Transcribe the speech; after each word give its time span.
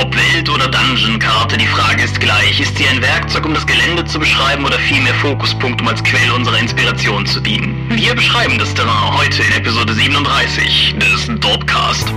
Ob 0.00 0.14
Welt- 0.14 0.48
oder 0.48 0.68
Dungeon-Karte, 0.68 1.56
die 1.56 1.66
Frage 1.66 2.04
ist 2.04 2.20
gleich. 2.20 2.60
Ist 2.60 2.78
sie 2.78 2.86
ein 2.86 3.02
Werkzeug, 3.02 3.44
um 3.44 3.52
das 3.52 3.66
Gelände 3.66 4.04
zu 4.04 4.20
beschreiben 4.20 4.64
oder 4.64 4.78
vielmehr 4.78 5.14
Fokuspunkt, 5.14 5.80
um 5.80 5.88
als 5.88 6.04
Quelle 6.04 6.32
unserer 6.34 6.58
Inspiration 6.58 7.26
zu 7.26 7.40
dienen? 7.40 7.74
Wir 7.90 8.14
beschreiben 8.14 8.58
das 8.58 8.72
Terrain 8.74 9.18
heute 9.18 9.42
in 9.42 9.52
Episode 9.54 9.92
37 9.92 10.94
des 10.98 11.28
Dorpcast. 11.40 12.12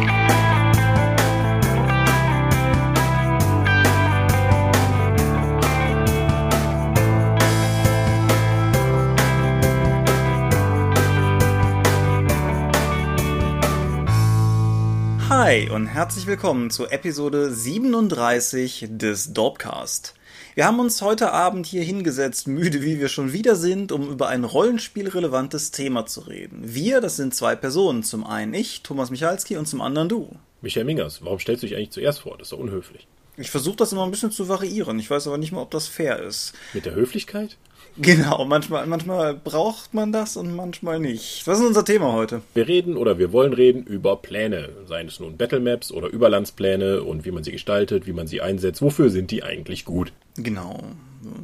Hi 15.51 15.69
und 15.69 15.87
herzlich 15.87 16.27
willkommen 16.27 16.69
zu 16.69 16.87
Episode 16.87 17.53
37 17.53 18.87
des 18.91 19.33
Dorpcast. 19.33 20.13
Wir 20.55 20.65
haben 20.65 20.79
uns 20.79 21.01
heute 21.01 21.33
Abend 21.33 21.65
hier 21.65 21.83
hingesetzt, 21.83 22.47
müde 22.47 22.83
wie 22.83 23.01
wir 23.01 23.09
schon 23.09 23.33
wieder 23.33 23.57
sind, 23.57 23.91
um 23.91 24.09
über 24.09 24.29
ein 24.29 24.45
rollenspielrelevantes 24.45 25.71
Thema 25.71 26.05
zu 26.05 26.21
reden. 26.21 26.61
Wir, 26.63 27.01
das 27.01 27.17
sind 27.17 27.35
zwei 27.35 27.57
Personen. 27.57 28.03
Zum 28.03 28.25
einen 28.25 28.53
ich, 28.53 28.81
Thomas 28.81 29.09
Michalski, 29.09 29.57
und 29.57 29.65
zum 29.65 29.81
anderen 29.81 30.07
du. 30.07 30.29
Michael 30.61 30.85
Mingers, 30.85 31.21
warum 31.21 31.37
stellst 31.37 31.63
du 31.63 31.67
dich 31.67 31.75
eigentlich 31.75 31.91
zuerst 31.91 32.21
vor? 32.21 32.37
Das 32.37 32.45
ist 32.45 32.53
doch 32.53 32.59
unhöflich. 32.59 33.05
Ich 33.35 33.51
versuche 33.51 33.75
das 33.75 33.91
immer 33.91 34.05
ein 34.05 34.11
bisschen 34.11 34.31
zu 34.31 34.47
variieren. 34.47 34.99
Ich 34.99 35.09
weiß 35.09 35.27
aber 35.27 35.37
nicht 35.37 35.51
mal, 35.51 35.63
ob 35.63 35.71
das 35.71 35.89
fair 35.89 36.21
ist. 36.21 36.53
Mit 36.71 36.85
der 36.85 36.95
Höflichkeit? 36.95 37.57
Genau, 37.97 38.45
manchmal, 38.45 38.85
manchmal 38.87 39.33
braucht 39.33 39.93
man 39.93 40.11
das 40.11 40.37
und 40.37 40.55
manchmal 40.55 40.99
nicht. 40.99 41.45
Was 41.45 41.59
ist 41.59 41.65
unser 41.65 41.85
Thema 41.85 42.13
heute? 42.13 42.41
Wir 42.53 42.67
reden 42.67 42.97
oder 42.97 43.17
wir 43.17 43.31
wollen 43.31 43.53
reden 43.53 43.83
über 43.83 44.17
Pläne, 44.17 44.69
seien 44.87 45.07
es 45.07 45.19
nun 45.19 45.37
Battlemaps 45.37 45.91
oder 45.91 46.07
Überlandspläne 46.07 47.03
und 47.03 47.25
wie 47.25 47.31
man 47.31 47.43
sie 47.43 47.51
gestaltet, 47.51 48.07
wie 48.07 48.13
man 48.13 48.27
sie 48.27 48.41
einsetzt. 48.41 48.81
Wofür 48.81 49.09
sind 49.09 49.31
die 49.31 49.43
eigentlich 49.43 49.85
gut? 49.85 50.13
Genau. 50.35 50.79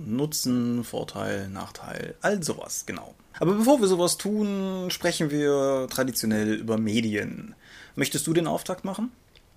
Nutzen, 0.06 0.84
Vorteil, 0.84 1.50
Nachteil, 1.50 2.16
all 2.22 2.42
sowas, 2.42 2.86
genau. 2.86 3.14
Aber 3.40 3.54
bevor 3.54 3.80
wir 3.80 3.88
sowas 3.88 4.18
tun, 4.18 4.88
sprechen 4.90 5.30
wir 5.30 5.88
traditionell 5.90 6.56
über 6.56 6.78
Medien. 6.78 7.54
Möchtest 7.96 8.26
du 8.26 8.34
den 8.34 8.48
Auftakt 8.48 8.86
machen? 8.86 9.12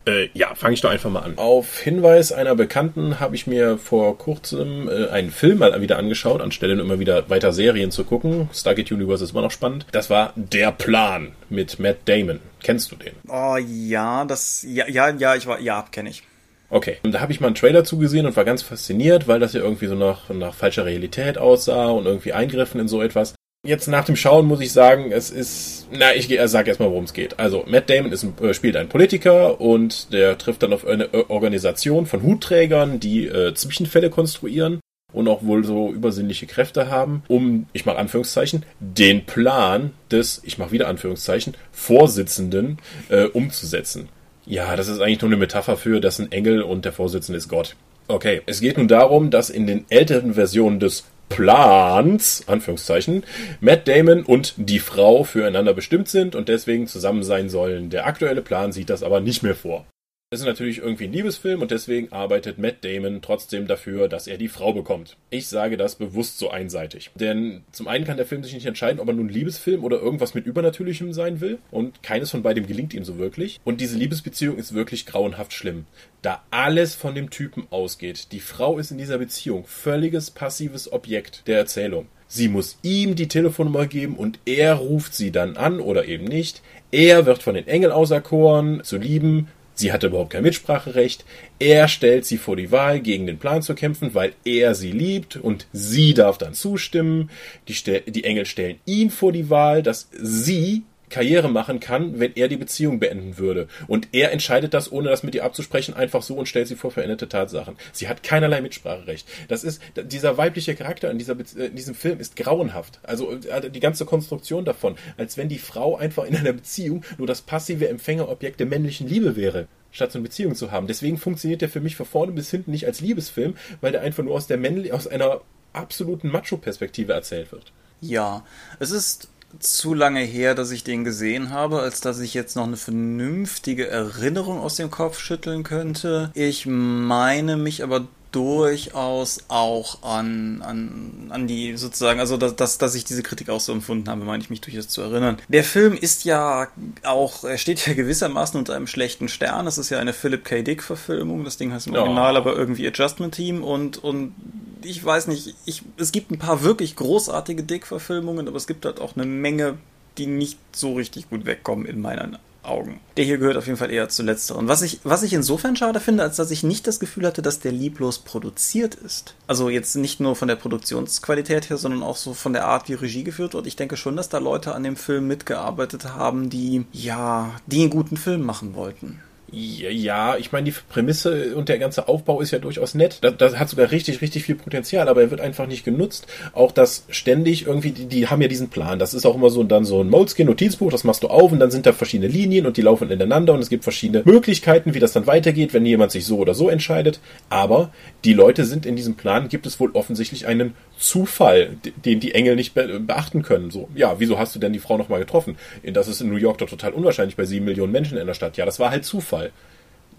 Äh, 0.07 0.29
ja, 0.33 0.55
fange 0.55 0.75
ich 0.75 0.81
doch 0.81 0.91
einfach 0.91 1.11
mal 1.11 1.21
an. 1.21 1.35
Auf 1.37 1.79
Hinweis 1.81 2.33
einer 2.33 2.55
Bekannten 2.55 3.21
habe 3.21 3.35
ich 3.35 3.47
mir 3.47 3.77
vor 3.77 4.17
kurzem 4.17 4.89
äh, 4.89 5.09
einen 5.09 5.31
Film 5.31 5.59
mal 5.59 5.81
wieder 5.83 5.99
angeschaut, 5.99 6.41
anstelle 6.41 6.81
immer 6.81 6.99
wieder 6.99 7.29
weiter 7.29 7.53
Serien 7.53 7.91
zu 7.91 8.05
gucken. 8.05 8.49
Stargate 8.53 8.93
Universe 8.93 9.23
ist 9.25 9.33
immer 9.33 9.43
noch 9.43 9.51
spannend. 9.51 9.87
Das 9.93 10.09
war 10.09 10.33
Der 10.37 10.73
Plan 10.73 11.33
mit 11.51 11.79
Matt 11.79 11.99
Damon. 12.07 12.41
Kennst 12.63 12.91
du 12.93 12.97
den? 12.97 13.13
Oh 13.29 13.57
ja, 13.59 14.25
das 14.25 14.65
ja 14.67 14.89
ja 14.89 15.11
ja, 15.11 15.35
ich 15.35 15.47
war 15.47 15.61
ja, 15.61 15.85
kenne 15.91 16.11
ich. 16.11 16.23
Okay, 16.71 16.99
und 17.03 17.13
da 17.13 17.21
habe 17.21 17.33
ich 17.33 17.41
mal 17.41 17.49
einen 17.49 17.57
Trailer 17.57 17.83
zugesehen 17.83 18.27
und 18.27 18.37
war 18.37 18.45
ganz 18.45 18.63
fasziniert, 18.63 19.27
weil 19.27 19.41
das 19.41 19.55
ja 19.55 19.61
irgendwie 19.61 19.87
so 19.87 19.97
nach, 19.97 20.29
nach 20.31 20.55
falscher 20.55 20.87
Realität 20.87 21.37
aussah 21.37 21.89
und 21.89 22.07
irgendwie 22.07 22.33
Eingriffen 22.33 22.81
in 22.81 22.87
so 22.87 23.03
etwas. 23.03 23.35
Jetzt 23.63 23.89
nach 23.89 24.07
dem 24.07 24.17
Schauen 24.17 24.47
muss 24.47 24.63
ich 24.63 24.73
sagen, 24.73 25.13
es 25.13 25.31
ist, 25.31 25.87
na, 25.93 26.15
ich 26.15 26.35
sag 26.47 26.67
erstmal, 26.67 26.89
worum 26.89 27.05
es 27.05 27.13
geht. 27.13 27.39
Also, 27.39 27.65
Matt 27.67 27.91
Damon 27.91 28.11
ist 28.11 28.23
ein, 28.23 28.33
äh, 28.43 28.55
spielt 28.55 28.75
einen 28.75 28.89
Politiker 28.89 29.61
und 29.61 30.15
der 30.15 30.39
trifft 30.39 30.63
dann 30.63 30.73
auf 30.73 30.87
eine 30.87 31.11
Organisation 31.29 32.07
von 32.07 32.23
Hutträgern, 32.23 33.01
die 33.01 33.27
äh, 33.27 33.53
Zwischenfälle 33.53 34.09
konstruieren 34.09 34.81
und 35.13 35.29
auch 35.29 35.43
wohl 35.43 35.63
so 35.65 35.93
übersinnliche 35.93 36.47
Kräfte 36.47 36.89
haben, 36.89 37.23
um, 37.29 37.67
ich 37.75 37.85
mache 37.85 37.99
Anführungszeichen, 37.99 38.65
den 38.79 39.27
Plan 39.27 39.93
des, 40.11 40.41
ich 40.45 40.57
mache 40.57 40.73
wieder 40.73 40.89
Anführungszeichen, 40.89 41.55
Vorsitzenden 41.71 42.79
äh, 43.11 43.25
umzusetzen. 43.25 44.09
Ja, 44.47 44.75
das 44.75 44.89
ist 44.89 45.01
eigentlich 45.01 45.21
nur 45.21 45.29
eine 45.29 45.37
Metapher 45.37 45.77
für, 45.77 46.01
dass 46.01 46.19
ein 46.19 46.33
Engel 46.33 46.63
und 46.63 46.87
der 46.87 46.93
Vorsitzende 46.93 47.37
ist 47.37 47.49
Gott. 47.49 47.77
Okay, 48.09 48.41
es 48.47 48.61
geht 48.61 48.79
nun 48.79 48.89
darum, 48.89 49.31
dass 49.31 49.51
in 49.51 49.67
den 49.67 49.85
älteren 49.91 50.35
Versionen 50.35 50.81
des 50.81 51.05
Plans, 51.31 52.45
Anführungszeichen, 52.47 53.25
Matt 53.61 53.89
Damon 53.89 54.25
und 54.25 54.55
die 54.59 54.81
Frau 54.81 55.25
füreinander 55.25 55.73
bestimmt 55.73 56.09
sind 56.09 56.35
und 56.35 56.51
deswegen 56.51 56.87
zusammen 56.87 57.23
sein 57.23 57.49
sollen. 57.49 57.89
Der 57.89 58.07
aktuelle 58.07 58.43
Plan 58.43 58.73
sieht 58.73 58.91
das 58.91 59.03
aber 59.03 59.21
nicht 59.21 59.43
mehr 59.43 59.55
vor. 59.55 59.87
Es 60.33 60.39
ist 60.39 60.47
natürlich 60.47 60.79
irgendwie 60.79 61.07
ein 61.07 61.13
Liebesfilm 61.13 61.61
und 61.61 61.73
deswegen 61.73 62.13
arbeitet 62.13 62.57
Matt 62.57 62.85
Damon 62.85 63.21
trotzdem 63.21 63.67
dafür, 63.67 64.07
dass 64.07 64.29
er 64.29 64.39
die 64.39 64.47
Frau 64.47 64.73
bekommt. 64.73 65.17
Ich 65.31 65.49
sage 65.49 65.77
das 65.77 65.97
bewusst 65.97 66.39
so 66.39 66.51
einseitig. 66.51 67.11
Denn 67.17 67.65
zum 67.73 67.89
einen 67.89 68.05
kann 68.05 68.17
der 68.17 68.27
Film 68.27 68.45
sich 68.45 68.55
nicht 68.55 68.67
entscheiden, 68.67 69.01
ob 69.01 69.09
er 69.09 69.15
nun 69.15 69.29
Liebesfilm 69.29 69.83
oder 69.83 69.99
irgendwas 69.99 70.35
mit 70.35 70.47
Übernatürlichem 70.47 71.13
sein 71.13 71.41
will. 71.41 71.59
Und 71.73 72.05
keines 72.05 72.31
von 72.31 72.45
beidem 72.45 72.69
gelingt 72.69 72.95
ihm 72.95 73.03
so 73.03 73.19
wirklich. 73.19 73.59
Und 73.65 73.81
diese 73.81 73.99
Liebesbeziehung 73.99 74.57
ist 74.57 74.73
wirklich 74.73 75.05
grauenhaft 75.05 75.53
schlimm. 75.53 75.87
Da 76.23 76.45
alles 76.53 76.95
von 76.95 77.17
dem 77.17 77.31
Typen 77.31 77.67
ausgeht. 77.71 78.31
Die 78.31 78.39
Frau 78.39 78.79
ist 78.79 78.93
in 78.93 78.99
dieser 78.99 79.19
Beziehung 79.19 79.65
völliges 79.67 80.31
passives 80.31 80.93
Objekt 80.93 81.43
der 81.49 81.59
Erzählung. 81.59 82.07
Sie 82.29 82.47
muss 82.47 82.79
ihm 82.83 83.17
die 83.17 83.27
Telefonnummer 83.27 83.89
geben 83.89 84.15
und 84.15 84.39
er 84.45 84.75
ruft 84.75 85.13
sie 85.13 85.33
dann 85.33 85.57
an 85.57 85.81
oder 85.81 86.05
eben 86.05 86.27
nicht. 86.27 86.63
Er 86.93 87.27
wird 87.27 87.43
von 87.43 87.57
den 87.57 87.67
Engeln 87.67 87.91
auserkoren, 87.91 88.85
zu 88.85 88.97
lieben, 88.97 89.49
Sie 89.81 89.93
hatte 89.93 90.09
überhaupt 90.09 90.29
kein 90.29 90.43
Mitspracherecht. 90.43 91.25
Er 91.59 91.89
stellt 91.89 92.27
sie 92.27 92.37
vor 92.37 92.55
die 92.55 92.71
Wahl, 92.71 93.01
gegen 93.01 93.27
den 93.27 93.39
Plan 93.39 93.63
zu 93.63 93.75
kämpfen, 93.75 94.15
weil 94.15 94.35
er 94.45 94.75
sie 94.75 94.93
liebt 94.93 95.37
und 95.37 95.69
sie 95.73 96.13
darf 96.13 96.37
dann 96.37 96.53
zustimmen. 96.53 97.31
Die, 97.67 98.25
Engel 98.25 98.45
stellen 98.45 98.79
ihn 98.85 99.09
vor 99.09 99.33
die 99.33 99.49
Wahl, 99.49 99.83
dass 99.83 100.11
sie 100.13 100.83
Karriere 101.11 101.49
machen 101.49 101.81
kann, 101.81 102.19
wenn 102.19 102.35
er 102.35 102.49
die 102.49 102.57
Beziehung 102.57 103.01
beenden 103.01 103.37
würde. 103.37 103.69
Und 103.87 104.09
er 104.13 104.33
entscheidet 104.33 104.73
das, 104.73 104.91
ohne 104.91 105.11
das 105.11 105.23
mit 105.23 105.35
ihr 105.35 105.45
abzusprechen, 105.45 105.95
einfach 105.95 106.23
so 106.23 106.37
und 106.37 106.47
stellt 106.47 106.69
sie 106.69 106.77
vor 106.77 106.91
veränderte 106.91 107.29
Tatsachen. 107.29 107.77
Sie 107.93 108.09
hat 108.09 108.23
keinerlei 108.23 108.61
Mitspracherecht. 108.61 109.29
Das 109.49 109.65
ist, 109.65 109.83
dieser 109.97 110.39
weibliche 110.39 110.75
Charakter 110.75 111.11
in, 111.11 111.19
dieser, 111.19 111.37
in 111.57 111.75
diesem 111.75 111.95
Film 111.95 112.21
ist 112.21 112.37
grauenhaft. 112.37 113.01
Also 113.03 113.33
äh, 113.33 113.71
die 113.71 113.81
ganze 113.81 114.07
Konstruktion 114.07 114.65
davon, 114.65 114.97
als 115.17 115.37
wenn 115.37 115.49
die 115.49 115.59
Frau 115.59 115.97
einfach 115.97 116.25
in 116.25 116.37
einer 116.37 116.53
Beziehung 116.53 117.05
nur 117.19 117.27
das 117.27 117.43
passive 117.43 117.89
Empfängerobjekt 117.89 118.61
der 118.61 118.67
männlichen 118.67 119.09
Liebe 119.09 119.37
wäre 119.37 119.67
statt 119.93 120.13
so 120.13 120.19
eine 120.19 120.29
Beziehung 120.29 120.55
zu 120.55 120.71
haben. 120.71 120.87
Deswegen 120.87 121.19
funktioniert 121.19 121.63
der 121.63 121.69
für 121.69 121.81
mich 121.81 121.97
von 121.97 122.07
vorne 122.07 122.31
bis 122.31 122.49
hinten 122.49 122.71
nicht 122.71 122.87
als 122.87 123.01
Liebesfilm, 123.01 123.57
weil 123.81 123.91
der 123.91 124.03
einfach 124.03 124.23
nur 124.23 124.35
aus 124.35 124.47
der 124.47 124.57
männlich, 124.57 124.93
aus 124.93 125.09
einer 125.09 125.41
absoluten 125.73 126.29
Macho-Perspektive 126.29 127.13
erzählt 127.13 127.51
wird. 127.53 127.73
Ja, 128.01 128.45
es 128.79 128.91
ist 128.91 129.29
zu 129.59 129.95
lange 129.95 130.21
her, 130.21 130.55
dass 130.55 130.71
ich 130.71 130.85
den 130.85 131.05
gesehen 131.05 131.51
habe, 131.51 131.81
als 131.81 132.01
dass 132.01 132.21
ich 132.21 132.35
jetzt 132.35 132.57
noch 132.57 132.67
eine 132.67 132.77
vernünftige 132.77 133.89
Erinnerung 133.89 134.61
aus 134.61 134.77
dem 134.77 134.91
Kopf 134.91 135.19
schütteln 135.19 135.63
könnte. 135.63 136.31
Ich 136.35 136.67
meine 136.67 137.57
mich 137.57 137.83
aber 137.83 138.07
durchaus 138.33 139.41
auch 139.49 140.03
an, 140.03 140.63
an, 140.63 141.31
an 141.31 141.47
die 141.47 141.77
sozusagen, 141.77 142.21
also 142.21 142.37
dass, 142.37 142.55
dass, 142.57 142.79
dass 142.79 142.95
ich 142.95 143.05
diese 143.05 143.23
Kritik 143.23 143.49
auch 143.49 143.61
so 143.61 143.73
empfunden 143.73 144.09
habe, 144.09 144.25
meine 144.25 144.43
ich 144.43 144.51
mich 144.51 144.61
durchaus 144.61 144.89
zu 144.89 145.03
erinnern. 145.03 145.39
Der 145.49 145.65
Film 145.65 145.95
ist 145.95 146.25
ja 146.25 146.69
auch, 147.03 147.45
er 147.45 147.59
steht 147.59 147.87
ja 147.87 147.95
gewissermaßen 147.95 148.59
unter 148.59 148.77
einem 148.77 148.87
schlechten 148.87 149.29
Stern. 149.29 149.67
Es 149.67 149.79
ist 149.79 149.91
ja 149.91 149.99
eine 149.99 150.13
Philip 150.13 150.45
K. 150.45 150.63
Dick 150.63 150.83
Verfilmung. 150.83 151.45
Das 151.45 151.57
Ding 151.57 151.73
heißt 151.73 151.89
im 151.89 151.95
Original 151.95 152.37
aber 152.37 152.55
irgendwie 152.55 152.87
Adjustment 152.87 153.35
Team 153.35 153.65
und, 153.65 153.99
und 153.99 154.35
ich 154.83 155.05
weiß 155.05 155.27
nicht, 155.29 155.55
ich, 155.65 155.83
es 155.97 156.13
gibt 156.13 156.31
ein 156.31 156.39
paar 156.39 156.63
wirklich 156.63 156.97
großartige 156.97 157.63
Dick-Verfilmungen, 157.63 158.49
aber 158.49 158.57
es 158.57 158.67
gibt 158.67 158.85
halt 158.85 159.01
auch 159.01 159.17
eine 159.17 159.27
Menge, 159.27 159.79
die 160.19 160.27
nicht 160.27 160.59
so 160.75 160.95
richtig 160.95 161.31
gut 161.31 161.47
wegkommen 161.47 161.87
in 161.87 162.01
meinen 162.01 162.39
Augen. 162.63 163.01
Der 163.17 163.25
hier 163.25 163.39
gehört 163.39 163.57
auf 163.57 163.67
jeden 163.67 163.79
Fall 163.79 163.91
eher 163.91 164.09
zu 164.09 164.23
letzteren. 164.23 164.69
Was 164.69 164.83
ich, 164.83 165.01
was 165.03 165.23
ich 165.23 165.33
insofern 165.33 165.77
schade 165.77 165.99
finde, 165.99 166.23
als 166.23 166.37
dass 166.37 166.51
ich 166.51 166.63
nicht 166.63 166.87
das 166.87 167.01
Gefühl 167.01 167.27
hatte, 167.27 167.43
dass 167.43 167.61
der 167.61 167.73
lieblos 167.73 168.19
produziert 168.19 168.95
ist. 168.95 169.35
Also 169.47 169.71
jetzt 169.71 169.95
nicht 169.97 170.21
nur 170.21 170.37
von 170.37 170.49
der 170.49 170.57
Produktionsqualität 170.57 171.71
her, 171.71 171.79
sondern 171.79 172.03
auch 172.03 172.17
so 172.17 172.35
von 172.35 172.53
der 172.53 172.67
Art, 172.67 172.89
wie 172.89 172.95
Regie 172.95 173.25
geführt 173.25 173.55
wird. 173.55 173.67
Ich 173.67 173.77
denke 173.77 173.97
schon, 173.97 174.17
dass 174.17 174.29
da 174.29 174.39
Leute 174.39 174.75
an 174.75 174.83
dem 174.83 174.97
Film 174.97 175.27
mitgearbeitet 175.27 176.05
haben, 176.05 176.51
die, 176.51 176.85
ja, 176.93 177.51
die 177.67 177.81
einen 177.81 177.91
guten 177.91 178.17
Film 178.17 178.43
machen 178.43 178.75
wollten. 178.75 179.21
Ja, 179.53 180.37
ich 180.37 180.53
meine, 180.53 180.71
die 180.71 180.75
Prämisse 180.89 181.57
und 181.57 181.69
der 181.69 181.79
ganze 181.79 182.07
Aufbau 182.07 182.41
ist 182.41 182.53
ja 182.53 182.59
durchaus 182.61 182.95
nett. 182.95 183.19
Das, 183.23 183.37
das, 183.37 183.59
hat 183.59 183.69
sogar 183.69 183.91
richtig, 183.91 184.21
richtig 184.21 184.45
viel 184.45 184.55
Potenzial, 184.55 185.09
aber 185.09 185.23
er 185.23 185.31
wird 185.31 185.41
einfach 185.41 185.67
nicht 185.67 185.85
genutzt. 185.85 186.27
Auch 186.53 186.71
das 186.71 187.05
ständig 187.09 187.67
irgendwie, 187.67 187.91
die, 187.91 188.07
die 188.07 188.29
haben 188.29 188.41
ja 188.43 188.49
diesen 188.49 188.69
Plan. 188.69 188.99
Das 189.01 189.13
ist 189.13 189.27
auch 189.27 189.35
immer 189.35 189.51
so 189.51 189.65
dann 189.65 189.85
so 189.85 190.03
ein 190.03 190.09
Moleskin-Notizbuch, 190.09 190.91
das 190.93 191.05
machst 191.05 191.25
du 191.25 191.29
auf 191.29 191.51
und 191.51 191.59
dann 191.59 191.71
sind 191.73 191.87
da 191.87 191.93
verschiedene 191.93 192.31
Linien 192.31 192.67
und 192.67 192.77
die 192.77 192.83
laufen 192.83 193.11
ineinander 193.11 193.53
und 193.55 193.61
es 193.61 193.69
gibt 193.69 193.83
verschiedene 193.83 194.23
Möglichkeiten, 194.25 194.95
wie 194.95 195.01
das 195.01 195.13
dann 195.13 195.27
weitergeht, 195.27 195.75
wenn 195.75 195.85
jemand 195.85 196.13
sich 196.13 196.27
so 196.27 196.39
oder 196.39 196.55
so 196.55 196.69
entscheidet. 196.69 197.21
Aber 197.49 197.91
die 198.25 198.35
Leute 198.35 198.65
sind 198.65 198.87
in 198.87 198.95
diesem 198.95 199.17
Plan, 199.17 199.49
gibt 199.49 199.67
es 199.67 199.81
wohl 199.81 199.91
offensichtlich 199.95 200.47
einen 200.47 200.75
Zufall, 201.01 201.79
den 202.05 202.21
die 202.21 202.35
Engel 202.35 202.57
nicht 202.57 202.75
beachten 202.75 203.43
können. 203.43 203.71
So, 203.71 203.89
ja, 203.95 204.21
wieso 204.21 204.39
hast 204.39 204.55
du 204.55 204.59
denn 204.59 204.75
die 204.75 204.79
Frau 204.79 204.99
nochmal 204.99 205.21
getroffen? 205.21 205.57
Das 205.83 206.09
ist 206.09 206.21
in 206.21 206.29
New 206.29 206.37
York 206.37 206.59
doch 206.59 206.69
total 206.69 206.93
unwahrscheinlich 206.93 207.37
bei 207.37 207.47
sieben 207.47 207.65
Millionen 207.65 207.91
Menschen 207.91 208.19
in 208.19 208.27
der 208.27 208.35
Stadt. 208.35 208.59
Ja, 208.59 208.67
das 208.67 208.79
war 208.79 208.91
halt 208.91 209.05
Zufall. 209.07 209.51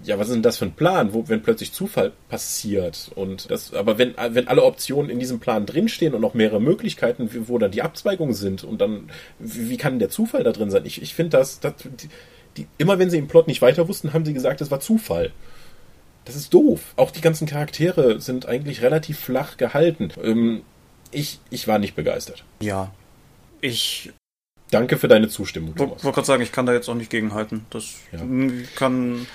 Ja, 0.03 0.17
was 0.17 0.29
ist 0.29 0.33
denn 0.33 0.41
das 0.41 0.57
für 0.57 0.65
ein 0.65 0.71
Plan, 0.71 1.13
wo, 1.13 1.27
wenn 1.29 1.43
plötzlich 1.43 1.71
Zufall 1.71 2.11
passiert? 2.27 3.11
Und 3.13 3.51
das, 3.51 3.75
aber 3.75 3.99
wenn, 3.99 4.15
wenn 4.31 4.47
alle 4.47 4.63
Optionen 4.63 5.11
in 5.11 5.19
diesem 5.19 5.39
Plan 5.39 5.67
drinstehen 5.67 6.15
und 6.15 6.21
noch 6.21 6.33
mehrere 6.33 6.59
Möglichkeiten, 6.59 7.29
wo 7.47 7.59
dann 7.59 7.69
die 7.69 7.83
Abzweigungen 7.83 8.33
sind 8.33 8.63
und 8.63 8.81
dann, 8.81 9.11
wie, 9.37 9.77
kann 9.77 9.99
der 9.99 10.09
Zufall 10.09 10.43
da 10.43 10.51
drin 10.51 10.71
sein? 10.71 10.85
Ich, 10.85 11.01
ich 11.03 11.13
finde 11.13 11.37
das, 11.37 11.59
das 11.59 11.73
die, 11.77 12.09
die, 12.57 12.67
immer 12.79 12.97
wenn 12.97 13.11
sie 13.11 13.19
im 13.19 13.27
Plot 13.27 13.47
nicht 13.47 13.61
weiter 13.61 13.87
wussten, 13.87 14.13
haben 14.13 14.25
sie 14.25 14.33
gesagt, 14.33 14.61
es 14.61 14.71
war 14.71 14.79
Zufall 14.79 15.31
Das 16.25 16.35
ist 16.35 16.51
doof. 16.55 16.93
Auch 16.95 17.11
die 17.11 17.21
ganzen 17.21 17.45
Charaktere 17.45 18.19
sind 18.19 18.47
eigentlich 18.47 18.81
relativ 18.81 19.19
flach 19.19 19.57
gehalten. 19.57 20.11
Ähm, 20.23 20.63
ich, 21.11 21.39
ich 21.49 21.67
war 21.67 21.79
nicht 21.79 21.95
begeistert. 21.95 22.43
Ja. 22.61 22.91
Ich 23.61 24.11
Danke 24.71 24.97
für 24.97 25.09
deine 25.09 25.27
Zustimmung, 25.27 25.69
wollte 25.71 25.83
Thomas. 25.89 26.03
wollt 26.05 26.15
gerade 26.15 26.27
sagen, 26.27 26.41
ich 26.43 26.51
kann 26.53 26.65
da 26.65 26.73
jetzt 26.73 26.87
auch 26.89 26.95
nicht 26.95 27.09
gegenhalten. 27.11 27.65
Das 27.69 27.95
Ja. 28.13 28.19
kann. 28.75 29.27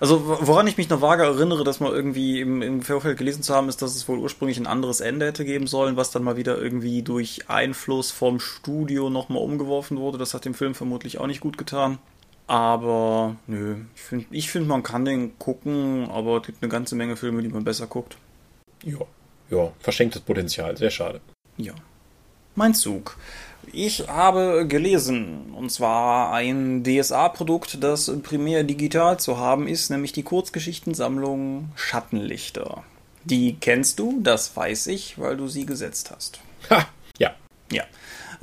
Also, 0.00 0.20
woran 0.26 0.66
ich 0.66 0.76
mich 0.76 0.88
noch 0.90 1.00
vage 1.00 1.22
erinnere, 1.22 1.62
dass 1.64 1.78
mal 1.80 1.92
irgendwie 1.92 2.40
im, 2.40 2.60
im 2.60 2.82
Vorfeld 2.82 3.16
gelesen 3.16 3.42
zu 3.44 3.54
haben, 3.54 3.68
ist, 3.68 3.80
dass 3.82 3.94
es 3.94 4.08
wohl 4.08 4.18
ursprünglich 4.18 4.58
ein 4.58 4.66
anderes 4.66 5.00
Ende 5.00 5.26
hätte 5.26 5.44
geben 5.44 5.66
sollen, 5.68 5.96
was 5.96 6.10
dann 6.10 6.24
mal 6.24 6.36
wieder 6.36 6.58
irgendwie 6.58 7.02
durch 7.02 7.48
Einfluss 7.48 8.10
vom 8.10 8.40
Studio 8.40 9.08
nochmal 9.10 9.42
umgeworfen 9.42 9.96
wurde. 9.98 10.18
Das 10.18 10.34
hat 10.34 10.44
dem 10.44 10.54
Film 10.54 10.74
vermutlich 10.74 11.18
auch 11.18 11.28
nicht 11.28 11.40
gut 11.40 11.56
getan. 11.56 11.98
Aber, 12.48 13.36
nö, 13.46 13.76
ich 13.94 14.00
finde, 14.02 14.26
ich 14.32 14.50
find, 14.50 14.66
man 14.66 14.82
kann 14.82 15.04
den 15.04 15.38
gucken, 15.38 16.10
aber 16.10 16.38
es 16.38 16.46
gibt 16.46 16.62
eine 16.62 16.70
ganze 16.70 16.96
Menge 16.96 17.16
Filme, 17.16 17.40
die 17.40 17.48
man 17.48 17.62
besser 17.64 17.86
guckt. 17.86 18.16
Ja, 18.84 18.98
ja, 19.52 19.72
verschenktes 19.80 20.22
Potenzial, 20.22 20.76
sehr 20.76 20.90
schade. 20.90 21.20
Ja. 21.56 21.74
Mein 22.54 22.74
Zug. 22.74 23.18
Ich 23.72 24.08
habe 24.08 24.66
gelesen, 24.66 25.52
und 25.54 25.70
zwar 25.70 26.32
ein 26.32 26.82
DSA-Produkt, 26.82 27.82
das 27.82 28.10
primär 28.22 28.64
digital 28.64 29.20
zu 29.20 29.38
haben 29.38 29.68
ist, 29.68 29.90
nämlich 29.90 30.12
die 30.12 30.24
Kurzgeschichtensammlung 30.24 31.70
Schattenlichter. 31.76 32.82
Die 33.24 33.56
kennst 33.60 34.00
du, 34.00 34.20
das 34.20 34.56
weiß 34.56 34.88
ich, 34.88 35.18
weil 35.18 35.36
du 35.36 35.46
sie 35.46 35.64
gesetzt 35.64 36.10
hast. 36.10 36.40
Ha, 36.70 36.86
ja. 37.18 37.34
Ja. 37.70 37.84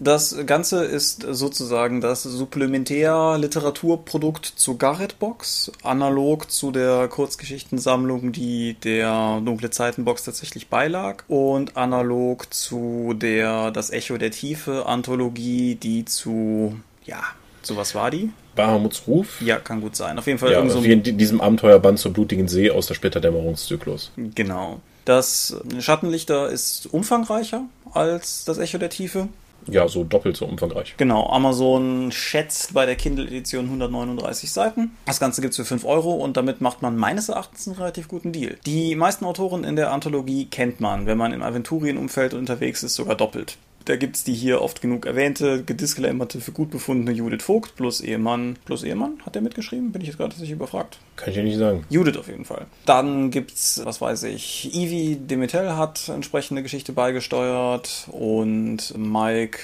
Das 0.01 0.35
Ganze 0.45 0.85
ist 0.85 1.25
sozusagen 1.29 1.99
das 1.99 2.23
Supplementär-Literaturprodukt 2.23 4.45
zu 4.55 4.77
Garrett 4.77 5.19
Box, 5.19 5.71
analog 5.83 6.49
zu 6.51 6.71
der 6.71 7.07
Kurzgeschichtensammlung, 7.09 8.31
die 8.31 8.75
der 8.83 9.41
Dunkle 9.43 9.69
Zeitenbox 9.69 10.23
tatsächlich 10.23 10.69
beilag, 10.69 11.23
und 11.27 11.75
analog 11.75 12.53
zu 12.53 13.13
der 13.15 13.71
Das 13.71 13.89
Echo 13.89 14.17
der 14.17 14.31
Tiefe 14.31 14.85
Anthologie, 14.85 15.75
die 15.75 16.05
zu, 16.05 16.79
ja, 17.05 17.21
zu 17.61 17.75
was 17.75 17.93
war 17.93 18.09
die? 18.11 18.29
Bahamuts 18.55 19.03
Ruf. 19.07 19.41
Ja, 19.41 19.57
kann 19.57 19.81
gut 19.81 19.95
sein. 19.95 20.17
Auf 20.17 20.27
jeden 20.27 20.39
Fall 20.39 20.51
Ja, 20.51 20.67
so 20.69 20.83
wie 20.83 20.91
in 20.93 21.03
di- 21.03 21.13
diesem 21.13 21.41
Abenteuerband 21.41 21.99
zum 21.99 22.13
blutigen 22.13 22.47
See 22.47 22.71
aus 22.71 22.87
der 22.87 22.93
Splitterdämmerungszyklus. 22.95 24.11
Genau. 24.35 24.79
Das 25.05 25.55
Schattenlichter 25.79 26.49
ist 26.49 26.87
umfangreicher 26.93 27.63
als 27.93 28.43
das 28.45 28.57
Echo 28.57 28.77
der 28.77 28.89
Tiefe. 28.89 29.27
Ja, 29.71 29.87
so 29.87 30.03
doppelt 30.03 30.37
so 30.37 30.45
umfangreich. 30.45 30.95
Genau, 30.97 31.27
Amazon 31.27 32.11
schätzt 32.11 32.73
bei 32.73 32.85
der 32.85 32.95
Kindle-Edition 32.95 33.65
139 33.65 34.51
Seiten. 34.51 34.91
Das 35.05 35.19
Ganze 35.19 35.41
gibt's 35.41 35.57
für 35.57 35.65
5 35.65 35.85
Euro 35.85 36.13
und 36.15 36.37
damit 36.37 36.61
macht 36.61 36.81
man 36.81 36.97
meines 36.97 37.29
Erachtens 37.29 37.67
einen 37.67 37.77
relativ 37.77 38.07
guten 38.07 38.31
Deal. 38.31 38.57
Die 38.65 38.95
meisten 38.95 39.25
Autoren 39.25 39.63
in 39.63 39.75
der 39.75 39.91
Anthologie 39.91 40.45
kennt 40.45 40.79
man, 40.79 41.05
wenn 41.05 41.17
man 41.17 41.33
im 41.33 41.43
Aventurien-Umfeld 41.43 42.33
unterwegs 42.33 42.83
ist, 42.83 42.95
sogar 42.95 43.15
doppelt. 43.15 43.57
Da 43.85 43.95
gibt's 43.95 44.23
die 44.23 44.33
hier 44.33 44.61
oft 44.61 44.81
genug 44.81 45.05
erwähnte, 45.05 45.63
gedisclaimerte, 45.63 46.41
für 46.41 46.51
gut 46.51 46.69
befundene 46.69 47.11
Judith 47.11 47.43
Vogt 47.43 47.75
plus 47.75 48.01
Ehemann. 48.01 48.57
Plus 48.65 48.83
Ehemann? 48.83 49.19
Hat 49.25 49.35
der 49.35 49.41
mitgeschrieben? 49.41 49.91
Bin 49.91 50.01
ich 50.01 50.09
jetzt 50.09 50.17
gerade 50.17 50.29
tatsächlich 50.29 50.55
überfragt. 50.55 50.99
Kann 51.15 51.31
ich 51.31 51.37
ja 51.37 51.43
nicht 51.43 51.57
sagen. 51.57 51.85
Judith 51.89 52.17
auf 52.17 52.27
jeden 52.27 52.45
Fall. 52.45 52.65
Dann 52.85 53.31
gibt's, 53.31 53.81
was 53.83 54.01
weiß 54.01 54.23
ich, 54.23 54.73
Ivy 54.75 55.17
Demetel 55.19 55.75
hat 55.75 56.09
entsprechende 56.09 56.61
Geschichte 56.63 56.91
beigesteuert 56.91 58.07
und 58.11 58.93
Mike 58.97 59.59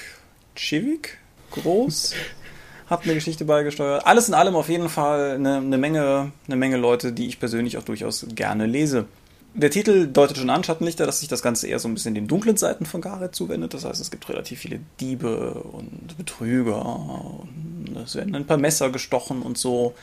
Chivik 0.54 1.18
groß 1.52 2.14
hat 2.88 3.04
eine 3.04 3.14
Geschichte 3.14 3.44
beigesteuert. 3.44 4.06
Alles 4.06 4.28
in 4.28 4.34
allem 4.34 4.56
auf 4.56 4.68
jeden 4.68 4.88
Fall 4.88 5.32
eine, 5.32 5.56
eine 5.56 5.78
Menge, 5.78 6.32
eine 6.46 6.56
Menge 6.56 6.76
Leute, 6.76 7.12
die 7.12 7.26
ich 7.26 7.40
persönlich 7.40 7.78
auch 7.78 7.82
durchaus 7.82 8.26
gerne 8.34 8.66
lese. 8.66 9.06
Der 9.58 9.70
Titel 9.70 10.06
deutet 10.06 10.36
schon 10.36 10.50
an, 10.50 10.62
Schattenlichter, 10.62 11.06
dass 11.06 11.20
sich 11.20 11.30
das 11.30 11.40
Ganze 11.40 11.66
eher 11.66 11.78
so 11.78 11.88
ein 11.88 11.94
bisschen 11.94 12.14
den 12.14 12.28
dunklen 12.28 12.58
Seiten 12.58 12.84
von 12.84 13.00
Gareth 13.00 13.34
zuwendet. 13.34 13.72
Das 13.72 13.86
heißt, 13.86 14.02
es 14.02 14.10
gibt 14.10 14.28
relativ 14.28 14.58
viele 14.60 14.80
Diebe 15.00 15.54
und 15.54 16.18
Betrüger 16.18 16.84
und 16.84 17.96
es 18.04 18.16
werden 18.16 18.34
ein 18.34 18.46
paar 18.46 18.58
Messer 18.58 18.90
gestochen 18.90 19.40
und 19.40 19.56
so. 19.56 19.94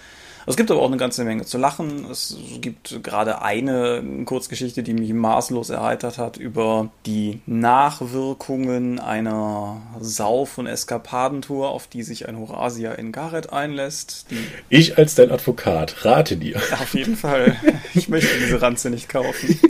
Es 0.45 0.57
gibt 0.57 0.71
aber 0.71 0.81
auch 0.81 0.87
eine 0.87 0.97
ganze 0.97 1.23
Menge 1.23 1.45
zu 1.45 1.57
lachen. 1.57 2.05
Es 2.09 2.37
gibt 2.59 3.01
gerade 3.03 3.41
eine 3.41 4.03
Kurzgeschichte, 4.25 4.83
die 4.83 4.93
mich 4.93 5.13
maßlos 5.13 5.69
erheitert 5.69 6.17
hat 6.17 6.37
über 6.37 6.89
die 7.05 7.41
Nachwirkungen 7.45 8.99
einer 8.99 9.81
Sauf- 9.99 10.57
und 10.57 10.67
Eskapadentour, 10.67 11.69
auf 11.69 11.87
die 11.87 12.03
sich 12.03 12.27
ein 12.27 12.37
Horasia 12.37 12.93
in 12.93 13.11
Gareth 13.11 13.53
einlässt. 13.53 14.25
Ich 14.69 14.97
als 14.97 15.15
dein 15.15 15.31
Advokat 15.31 16.05
rate 16.05 16.37
dir. 16.37 16.57
auf 16.73 16.93
jeden 16.93 17.15
Fall, 17.15 17.55
ich 17.93 18.09
möchte 18.09 18.37
diese 18.39 18.61
Ranze 18.61 18.89
nicht 18.89 19.09
kaufen. 19.09 19.59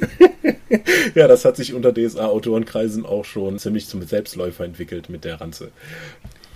Ja, 1.16 1.28
das 1.28 1.46
hat 1.46 1.56
sich 1.56 1.74
unter 1.74 1.94
DSA-Autorenkreisen 1.94 3.06
auch 3.06 3.26
schon 3.26 3.60
ziemlich 3.60 3.88
zum 3.88 4.02
Selbstläufer 4.02 4.66
entwickelt 4.66 5.10
mit 5.10 5.24
der 5.24 5.40
Ranze. 5.40 5.72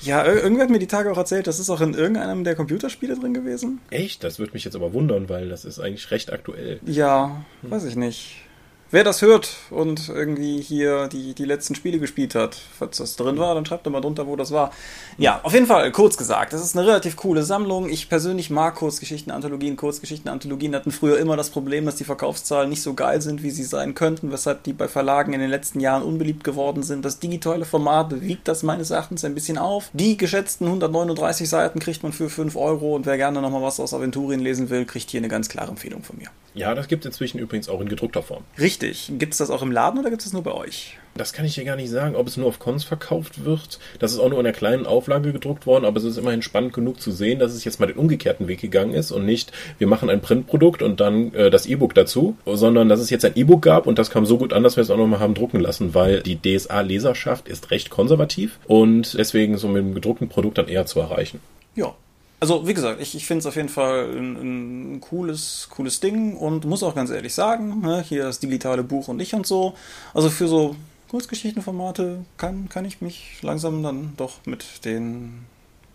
Ja, 0.02 0.24
ir- 0.24 0.42
irgendwer 0.44 0.64
hat 0.66 0.70
mir 0.70 0.80
die 0.80 0.88
Tage 0.88 1.12
auch 1.12 1.18
erzählt, 1.18 1.48
das 1.48 1.60
ist 1.60 1.70
auch 1.70 1.82
in 1.82 1.94
irgendeinem 1.94 2.44
der 2.44 2.56
Computerspiele 2.56 3.16
drin 3.16 3.34
gewesen. 3.34 3.80
Echt? 3.90 4.24
Das 4.24 4.40
würde 4.40 4.54
mich 4.54 4.64
jetzt 4.66 4.76
aber 4.76 4.94
wundern, 4.94 5.28
weil 5.30 5.50
das 5.50 5.66
ist 5.66 5.80
eigentlich 5.80 6.12
recht 6.12 6.32
aktuell. 6.32 6.80
Ja, 6.86 7.44
weiß 7.64 7.84
ich 7.86 7.96
nicht. 7.96 8.44
Wer 8.90 9.04
das 9.04 9.22
hört 9.22 9.58
und 9.70 10.08
irgendwie 10.08 10.62
hier 10.62 11.10
die, 11.10 11.34
die 11.34 11.44
letzten 11.44 11.76
Spiele 11.76 12.00
gespielt 12.00 12.36
hat, 12.36 12.56
falls 12.56 12.96
das 12.96 13.18
drin 13.18 13.38
war, 13.38 13.54
dann 13.54 13.66
schreibt 13.66 13.86
doch 13.86 13.92
mal 13.92 14.00
drunter, 14.00 14.28
wo 14.28 14.38
das 14.38 14.52
war. 14.52 14.72
Ja, 15.18 15.42
auf 15.44 15.54
jeden 15.54 15.66
Fall, 15.66 15.92
kurz 15.92 16.16
gesagt, 16.16 16.54
das 16.54 16.64
ist 16.64 16.78
eine 16.78 16.88
relativ 16.88 17.18
coole 17.18 17.44
Sammlung. 17.44 17.90
Ich 17.90 18.08
persönlich 18.08 18.50
mag 18.50 18.76
Kurzgeschichten-Anthologien. 18.76 19.76
Kurzgeschichten-Anthologien 19.76 20.74
hatten 20.74 20.92
früher 20.92 21.20
immer 21.20 21.36
das 21.36 21.50
Problem, 21.50 21.86
dass 21.86 21.98
die 21.98 22.06
Verkaufszahlen 22.06 22.70
nicht 22.70 22.82
so 22.82 22.94
geil 22.94 23.22
sind, 23.22 23.44
wie 23.44 23.50
sie 23.52 23.66
sein 23.66 23.94
könnten, 23.94 24.32
weshalb 24.32 24.64
die 24.64 24.72
bei 24.72 24.88
Verlagen 24.88 25.34
in 25.34 25.42
den 25.42 25.50
letzten 25.50 25.82
Jahren 25.82 26.02
unbeliebt 26.02 26.46
geworden 26.46 26.82
sind. 26.82 27.04
Das 27.04 27.20
digitale 27.20 27.66
Format 27.66 28.22
wiegt 28.22 28.48
das 28.48 28.64
meines 28.64 28.90
Erachtens 28.92 29.26
ein 29.26 29.36
bisschen 29.36 29.58
auf. 29.58 29.90
Die 29.92 30.16
geschätzten 30.16 30.66
139 30.66 31.50
Seiten 31.50 31.80
kriegt 31.82 32.04
man 32.04 32.14
für 32.14 32.30
5 32.30 32.56
Euro 32.56 32.96
und 32.96 33.06
wer 33.06 33.18
gerne 33.18 33.42
nochmal 33.42 33.64
was 33.64 33.82
aus 33.82 33.94
Aventurien 33.94 34.40
lesen 34.40 34.70
will, 34.70 34.86
kriegt 34.86 35.10
hier 35.10 35.20
eine 35.20 35.28
ganz 35.28 35.50
klare 35.50 35.72
Empfehlung 35.72 36.04
von 36.04 36.18
mir. 36.18 36.28
Ja, 36.54 36.74
das 36.74 36.88
gibt 36.88 37.04
es 37.04 37.12
inzwischen 37.12 37.38
übrigens 37.38 37.68
auch 37.68 37.82
in 37.82 37.90
gedruckter 37.90 38.24
Form. 38.24 38.44
Richtig. 38.58 38.77
Gibt 38.80 39.34
es 39.34 39.38
das 39.38 39.50
auch 39.50 39.62
im 39.62 39.72
Laden 39.72 40.00
oder 40.00 40.10
gibt 40.10 40.22
es 40.22 40.26
das 40.26 40.34
nur 40.34 40.44
bei 40.44 40.54
euch? 40.54 40.98
Das 41.18 41.34
kann 41.34 41.46
ich 41.46 41.56
dir 41.56 41.66
gar 41.66 41.76
nicht 41.76 41.90
sagen, 41.90 42.16
ob 42.16 42.28
es 42.28 42.38
nur 42.38 42.48
auf 42.48 42.60
Cons 42.60 42.84
verkauft 42.84 43.44
wird. 43.44 43.80
Das 44.00 44.12
ist 44.12 44.20
auch 44.20 44.30
nur 44.30 44.40
in 44.40 44.46
einer 44.46 44.56
kleinen 44.56 44.86
Auflage 44.86 45.34
gedruckt 45.34 45.66
worden, 45.66 45.86
aber 45.86 45.98
es 45.98 46.04
ist 46.04 46.18
immerhin 46.18 46.42
spannend 46.44 46.74
genug 46.74 47.02
zu 47.02 47.12
sehen, 47.12 47.40
dass 47.40 47.54
es 47.54 47.64
jetzt 47.64 47.80
mal 47.80 47.88
den 47.88 47.98
umgekehrten 47.98 48.48
Weg 48.48 48.62
gegangen 48.62 48.94
ist 48.94 49.12
und 49.12 49.26
nicht, 49.26 49.52
wir 49.80 49.88
machen 49.88 50.10
ein 50.10 50.22
Printprodukt 50.22 50.82
und 50.82 51.00
dann 51.00 51.34
äh, 51.34 51.50
das 51.50 51.66
E-Book 51.66 51.96
dazu, 51.96 52.38
sondern 52.46 52.88
dass 52.88 53.00
es 53.00 53.10
jetzt 53.10 53.26
ein 53.26 53.36
E-Book 53.36 53.64
gab 53.64 53.88
und 53.88 53.98
das 53.98 54.12
kam 54.12 54.26
so 54.26 54.38
gut 54.38 54.54
an, 54.54 54.64
dass 54.64 54.78
wir 54.78 54.82
es 54.82 54.92
auch 54.92 54.98
nochmal 54.98 55.20
haben 55.20 55.34
drucken 55.34 55.60
lassen, 55.60 55.96
weil 55.96 56.22
die 56.22 56.40
DSA-Leserschaft 56.40 57.48
ist 57.48 57.72
recht 57.72 57.90
konservativ 57.90 58.60
und 58.68 59.18
deswegen 59.18 59.58
so 59.58 59.68
mit 59.68 59.84
dem 59.84 59.96
gedruckten 59.96 60.30
Produkt 60.30 60.60
dann 60.60 60.68
eher 60.68 60.86
zu 60.86 61.00
erreichen. 61.00 61.40
Ja. 61.76 61.96
Also, 62.40 62.68
wie 62.68 62.74
gesagt, 62.74 63.02
ich, 63.02 63.16
ich 63.16 63.26
finde 63.26 63.40
es 63.40 63.46
auf 63.48 63.56
jeden 63.56 63.70
Fall 63.70 64.16
ein, 64.16 64.96
ein 64.96 65.02
cooles, 65.02 65.70
cooles 65.72 66.00
Ding 66.00 66.36
und 66.38 66.66
muss 66.66 66.84
auch 66.84 66.94
ganz 66.94 67.10
ehrlich 67.10 67.34
sagen, 67.34 67.82
ne, 67.82 68.04
hier 68.08 68.24
das 68.24 68.40
digitale 68.40 68.84
Buch 68.84 69.08
und 69.08 69.20
ich 69.20 69.34
und 69.34 69.48
so. 69.48 69.74
Also 70.14 70.30
für 70.30 70.48
so 70.48 70.76
Kurzgeschichtenformate 71.10 72.26
kann, 72.38 72.70
kann 72.70 72.86
ich 72.86 73.02
mich 73.02 73.40
langsam 73.42 73.82
dann 73.82 74.14
doch 74.18 74.46
mit 74.46 74.86
den, 74.86 75.46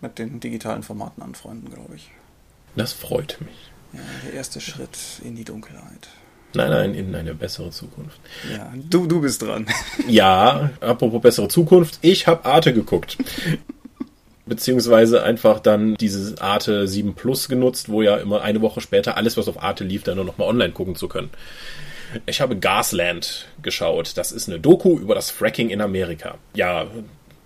mit 0.01 0.19
den 0.19 0.41
digitalen 0.41 0.83
Formaten 0.83 1.23
anfreunden, 1.23 1.73
glaube 1.73 1.95
ich. 1.95 2.11
Das 2.75 2.93
freut 2.93 3.39
mich. 3.41 3.71
Ja, 3.93 4.01
der 4.25 4.33
erste 4.33 4.61
Schritt 4.61 4.99
in 5.23 5.37
die 5.37 5.45
Dunkelheit. 5.45 6.09
Nein, 6.55 6.71
nein, 6.71 6.95
in 6.95 7.15
eine 7.15 7.35
bessere 7.35 7.71
Zukunft. 7.71 8.19
Ja, 8.53 8.73
du, 8.75 9.07
du 9.07 9.21
bist 9.21 9.43
dran. 9.43 9.67
Ja, 10.09 10.71
apropos 10.81 11.23
bessere 11.23 11.49
Zukunft, 11.49 11.99
ich 12.03 12.27
habe 12.27 12.45
Arte 12.45 12.75
geguckt. 12.75 13.17
Beziehungsweise 14.45 15.23
einfach 15.23 15.61
dann 15.61 15.95
diese 15.95 16.41
Arte 16.43 16.89
7 16.89 17.15
Plus 17.15 17.49
genutzt, 17.49 17.89
wo 17.89 18.03
ja 18.03 18.17
immer 18.17 18.43
eine 18.43 18.61
Woche 18.61 18.81
später 18.81 19.17
alles, 19.17 19.37
was 19.37 19.49
auf 19.49 19.63
Arte 19.63 19.85
lief, 19.85 20.03
dann 20.03 20.17
nur 20.17 20.25
noch 20.25 20.39
mal 20.39 20.47
online 20.47 20.73
gucken 20.73 20.97
zu 20.97 21.09
können. 21.09 21.31
Ich 22.27 22.41
habe 22.41 22.59
Gasland 22.59 23.47
geschaut. 23.63 24.17
Das 24.17 24.33
ist 24.33 24.49
eine 24.49 24.61
Doku 24.61 24.99
über 24.99 25.15
das 25.15 25.31
Fracking 25.31 25.71
in 25.71 25.81
Amerika. 25.81 26.39
Ja, 26.55 26.87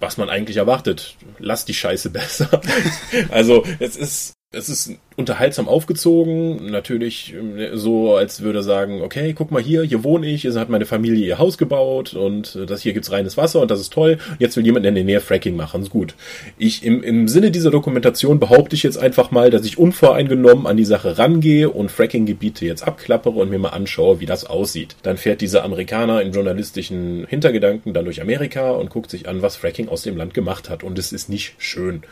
was 0.01 0.17
man 0.17 0.29
eigentlich 0.29 0.57
erwartet. 0.57 1.17
Lass 1.39 1.65
die 1.65 1.75
Scheiße 1.75 2.11
besser. 2.11 2.61
also, 3.31 3.65
es 3.79 3.97
ist 3.97 4.36
es 4.53 4.69
ist 4.69 4.93
unterhaltsam 5.17 5.67
aufgezogen, 5.67 6.71
natürlich 6.71 7.35
äh, 7.35 7.71
so, 7.75 8.15
als 8.15 8.43
würde 8.43 8.61
er 8.61 8.63
sagen, 8.63 9.03
okay, 9.03 9.33
guck 9.33 9.51
mal 9.51 9.63
hier, 9.63 9.83
hier 9.83 10.05
wohne 10.05 10.27
ich, 10.27 10.43
hier 10.43 10.55
hat 10.55 10.69
meine 10.69 10.87
Familie 10.87 11.27
ihr 11.27 11.39
Haus 11.39 11.59
gebaut 11.59 12.15
und 12.15 12.55
äh, 12.55 12.67
das 12.67 12.83
hier 12.83 12.93
gibt's 12.93 13.11
reines 13.11 13.37
Wasser 13.37 13.61
und 13.61 13.71
das 13.71 13.81
ist 13.81 13.93
toll. 13.93 14.19
Jetzt 14.39 14.57
will 14.57 14.65
jemand 14.65 14.87
in 14.87 14.95
der 14.95 15.05
Nähe 15.05 15.21
Fracking 15.21 15.57
machen, 15.57 15.83
ist 15.83 15.91
gut. 15.91 16.15
Ich 16.59 16.85
im, 16.85 17.03
im 17.03 17.29
Sinne 17.29 17.51
dieser 17.51 17.71
Dokumentation 17.71 18.39
behaupte 18.39 18.77
ich 18.77 18.83
jetzt 18.83 18.99
einfach 18.99 19.31
mal, 19.31 19.51
dass 19.51 19.65
ich 19.65 19.79
unvoreingenommen 19.79 20.67
an 20.67 20.77
die 20.77 20.85
Sache 20.85 21.19
rangehe 21.19 21.71
und 21.71 21.91
Fracking-Gebiete 21.91 22.67
jetzt 22.67 22.87
abklappere 22.87 23.35
und 23.35 23.51
mir 23.51 23.59
mal 23.59 23.71
anschaue, 23.71 24.21
wie 24.21 24.27
das 24.27 24.45
aussieht. 24.45 24.97
Dann 25.03 25.17
fährt 25.17 25.41
dieser 25.41 25.65
Amerikaner 25.65 26.23
in 26.23 26.33
journalistischen 26.33 27.27
Hintergedanken 27.27 27.95
dann 27.95 28.05
durch 28.05 28.21
Amerika 28.21 28.71
und 28.71 28.91
guckt 28.91 29.11
sich 29.11 29.29
an, 29.29 29.43
was 29.43 29.57
Fracking 29.57 29.89
aus 29.89 30.03
dem 30.03 30.17
Land 30.17 30.35
gemacht 30.35 30.71
hat 30.71 30.85
und 30.85 30.99
es 30.99 31.13
ist 31.13 31.29
nicht 31.29 31.55
schön 31.59 32.03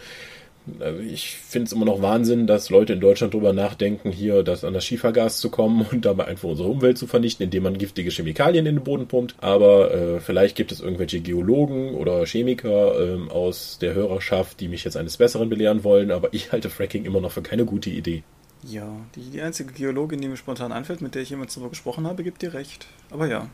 Also 0.80 1.00
ich 1.00 1.36
finde 1.36 1.66
es 1.66 1.72
immer 1.72 1.84
noch 1.84 2.00
Wahnsinn, 2.00 2.46
dass 2.46 2.70
Leute 2.70 2.94
in 2.94 3.00
Deutschland 3.00 3.34
drüber 3.34 3.52
nachdenken, 3.52 4.10
hier 4.10 4.42
das 4.42 4.64
an 4.64 4.72
das 4.72 4.84
Schiefergas 4.84 5.38
zu 5.38 5.50
kommen 5.50 5.86
und 5.90 6.04
dabei 6.04 6.26
einfach 6.26 6.48
unsere 6.48 6.68
Umwelt 6.68 6.96
zu 6.96 7.06
vernichten, 7.06 7.44
indem 7.44 7.64
man 7.64 7.76
giftige 7.76 8.10
Chemikalien 8.10 8.64
in 8.64 8.76
den 8.76 8.84
Boden 8.84 9.06
pumpt. 9.06 9.34
Aber 9.40 9.92
äh, 9.92 10.20
vielleicht 10.20 10.56
gibt 10.56 10.72
es 10.72 10.80
irgendwelche 10.80 11.20
Geologen 11.20 11.94
oder 11.94 12.24
Chemiker 12.24 12.98
ähm, 12.98 13.30
aus 13.30 13.78
der 13.80 13.94
Hörerschaft, 13.94 14.60
die 14.60 14.68
mich 14.68 14.84
jetzt 14.84 14.96
eines 14.96 15.18
Besseren 15.18 15.50
belehren 15.50 15.84
wollen, 15.84 16.10
aber 16.10 16.32
ich 16.32 16.52
halte 16.52 16.70
Fracking 16.70 17.04
immer 17.04 17.20
noch 17.20 17.32
für 17.32 17.42
keine 17.42 17.66
gute 17.66 17.90
Idee. 17.90 18.22
Ja, 18.66 18.88
die, 19.14 19.30
die 19.30 19.42
einzige 19.42 19.74
Geologin, 19.74 20.22
die 20.22 20.28
mir 20.28 20.38
spontan 20.38 20.72
einfällt, 20.72 21.02
mit 21.02 21.14
der 21.14 21.22
ich 21.22 21.30
jemals 21.30 21.52
darüber 21.52 21.70
gesprochen 21.70 22.06
habe, 22.06 22.24
gibt 22.24 22.40
dir 22.40 22.54
recht. 22.54 22.86
Aber 23.10 23.26
ja, 23.26 23.48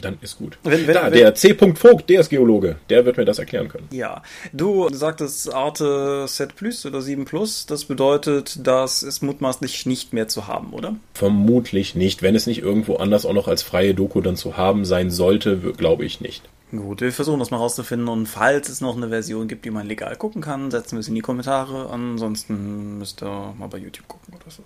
dann 0.00 0.18
ist 0.20 0.38
gut. 0.38 0.58
Wenn, 0.62 0.86
wenn, 0.86 0.94
da, 0.94 1.04
wenn, 1.04 1.12
der 1.12 1.34
C. 1.34 1.54
Vogt, 1.54 2.08
der 2.08 2.20
ist 2.20 2.30
Geologe, 2.30 2.76
der 2.88 3.04
wird 3.04 3.16
mir 3.16 3.24
das 3.24 3.38
erklären 3.38 3.68
können. 3.68 3.88
Ja, 3.90 4.22
du 4.52 4.88
sagtest 4.92 5.52
Arte 5.52 6.26
Set 6.28 6.56
Plus 6.56 6.86
oder 6.86 7.00
7 7.00 7.24
Plus, 7.24 7.66
das 7.66 7.84
bedeutet, 7.84 8.66
das 8.66 9.02
ist 9.02 9.22
mutmaßlich 9.22 9.86
nicht 9.86 10.12
mehr 10.12 10.28
zu 10.28 10.46
haben, 10.46 10.72
oder? 10.72 10.96
Vermutlich 11.14 11.94
nicht. 11.94 12.22
Wenn 12.22 12.34
es 12.34 12.46
nicht 12.46 12.62
irgendwo 12.62 12.96
anders 12.96 13.26
auch 13.26 13.34
noch 13.34 13.48
als 13.48 13.62
freie 13.62 13.94
Doku 13.94 14.20
dann 14.20 14.36
zu 14.36 14.56
haben 14.56 14.84
sein 14.84 15.10
sollte, 15.10 15.58
glaube 15.76 16.04
ich 16.04 16.20
nicht. 16.20 16.42
Gut, 16.70 17.00
wir 17.00 17.12
versuchen 17.12 17.40
das 17.40 17.50
mal 17.50 17.56
rauszufinden 17.56 18.08
und 18.08 18.26
falls 18.26 18.68
es 18.68 18.80
noch 18.80 18.96
eine 18.96 19.08
Version 19.08 19.48
gibt, 19.48 19.64
die 19.64 19.70
man 19.70 19.88
legal 19.88 20.14
gucken 20.14 20.40
kann, 20.40 20.70
setzen 20.70 20.92
wir 20.92 21.00
es 21.00 21.08
in 21.08 21.16
die 21.16 21.20
Kommentare. 21.20 21.90
Ansonsten 21.90 22.98
müsst 22.98 23.22
ihr 23.22 23.54
mal 23.58 23.66
bei 23.66 23.78
YouTube 23.78 24.06
gucken 24.06 24.34
oder 24.34 24.50
so. 24.50 24.62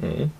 Mhm. 0.00 0.32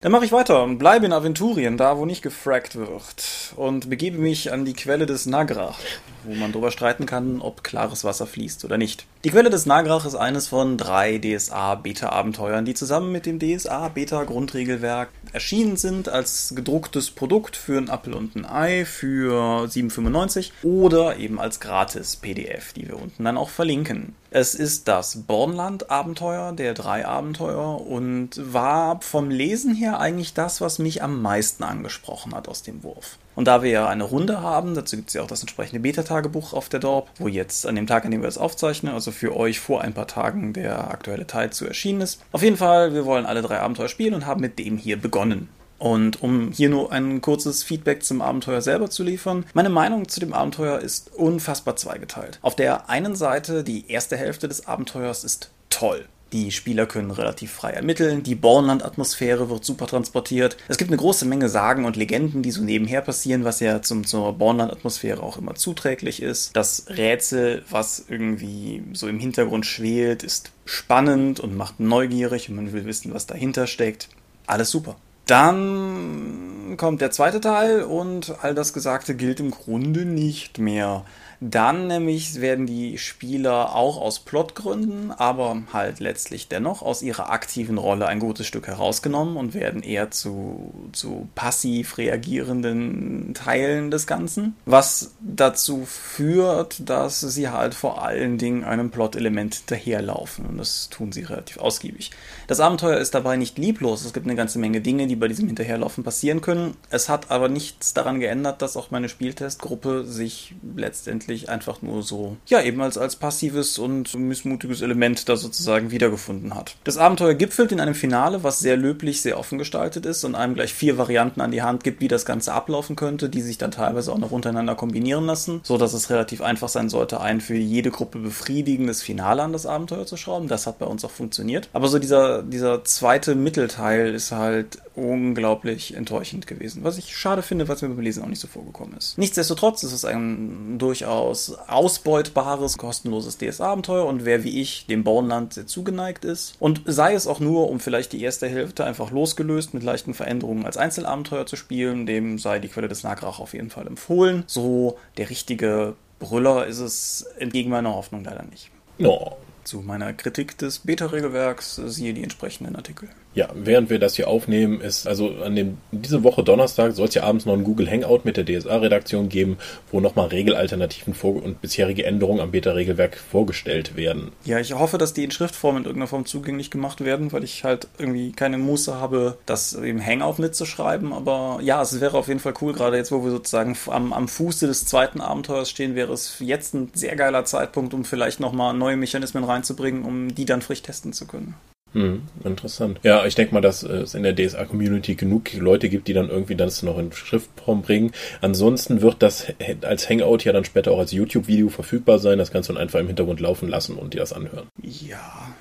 Dann 0.00 0.12
mache 0.12 0.24
ich 0.24 0.30
weiter 0.30 0.62
und 0.62 0.78
bleibe 0.78 1.06
in 1.06 1.12
Aventurien, 1.12 1.76
da 1.76 1.98
wo 1.98 2.06
nicht 2.06 2.22
gefrackt 2.22 2.76
wird, 2.76 3.52
und 3.56 3.90
begebe 3.90 4.16
mich 4.16 4.52
an 4.52 4.64
die 4.64 4.72
Quelle 4.72 5.06
des 5.06 5.26
Nagrach, 5.26 5.80
wo 6.22 6.36
man 6.36 6.52
darüber 6.52 6.70
streiten 6.70 7.04
kann, 7.04 7.40
ob 7.40 7.64
klares 7.64 8.04
Wasser 8.04 8.28
fließt 8.28 8.64
oder 8.64 8.78
nicht. 8.78 9.06
Die 9.24 9.30
Quelle 9.30 9.50
des 9.50 9.66
Nagrach 9.66 10.06
ist 10.06 10.14
eines 10.14 10.46
von 10.46 10.78
drei 10.78 11.18
DSA-Beta-Abenteuern, 11.18 12.64
die 12.64 12.74
zusammen 12.74 13.10
mit 13.10 13.26
dem 13.26 13.40
DSA-Beta-Grundregelwerk 13.40 15.08
erschienen 15.32 15.76
sind 15.76 16.08
als 16.08 16.52
gedrucktes 16.54 17.10
Produkt 17.10 17.56
für 17.56 17.78
ein 17.78 17.88
Apple 17.88 18.14
und 18.14 18.36
ein 18.36 18.46
Ei 18.46 18.84
für 18.84 19.64
7,95 19.64 20.52
oder 20.62 21.16
eben 21.16 21.40
als 21.40 21.58
gratis 21.58 22.14
PDF, 22.14 22.72
die 22.72 22.86
wir 22.86 23.02
unten 23.02 23.24
dann 23.24 23.36
auch 23.36 23.50
verlinken. 23.50 24.14
Es 24.30 24.54
ist 24.54 24.88
das 24.88 25.22
Bornland-Abenteuer 25.26 26.52
der 26.52 26.74
drei 26.74 27.06
Abenteuer 27.06 27.80
und 27.80 28.30
war 28.36 29.00
vom 29.00 29.30
Lesen 29.30 29.74
her 29.74 30.00
eigentlich 30.00 30.34
das, 30.34 30.60
was 30.60 30.78
mich 30.78 31.02
am 31.02 31.22
meisten 31.22 31.64
angesprochen 31.64 32.34
hat 32.34 32.46
aus 32.46 32.62
dem 32.62 32.82
Wurf. 32.82 33.16
Und 33.36 33.46
da 33.48 33.62
wir 33.62 33.70
ja 33.70 33.88
eine 33.88 34.04
Runde 34.04 34.42
haben, 34.42 34.74
dazu 34.74 34.96
gibt 34.96 35.08
es 35.08 35.14
ja 35.14 35.22
auch 35.22 35.28
das 35.28 35.40
entsprechende 35.40 35.80
Beta-Tagebuch 35.80 36.52
auf 36.52 36.68
der 36.68 36.80
Dorp, 36.80 37.08
wo 37.18 37.26
jetzt 37.26 37.66
an 37.66 37.76
dem 37.76 37.86
Tag, 37.86 38.04
an 38.04 38.10
dem 38.10 38.20
wir 38.20 38.28
das 38.28 38.36
aufzeichnen, 38.36 38.92
also 38.92 39.12
für 39.12 39.34
euch 39.34 39.60
vor 39.60 39.80
ein 39.80 39.94
paar 39.94 40.08
Tagen 40.08 40.52
der 40.52 40.90
aktuelle 40.90 41.26
Teil 41.26 41.50
zu 41.50 41.66
erschienen 41.66 42.02
ist. 42.02 42.20
Auf 42.30 42.42
jeden 42.42 42.58
Fall, 42.58 42.92
wir 42.92 43.06
wollen 43.06 43.24
alle 43.24 43.40
drei 43.40 43.60
Abenteuer 43.60 43.88
spielen 43.88 44.12
und 44.12 44.26
haben 44.26 44.42
mit 44.42 44.58
dem 44.58 44.76
hier 44.76 45.00
begonnen. 45.00 45.48
Und 45.78 46.22
um 46.22 46.50
hier 46.52 46.68
nur 46.68 46.92
ein 46.92 47.20
kurzes 47.20 47.62
Feedback 47.62 48.04
zum 48.04 48.20
Abenteuer 48.20 48.60
selber 48.60 48.90
zu 48.90 49.02
liefern, 49.04 49.46
meine 49.54 49.68
Meinung 49.68 50.08
zu 50.08 50.20
dem 50.20 50.32
Abenteuer 50.32 50.80
ist 50.80 51.14
unfassbar 51.14 51.76
zweigeteilt. 51.76 52.38
Auf 52.42 52.56
der 52.56 52.90
einen 52.90 53.14
Seite, 53.14 53.62
die 53.64 53.90
erste 53.90 54.16
Hälfte 54.16 54.48
des 54.48 54.66
Abenteuers 54.66 55.24
ist 55.24 55.50
toll. 55.70 56.04
Die 56.32 56.52
Spieler 56.52 56.84
können 56.84 57.10
relativ 57.10 57.52
frei 57.52 57.70
ermitteln, 57.70 58.22
die 58.22 58.34
Bornland-Atmosphäre 58.34 59.48
wird 59.48 59.64
super 59.64 59.86
transportiert. 59.86 60.58
Es 60.68 60.76
gibt 60.76 60.90
eine 60.90 60.98
große 60.98 61.24
Menge 61.24 61.48
Sagen 61.48 61.86
und 61.86 61.96
Legenden, 61.96 62.42
die 62.42 62.50
so 62.50 62.62
nebenher 62.62 63.00
passieren, 63.00 63.44
was 63.44 63.60
ja 63.60 63.80
zum, 63.80 64.04
zur 64.04 64.34
Bornland-Atmosphäre 64.34 65.22
auch 65.22 65.38
immer 65.38 65.54
zuträglich 65.54 66.20
ist. 66.20 66.54
Das 66.54 66.84
Rätsel, 66.90 67.62
was 67.70 68.04
irgendwie 68.08 68.82
so 68.92 69.08
im 69.08 69.18
Hintergrund 69.18 69.64
schwelt, 69.64 70.22
ist 70.22 70.50
spannend 70.66 71.40
und 71.40 71.56
macht 71.56 71.80
neugierig 71.80 72.50
und 72.50 72.56
man 72.56 72.72
will 72.74 72.84
wissen, 72.84 73.14
was 73.14 73.26
dahinter 73.26 73.66
steckt. 73.66 74.10
Alles 74.46 74.70
super. 74.70 74.96
Dann 75.28 76.74
kommt 76.78 77.02
der 77.02 77.10
zweite 77.10 77.42
Teil 77.42 77.82
und 77.82 78.34
all 78.40 78.54
das 78.54 78.72
Gesagte 78.72 79.14
gilt 79.14 79.40
im 79.40 79.50
Grunde 79.50 80.06
nicht 80.06 80.58
mehr. 80.58 81.04
Dann 81.40 81.86
nämlich 81.86 82.40
werden 82.40 82.66
die 82.66 82.98
Spieler 82.98 83.74
auch 83.76 84.00
aus 84.00 84.18
Plotgründen, 84.18 85.12
aber 85.12 85.62
halt 85.72 86.00
letztlich 86.00 86.48
dennoch 86.48 86.82
aus 86.82 87.00
ihrer 87.02 87.30
aktiven 87.30 87.78
Rolle 87.78 88.06
ein 88.06 88.18
gutes 88.18 88.46
Stück 88.46 88.66
herausgenommen 88.66 89.36
und 89.36 89.54
werden 89.54 89.84
eher 89.84 90.10
zu, 90.10 90.72
zu 90.92 91.28
passiv 91.36 91.96
reagierenden 91.96 93.34
Teilen 93.34 93.92
des 93.92 94.08
Ganzen, 94.08 94.56
was 94.66 95.14
dazu 95.20 95.84
führt, 95.86 96.88
dass 96.88 97.20
sie 97.20 97.48
halt 97.48 97.74
vor 97.74 98.02
allen 98.02 98.38
Dingen 98.38 98.64
einem 98.64 98.90
Plot-Element 98.90 99.54
hinterherlaufen 99.54 100.44
und 100.46 100.58
das 100.58 100.88
tun 100.88 101.12
sie 101.12 101.22
relativ 101.22 101.58
ausgiebig. 101.58 102.10
Das 102.48 102.58
Abenteuer 102.58 102.98
ist 102.98 103.14
dabei 103.14 103.36
nicht 103.36 103.58
lieblos, 103.58 104.04
es 104.04 104.12
gibt 104.12 104.26
eine 104.26 104.34
ganze 104.36 104.58
Menge 104.58 104.80
Dinge, 104.80 105.06
die 105.06 105.16
bei 105.16 105.28
diesem 105.28 105.46
Hinterherlaufen 105.46 106.02
passieren 106.02 106.40
können. 106.40 106.76
Es 106.90 107.08
hat 107.08 107.30
aber 107.30 107.48
nichts 107.48 107.94
daran 107.94 108.18
geändert, 108.18 108.60
dass 108.60 108.76
auch 108.76 108.90
meine 108.90 109.08
Spieltestgruppe 109.08 110.04
sich 110.04 110.56
letztendlich 110.74 111.27
letztlich 111.28 111.48
einfach 111.48 111.82
nur 111.82 112.02
so, 112.02 112.36
ja, 112.46 112.62
eben 112.62 112.80
als, 112.80 112.98
als 112.98 113.16
passives 113.16 113.78
und 113.78 114.14
missmutiges 114.14 114.80
Element 114.82 115.28
da 115.28 115.36
sozusagen 115.36 115.90
wiedergefunden 115.90 116.54
hat. 116.54 116.76
Das 116.84 116.96
Abenteuer 116.96 117.34
gipfelt 117.34 117.72
in 117.72 117.80
einem 117.80 117.94
Finale, 117.94 118.42
was 118.42 118.60
sehr 118.60 118.76
löblich, 118.76 119.20
sehr 119.20 119.38
offen 119.38 119.58
gestaltet 119.58 120.06
ist 120.06 120.24
und 120.24 120.34
einem 120.34 120.54
gleich 120.54 120.72
vier 120.72 120.98
Varianten 120.98 121.40
an 121.40 121.50
die 121.50 121.62
Hand 121.62 121.84
gibt, 121.84 122.00
wie 122.00 122.08
das 122.08 122.24
Ganze 122.24 122.52
ablaufen 122.52 122.96
könnte, 122.96 123.28
die 123.28 123.42
sich 123.42 123.58
dann 123.58 123.70
teilweise 123.70 124.12
auch 124.12 124.18
noch 124.18 124.30
untereinander 124.30 124.74
kombinieren 124.74 125.26
lassen, 125.26 125.60
so 125.62 125.76
dass 125.76 125.92
es 125.92 126.10
relativ 126.10 126.40
einfach 126.40 126.68
sein 126.68 126.88
sollte, 126.88 127.20
ein 127.20 127.40
für 127.40 127.56
jede 127.56 127.90
Gruppe 127.90 128.18
befriedigendes 128.18 129.02
Finale 129.02 129.42
an 129.42 129.52
das 129.52 129.66
Abenteuer 129.66 130.06
zu 130.06 130.16
schrauben. 130.16 130.48
Das 130.48 130.66
hat 130.66 130.78
bei 130.78 130.86
uns 130.86 131.04
auch 131.04 131.10
funktioniert. 131.10 131.68
Aber 131.72 131.88
so 131.88 131.98
dieser, 131.98 132.42
dieser 132.42 132.84
zweite 132.84 133.34
Mittelteil 133.34 134.14
ist 134.14 134.32
halt 134.32 134.78
unglaublich 134.94 135.94
enttäuschend 135.94 136.46
gewesen, 136.46 136.82
was 136.82 136.98
ich 136.98 137.16
schade 137.16 137.42
finde, 137.42 137.68
weil 137.68 137.76
es 137.76 137.82
mir 137.82 137.88
beim 137.88 138.00
Lesen 138.00 138.22
auch 138.22 138.28
nicht 138.28 138.40
so 138.40 138.48
vorgekommen 138.48 138.96
ist. 138.96 139.16
Nichtsdestotrotz 139.18 139.82
ist 139.82 139.92
es 139.92 140.04
ein 140.04 140.78
durchaus 140.78 141.17
durchaus 141.18 141.52
ausbeutbares, 141.66 142.78
kostenloses 142.78 143.38
DS-Abenteuer 143.38 144.06
und 144.06 144.24
wer 144.24 144.44
wie 144.44 144.60
ich 144.60 144.86
dem 144.86 145.04
Bornland 145.04 145.54
sehr 145.54 145.66
zugeneigt 145.66 146.24
ist. 146.24 146.56
Und 146.60 146.82
sei 146.86 147.14
es 147.14 147.26
auch 147.26 147.40
nur, 147.40 147.70
um 147.70 147.80
vielleicht 147.80 148.12
die 148.12 148.22
erste 148.22 148.48
Hälfte 148.48 148.84
einfach 148.84 149.10
losgelöst 149.10 149.74
mit 149.74 149.82
leichten 149.82 150.14
Veränderungen 150.14 150.64
als 150.64 150.76
Einzelabenteuer 150.76 151.46
zu 151.46 151.56
spielen, 151.56 152.06
dem 152.06 152.38
sei 152.38 152.58
die 152.58 152.68
Quelle 152.68 152.88
des 152.88 153.02
Nagrach 153.02 153.40
auf 153.40 153.52
jeden 153.54 153.70
Fall 153.70 153.86
empfohlen. 153.86 154.44
So 154.46 154.96
der 155.16 155.30
richtige 155.30 155.94
Brüller 156.18 156.66
ist 156.66 156.78
es 156.78 157.22
entgegen 157.38 157.70
meiner 157.70 157.94
Hoffnung 157.94 158.24
leider 158.24 158.44
nicht. 158.44 158.70
No. 158.98 159.36
Zu 159.64 159.80
meiner 159.80 160.12
Kritik 160.14 160.56
des 160.56 160.78
Beta-Regelwerks 160.78 161.76
siehe 161.76 162.14
die 162.14 162.22
entsprechenden 162.22 162.74
Artikel. 162.74 163.10
Ja, 163.34 163.48
während 163.54 163.90
wir 163.90 163.98
das 163.98 164.16
hier 164.16 164.28
aufnehmen, 164.28 164.80
ist 164.80 165.06
also 165.06 165.30
an 165.44 165.54
dem 165.54 165.78
diese 165.92 166.24
Woche 166.24 166.42
Donnerstag 166.42 166.92
soll 166.92 167.08
es 167.08 167.14
ja 167.14 167.22
abends 167.22 167.46
noch 167.46 167.54
ein 167.54 167.62
Google 167.62 167.88
Hangout 167.88 168.20
mit 168.24 168.36
der 168.36 168.44
DSA-Redaktion 168.44 169.28
geben, 169.28 169.58
wo 169.92 170.00
nochmal 170.00 170.28
Regelalternativen 170.28 171.14
vor 171.14 171.42
und 171.42 171.60
bisherige 171.60 172.04
Änderungen 172.04 172.40
am 172.40 172.50
Beta-Regelwerk 172.50 173.16
vorgestellt 173.16 173.96
werden. 173.96 174.32
Ja, 174.44 174.58
ich 174.58 174.72
hoffe, 174.72 174.98
dass 174.98 175.12
die 175.12 175.24
in 175.24 175.30
Schriftform 175.30 175.76
in 175.76 175.84
irgendeiner 175.84 176.08
Form 176.08 176.26
zugänglich 176.26 176.70
gemacht 176.70 177.04
werden, 177.04 177.32
weil 177.32 177.44
ich 177.44 177.64
halt 177.64 177.86
irgendwie 177.98 178.32
keine 178.32 178.58
Muße 178.58 178.94
habe, 178.94 179.38
das 179.46 179.72
im 179.72 180.04
Hangout 180.04 180.40
mitzuschreiben. 180.40 181.12
Aber 181.12 181.60
ja, 181.62 181.80
es 181.82 182.00
wäre 182.00 182.16
auf 182.16 182.28
jeden 182.28 182.40
Fall 182.40 182.54
cool, 182.60 182.72
gerade 182.72 182.96
jetzt, 182.96 183.12
wo 183.12 183.22
wir 183.22 183.30
sozusagen 183.30 183.76
am, 183.86 184.12
am 184.12 184.28
Fuße 184.28 184.66
des 184.66 184.86
zweiten 184.86 185.20
Abenteuers 185.20 185.70
stehen, 185.70 185.94
wäre 185.94 186.12
es 186.12 186.36
jetzt 186.40 186.74
ein 186.74 186.90
sehr 186.94 187.14
geiler 187.14 187.44
Zeitpunkt, 187.44 187.94
um 187.94 188.04
vielleicht 188.04 188.40
nochmal 188.40 188.74
neue 188.74 188.96
Mechanismen 188.96 189.44
reinzubringen, 189.44 190.04
um 190.04 190.34
die 190.34 190.44
dann 190.44 190.62
frisch 190.62 190.82
testen 190.82 191.12
zu 191.12 191.26
können. 191.26 191.54
Hm, 191.94 192.22
interessant. 192.44 193.00
Ja, 193.02 193.24
ich 193.24 193.34
denke 193.34 193.54
mal, 193.54 193.60
dass 193.60 193.82
es 193.82 194.14
in 194.14 194.22
der 194.22 194.34
DSA-Community 194.34 195.14
genug 195.14 195.52
Leute 195.54 195.88
gibt, 195.88 196.08
die 196.08 196.12
dann 196.12 196.28
irgendwie 196.28 196.54
das 196.54 196.82
noch 196.82 196.98
in 196.98 197.12
Schriftform 197.12 197.82
bringen. 197.82 198.12
Ansonsten 198.40 199.00
wird 199.00 199.22
das 199.22 199.46
als 199.82 200.08
Hangout 200.08 200.38
ja 200.44 200.52
dann 200.52 200.64
später 200.64 200.92
auch 200.92 200.98
als 200.98 201.12
YouTube-Video 201.12 201.68
verfügbar 201.68 202.18
sein. 202.18 202.38
Das 202.38 202.50
kannst 202.50 202.68
du 202.68 202.74
dann 202.74 202.82
einfach 202.82 203.00
im 203.00 203.06
Hintergrund 203.06 203.40
laufen 203.40 203.68
lassen 203.68 203.96
und 203.96 204.14
dir 204.14 204.20
das 204.20 204.32
anhören. 204.32 204.66
Ja. 204.82 205.54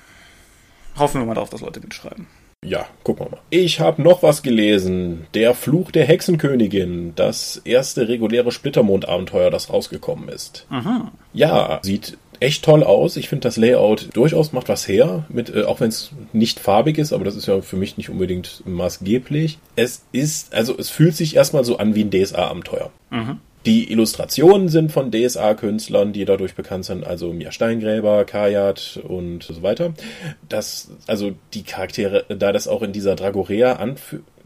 Hoffen 0.97 1.21
wir 1.21 1.25
mal 1.25 1.35
darauf, 1.35 1.49
dass 1.49 1.61
Leute 1.61 1.79
mitschreiben. 1.79 2.27
Ja, 2.65 2.87
gucken 3.03 3.27
wir 3.27 3.31
mal. 3.31 3.41
Ich 3.51 3.79
habe 3.79 4.01
noch 4.01 4.23
was 4.23 4.41
gelesen. 4.41 5.27
Der 5.35 5.53
Fluch 5.53 5.91
der 5.91 6.05
Hexenkönigin. 6.05 7.13
Das 7.15 7.61
erste 7.63 8.07
reguläre 8.07 8.51
Splittermond-Abenteuer, 8.51 9.51
das 9.51 9.71
rausgekommen 9.71 10.27
ist. 10.29 10.65
Aha. 10.69 11.11
Ja, 11.33 11.79
sieht 11.83 12.17
echt 12.39 12.63
toll 12.63 12.83
aus. 12.83 13.17
Ich 13.17 13.29
finde 13.29 13.47
das 13.47 13.57
Layout 13.57 14.09
durchaus 14.13 14.51
macht 14.51 14.69
was 14.69 14.87
her, 14.87 15.25
mit, 15.29 15.53
äh, 15.53 15.63
auch 15.63 15.79
wenn 15.79 15.89
es 15.89 16.11
nicht 16.33 16.59
farbig 16.59 16.97
ist, 16.97 17.13
aber 17.13 17.25
das 17.25 17.35
ist 17.35 17.47
ja 17.47 17.61
für 17.61 17.75
mich 17.75 17.97
nicht 17.97 18.09
unbedingt 18.09 18.63
maßgeblich. 18.65 19.59
Es 19.75 20.03
ist, 20.11 20.53
also 20.53 20.77
es 20.77 20.89
fühlt 20.89 21.15
sich 21.15 21.35
erstmal 21.35 21.63
so 21.63 21.77
an 21.77 21.95
wie 21.95 22.03
ein 22.03 22.11
DSA-Abenteuer. 22.11 22.91
Mhm. 23.09 23.39
Die 23.65 23.91
Illustrationen 23.91 24.69
sind 24.69 24.93
von 24.93 25.11
DSA-Künstlern, 25.11 26.13
die 26.13 26.23
dadurch 26.23 26.55
bekannt 26.55 26.85
sind, 26.85 27.05
also 27.05 27.33
Mia 27.33 27.51
Steingräber, 27.51 28.23
Kajat 28.23 29.01
und 29.05 29.43
so 29.43 29.61
weiter. 29.61 29.93
Das, 30.47 30.89
also 31.05 31.33
die 31.53 31.63
Charaktere, 31.63 32.23
da 32.29 32.53
das 32.53 32.69
auch 32.69 32.81
in 32.81 32.93
dieser 32.93 33.15
Dragorea 33.15 33.73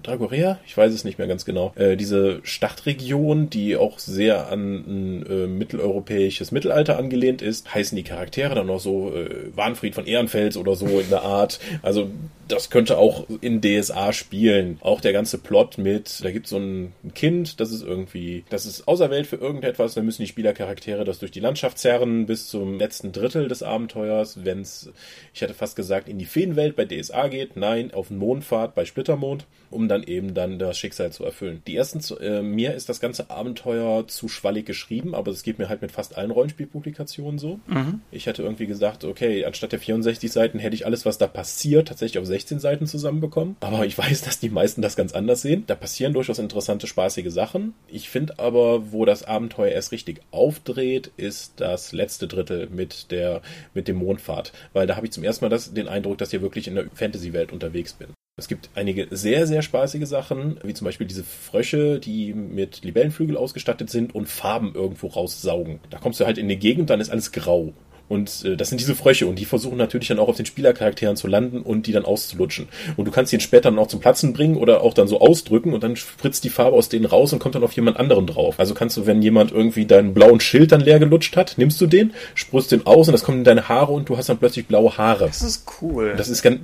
Dragorea, 0.04 0.60
ich 0.66 0.76
weiß 0.76 0.94
es 0.94 1.04
nicht 1.04 1.18
mehr 1.18 1.28
ganz 1.28 1.46
genau, 1.46 1.74
äh, 1.76 1.96
diese 1.96 2.40
Stadtregion, 2.44 3.50
die 3.50 3.78
auch 3.78 4.00
sehr 4.00 4.50
an 4.50 4.76
ein 4.76 5.26
äh, 5.26 5.48
mitteleuropäisches 5.48 6.52
Mittelalter 6.52 6.98
angelehnt 6.98 7.42
ist, 7.42 7.74
heißen 7.74 7.96
die 7.96 8.04
Charaktere 8.04 8.56
dann 8.56 8.68
noch 8.68 8.80
so 8.80 9.14
äh, 9.16 9.56
Warnfried 9.56 9.96
von 9.96 10.06
Ehrenfels 10.06 10.58
oder 10.58 10.76
so 10.76 11.00
in 11.00 11.10
der 11.10 11.24
Art. 11.24 11.60
Also 11.82 12.10
das 12.52 12.70
könnte 12.70 12.98
auch 12.98 13.28
in 13.42 13.62
DSA 13.62 14.14
spielen. 14.14 14.78
Auch 14.82 15.02
der 15.02 15.14
ganze 15.14 15.38
Plot 15.38 15.78
mit, 15.78 16.24
da 16.24 16.32
gibt 16.32 16.46
es 16.46 16.52
so 16.52 16.58
ein 16.58 16.94
Kind, 17.16 17.60
das 17.60 17.72
ist 17.72 17.84
irgendwie, 17.84 18.44
das 18.50 18.66
ist 18.66 18.88
Außerwelt 18.88 19.28
für 19.28 19.38
irgendetwas, 19.38 19.94
da 19.94 20.02
müssen 20.02 20.24
die 20.24 20.28
Spielercharaktere 20.28 21.04
das 21.04 21.20
durch 21.20 21.32
die 21.32 21.40
Landschaft 21.40 21.78
zerren 21.78 22.26
bis 22.26 22.48
zum 22.48 22.78
letzten 22.78 23.12
Drittel 23.12 23.48
des 23.48 23.64
Abenteuers, 23.64 24.44
wenn 24.44 24.62
es, 24.62 24.92
ich 25.34 25.42
hätte 25.42 25.54
fast 25.54 25.76
gesagt, 25.76 26.10
in 26.10 26.20
die 26.20 26.26
Feenwelt 26.26 26.76
bei 26.76 26.86
DSA 26.86 27.28
geht, 27.28 27.56
nein, 27.56 27.94
auf 27.94 28.10
Mondfahrt 28.10 28.76
bei 28.76 28.86
Splittermond, 28.86 29.46
um 29.70 29.88
dann 29.88 30.04
eben 30.04 30.34
dann 30.34 30.60
das 30.60 30.78
Schicksal 30.78 31.12
zu 31.12 31.24
erfüllen. 31.24 31.62
Die 31.68 31.76
ersten, 31.76 32.02
äh, 32.22 32.42
mir 32.42 32.74
ist 32.74 32.90
das 32.90 33.00
ganze 33.00 33.30
Abenteuer 33.30 34.08
zu 34.08 34.28
schwallig 34.28 34.66
geschrieben, 34.66 35.16
aber 35.16 35.32
das 35.32 35.44
geht 35.44 35.60
mir 35.60 35.70
halt 35.70 35.82
mit 35.82 35.92
fast 35.92 36.18
allen 36.18 36.32
Rollenspielpublikationen 36.32 37.40
so. 37.40 37.60
Mhm. 37.68 38.02
Ich 38.12 38.26
hätte 38.26 38.44
irgendwie 38.44 38.68
gesagt, 38.68 39.06
okay, 39.06 39.46
anstatt 39.46 39.72
der 39.72 39.80
64 39.80 40.32
Seiten 40.32 40.60
hätte 40.60 40.76
ich 40.76 40.86
alles, 40.86 41.06
was 41.06 41.18
da 41.18 41.28
passiert, 41.28 41.88
tatsächlich 41.88 42.20
auf 42.20 42.26
16 42.42 42.60
Seiten 42.60 42.88
zusammenbekommen. 42.88 43.56
Aber 43.60 43.86
ich 43.86 43.98
weiß, 43.98 44.22
dass 44.22 44.40
die 44.40 44.50
meisten 44.50 44.82
das 44.82 44.96
ganz 44.96 45.14
anders 45.14 45.42
sehen. 45.42 45.64
Da 45.68 45.76
passieren 45.76 46.14
durchaus 46.14 46.40
interessante, 46.40 46.88
spaßige 46.88 47.32
Sachen. 47.32 47.74
Ich 47.88 48.10
finde 48.10 48.40
aber, 48.40 48.92
wo 48.92 49.06
das 49.06 49.24
Abenteuer 49.24 49.72
erst 49.72 49.92
richtig 49.92 50.22
aufdreht, 50.32 51.12
ist 51.18 51.54
das 51.58 51.92
letzte 51.92 52.28
Drittel 52.28 52.68
mit 52.70 53.12
der, 53.12 53.42
mit 53.74 53.88
dem 53.88 53.98
Mondfahrt. 53.98 54.54
Weil 54.74 54.88
da 54.88 54.96
habe 54.96 55.06
ich 55.06 55.12
zum 55.12 55.24
ersten 55.24 55.46
Mal 55.46 55.50
das, 55.50 55.74
den 55.74 55.88
Eindruck, 55.88 56.18
dass 56.18 56.34
ich 56.34 56.42
wirklich 56.42 56.68
in 56.68 56.76
der 56.76 56.86
Fantasy-Welt 56.94 57.52
unterwegs 57.52 57.94
bin. 57.94 58.10
Es 58.38 58.48
gibt 58.48 58.70
einige 58.74 59.08
sehr, 59.12 59.46
sehr 59.46 59.62
spaßige 59.62 60.08
Sachen, 60.08 60.58
wie 60.64 60.74
zum 60.74 60.86
Beispiel 60.86 61.06
diese 61.06 61.24
Frösche, 61.24 62.00
die 62.00 62.34
mit 62.34 62.84
Libellenflügel 62.84 63.38
ausgestattet 63.38 63.90
sind 63.90 64.16
und 64.16 64.28
Farben 64.28 64.74
irgendwo 64.74 65.08
raussaugen. 65.08 65.80
Da 65.92 66.00
kommst 66.00 66.20
du 66.20 66.26
halt 66.26 66.38
in 66.40 66.48
die 66.48 66.58
Gegend, 66.58 66.90
dann 66.90 67.02
ist 67.02 67.12
alles 67.12 67.32
grau. 67.32 67.74
Und 68.10 68.44
äh, 68.46 68.58
das 68.58 68.70
sind 68.70 68.82
diese 68.82 68.96
Frösche 68.96 69.28
und 69.28 69.40
die 69.40 69.46
versuchen 69.46 69.78
natürlich 69.78 70.10
dann 70.10 70.20
auch 70.20 70.28
auf 70.28 70.36
den 70.36 70.46
Spielercharakteren 70.46 71.16
zu 71.16 71.28
landen 71.28 71.62
und 71.62 71.88
die 71.88 71.92
dann 71.92 72.06
auszulutschen. 72.06 72.68
Und 72.98 73.06
du 73.06 73.12
kannst 73.12 73.32
ihn 73.32 73.40
später 73.40 73.70
dann 73.70 73.80
auch 73.80 73.88
zum 73.88 74.00
Platzen 74.00 74.34
bringen 74.34 74.58
oder 74.58 74.82
auch 74.82 74.94
dann 74.94 75.08
so 75.08 75.22
ausdrücken 75.22 75.74
und 75.74 75.84
dann 75.84 75.96
spritzt 75.96 76.44
die 76.44 76.50
Farbe 76.50 76.76
aus 76.76 76.90
denen 76.90 77.06
raus 77.06 77.32
und 77.34 77.40
kommt 77.40 77.56
dann 77.56 77.64
auf 77.64 77.72
jemand 77.74 77.98
anderen 77.98 78.28
drauf. 78.28 78.60
Also 78.60 78.74
kannst 78.74 78.98
du, 78.98 79.06
wenn 79.06 79.22
jemand 79.22 79.52
irgendwie 79.52 79.86
deinen 79.86 80.14
blauen 80.14 80.40
Schild 80.40 80.72
dann 80.72 80.82
leer 80.82 81.00
gelutscht 81.00 81.38
hat, 81.38 81.54
nimmst 81.58 81.80
du 81.80 81.88
den, 81.88 82.14
sprühst 82.36 82.72
den 82.72 82.86
aus 82.86 83.08
und 83.08 83.14
das 83.14 83.24
kommt 83.24 83.38
in 83.38 83.44
deine 83.44 83.70
Haare 83.70 83.94
und 83.94 84.10
du 84.10 84.18
hast 84.18 84.30
dann 84.30 84.38
plötzlich 84.38 84.68
blaue 84.68 84.98
Haare. 84.98 85.28
Das 85.28 85.42
ist 85.42 85.66
cool. 85.82 86.14
Das 86.18 86.30
ist 86.30 86.42
ganz, 86.42 86.60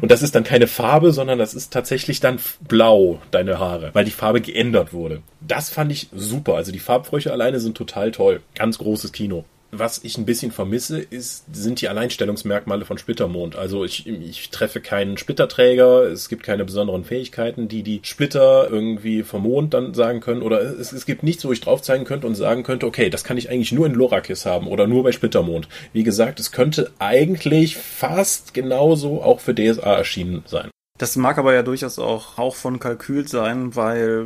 und 0.00 0.10
das 0.10 0.22
ist 0.22 0.34
dann 0.34 0.44
keine 0.44 0.66
Farbe, 0.66 1.12
sondern 1.12 1.38
das 1.38 1.54
ist 1.54 1.72
tatsächlich 1.72 2.20
dann 2.20 2.38
blau, 2.60 3.20
deine 3.30 3.58
Haare, 3.58 3.90
weil 3.92 4.04
die 4.04 4.10
Farbe 4.10 4.40
geändert 4.40 4.92
wurde. 4.92 5.22
Das 5.40 5.70
fand 5.70 5.90
ich 5.90 6.08
super. 6.14 6.54
Also 6.54 6.70
die 6.70 6.78
Farbfrösche 6.78 7.32
alleine 7.32 7.58
sind 7.58 7.76
total 7.76 8.12
toll. 8.12 8.40
Ganz 8.54 8.78
großes 8.78 9.12
Kino 9.12 9.44
was 9.74 10.04
ich 10.04 10.18
ein 10.18 10.26
bisschen 10.26 10.52
vermisse, 10.52 11.00
ist, 11.00 11.44
sind 11.50 11.80
die 11.80 11.88
Alleinstellungsmerkmale 11.88 12.84
von 12.84 12.98
Splittermond. 12.98 13.56
Also 13.56 13.84
ich, 13.84 14.06
ich 14.06 14.50
treffe 14.50 14.82
keinen 14.82 15.16
Splitterträger, 15.16 16.02
es 16.02 16.28
gibt 16.28 16.42
keine 16.42 16.66
besonderen 16.66 17.04
Fähigkeiten, 17.04 17.68
die 17.68 17.82
die 17.82 18.00
Splitter 18.02 18.68
irgendwie 18.70 19.22
vom 19.22 19.44
Mond 19.44 19.72
dann 19.72 19.94
sagen 19.94 20.20
können. 20.20 20.42
Oder 20.42 20.60
es, 20.60 20.92
es 20.92 21.06
gibt 21.06 21.22
nichts, 21.22 21.46
wo 21.46 21.52
ich 21.52 21.62
drauf 21.62 21.80
zeigen 21.80 22.04
könnte 22.04 22.26
und 22.26 22.34
sagen 22.34 22.64
könnte, 22.64 22.86
okay, 22.86 23.08
das 23.08 23.24
kann 23.24 23.38
ich 23.38 23.48
eigentlich 23.48 23.72
nur 23.72 23.86
in 23.86 23.94
Lorakis 23.94 24.44
haben 24.44 24.66
oder 24.66 24.86
nur 24.86 25.04
bei 25.04 25.12
Splittermond. 25.12 25.68
Wie 25.94 26.02
gesagt, 26.02 26.38
es 26.38 26.52
könnte 26.52 26.90
eigentlich 26.98 27.78
fast 27.78 28.52
genauso 28.52 29.22
auch 29.22 29.40
für 29.40 29.54
DSA 29.54 29.96
erschienen 29.96 30.42
sein. 30.44 30.71
Das 31.02 31.16
mag 31.16 31.36
aber 31.36 31.52
ja 31.52 31.64
durchaus 31.64 31.98
auch 31.98 32.36
Hauch 32.36 32.54
von 32.54 32.78
Kalkül 32.78 33.26
sein, 33.26 33.74
weil 33.74 34.24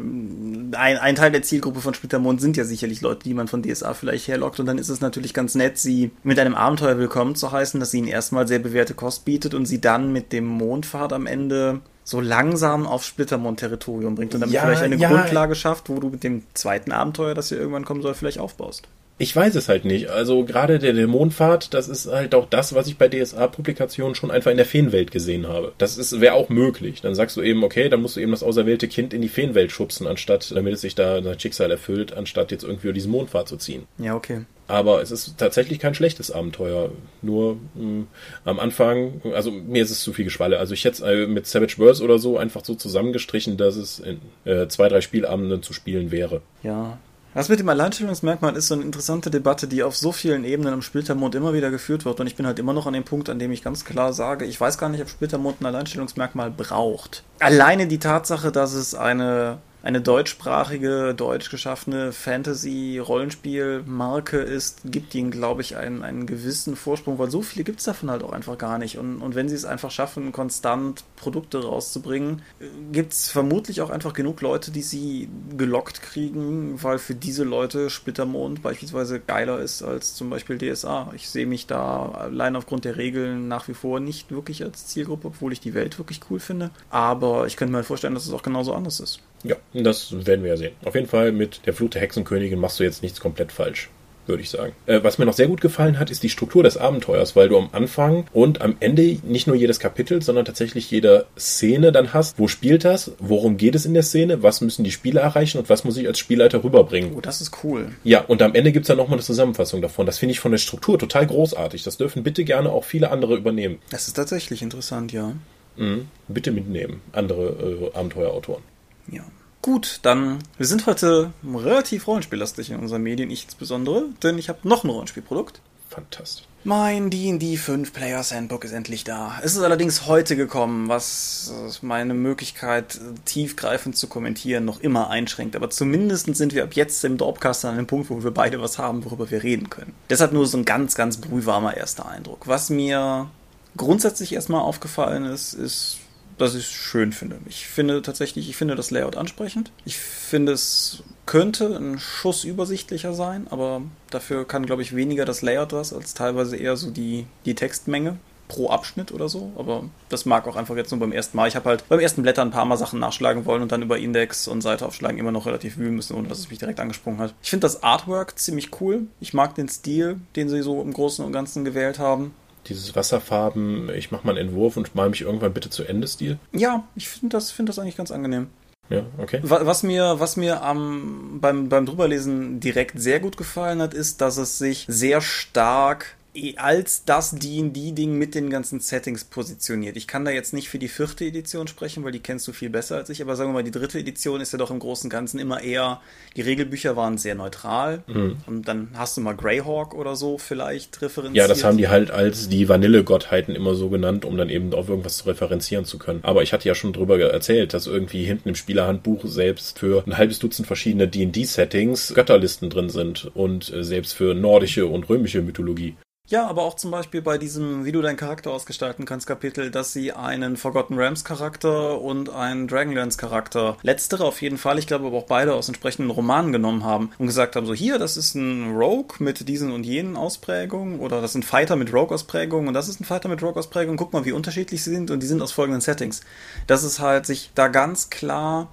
ein, 0.72 0.98
ein 0.98 1.14
Teil 1.14 1.32
der 1.32 1.40
Zielgruppe 1.40 1.80
von 1.80 1.94
Splittermond 1.94 2.38
sind 2.38 2.58
ja 2.58 2.64
sicherlich 2.64 3.00
Leute, 3.00 3.22
die 3.24 3.32
man 3.32 3.48
von 3.48 3.62
DSA 3.62 3.94
vielleicht 3.94 4.28
herlockt. 4.28 4.60
Und 4.60 4.66
dann 4.66 4.76
ist 4.76 4.90
es 4.90 5.00
natürlich 5.00 5.32
ganz 5.32 5.54
nett, 5.54 5.78
sie 5.78 6.10
mit 6.22 6.38
einem 6.38 6.54
Abenteuer 6.54 6.98
willkommen 6.98 7.34
zu 7.34 7.50
heißen, 7.50 7.80
das 7.80 7.94
ihnen 7.94 8.08
erstmal 8.08 8.46
sehr 8.46 8.58
bewährte 8.58 8.92
Kost 8.92 9.24
bietet 9.24 9.54
und 9.54 9.64
sie 9.64 9.80
dann 9.80 10.12
mit 10.12 10.34
dem 10.34 10.44
Mondfahrt 10.44 11.14
am 11.14 11.26
Ende 11.26 11.80
so 12.04 12.20
langsam 12.20 12.86
auf 12.86 13.04
Splittermond-Territorium 13.04 14.14
bringt 14.14 14.34
und 14.34 14.42
damit 14.42 14.52
ja, 14.52 14.60
vielleicht 14.60 14.82
eine 14.82 14.96
ja. 14.96 15.08
Grundlage 15.08 15.54
schafft, 15.54 15.88
wo 15.88 15.98
du 15.98 16.10
mit 16.10 16.24
dem 16.24 16.42
zweiten 16.52 16.92
Abenteuer, 16.92 17.32
das 17.32 17.48
hier 17.48 17.56
irgendwann 17.56 17.86
kommen 17.86 18.02
soll, 18.02 18.12
vielleicht 18.12 18.38
aufbaust. 18.38 18.86
Ich 19.18 19.34
weiß 19.34 19.54
es 19.54 19.68
halt 19.68 19.86
nicht. 19.86 20.10
Also 20.10 20.44
gerade 20.44 20.78
der 20.78 20.92
Dämonenpfad, 20.92 21.72
das 21.72 21.88
ist 21.88 22.06
halt 22.06 22.34
auch 22.34 22.46
das, 22.48 22.74
was 22.74 22.86
ich 22.86 22.98
bei 22.98 23.08
DSA-Publikationen 23.08 24.14
schon 24.14 24.30
einfach 24.30 24.50
in 24.50 24.58
der 24.58 24.66
Feenwelt 24.66 25.10
gesehen 25.10 25.48
habe. 25.48 25.72
Das 25.78 26.20
wäre 26.20 26.34
auch 26.34 26.50
möglich. 26.50 27.00
Dann 27.00 27.14
sagst 27.14 27.36
du 27.36 27.42
eben, 27.42 27.64
okay, 27.64 27.88
dann 27.88 28.02
musst 28.02 28.16
du 28.16 28.20
eben 28.20 28.32
das 28.32 28.42
auserwählte 28.42 28.88
Kind 28.88 29.14
in 29.14 29.22
die 29.22 29.28
Feenwelt 29.28 29.72
schubsen, 29.72 30.06
anstatt, 30.06 30.52
damit 30.54 30.74
es 30.74 30.82
sich 30.82 30.94
da 30.94 31.22
sein 31.22 31.40
Schicksal 31.40 31.70
erfüllt, 31.70 32.12
anstatt 32.12 32.50
jetzt 32.50 32.64
irgendwie 32.64 32.88
über 32.88 32.94
diesen 32.94 33.10
Mondpfad 33.10 33.48
zu 33.48 33.56
ziehen. 33.56 33.86
Ja, 33.98 34.14
okay. 34.14 34.42
Aber 34.68 35.00
es 35.00 35.10
ist 35.10 35.38
tatsächlich 35.38 35.78
kein 35.78 35.94
schlechtes 35.94 36.30
Abenteuer. 36.30 36.90
Nur 37.22 37.54
mh, 37.54 37.60
hm, 37.74 38.06
am 38.44 38.58
Anfang, 38.58 39.22
also 39.32 39.50
mir 39.50 39.82
ist 39.82 39.90
es 39.90 40.00
zu 40.00 40.12
viel 40.12 40.24
Geschwalle. 40.24 40.58
Also 40.58 40.74
ich 40.74 40.84
hätte 40.84 41.04
äh, 41.04 41.26
mit 41.26 41.46
Savage 41.46 41.78
Worlds 41.78 42.00
oder 42.00 42.18
so 42.18 42.36
einfach 42.36 42.64
so 42.64 42.74
zusammengestrichen, 42.74 43.56
dass 43.56 43.76
es 43.76 44.00
in 44.00 44.20
äh, 44.44 44.66
zwei, 44.68 44.88
drei 44.88 45.00
Spielabenden 45.00 45.62
zu 45.62 45.72
spielen 45.72 46.10
wäre. 46.10 46.42
Ja, 46.62 46.98
das 47.36 47.48
mit 47.48 47.60
dem 47.60 47.68
Alleinstellungsmerkmal 47.68 48.56
ist 48.56 48.68
so 48.68 48.74
eine 48.74 48.82
interessante 48.82 49.30
Debatte, 49.30 49.68
die 49.68 49.82
auf 49.82 49.94
so 49.94 50.10
vielen 50.10 50.44
Ebenen 50.44 50.72
im 50.72 50.82
Splittermond 50.82 51.34
immer 51.34 51.52
wieder 51.52 51.70
geführt 51.70 52.04
wird. 52.04 52.18
Und 52.18 52.26
ich 52.26 52.34
bin 52.34 52.46
halt 52.46 52.58
immer 52.58 52.72
noch 52.72 52.86
an 52.86 52.94
dem 52.94 53.04
Punkt, 53.04 53.28
an 53.28 53.38
dem 53.38 53.52
ich 53.52 53.62
ganz 53.62 53.84
klar 53.84 54.12
sage, 54.12 54.46
ich 54.46 54.60
weiß 54.60 54.78
gar 54.78 54.88
nicht, 54.88 55.02
ob 55.02 55.08
Splittermond 55.10 55.60
ein 55.60 55.66
Alleinstellungsmerkmal 55.66 56.50
braucht. 56.50 57.22
Alleine 57.38 57.86
die 57.86 57.98
Tatsache, 57.98 58.50
dass 58.52 58.72
es 58.72 58.94
eine 58.94 59.58
eine 59.86 60.00
deutschsprachige, 60.00 61.14
deutsch 61.14 61.48
geschaffene 61.48 62.10
Fantasy-Rollenspiel-Marke 62.10 64.38
ist, 64.38 64.80
gibt 64.84 65.14
ihnen, 65.14 65.30
glaube 65.30 65.62
ich, 65.62 65.76
einen, 65.76 66.02
einen 66.02 66.26
gewissen 66.26 66.74
Vorsprung, 66.74 67.20
weil 67.20 67.30
so 67.30 67.40
viele 67.40 67.62
gibt 67.62 67.78
es 67.78 67.84
davon 67.84 68.10
halt 68.10 68.24
auch 68.24 68.32
einfach 68.32 68.58
gar 68.58 68.78
nicht. 68.78 68.98
Und, 68.98 69.22
und 69.22 69.36
wenn 69.36 69.48
sie 69.48 69.54
es 69.54 69.64
einfach 69.64 69.92
schaffen, 69.92 70.32
konstant 70.32 71.04
Produkte 71.14 71.62
rauszubringen, 71.62 72.42
gibt 72.90 73.12
es 73.12 73.30
vermutlich 73.30 73.80
auch 73.80 73.90
einfach 73.90 74.12
genug 74.12 74.40
Leute, 74.40 74.72
die 74.72 74.82
sie 74.82 75.28
gelockt 75.56 76.02
kriegen, 76.02 76.82
weil 76.82 76.98
für 76.98 77.14
diese 77.14 77.44
Leute 77.44 77.88
Splittermond 77.88 78.62
beispielsweise 78.62 79.20
geiler 79.20 79.60
ist 79.60 79.84
als 79.84 80.16
zum 80.16 80.30
Beispiel 80.30 80.58
DSA. 80.58 81.12
Ich 81.14 81.30
sehe 81.30 81.46
mich 81.46 81.68
da 81.68 82.10
allein 82.10 82.56
aufgrund 82.56 82.84
der 82.84 82.96
Regeln 82.96 83.46
nach 83.46 83.68
wie 83.68 83.74
vor 83.74 84.00
nicht 84.00 84.32
wirklich 84.32 84.64
als 84.64 84.88
Zielgruppe, 84.88 85.28
obwohl 85.28 85.52
ich 85.52 85.60
die 85.60 85.74
Welt 85.74 85.96
wirklich 85.98 86.22
cool 86.28 86.40
finde. 86.40 86.72
Aber 86.90 87.46
ich 87.46 87.56
könnte 87.56 87.70
mir 87.70 87.76
halt 87.76 87.86
vorstellen, 87.86 88.14
dass 88.14 88.26
es 88.26 88.32
auch 88.32 88.42
genauso 88.42 88.74
anders 88.74 88.98
ist. 88.98 89.20
Ja, 89.44 89.56
das 89.84 90.26
werden 90.26 90.42
wir 90.42 90.50
ja 90.50 90.56
sehen. 90.56 90.72
Auf 90.84 90.94
jeden 90.94 91.08
Fall 91.08 91.32
mit 91.32 91.66
der 91.66 91.74
Flut 91.74 91.94
der 91.94 92.02
Hexenkönigin 92.02 92.58
machst 92.58 92.80
du 92.80 92.84
jetzt 92.84 93.02
nichts 93.02 93.20
komplett 93.20 93.52
falsch 93.52 93.88
würde 94.28 94.42
ich 94.42 94.50
sagen. 94.50 94.72
Äh, 94.86 95.02
was 95.02 95.18
mir 95.18 95.24
noch 95.24 95.34
sehr 95.34 95.48
gut 95.48 95.60
gefallen 95.60 95.98
hat, 95.98 96.10
ist 96.10 96.22
die 96.22 96.28
Struktur 96.28 96.62
des 96.62 96.76
Abenteuers, 96.76 97.36
weil 97.36 97.48
du 97.48 97.56
am 97.58 97.68
Anfang 97.72 98.26
und 98.32 98.60
am 98.60 98.76
Ende 98.80 99.18
nicht 99.22 99.46
nur 99.46 99.56
jedes 99.56 99.80
Kapitel, 99.80 100.22
sondern 100.22 100.44
tatsächlich 100.44 100.90
jede 100.90 101.26
Szene 101.38 101.92
dann 101.92 102.12
hast. 102.12 102.38
Wo 102.38 102.48
spielt 102.48 102.84
das? 102.84 103.12
Worum 103.18 103.56
geht 103.56 103.74
es 103.74 103.86
in 103.86 103.94
der 103.94 104.02
Szene? 104.02 104.42
Was 104.42 104.60
müssen 104.60 104.84
die 104.84 104.90
Spieler 104.90 105.22
erreichen 105.22 105.58
und 105.58 105.68
was 105.68 105.84
muss 105.84 105.96
ich 105.96 106.06
als 106.06 106.18
Spielleiter 106.18 106.64
rüberbringen? 106.64 107.14
Oh, 107.16 107.20
das 107.20 107.40
ist 107.40 107.64
cool. 107.64 107.92
Ja, 108.04 108.20
und 108.22 108.42
am 108.42 108.54
Ende 108.54 108.72
gibt's 108.72 108.88
dann 108.88 108.96
nochmal 108.96 109.16
eine 109.16 109.22
Zusammenfassung 109.22 109.82
davon. 109.82 110.06
Das 110.06 110.18
finde 110.18 110.32
ich 110.32 110.40
von 110.40 110.52
der 110.52 110.58
Struktur 110.58 110.98
total 110.98 111.26
großartig. 111.26 111.82
Das 111.82 111.96
dürfen 111.96 112.22
bitte 112.22 112.44
gerne 112.44 112.70
auch 112.70 112.84
viele 112.84 113.10
andere 113.10 113.36
übernehmen. 113.36 113.78
Das 113.90 114.08
ist 114.08 114.14
tatsächlich 114.14 114.62
interessant, 114.62 115.12
ja. 115.12 115.32
Mhm. 115.76 116.08
Bitte 116.28 116.52
mitnehmen, 116.52 117.00
andere 117.12 117.90
äh, 117.92 117.96
Abenteuerautoren. 117.96 118.62
Ja. 119.10 119.24
Gut, 119.66 119.98
dann, 120.02 120.38
wir 120.58 120.66
sind 120.66 120.86
heute 120.86 121.32
relativ 121.44 122.06
rollenspiellastig 122.06 122.70
in 122.70 122.78
unseren 122.78 123.02
Medien, 123.02 123.32
ich 123.32 123.42
insbesondere, 123.46 124.04
denn 124.22 124.38
ich 124.38 124.48
habe 124.48 124.60
noch 124.62 124.84
ein 124.84 124.90
Rollenspielprodukt. 124.90 125.60
Fantastisch. 125.88 126.44
Mein 126.62 127.10
D&D 127.10 127.56
5 127.56 127.92
Players 127.92 128.32
Handbook 128.32 128.62
ist 128.62 128.70
endlich 128.70 129.02
da. 129.02 129.40
Es 129.42 129.56
ist 129.56 129.62
allerdings 129.62 130.06
heute 130.06 130.36
gekommen, 130.36 130.88
was 130.88 131.52
meine 131.82 132.14
Möglichkeit, 132.14 133.00
tiefgreifend 133.24 133.96
zu 133.96 134.06
kommentieren, 134.06 134.64
noch 134.64 134.78
immer 134.78 135.10
einschränkt. 135.10 135.56
Aber 135.56 135.68
zumindest 135.68 136.32
sind 136.36 136.54
wir 136.54 136.62
ab 136.62 136.74
jetzt 136.74 137.04
im 137.04 137.18
Dropcast 137.18 137.64
an 137.64 137.76
einem 137.76 137.88
Punkt, 137.88 138.08
wo 138.08 138.22
wir 138.22 138.30
beide 138.30 138.60
was 138.62 138.78
haben, 138.78 139.04
worüber 139.04 139.32
wir 139.32 139.42
reden 139.42 139.68
können. 139.68 139.94
Deshalb 140.10 140.32
nur 140.32 140.46
so 140.46 140.58
ein 140.58 140.64
ganz, 140.64 140.94
ganz 140.94 141.16
brühwarmer 141.16 141.76
erster 141.76 142.06
Eindruck. 142.06 142.46
Was 142.46 142.70
mir 142.70 143.28
grundsätzlich 143.76 144.32
erstmal 144.32 144.60
aufgefallen 144.60 145.24
ist, 145.24 145.54
ist 145.54 145.98
dass 146.38 146.54
ich 146.54 146.64
es 146.66 146.70
schön 146.70 147.12
finde. 147.12 147.38
Ich 147.48 147.66
finde 147.66 148.02
tatsächlich, 148.02 148.48
ich 148.48 148.56
finde 148.56 148.76
das 148.76 148.90
Layout 148.90 149.16
ansprechend. 149.16 149.70
Ich 149.84 149.96
finde, 149.96 150.52
es 150.52 151.02
könnte 151.24 151.76
ein 151.76 151.98
Schuss 151.98 152.44
übersichtlicher 152.44 153.14
sein, 153.14 153.46
aber 153.50 153.82
dafür 154.10 154.46
kann, 154.46 154.66
glaube 154.66 154.82
ich, 154.82 154.94
weniger 154.94 155.24
das 155.24 155.42
Layout 155.42 155.72
was, 155.72 155.92
als 155.92 156.14
teilweise 156.14 156.56
eher 156.56 156.76
so 156.76 156.90
die, 156.90 157.26
die 157.44 157.54
Textmenge 157.54 158.18
pro 158.48 158.70
Abschnitt 158.70 159.12
oder 159.12 159.28
so. 159.28 159.52
Aber 159.56 159.84
das 160.08 160.24
mag 160.24 160.46
auch 160.46 160.56
einfach 160.56 160.76
jetzt 160.76 160.90
nur 160.90 161.00
beim 161.00 161.12
ersten 161.12 161.36
Mal. 161.36 161.48
Ich 161.48 161.56
habe 161.56 161.68
halt 161.68 161.88
beim 161.88 162.00
ersten 162.00 162.22
Blätter 162.22 162.42
ein 162.42 162.50
paar 162.50 162.64
Mal 162.64 162.76
Sachen 162.76 163.00
nachschlagen 163.00 163.44
wollen 163.44 163.62
und 163.62 163.72
dann 163.72 163.82
über 163.82 163.98
Index 163.98 164.48
und 164.48 164.60
Seite 164.60 164.86
aufschlagen 164.86 165.18
immer 165.18 165.32
noch 165.32 165.46
relativ 165.46 165.76
wühlen 165.76 165.96
müssen, 165.96 166.16
ohne 166.16 166.28
dass 166.28 166.38
es 166.38 166.50
mich 166.50 166.58
direkt 166.58 166.80
angesprungen 166.80 167.20
hat. 167.20 167.34
Ich 167.42 167.50
finde 167.50 167.64
das 167.64 167.82
Artwork 167.82 168.38
ziemlich 168.38 168.80
cool. 168.80 169.06
Ich 169.20 169.34
mag 169.34 169.54
den 169.54 169.68
Stil, 169.68 170.20
den 170.36 170.48
sie 170.48 170.62
so 170.62 170.80
im 170.80 170.92
Großen 170.92 171.24
und 171.24 171.32
Ganzen 171.32 171.64
gewählt 171.64 171.98
haben. 171.98 172.34
Dieses 172.68 172.96
Wasserfarben, 172.96 173.90
ich 173.94 174.10
mache 174.10 174.26
mal 174.26 174.36
einen 174.36 174.48
Entwurf 174.48 174.76
und 174.76 174.94
mal 174.94 175.08
mich 175.08 175.22
irgendwann 175.22 175.52
bitte 175.52 175.70
zu 175.70 175.84
Ende 175.84 176.08
Stil. 176.08 176.38
Ja, 176.52 176.84
ich 176.94 177.08
finde 177.08 177.36
das, 177.36 177.50
find 177.50 177.68
das 177.68 177.78
eigentlich 177.78 177.96
ganz 177.96 178.10
angenehm. 178.10 178.48
Ja, 178.88 179.02
okay. 179.18 179.40
Was 179.42 179.82
mir, 179.82 180.20
was 180.20 180.36
mir 180.36 180.62
am, 180.62 181.38
beim, 181.40 181.68
beim 181.68 181.86
Drüberlesen 181.86 182.60
direkt 182.60 183.00
sehr 183.00 183.18
gut 183.18 183.36
gefallen 183.36 183.82
hat, 183.82 183.94
ist, 183.94 184.20
dass 184.20 184.36
es 184.36 184.58
sich 184.58 184.84
sehr 184.88 185.20
stark 185.20 186.16
als 186.56 187.04
das 187.04 187.32
D&D-Ding 187.32 188.16
mit 188.16 188.34
den 188.34 188.50
ganzen 188.50 188.80
Settings 188.80 189.24
positioniert. 189.24 189.96
Ich 189.96 190.06
kann 190.06 190.24
da 190.24 190.30
jetzt 190.30 190.52
nicht 190.52 190.68
für 190.68 190.78
die 190.78 190.88
vierte 190.88 191.24
Edition 191.24 191.66
sprechen, 191.68 192.04
weil 192.04 192.12
die 192.12 192.20
kennst 192.20 192.46
du 192.48 192.52
viel 192.52 192.70
besser 192.70 192.96
als 192.96 193.10
ich, 193.10 193.22
aber 193.22 193.36
sagen 193.36 193.50
wir 193.50 193.54
mal, 193.54 193.64
die 193.64 193.70
dritte 193.70 193.98
Edition 193.98 194.40
ist 194.40 194.52
ja 194.52 194.58
doch 194.58 194.70
im 194.70 194.78
Großen 194.78 195.06
und 195.06 195.10
Ganzen 195.10 195.38
immer 195.38 195.62
eher, 195.62 196.00
die 196.36 196.42
Regelbücher 196.42 196.96
waren 196.96 197.18
sehr 197.18 197.34
neutral 197.34 198.02
mhm. 198.06 198.38
und 198.46 198.68
dann 198.68 198.90
hast 198.94 199.16
du 199.16 199.20
mal 199.20 199.34
Greyhawk 199.34 199.94
oder 199.94 200.16
so 200.16 200.38
vielleicht 200.38 201.00
referenziert. 201.02 201.36
Ja, 201.36 201.48
das 201.48 201.64
haben 201.64 201.78
die 201.78 201.88
halt 201.88 202.10
als 202.10 202.48
die 202.48 202.68
Vanille-Gottheiten 202.68 203.54
immer 203.54 203.74
so 203.74 203.88
genannt, 203.88 204.24
um 204.24 204.36
dann 204.36 204.50
eben 204.50 204.72
auf 204.74 204.88
irgendwas 204.88 205.18
zu 205.18 205.26
referenzieren 205.26 205.84
zu 205.84 205.98
können. 205.98 206.20
Aber 206.22 206.42
ich 206.42 206.52
hatte 206.52 206.68
ja 206.68 206.74
schon 206.74 206.92
drüber 206.92 207.18
erzählt, 207.18 207.74
dass 207.74 207.86
irgendwie 207.86 208.24
hinten 208.24 208.50
im 208.50 208.54
Spielerhandbuch 208.54 209.24
selbst 209.24 209.78
für 209.78 210.04
ein 210.06 210.16
halbes 210.16 210.38
Dutzend 210.38 210.66
verschiedene 210.66 211.08
D&D-Settings 211.08 212.14
Götterlisten 212.14 212.70
drin 212.70 212.90
sind 212.90 213.30
und 213.34 213.72
äh, 213.72 213.84
selbst 213.84 214.12
für 214.12 214.34
nordische 214.34 214.86
und 214.86 215.08
römische 215.08 215.42
Mythologie. 215.42 215.94
Ja, 216.28 216.48
aber 216.48 216.62
auch 216.62 216.74
zum 216.74 216.90
Beispiel 216.90 217.22
bei 217.22 217.38
diesem, 217.38 217.84
wie 217.84 217.92
du 217.92 218.02
deinen 218.02 218.16
Charakter 218.16 218.50
ausgestalten 218.50 219.04
kannst, 219.04 219.28
Kapitel, 219.28 219.70
dass 219.70 219.92
sie 219.92 220.12
einen 220.12 220.56
Forgotten 220.56 220.98
Rams 220.98 221.24
Charakter 221.24 222.00
und 222.00 222.30
einen 222.30 222.66
Dragonlance 222.66 223.16
Charakter, 223.16 223.76
letztere 223.82 224.24
auf 224.24 224.42
jeden 224.42 224.58
Fall, 224.58 224.80
ich 224.80 224.88
glaube 224.88 225.06
aber 225.06 225.18
auch 225.18 225.26
beide 225.26 225.54
aus 225.54 225.68
entsprechenden 225.68 226.10
Romanen 226.10 226.50
genommen 226.50 226.82
haben 226.82 227.12
und 227.18 227.26
gesagt 227.26 227.54
haben, 227.54 227.64
so 227.64 227.74
hier, 227.74 228.00
das 228.00 228.16
ist 228.16 228.34
ein 228.34 228.74
Rogue 228.74 229.18
mit 229.20 229.48
diesen 229.48 229.70
und 229.70 229.86
jenen 229.86 230.16
Ausprägungen 230.16 230.98
oder 230.98 231.20
das 231.20 231.30
ist 231.30 231.36
ein 231.36 231.42
Fighter 231.44 231.76
mit 231.76 231.92
Rogue 231.92 232.12
Ausprägungen 232.12 232.66
und 232.66 232.74
das 232.74 232.88
ist 232.88 233.00
ein 233.00 233.04
Fighter 233.04 233.28
mit 233.28 233.40
Rogue 233.40 233.60
Ausprägungen, 233.60 233.96
guck 233.96 234.12
mal, 234.12 234.24
wie 234.24 234.32
unterschiedlich 234.32 234.82
sie 234.82 234.90
sind 234.90 235.12
und 235.12 235.22
die 235.22 235.28
sind 235.28 235.40
aus 235.42 235.52
folgenden 235.52 235.80
Settings. 235.80 236.22
Das 236.66 236.82
ist 236.82 236.98
halt 236.98 237.26
sich 237.26 237.52
da 237.54 237.68
ganz 237.68 238.10
klar 238.10 238.66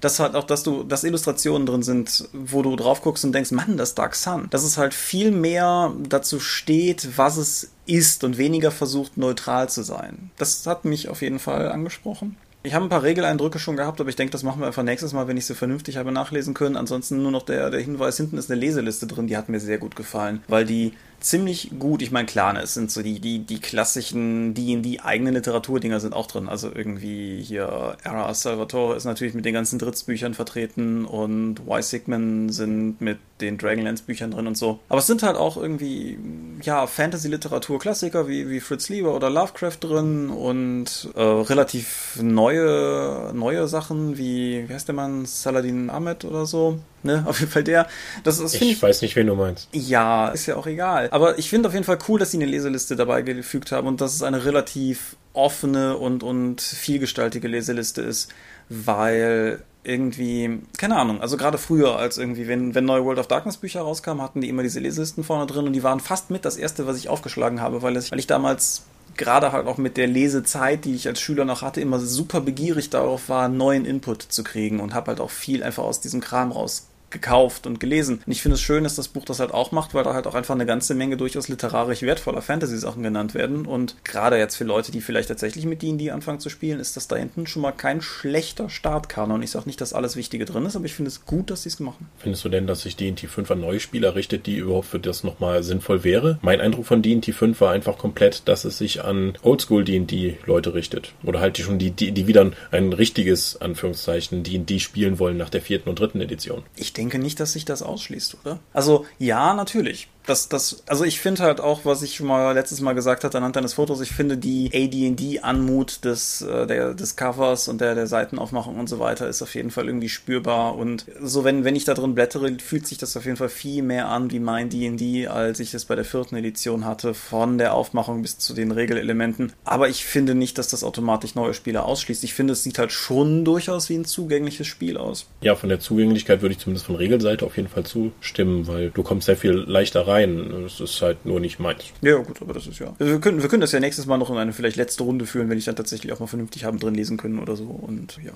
dass 0.00 0.20
halt 0.20 0.34
auch, 0.34 0.44
dass 0.44 0.62
du, 0.62 0.82
dass 0.82 1.04
Illustrationen 1.04 1.66
drin 1.66 1.82
sind, 1.82 2.28
wo 2.32 2.62
du 2.62 2.76
drauf 2.76 3.02
guckst 3.02 3.24
und 3.24 3.32
denkst, 3.32 3.50
Mann, 3.52 3.76
das 3.76 3.94
Dark 3.94 4.14
Sun. 4.14 4.48
Dass 4.50 4.64
es 4.64 4.78
halt 4.78 4.94
viel 4.94 5.30
mehr 5.30 5.92
dazu 6.08 6.40
steht, 6.40 7.16
was 7.16 7.36
es 7.36 7.70
ist 7.86 8.24
und 8.24 8.38
weniger 8.38 8.70
versucht, 8.70 9.16
neutral 9.16 9.68
zu 9.68 9.82
sein. 9.82 10.30
Das 10.36 10.66
hat 10.66 10.84
mich 10.84 11.08
auf 11.08 11.22
jeden 11.22 11.38
Fall 11.38 11.70
angesprochen. 11.70 12.36
Ich 12.66 12.72
habe 12.72 12.86
ein 12.86 12.88
paar 12.88 13.02
Regeleindrücke 13.02 13.58
schon 13.58 13.76
gehabt, 13.76 14.00
aber 14.00 14.08
ich 14.08 14.16
denke, 14.16 14.32
das 14.32 14.42
machen 14.42 14.60
wir 14.60 14.66
einfach 14.66 14.82
nächstes 14.82 15.12
Mal, 15.12 15.28
wenn 15.28 15.36
ich 15.36 15.44
sie 15.44 15.54
vernünftig 15.54 15.98
habe 15.98 16.12
nachlesen 16.12 16.54
können. 16.54 16.76
Ansonsten 16.76 17.22
nur 17.22 17.30
noch 17.30 17.42
der, 17.42 17.68
der 17.68 17.80
Hinweis, 17.80 18.16
hinten 18.16 18.38
ist 18.38 18.50
eine 18.50 18.58
Leseliste 18.58 19.06
drin, 19.06 19.26
die 19.26 19.36
hat 19.36 19.50
mir 19.50 19.60
sehr 19.60 19.76
gut 19.76 19.96
gefallen, 19.96 20.42
weil 20.48 20.64
die 20.64 20.94
ziemlich 21.20 21.70
gut. 21.78 22.02
Ich 22.02 22.10
meine, 22.10 22.26
klar, 22.26 22.52
ne, 22.52 22.62
es 22.62 22.74
sind 22.74 22.90
so 22.90 23.02
die, 23.02 23.20
die, 23.20 23.40
die 23.40 23.60
klassischen 23.60 24.54
D&D 24.54 25.00
eigenen 25.00 25.34
Literaturdinger 25.34 26.00
sind 26.00 26.14
auch 26.14 26.26
drin. 26.26 26.48
Also 26.48 26.70
irgendwie 26.74 27.42
hier 27.42 27.96
Era 28.02 28.32
Salvatore 28.34 28.96
ist 28.96 29.04
natürlich 29.04 29.34
mit 29.34 29.44
den 29.44 29.54
ganzen 29.54 29.78
Drittsbüchern 29.78 30.34
vertreten 30.34 31.04
und 31.04 31.60
Y. 31.60 31.82
Sigmund 31.82 32.54
sind 32.54 33.00
mit 33.00 33.18
den 33.40 33.58
Dragonlance-Büchern 33.58 34.30
drin 34.30 34.46
und 34.46 34.56
so. 34.56 34.80
Aber 34.88 35.00
es 35.00 35.06
sind 35.06 35.22
halt 35.22 35.36
auch 35.36 35.56
irgendwie, 35.56 36.18
ja, 36.62 36.86
Fantasy-Literatur-Klassiker 36.86 38.28
wie, 38.28 38.48
wie 38.48 38.60
Fritz 38.60 38.88
Lieber 38.88 39.14
oder 39.14 39.30
Lovecraft 39.30 39.78
drin 39.80 40.30
und 40.30 41.08
äh, 41.14 41.20
relativ 41.20 42.18
neue, 42.22 43.32
neue 43.34 43.66
Sachen 43.66 44.18
wie, 44.18 44.68
wie 44.68 44.72
heißt 44.72 44.88
der 44.88 44.94
Mann, 44.94 45.26
Saladin 45.26 45.90
Ahmed 45.90 46.24
oder 46.24 46.46
so 46.46 46.78
ne? 47.04 47.24
Auf 47.28 47.40
jeden 47.40 47.52
Fall 47.52 47.64
der. 47.64 47.88
Das 48.22 48.38
ist, 48.38 48.54
ich, 48.54 48.62
ich 48.62 48.82
weiß 48.82 49.02
nicht, 49.02 49.16
wen 49.16 49.26
du 49.26 49.34
meinst. 49.34 49.68
Ja, 49.72 50.28
ist 50.28 50.46
ja 50.46 50.56
auch 50.56 50.66
egal. 50.66 51.08
Aber 51.10 51.38
ich 51.38 51.50
finde 51.50 51.68
auf 51.68 51.74
jeden 51.74 51.84
Fall 51.84 51.98
cool, 52.08 52.18
dass 52.18 52.30
sie 52.30 52.38
eine 52.38 52.46
Leseliste 52.46 52.96
dabei 52.96 53.22
gefügt 53.22 53.72
haben 53.72 53.86
und 53.86 54.00
dass 54.00 54.14
es 54.14 54.22
eine 54.22 54.44
relativ 54.44 55.16
offene 55.32 55.96
und, 55.96 56.22
und 56.22 56.60
vielgestaltige 56.60 57.48
Leseliste 57.48 58.02
ist, 58.02 58.30
weil 58.68 59.62
irgendwie, 59.82 60.62
keine 60.78 60.96
Ahnung, 60.96 61.20
also 61.20 61.36
gerade 61.36 61.58
früher, 61.58 61.96
als 61.96 62.16
irgendwie, 62.16 62.48
wenn, 62.48 62.74
wenn 62.74 62.84
neue 62.84 63.04
World 63.04 63.18
of 63.18 63.26
Darkness 63.26 63.58
Bücher 63.58 63.82
rauskamen, 63.82 64.22
hatten 64.22 64.40
die 64.40 64.48
immer 64.48 64.62
diese 64.62 64.80
Leselisten 64.80 65.24
vorne 65.24 65.46
drin 65.46 65.66
und 65.66 65.74
die 65.74 65.82
waren 65.82 66.00
fast 66.00 66.30
mit 66.30 66.44
das 66.44 66.56
erste, 66.56 66.86
was 66.86 66.96
ich 66.96 67.08
aufgeschlagen 67.08 67.60
habe, 67.60 67.82
weil, 67.82 67.94
es, 67.96 68.10
weil 68.10 68.18
ich 68.18 68.26
damals 68.26 68.84
gerade 69.16 69.52
halt 69.52 69.66
auch 69.66 69.76
mit 69.76 69.96
der 69.96 70.06
Lesezeit, 70.06 70.84
die 70.84 70.94
ich 70.94 71.06
als 71.06 71.20
Schüler 71.20 71.44
noch 71.44 71.62
hatte, 71.62 71.80
immer 71.80 72.00
super 72.00 72.40
begierig 72.40 72.90
darauf 72.90 73.28
war, 73.28 73.48
neuen 73.48 73.84
Input 73.84 74.22
zu 74.22 74.42
kriegen 74.42 74.80
und 74.80 74.94
habe 74.94 75.08
halt 75.08 75.20
auch 75.20 75.30
viel 75.30 75.62
einfach 75.62 75.84
aus 75.84 76.00
diesem 76.00 76.20
Kram 76.20 76.50
raus 76.50 76.88
gekauft 77.14 77.66
und 77.66 77.80
gelesen. 77.80 78.20
Und 78.26 78.32
ich 78.32 78.42
finde 78.42 78.56
es 78.56 78.60
schön, 78.60 78.84
dass 78.84 78.96
das 78.96 79.08
Buch 79.08 79.24
das 79.24 79.40
halt 79.40 79.54
auch 79.54 79.72
macht, 79.72 79.94
weil 79.94 80.04
da 80.04 80.12
halt 80.12 80.26
auch 80.26 80.34
einfach 80.34 80.54
eine 80.54 80.66
ganze 80.66 80.94
Menge 80.94 81.16
durchaus 81.16 81.48
literarisch 81.48 82.02
wertvoller 82.02 82.42
Fantasy-Sachen 82.42 83.02
genannt 83.02 83.32
werden. 83.34 83.64
Und 83.64 83.96
gerade 84.04 84.36
jetzt 84.36 84.56
für 84.56 84.64
Leute, 84.64 84.92
die 84.92 85.00
vielleicht 85.00 85.28
tatsächlich 85.28 85.64
mit 85.64 85.80
D&D 85.80 86.10
anfangen 86.10 86.40
zu 86.40 86.50
spielen, 86.50 86.78
ist 86.78 86.96
das 86.96 87.08
da 87.08 87.16
hinten 87.16 87.46
schon 87.46 87.62
mal 87.62 87.72
kein 87.72 88.02
schlechter 88.02 88.68
Startkanon. 88.68 89.42
Ich 89.42 89.52
sage 89.52 89.66
nicht, 89.66 89.80
dass 89.80 89.94
alles 89.94 90.16
Wichtige 90.16 90.44
drin 90.44 90.66
ist, 90.66 90.76
aber 90.76 90.84
ich 90.84 90.94
finde 90.94 91.08
es 91.08 91.24
gut, 91.24 91.50
dass 91.50 91.62
sie 91.62 91.70
es 91.70 91.80
machen. 91.80 92.08
Findest 92.18 92.44
du 92.44 92.48
denn, 92.48 92.66
dass 92.66 92.82
sich 92.82 92.96
D&D 92.96 93.26
5 93.26 93.50
an 93.50 93.60
neue 93.60 93.80
Spieler 93.80 94.14
richtet, 94.14 94.46
die 94.46 94.56
überhaupt 94.56 94.88
für 94.88 94.98
das 94.98 95.24
nochmal 95.24 95.62
sinnvoll 95.62 96.04
wäre? 96.04 96.38
Mein 96.42 96.60
Eindruck 96.60 96.86
von 96.86 97.00
D&D 97.00 97.32
5 97.32 97.60
war 97.60 97.70
einfach 97.70 97.96
komplett, 97.96 98.42
dass 98.48 98.64
es 98.64 98.76
sich 98.78 99.04
an 99.04 99.38
Oldschool 99.42 99.84
D&D 99.84 100.38
Leute 100.46 100.74
richtet. 100.74 101.12
Oder 101.22 101.40
halt 101.40 101.56
die 101.58 101.62
schon 101.62 101.78
die, 101.78 101.92
die, 101.92 102.12
die 102.12 102.26
wieder 102.26 102.50
ein 102.72 102.92
richtiges, 102.92 103.60
Anführungszeichen, 103.60 104.42
D&D 104.42 104.80
spielen 104.80 105.18
wollen 105.18 105.36
nach 105.36 105.50
der 105.50 105.62
vierten 105.62 105.88
und 105.88 106.00
dritten 106.00 106.20
Edition. 106.20 106.64
Ich 106.76 106.92
denke, 106.92 107.03
denke 107.04 107.18
nicht, 107.18 107.38
dass 107.38 107.52
sich 107.52 107.64
das 107.64 107.82
ausschließt, 107.82 108.38
oder? 108.42 108.58
Also 108.72 109.04
ja, 109.18 109.52
natürlich 109.54 110.08
das, 110.26 110.48
das, 110.48 110.82
also 110.86 111.04
ich 111.04 111.20
finde 111.20 111.42
halt 111.42 111.60
auch, 111.60 111.84
was 111.84 112.02
ich 112.02 112.20
mal 112.20 112.52
letztes 112.52 112.80
Mal 112.80 112.94
gesagt 112.94 113.24
hatte 113.24 113.36
anhand 113.36 113.56
deines 113.56 113.74
Fotos, 113.74 114.00
ich 114.00 114.10
finde 114.10 114.38
die 114.38 114.70
AD&D-Anmut 114.72 116.04
des, 116.04 116.40
äh, 116.42 116.66
der, 116.66 116.94
des 116.94 117.16
Covers 117.16 117.68
und 117.68 117.80
der, 117.80 117.94
der 117.94 118.06
Seitenaufmachung 118.06 118.78
und 118.78 118.88
so 118.88 118.98
weiter 118.98 119.28
ist 119.28 119.42
auf 119.42 119.54
jeden 119.54 119.70
Fall 119.70 119.86
irgendwie 119.86 120.08
spürbar 120.08 120.76
und 120.76 121.04
so 121.20 121.44
wenn, 121.44 121.64
wenn 121.64 121.76
ich 121.76 121.84
da 121.84 121.94
drin 121.94 122.14
blättere, 122.14 122.56
fühlt 122.58 122.86
sich 122.86 122.98
das 122.98 123.16
auf 123.16 123.26
jeden 123.26 123.36
Fall 123.36 123.50
viel 123.50 123.82
mehr 123.82 124.08
an 124.08 124.30
wie 124.30 124.38
mein 124.38 124.70
D&D, 124.70 125.26
als 125.26 125.60
ich 125.60 125.74
es 125.74 125.84
bei 125.84 125.94
der 125.94 126.04
vierten 126.04 126.36
Edition 126.36 126.86
hatte, 126.86 127.12
von 127.12 127.58
der 127.58 127.74
Aufmachung 127.74 128.22
bis 128.22 128.38
zu 128.38 128.54
den 128.54 128.70
Regelelementen. 128.70 129.52
Aber 129.64 129.88
ich 129.88 130.04
finde 130.04 130.34
nicht, 130.34 130.56
dass 130.56 130.68
das 130.68 130.84
automatisch 130.84 131.34
neue 131.34 131.54
Spieler 131.54 131.84
ausschließt. 131.84 132.24
Ich 132.24 132.34
finde, 132.34 132.54
es 132.54 132.62
sieht 132.62 132.78
halt 132.78 132.92
schon 132.92 133.44
durchaus 133.44 133.90
wie 133.90 133.96
ein 133.96 134.04
zugängliches 134.04 134.66
Spiel 134.66 134.96
aus. 134.96 135.26
Ja, 135.42 135.54
von 135.54 135.68
der 135.68 135.80
Zugänglichkeit 135.80 136.40
würde 136.40 136.54
ich 136.54 136.60
zumindest 136.60 136.86
von 136.86 136.96
Regelseite 136.96 137.44
auf 137.44 137.56
jeden 137.56 137.68
Fall 137.68 137.84
zustimmen, 137.84 138.66
weil 138.66 138.90
du 138.90 139.02
kommst 139.02 139.26
sehr 139.26 139.36
viel 139.36 139.52
leichter 139.52 140.06
rein 140.06 140.13
rein. 140.14 140.64
Es 140.64 140.80
ist 140.80 141.02
halt 141.02 141.26
nur 141.26 141.40
nicht 141.40 141.58
meins. 141.58 141.84
Ja, 142.00 142.16
gut, 142.18 142.40
aber 142.40 142.54
das 142.54 142.66
ist 142.66 142.78
ja. 142.78 142.94
Also 142.98 143.12
wir 143.12 143.20
können, 143.20 143.42
wir 143.42 143.48
können 143.48 143.60
das 143.60 143.72
ja 143.72 143.80
nächstes 143.80 144.06
Mal 144.06 144.18
noch 144.18 144.30
in 144.30 144.36
eine 144.36 144.52
vielleicht 144.52 144.76
letzte 144.76 145.02
Runde 145.02 145.26
führen, 145.26 145.50
wenn 145.50 145.58
ich 145.58 145.64
dann 145.64 145.76
tatsächlich 145.76 146.12
auch 146.12 146.20
mal 146.20 146.26
vernünftig 146.26 146.64
haben 146.64 146.78
drin 146.78 146.94
lesen 146.94 147.16
können 147.16 147.38
oder 147.38 147.56
so. 147.56 147.64
Und 147.64 148.18
ja. 148.24 148.32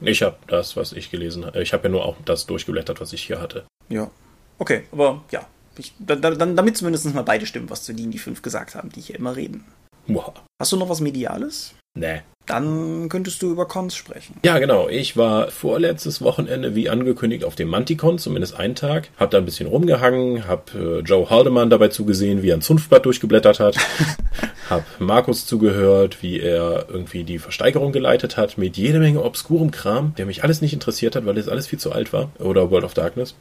Ich 0.00 0.22
habe 0.22 0.36
das, 0.46 0.76
was 0.76 0.92
ich 0.92 1.10
gelesen 1.10 1.44
habe. 1.44 1.62
Ich 1.62 1.72
habe 1.72 1.84
ja 1.84 1.90
nur 1.90 2.04
auch 2.04 2.16
das 2.24 2.46
durchgeblättert, 2.46 3.00
was 3.00 3.12
ich 3.12 3.22
hier 3.22 3.40
hatte. 3.40 3.64
Ja. 3.88 4.10
Okay, 4.58 4.84
aber 4.92 5.24
ja. 5.30 5.46
Ich, 5.76 5.94
dann, 5.98 6.20
dann, 6.20 6.56
damit 6.56 6.76
zumindest 6.76 7.14
mal 7.14 7.22
beide 7.22 7.46
stimmen, 7.46 7.70
was 7.70 7.84
zu 7.84 7.94
denen 7.94 8.10
die 8.10 8.18
fünf 8.18 8.42
gesagt 8.42 8.74
haben, 8.74 8.90
die 8.90 9.00
hier 9.00 9.16
immer 9.16 9.36
reden. 9.36 9.64
Wow. 10.06 10.34
Hast 10.60 10.72
du 10.72 10.76
noch 10.76 10.88
was 10.88 11.00
Mediales? 11.00 11.74
Nee. 11.94 12.22
Dann 12.46 13.08
könntest 13.08 13.42
du 13.42 13.52
über 13.52 13.66
Cons 13.66 13.94
sprechen. 13.94 14.34
Ja, 14.44 14.58
genau. 14.58 14.88
Ich 14.88 15.16
war 15.16 15.50
vorletztes 15.50 16.20
Wochenende, 16.20 16.74
wie 16.74 16.88
angekündigt, 16.88 17.44
auf 17.44 17.54
dem 17.54 17.68
Manticon, 17.68 18.18
zumindest 18.18 18.56
einen 18.56 18.74
Tag. 18.74 19.08
Hab 19.18 19.30
da 19.30 19.38
ein 19.38 19.44
bisschen 19.44 19.68
rumgehangen, 19.68 20.48
hab 20.48 20.74
äh, 20.74 20.98
Joe 21.00 21.30
Haldeman 21.30 21.70
dabei 21.70 21.88
zugesehen, 21.88 22.42
wie 22.42 22.50
er 22.50 22.56
ein 22.56 22.62
Zunftblatt 22.62 23.06
durchgeblättert 23.06 23.60
hat. 23.60 23.76
hab 24.70 24.84
Markus 24.98 25.46
zugehört, 25.46 26.22
wie 26.22 26.40
er 26.40 26.86
irgendwie 26.88 27.22
die 27.22 27.38
Versteigerung 27.38 27.92
geleitet 27.92 28.36
hat 28.36 28.58
mit 28.58 28.76
jede 28.76 28.98
Menge 28.98 29.22
obskurem 29.22 29.70
Kram, 29.70 30.14
der 30.16 30.26
mich 30.26 30.42
alles 30.42 30.60
nicht 30.60 30.72
interessiert 30.72 31.14
hat, 31.14 31.26
weil 31.26 31.34
das 31.34 31.48
alles 31.48 31.68
viel 31.68 31.78
zu 31.78 31.92
alt 31.92 32.12
war. 32.12 32.30
Oder 32.38 32.70
World 32.70 32.84
of 32.84 32.94
Darkness. 32.94 33.36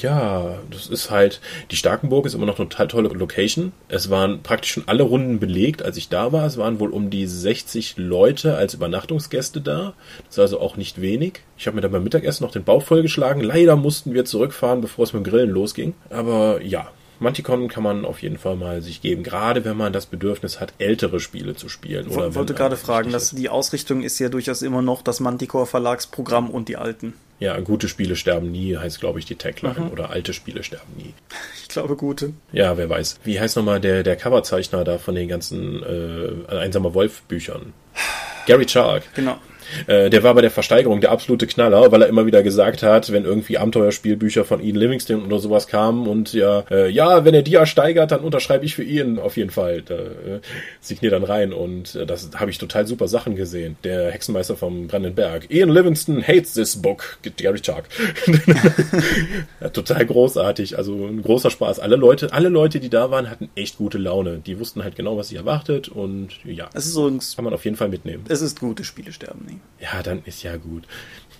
Ja, 0.00 0.58
das 0.70 0.86
ist 0.86 1.10
halt, 1.10 1.40
die 1.70 1.76
Starkenburg 1.76 2.24
ist 2.24 2.34
immer 2.34 2.46
noch 2.46 2.58
eine 2.58 2.68
total 2.68 2.88
tolle 2.88 3.08
Location. 3.08 3.72
Es 3.88 4.08
waren 4.08 4.42
praktisch 4.42 4.72
schon 4.72 4.84
alle 4.86 5.02
Runden 5.02 5.38
belegt, 5.38 5.82
als 5.82 5.96
ich 5.96 6.08
da 6.08 6.32
war. 6.32 6.46
Es 6.46 6.56
waren 6.56 6.80
wohl 6.80 6.90
um 6.90 7.10
die 7.10 7.26
60 7.26 7.96
Leute 7.96 8.43
als 8.52 8.74
Übernachtungsgäste 8.74 9.60
da. 9.60 9.94
Das 10.26 10.34
ist 10.34 10.38
also 10.38 10.60
auch 10.60 10.76
nicht 10.76 11.00
wenig. 11.00 11.40
Ich 11.56 11.66
habe 11.66 11.76
mir 11.76 11.80
dann 11.80 11.92
beim 11.92 12.04
Mittagessen 12.04 12.44
noch 12.44 12.52
den 12.52 12.64
Bauch 12.64 12.82
vollgeschlagen. 12.82 13.42
Leider 13.42 13.76
mussten 13.76 14.14
wir 14.14 14.24
zurückfahren, 14.24 14.80
bevor 14.80 15.04
es 15.04 15.12
mit 15.12 15.24
dem 15.24 15.30
Grillen 15.30 15.50
losging. 15.50 15.94
Aber 16.10 16.60
ja, 16.62 16.90
Manticon 17.20 17.68
kann 17.68 17.82
man 17.82 18.04
auf 18.04 18.22
jeden 18.22 18.38
Fall 18.38 18.56
mal 18.56 18.82
sich 18.82 19.00
geben, 19.00 19.22
gerade 19.22 19.64
wenn 19.64 19.76
man 19.76 19.92
das 19.92 20.06
Bedürfnis 20.06 20.60
hat, 20.60 20.74
ältere 20.78 21.20
Spiele 21.20 21.54
zu 21.54 21.68
spielen. 21.68 22.06
Ich 22.08 22.16
wollte 22.16 22.54
gerade 22.54 22.76
fragen, 22.76 23.12
dass 23.12 23.30
die 23.30 23.48
Ausrichtung 23.48 24.02
ist 24.02 24.18
ja 24.18 24.28
durchaus 24.28 24.62
immer 24.62 24.82
noch 24.82 25.02
das 25.02 25.20
Manticore 25.20 25.66
Verlagsprogramm 25.66 26.50
und 26.50 26.68
die 26.68 26.76
alten. 26.76 27.14
Ja, 27.40 27.58
gute 27.60 27.88
Spiele 27.88 28.16
sterben 28.16 28.52
nie, 28.52 28.76
heißt 28.76 29.00
glaube 29.00 29.18
ich 29.18 29.26
die 29.26 29.34
Tagline. 29.34 29.80
Mhm. 29.80 29.90
Oder 29.90 30.10
alte 30.10 30.32
Spiele 30.32 30.62
sterben 30.62 30.92
nie. 30.96 31.14
Ich 31.62 31.68
glaube 31.74 31.96
gute. 31.96 32.34
Ja, 32.52 32.76
wer 32.76 32.88
weiß. 32.88 33.18
Wie 33.24 33.40
heißt 33.40 33.56
nochmal 33.56 33.80
der, 33.80 34.04
der 34.04 34.14
Coverzeichner 34.14 34.84
da 34.84 34.98
von 34.98 35.16
den 35.16 35.26
ganzen 35.26 35.82
äh, 35.82 36.54
Einsamer 36.54 36.94
Wolf 36.94 37.22
Büchern? 37.22 37.72
Gary 38.46 38.66
Chark. 38.66 39.02
Genau. 39.14 39.38
Äh, 39.86 40.10
der 40.10 40.22
war 40.22 40.34
bei 40.34 40.40
der 40.40 40.50
Versteigerung 40.50 41.00
der 41.00 41.10
absolute 41.10 41.46
Knaller, 41.46 41.90
weil 41.92 42.02
er 42.02 42.08
immer 42.08 42.26
wieder 42.26 42.42
gesagt 42.42 42.82
hat, 42.82 43.12
wenn 43.12 43.24
irgendwie 43.24 43.58
Abenteuerspielbücher 43.58 44.44
von 44.44 44.62
Ian 44.62 44.76
Livingston 44.76 45.24
oder 45.24 45.38
sowas 45.38 45.66
kamen 45.66 46.06
und 46.06 46.32
ja, 46.32 46.64
äh, 46.70 46.90
ja, 46.90 47.24
wenn 47.24 47.34
er 47.34 47.42
die 47.42 47.54
ersteigert, 47.54 48.10
dann 48.10 48.20
unterschreibe 48.20 48.64
ich 48.64 48.74
für 48.74 48.84
ihn 48.84 49.18
auf 49.18 49.36
jeden 49.36 49.50
Fall. 49.50 49.82
Da 49.82 49.94
äh, 49.94 50.40
signiert 50.80 51.12
dann 51.12 51.24
rein 51.24 51.52
und 51.52 51.94
äh, 51.94 52.06
das 52.06 52.30
habe 52.36 52.50
ich 52.50 52.58
total 52.58 52.86
super 52.86 53.08
Sachen 53.08 53.36
gesehen. 53.36 53.76
Der 53.84 54.10
Hexenmeister 54.10 54.56
vom 54.56 54.86
Brandenberg. 54.86 55.50
Ian 55.50 55.70
Livingston 55.70 56.22
hates 56.22 56.54
this 56.54 56.76
book. 56.80 57.18
Gary 57.36 57.60
Chuck. 57.60 57.84
total 59.72 60.06
großartig. 60.06 60.78
Also 60.78 60.94
ein 61.06 61.22
großer 61.22 61.50
Spaß. 61.50 61.80
Alle 61.80 61.96
Leute, 61.96 62.32
alle 62.32 62.48
Leute, 62.48 62.80
die 62.80 62.90
da 62.90 63.10
waren, 63.10 63.30
hatten 63.30 63.50
echt 63.54 63.78
gute 63.78 63.98
Laune. 63.98 64.40
Die 64.44 64.58
wussten 64.58 64.82
halt 64.84 64.96
genau, 64.96 65.16
was 65.16 65.28
sie 65.28 65.36
erwartet 65.36 65.88
und 65.88 66.28
ja. 66.44 66.68
Es 66.74 66.86
ist 66.86 66.96
übrigens, 66.96 67.36
kann 67.36 67.44
man 67.44 67.54
auf 67.54 67.64
jeden 67.64 67.76
Fall 67.76 67.88
mitnehmen. 67.88 68.24
Es 68.28 68.42
ist 68.42 68.60
gute 68.60 68.84
Spiele 68.84 69.12
sterben 69.12 69.53
nie. 69.54 69.60
Ja, 69.80 70.02
dann 70.02 70.22
ist 70.24 70.42
ja 70.42 70.56
gut. 70.56 70.84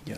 Ja. 0.07 0.17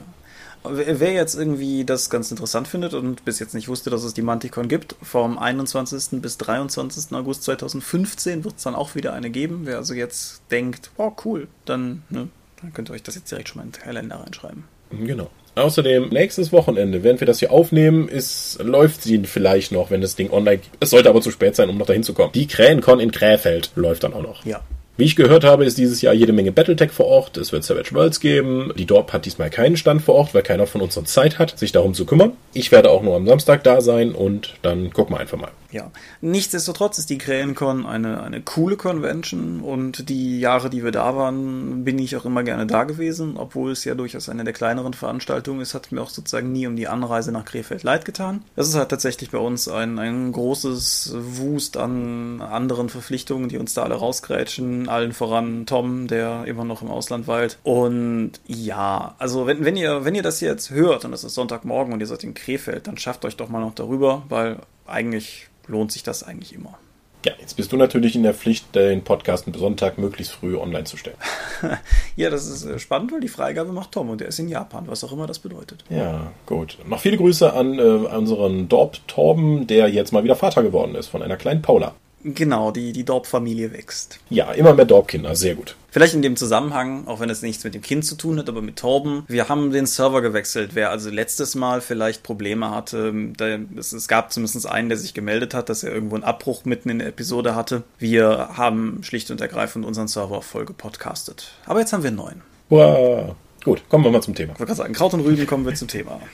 Wer 0.69 1.13
jetzt 1.13 1.37
irgendwie 1.37 1.85
das 1.85 2.11
ganz 2.11 2.31
interessant 2.31 2.67
findet 2.67 2.93
und 2.95 3.25
bis 3.25 3.39
jetzt 3.39 3.55
nicht 3.55 3.69
wusste, 3.69 3.89
dass 3.91 4.03
es 4.03 4.15
die 4.15 4.23
Manticon 4.23 4.69
gibt, 4.69 4.97
vom 5.01 5.39
21. 5.39 6.21
bis 6.21 6.39
23. 6.39 7.13
August 7.13 7.45
2015 7.45 8.45
wird 8.45 8.57
es 8.57 8.65
dann 8.65 8.75
auch 8.75 8.95
wieder 8.97 9.13
eine 9.13 9.31
geben. 9.31 9.61
Wer 9.63 9.77
also 9.77 9.95
jetzt 9.95 10.43
denkt, 10.51 10.91
oh 10.97 11.13
cool, 11.25 11.47
dann, 11.67 12.03
ne, 12.11 12.29
dann 12.61 12.73
könnt 12.73 12.91
ihr 12.91 12.95
euch 12.95 13.03
das 13.05 13.15
jetzt 13.15 13.31
direkt 13.31 13.49
schon 13.49 13.59
mal 13.59 13.67
in 13.67 13.73
den 13.73 13.81
Kalender 13.81 14.17
reinschreiben. 14.17 14.65
Genau. 14.91 15.31
Außerdem, 15.57 16.11
nächstes 16.11 16.53
Wochenende, 16.53 17.03
während 17.03 17.21
wir 17.21 17.27
das 17.27 17.39
hier 17.39 17.51
aufnehmen, 17.51 18.09
ist, 18.09 18.59
läuft 18.63 19.03
sie 19.03 19.25
vielleicht 19.25 19.73
noch, 19.73 19.91
wenn 19.91 20.03
das 20.03 20.15
Ding 20.15 20.31
online 20.31 20.59
gibt. 20.59 20.77
Es 20.81 20.91
sollte 20.91 21.09
aber 21.09 21.23
zu 21.23 21.31
spät 21.31 21.57
sein, 21.57 21.71
um 21.71 21.79
noch 21.79 21.87
dahin 21.87 22.03
zu 22.03 22.13
kommen. 22.13 22.33
Die 22.33 22.47
Krähencon 22.47 23.01
in 23.01 23.11
Kräfeld 23.11 23.71
läuft 23.75 24.05
dann 24.05 24.13
auch 24.13 24.23
noch. 24.23 24.45
Ja. 24.45 24.61
Wie 24.99 25.05
ich 25.05 25.15
gehört 25.15 25.45
habe, 25.45 25.67
ist 25.67 25.77
dieses 25.77 26.01
Jahr 26.01 26.15
jede 26.15 26.33
Menge 26.33 26.53
Battletech 26.53 26.91
vor 26.91 27.05
Ort. 27.05 27.37
Es 27.37 27.53
wird 27.53 27.65
Savage 27.65 27.93
Worlds 27.93 28.19
geben. 28.19 28.73
Die 28.79 28.87
Dorp 28.87 29.13
hat 29.13 29.27
diesmal 29.27 29.51
keinen 29.51 29.77
Stand 29.77 30.01
vor 30.01 30.15
Ort, 30.15 30.33
weil 30.33 30.43
keiner 30.43 30.67
von 30.67 30.81
uns 30.81 30.95
sonst 30.95 31.13
Zeit 31.13 31.39
hat, 31.39 31.59
sich 31.59 31.71
darum 31.71 31.93
zu 31.93 32.07
kümmern. 32.07 32.33
Ich 32.55 32.73
werde 32.73 32.91
auch 32.91 33.03
nur 33.03 33.15
am 33.15 33.27
Samstag 33.27 33.63
da 33.63 33.83
sein 33.83 34.13
und 34.13 34.55
dann 34.63 34.91
gucken 34.95 35.15
wir 35.15 35.21
einfach 35.21 35.37
mal. 35.37 35.51
Ja, 35.77 35.91
nichtsdestotrotz 36.23 36.97
ist 36.97 37.11
die 37.11 37.19
Krähencon 37.19 37.85
eine, 37.85 38.23
eine 38.23 38.41
coole 38.41 38.77
Convention 38.77 39.61
und 39.61 40.09
die 40.09 40.41
Jahre, 40.41 40.71
die 40.71 40.83
wir 40.83 40.93
da 40.93 41.15
waren, 41.15 41.85
bin 41.85 41.99
ich 41.99 42.17
auch 42.17 42.25
immer 42.25 42.45
gerne 42.45 42.67
da 42.67 42.85
gewesen, 42.85 43.37
obwohl 43.37 43.73
es 43.73 43.85
ja 43.85 43.95
durchaus 43.95 44.31
eine 44.31 44.45
der 44.45 44.55
kleineren 44.55 44.95
Veranstaltungen 44.95 45.61
ist, 45.61 45.75
hat 45.75 45.93
mir 45.93 46.01
auch 46.01 46.09
sozusagen 46.09 46.51
nie 46.51 46.67
um 46.67 46.77
die 46.77 46.89
Anreise 46.89 47.31
nach 47.31 47.45
Krefeld 47.45 47.83
leid 47.83 48.07
getan. 48.07 48.43
Das 48.55 48.69
ist 48.69 48.75
halt 48.75 48.89
tatsächlich 48.89 49.31
bei 49.31 49.39
uns 49.39 49.69
ein, 49.69 49.99
ein 49.99 50.33
großes 50.33 51.15
Wust 51.15 51.77
an 51.77 52.41
anderen 52.41 52.89
Verpflichtungen, 52.89 53.51
die 53.51 53.59
uns 53.59 53.75
da 53.75 53.83
alle 53.83 53.97
rausgrätschen, 53.97 54.86
allen 54.89 55.13
voran 55.13 55.67
Tom, 55.67 56.07
der 56.07 56.45
immer 56.47 56.65
noch 56.65 56.83
im 56.83 56.91
Ausland 56.91 57.27
weilt. 57.27 57.59
Und 57.63 58.33
ja, 58.47 59.15
also 59.19 59.47
wenn, 59.47 59.65
wenn 59.65 59.77
ihr, 59.77 60.05
wenn 60.05 60.15
ihr 60.15 60.23
das 60.23 60.41
jetzt 60.41 60.71
hört 60.71 61.05
und 61.05 61.13
es 61.13 61.25
ist 61.25 61.35
Sonntagmorgen 61.35 61.93
und 61.93 62.01
ihr 62.01 62.07
seid 62.07 62.25
in 62.25 62.35
Krefeld, 62.35 62.87
dann 62.87 62.99
schafft 62.99 63.25
euch 63.25 63.37
doch 63.37 63.49
mal 63.49 63.61
noch 63.61 63.75
darüber, 63.75 64.23
weil 64.29 64.59
eigentlich 64.87 65.49
lohnt 65.67 65.93
sich 65.93 66.03
das 66.03 66.23
eigentlich 66.23 66.55
immer. 66.55 66.79
Ja, 67.27 67.33
jetzt 67.41 67.57
bist 67.57 67.73
du 67.73 67.77
natürlich 67.77 68.15
in 68.15 68.23
der 68.23 68.35
Pflicht, 68.35 68.73
den 68.77 69.03
Podcast 69.03 69.47
Sonntag 69.57 69.99
möglichst 69.99 70.33
früh 70.33 70.57
online 70.57 70.85
zu 70.85 70.97
stellen. 70.97 71.17
ja, 72.17 72.31
das 72.31 72.47
ist 72.47 72.65
äh, 72.65 72.79
spannend, 72.79 73.11
weil 73.11 73.21
die 73.21 73.27
Freigabe 73.27 73.73
macht 73.73 73.91
Tom 73.91 74.11
und 74.11 74.21
der 74.21 74.29
ist 74.29 74.39
in 74.39 74.47
Japan, 74.47 74.85
was 74.87 75.03
auch 75.03 75.11
immer 75.11 75.27
das 75.27 75.41
bedeutet. 75.41 75.83
Ja, 75.89 76.31
gut. 76.47 76.79
Noch 76.87 77.01
viele 77.01 77.17
Grüße 77.17 77.53
an 77.53 77.81
äh, 77.81 77.83
unseren 77.83 78.69
Dorp 78.69 78.99
Torben, 79.09 79.67
der 79.67 79.89
jetzt 79.89 80.13
mal 80.13 80.23
wieder 80.23 80.37
Vater 80.37 80.63
geworden 80.63 80.95
ist 80.95 81.09
von 81.09 81.21
einer 81.21 81.37
kleinen 81.37 81.63
Paula. 81.63 81.97
Genau, 82.35 82.73
die, 82.73 82.93
die 82.93 83.05
Dorp-Familie 83.05 83.73
wächst. 83.73 84.19
Ja, 84.31 84.51
immer 84.51 84.75
mehr 84.75 84.85
Dorp-Kinder, 84.85 85.37
sehr 85.37 85.55
gut. 85.55 85.77
Vielleicht 85.93 86.13
in 86.13 86.23
dem 86.23 86.37
Zusammenhang, 86.37 87.07
auch 87.07 87.21
wenn 87.21 87.31
es 87.31 87.41
nichts 87.41 87.63
mit 87.63 87.75
dem 87.75 87.83
Kind 87.83 88.05
zu 88.05 88.17
tun 88.17 88.37
hat, 88.39 88.49
aber 88.49 88.63
mit 88.63 88.77
Torben. 88.77 89.23
Wir 89.29 89.49
haben 89.49 89.71
den 89.71 89.87
Server 89.87 90.23
gewechselt. 90.23 90.73
Wer 90.75 90.91
also 90.91 91.09
letztes 91.09 91.55
Mal 91.55 91.81
vielleicht 91.81 92.25
Probleme 92.25 92.71
hatte, 92.71 93.15
da, 93.37 93.59
es, 93.77 93.93
es, 93.93 94.09
gab 94.09 94.33
zumindest 94.33 94.67
einen, 94.67 94.89
der 94.89 94.99
sich 94.99 95.15
gemeldet 95.15 95.55
hat, 95.55 95.69
dass 95.69 95.85
er 95.85 95.93
irgendwo 95.95 96.17
einen 96.17 96.25
Abbruch 96.25 96.65
mitten 96.65 96.91
in 96.91 96.99
der 96.99 97.09
Episode 97.09 97.55
hatte. 97.55 97.85
Wir 97.99 98.51
haben 98.57 99.03
schlicht 99.05 99.31
und 99.31 99.41
ergreifend 99.41 99.87
unseren 99.87 100.09
Server 100.09 100.43
voll 100.43 100.67
gepodcastet. 100.67 101.53
Aber 101.65 101.79
jetzt 101.79 101.93
haben 101.93 102.03
wir 102.03 102.09
einen 102.09 102.17
neuen. 102.17 102.43
Wow. 102.69 103.37
Gut, 103.67 103.83
kommen 103.89 104.05
wir 104.05 104.13
mal 104.13 104.23
zum 104.23 104.37
Thema. 104.37 104.53
Ich 104.53 104.61
wollte 104.61 104.69
gerade 104.69 104.79
sagen, 104.79 104.95
Kraut 104.95 105.13
und 105.13 105.23
Rüben 105.23 105.45
kommen 105.45 105.67
wir 105.67 105.75
zum 105.75 105.89
Thema. 105.89 106.21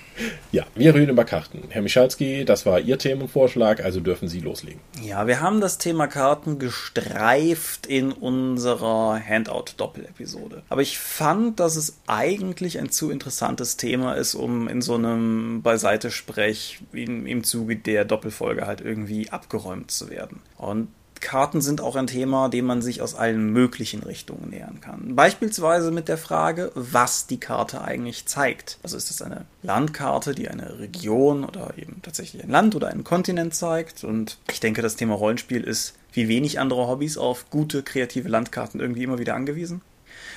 Ja, 0.52 0.66
wir 0.74 0.94
reden 0.94 1.12
über 1.12 1.24
Karten. 1.24 1.62
Herr 1.70 1.80
Michalski, 1.80 2.44
das 2.44 2.66
war 2.66 2.78
Ihr 2.78 2.98
Themenvorschlag, 2.98 3.82
also 3.82 4.00
dürfen 4.00 4.28
Sie 4.28 4.40
loslegen. 4.40 4.80
Ja, 5.00 5.26
wir 5.26 5.40
haben 5.40 5.62
das 5.62 5.78
Thema 5.78 6.08
Karten 6.08 6.58
gestreift 6.58 7.86
in 7.86 8.12
unserer 8.12 9.18
Handout-Doppel-Episode. 9.18 10.62
Aber 10.68 10.82
ich 10.82 10.98
fand, 10.98 11.58
dass 11.58 11.76
es 11.76 11.96
eigentlich 12.06 12.78
ein 12.78 12.90
zu 12.90 13.10
interessantes 13.10 13.78
Thema 13.78 14.12
ist, 14.12 14.34
um 14.34 14.68
in 14.68 14.82
so 14.82 14.94
einem 14.94 15.62
Beiseitesprech 15.62 16.80
im 16.92 17.44
Zuge 17.44 17.76
der 17.76 18.04
Doppelfolge 18.04 18.66
halt 18.66 18.82
irgendwie 18.82 19.30
abgeräumt 19.30 19.90
zu 19.90 20.10
werden. 20.10 20.40
Und 20.58 20.88
Karten 21.22 21.62
sind 21.62 21.80
auch 21.80 21.96
ein 21.96 22.06
Thema, 22.06 22.50
dem 22.50 22.66
man 22.66 22.82
sich 22.82 23.00
aus 23.00 23.14
allen 23.14 23.50
möglichen 23.52 24.02
Richtungen 24.02 24.50
nähern 24.50 24.80
kann. 24.82 25.16
Beispielsweise 25.16 25.90
mit 25.90 26.08
der 26.08 26.18
Frage, 26.18 26.70
was 26.74 27.26
die 27.26 27.40
Karte 27.40 27.80
eigentlich 27.80 28.26
zeigt. 28.26 28.78
Also 28.82 28.98
ist 28.98 29.10
es 29.10 29.22
eine 29.22 29.46
Landkarte, 29.62 30.34
die 30.34 30.48
eine 30.48 30.78
Region 30.80 31.44
oder 31.44 31.72
eben 31.78 32.02
tatsächlich 32.02 32.42
ein 32.42 32.50
Land 32.50 32.74
oder 32.74 32.88
einen 32.88 33.04
Kontinent 33.04 33.54
zeigt. 33.54 34.04
Und 34.04 34.38
ich 34.50 34.60
denke, 34.60 34.82
das 34.82 34.96
Thema 34.96 35.14
Rollenspiel 35.14 35.62
ist 35.64 35.94
wie 36.12 36.28
wenig 36.28 36.60
andere 36.60 36.88
Hobbys 36.88 37.16
auf 37.16 37.48
gute 37.48 37.82
kreative 37.82 38.28
Landkarten 38.28 38.80
irgendwie 38.80 39.04
immer 39.04 39.18
wieder 39.18 39.34
angewiesen. 39.34 39.80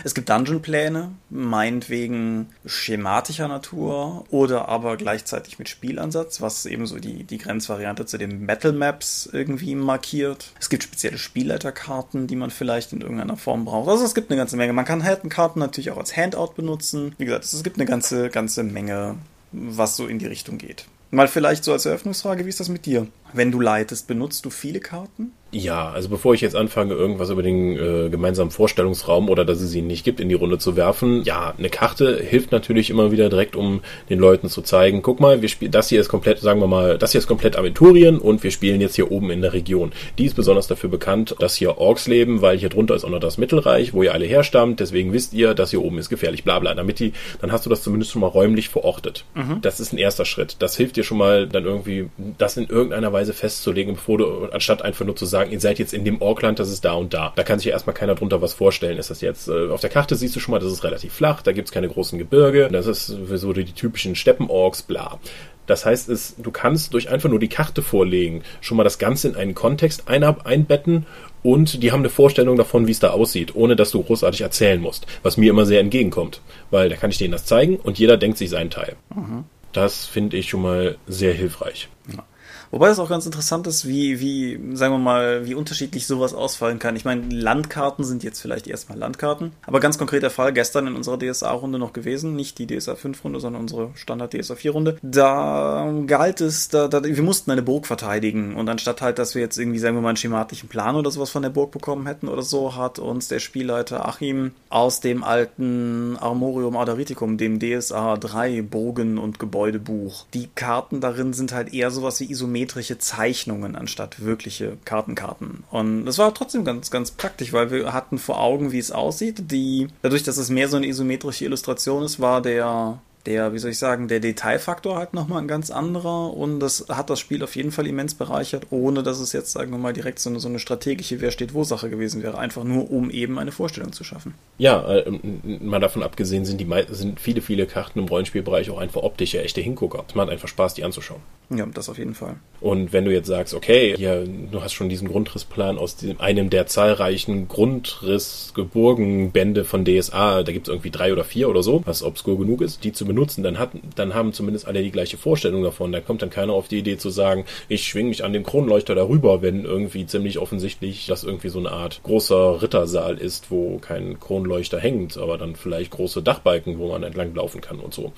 Es 0.03 0.13
gibt 0.13 0.29
Dungeon-Pläne, 0.29 1.11
meinetwegen 1.29 2.47
schematischer 2.65 3.47
Natur 3.47 4.25
oder 4.29 4.67
aber 4.67 4.97
gleichzeitig 4.97 5.59
mit 5.59 5.69
Spielansatz, 5.69 6.41
was 6.41 6.65
eben 6.65 6.85
so 6.85 6.99
die, 6.99 7.23
die 7.23 7.37
Grenzvariante 7.37 8.05
zu 8.05 8.17
den 8.17 8.45
Metal 8.45 8.73
Maps 8.73 9.29
irgendwie 9.31 9.75
markiert. 9.75 10.51
Es 10.59 10.69
gibt 10.69 10.83
spezielle 10.83 11.17
Spielleiterkarten, 11.17 12.27
die 12.27 12.35
man 12.35 12.51
vielleicht 12.51 12.93
in 12.93 13.01
irgendeiner 13.01 13.37
Form 13.37 13.65
braucht. 13.65 13.89
Also 13.89 14.05
es 14.05 14.15
gibt 14.15 14.29
eine 14.29 14.37
ganze 14.37 14.57
Menge. 14.57 14.73
Man 14.73 14.85
kann 14.85 15.03
Karten 15.29 15.59
natürlich 15.59 15.91
auch 15.91 15.97
als 15.97 16.15
Handout 16.15 16.53
benutzen. 16.55 17.15
Wie 17.17 17.25
gesagt, 17.25 17.45
es 17.45 17.63
gibt 17.63 17.77
eine 17.77 17.85
ganze, 17.85 18.29
ganze 18.29 18.63
Menge, 18.63 19.15
was 19.51 19.95
so 19.95 20.07
in 20.07 20.19
die 20.19 20.27
Richtung 20.27 20.57
geht. 20.57 20.85
Mal 21.11 21.27
vielleicht 21.27 21.63
so 21.63 21.71
als 21.71 21.85
Eröffnungsfrage, 21.85 22.45
wie 22.45 22.49
ist 22.49 22.59
das 22.59 22.69
mit 22.69 22.85
dir? 22.85 23.07
Wenn 23.31 23.51
du 23.51 23.61
leitest, 23.61 24.07
benutzt 24.07 24.43
du 24.45 24.49
viele 24.49 24.79
Karten? 24.79 25.31
Ja, 25.57 25.89
also 25.89 26.09
bevor 26.09 26.33
ich 26.33 26.41
jetzt 26.41 26.57
anfange, 26.57 26.95
irgendwas 26.95 27.29
über 27.29 27.41
den 27.41 27.77
äh, 27.77 28.09
gemeinsamen 28.09 28.51
Vorstellungsraum 28.51 29.29
oder 29.29 29.45
dass 29.45 29.61
es 29.61 29.73
ihn 29.73 29.87
nicht 29.87 30.03
gibt, 30.03 30.19
in 30.19 30.27
die 30.27 30.35
Runde 30.35 30.57
zu 30.57 30.75
werfen, 30.75 31.23
ja, 31.23 31.53
eine 31.57 31.69
Karte 31.69 32.21
hilft 32.21 32.51
natürlich 32.51 32.89
immer 32.89 33.13
wieder 33.13 33.29
direkt, 33.29 33.55
um 33.55 33.79
den 34.09 34.19
Leuten 34.19 34.49
zu 34.49 34.63
zeigen, 34.63 35.01
guck 35.01 35.21
mal, 35.21 35.41
wir 35.41 35.47
spielen, 35.47 35.71
das 35.71 35.87
hier 35.87 36.01
ist 36.01 36.09
komplett, 36.09 36.39
sagen 36.39 36.59
wir 36.59 36.67
mal, 36.67 36.97
das 36.97 37.13
hier 37.13 37.19
ist 37.19 37.27
komplett 37.27 37.55
Aventurien 37.55 38.17
und 38.17 38.43
wir 38.43 38.51
spielen 38.51 38.81
jetzt 38.81 38.95
hier 38.95 39.13
oben 39.13 39.29
in 39.29 39.41
der 39.41 39.53
Region. 39.53 39.93
Die 40.17 40.25
ist 40.25 40.35
besonders 40.35 40.67
dafür 40.67 40.89
bekannt, 40.89 41.37
dass 41.39 41.55
hier 41.55 41.77
Orks 41.77 42.05
leben, 42.09 42.41
weil 42.41 42.57
hier 42.57 42.67
drunter 42.67 42.93
ist 42.93 43.05
auch 43.05 43.09
noch 43.09 43.21
das 43.21 43.37
Mittelreich, 43.37 43.93
wo 43.93 44.03
ihr 44.03 44.13
alle 44.13 44.25
herstammt, 44.25 44.81
deswegen 44.81 45.13
wisst 45.13 45.31
ihr, 45.31 45.53
das 45.53 45.69
hier 45.69 45.81
oben 45.81 45.99
ist 45.99 46.09
gefährlich, 46.09 46.43
bla 46.43 46.59
bla. 46.59 46.73
Damit 46.73 46.99
die, 46.99 47.13
dann 47.39 47.53
hast 47.53 47.65
du 47.65 47.69
das 47.69 47.81
zumindest 47.81 48.11
schon 48.11 48.19
mal 48.19 48.27
räumlich 48.27 48.67
verortet. 48.67 49.23
Mhm. 49.35 49.61
Das 49.61 49.79
ist 49.79 49.93
ein 49.93 49.99
erster 49.99 50.25
Schritt. 50.25 50.57
Das 50.59 50.75
hilft 50.75 50.97
dir 50.97 51.05
schon 51.05 51.17
mal 51.17 51.47
dann 51.47 51.63
irgendwie, 51.63 52.09
das 52.37 52.57
in 52.57 52.67
irgendeiner 52.67 53.13
Weise 53.13 53.31
festzulegen, 53.31 53.95
bevor 53.95 54.17
du, 54.17 54.49
anstatt 54.51 54.81
einfach 54.81 55.05
nur 55.05 55.15
zu 55.15 55.25
sagen, 55.25 55.44
ihr 55.47 55.59
seid 55.59 55.79
jetzt 55.79 55.93
in 55.93 56.05
dem 56.05 56.21
Orkland, 56.21 56.59
das 56.59 56.69
ist 56.69 56.85
da 56.85 56.93
und 56.93 57.13
da. 57.13 57.33
Da 57.35 57.43
kann 57.43 57.59
sich 57.59 57.67
ja 57.67 57.73
erstmal 57.73 57.95
keiner 57.95 58.15
drunter 58.15 58.41
was 58.41 58.53
vorstellen. 58.53 58.97
Ist 58.97 59.09
das 59.09 59.21
jetzt, 59.21 59.47
äh, 59.47 59.69
auf 59.69 59.81
der 59.81 59.89
Karte 59.89 60.15
siehst 60.15 60.35
du 60.35 60.39
schon 60.39 60.51
mal, 60.51 60.59
das 60.59 60.71
ist 60.71 60.83
relativ 60.83 61.13
flach, 61.13 61.41
da 61.41 61.51
gibt's 61.51 61.71
keine 61.71 61.89
großen 61.89 62.17
Gebirge, 62.19 62.69
das 62.71 62.87
ist 62.87 63.07
so 63.07 63.53
die 63.53 63.65
typischen 63.65 64.15
Steppenorks, 64.15 64.83
bla. 64.83 65.19
Das 65.67 65.85
heißt, 65.85 66.09
es, 66.09 66.35
du 66.37 66.51
kannst 66.51 66.93
durch 66.93 67.09
einfach 67.09 67.29
nur 67.29 67.39
die 67.39 67.47
Karte 67.47 67.81
vorlegen, 67.81 68.43
schon 68.61 68.77
mal 68.77 68.83
das 68.83 68.99
Ganze 68.99 69.29
in 69.29 69.35
einen 69.35 69.55
Kontext 69.55 70.03
einbetten 70.07 71.05
und 71.41 71.81
die 71.81 71.91
haben 71.91 72.01
eine 72.01 72.09
Vorstellung 72.09 72.55
davon, 72.55 72.87
wie 72.87 72.91
es 72.91 72.99
da 72.99 73.11
aussieht, 73.11 73.55
ohne 73.55 73.75
dass 73.75 73.91
du 73.91 74.03
großartig 74.03 74.41
erzählen 74.41 74.79
musst, 74.79 75.07
was 75.23 75.37
mir 75.37 75.49
immer 75.49 75.65
sehr 75.65 75.79
entgegenkommt, 75.79 76.41
weil 76.71 76.89
da 76.89 76.95
kann 76.95 77.09
ich 77.09 77.17
denen 77.17 77.31
das 77.31 77.45
zeigen 77.45 77.77
und 77.77 77.97
jeder 77.97 78.17
denkt 78.17 78.37
sich 78.37 78.49
seinen 78.49 78.69
Teil. 78.69 78.95
Mhm. 79.13 79.45
Das 79.73 80.05
finde 80.05 80.37
ich 80.37 80.49
schon 80.49 80.61
mal 80.61 80.97
sehr 81.07 81.33
hilfreich. 81.33 81.89
Ja. 82.11 82.23
Wobei 82.71 82.89
es 82.89 82.99
auch 82.99 83.09
ganz 83.09 83.25
interessant 83.25 83.67
ist, 83.67 83.87
wie, 83.87 84.19
wie, 84.19 84.75
sagen 84.75 84.93
wir 84.93 84.99
mal, 84.99 85.45
wie 85.45 85.55
unterschiedlich 85.55 86.07
sowas 86.07 86.33
ausfallen 86.33 86.79
kann. 86.79 86.95
Ich 86.95 87.05
meine, 87.05 87.23
Landkarten 87.29 88.03
sind 88.03 88.23
jetzt 88.23 88.41
vielleicht 88.41 88.67
erstmal 88.67 88.97
Landkarten, 88.97 89.51
aber 89.65 89.79
ganz 89.79 89.97
konkreter 89.97 90.29
Fall 90.29 90.53
gestern 90.53 90.87
in 90.87 90.95
unserer 90.95 91.17
DSA-Runde 91.17 91.79
noch 91.79 91.93
gewesen, 91.93 92.35
nicht 92.35 92.59
die 92.59 92.67
DSA 92.67 92.93
5-Runde, 92.93 93.39
sondern 93.39 93.61
unsere 93.61 93.91
Standard 93.95 94.33
DSA 94.33 94.55
4-Runde. 94.55 94.97
Da 95.01 95.93
galt 96.07 96.41
es, 96.41 96.69
da, 96.69 96.87
da, 96.87 97.03
wir 97.03 97.23
mussten 97.23 97.51
eine 97.51 97.61
Burg 97.61 97.87
verteidigen 97.87 98.55
und 98.55 98.67
anstatt 98.67 99.01
halt, 99.01 99.19
dass 99.19 99.35
wir 99.35 99.41
jetzt 99.41 99.57
irgendwie, 99.57 99.79
sagen 99.79 99.95
wir 99.95 100.01
mal, 100.01 100.09
einen 100.09 100.17
schematischen 100.17 100.69
Plan 100.69 100.95
oder 100.95 101.11
sowas 101.11 101.29
von 101.29 101.43
der 101.43 101.49
Burg 101.49 101.71
bekommen 101.71 102.07
hätten 102.07 102.27
oder 102.27 102.41
so, 102.41 102.75
hat 102.75 102.99
uns 102.99 103.27
der 103.27 103.39
Spielleiter 103.39 104.07
Achim 104.07 104.51
aus 104.69 104.99
dem 104.99 105.23
alten 105.23 106.17
Armorium 106.17 106.77
Adariticum, 106.77 107.37
dem 107.37 107.59
DSA 107.59 108.17
3 108.17 108.63
Bogen- 108.63 109.17
und 109.17 109.39
Gebäudebuch, 109.39 110.25
die 110.33 110.49
Karten 110.55 110.99
darin 110.99 111.33
sind 111.33 111.53
halt 111.53 111.73
eher 111.73 111.91
sowas 111.91 112.19
wie 112.19 112.29
Isometrie 112.29 112.54
isometrische 112.55 112.97
Zeichnungen 112.97 113.75
anstatt 113.75 114.23
wirkliche 114.23 114.77
Kartenkarten. 114.85 115.63
Und 115.71 116.05
das 116.05 116.17
war 116.17 116.33
trotzdem 116.33 116.63
ganz, 116.63 116.89
ganz 116.89 117.11
praktisch, 117.11 117.51
weil 117.51 117.69
wir 117.69 117.93
hatten 117.93 118.17
vor 118.17 118.39
Augen, 118.39 118.71
wie 118.71 118.79
es 118.79 118.91
aussieht. 118.91 119.51
Die, 119.51 119.87
dadurch, 120.01 120.23
dass 120.23 120.37
es 120.37 120.49
mehr 120.49 120.69
so 120.69 120.77
eine 120.77 120.87
isometrische 120.87 121.45
Illustration 121.45 122.03
ist, 122.03 122.19
war 122.19 122.41
der 122.41 122.99
der, 123.25 123.53
wie 123.53 123.59
soll 123.59 123.71
ich 123.71 123.79
sagen, 123.79 124.07
der 124.07 124.19
Detailfaktor 124.19 124.97
halt 124.97 125.13
nochmal 125.13 125.41
ein 125.41 125.47
ganz 125.47 125.71
anderer 125.71 126.33
und 126.33 126.59
das 126.59 126.85
hat 126.89 127.09
das 127.09 127.19
Spiel 127.19 127.43
auf 127.43 127.55
jeden 127.55 127.71
Fall 127.71 127.87
immens 127.87 128.15
bereichert, 128.15 128.67
ohne 128.69 129.03
dass 129.03 129.19
es 129.19 129.33
jetzt, 129.33 129.51
sagen 129.51 129.71
wir 129.71 129.77
mal, 129.77 129.93
direkt 129.93 130.19
so 130.19 130.29
eine, 130.29 130.39
so 130.39 130.47
eine 130.47 130.59
strategische 130.59 131.21
Wer 131.21 131.31
steht 131.31 131.53
wo 131.53 131.63
Sache 131.63 131.89
gewesen 131.89 132.23
wäre, 132.23 132.37
einfach 132.37 132.63
nur 132.63 132.91
um 132.91 133.09
eben 133.09 133.39
eine 133.39 133.51
Vorstellung 133.51 133.93
zu 133.93 134.03
schaffen. 134.03 134.35
Ja, 134.57 134.85
äh, 134.87 135.11
mal 135.43 135.79
davon 135.79 136.03
abgesehen 136.03 136.45
sind 136.45 136.59
die 136.59 136.67
sind 136.89 137.19
viele, 137.19 137.41
viele 137.41 137.65
Karten 137.65 137.99
im 137.99 138.05
Rollenspielbereich 138.05 138.69
auch 138.69 138.77
einfach 138.77 139.03
optische, 139.03 139.41
echte 139.41 139.61
Hingucker. 139.61 140.03
Es 140.07 140.15
macht 140.15 140.29
einfach 140.29 140.47
Spaß, 140.47 140.75
die 140.75 140.83
anzuschauen. 140.83 141.21
Ja, 141.49 141.65
das 141.67 141.89
auf 141.89 141.97
jeden 141.97 142.15
Fall. 142.15 142.37
Und 142.59 142.93
wenn 142.93 143.05
du 143.05 143.11
jetzt 143.11 143.27
sagst, 143.27 143.53
okay, 143.53 143.93
hier, 143.95 144.25
du 144.25 144.63
hast 144.63 144.73
schon 144.73 144.89
diesen 144.89 145.07
Grundrissplan 145.07 145.77
aus 145.77 145.95
dem, 145.97 146.19
einem 146.19 146.49
der 146.49 146.65
zahlreichen 146.65 147.47
Grundrissgeburgenbände 147.47 149.63
von 149.63 149.85
DSA, 149.85 150.41
da 150.43 150.51
gibt 150.51 150.67
es 150.67 150.71
irgendwie 150.71 150.89
drei 150.89 151.13
oder 151.13 151.23
vier 151.23 151.47
oder 151.49 151.61
so, 151.61 151.83
was 151.85 152.01
obskur 152.01 152.39
genug 152.39 152.61
ist, 152.61 152.83
die 152.83 152.93
zu 152.93 153.05
benutzen, 153.05 153.14
dann, 153.43 153.59
hat, 153.59 153.71
dann 153.95 154.13
haben 154.13 154.33
zumindest 154.33 154.67
alle 154.67 154.81
die 154.81 154.91
gleiche 154.91 155.17
Vorstellung 155.17 155.63
davon. 155.63 155.91
Da 155.91 156.01
kommt 156.01 156.21
dann 156.21 156.29
keiner 156.29 156.53
auf 156.53 156.67
die 156.67 156.79
Idee 156.79 156.97
zu 156.97 157.09
sagen, 157.09 157.45
ich 157.69 157.87
schwing 157.87 158.09
mich 158.09 158.23
an 158.23 158.33
dem 158.33 158.43
Kronleuchter 158.43 158.95
darüber, 158.95 159.41
wenn 159.41 159.65
irgendwie 159.65 160.05
ziemlich 160.05 160.39
offensichtlich 160.39 161.05
das 161.05 161.23
irgendwie 161.23 161.49
so 161.49 161.59
eine 161.59 161.71
Art 161.71 162.01
großer 162.03 162.61
Rittersaal 162.61 163.17
ist, 163.17 163.51
wo 163.51 163.77
kein 163.77 164.19
Kronleuchter 164.19 164.79
hängt, 164.79 165.17
aber 165.17 165.37
dann 165.37 165.55
vielleicht 165.55 165.91
große 165.91 166.21
Dachbalken, 166.21 166.79
wo 166.79 166.89
man 166.89 167.03
entlang 167.03 167.35
laufen 167.35 167.61
kann 167.61 167.79
und 167.79 167.93
so. 167.93 168.11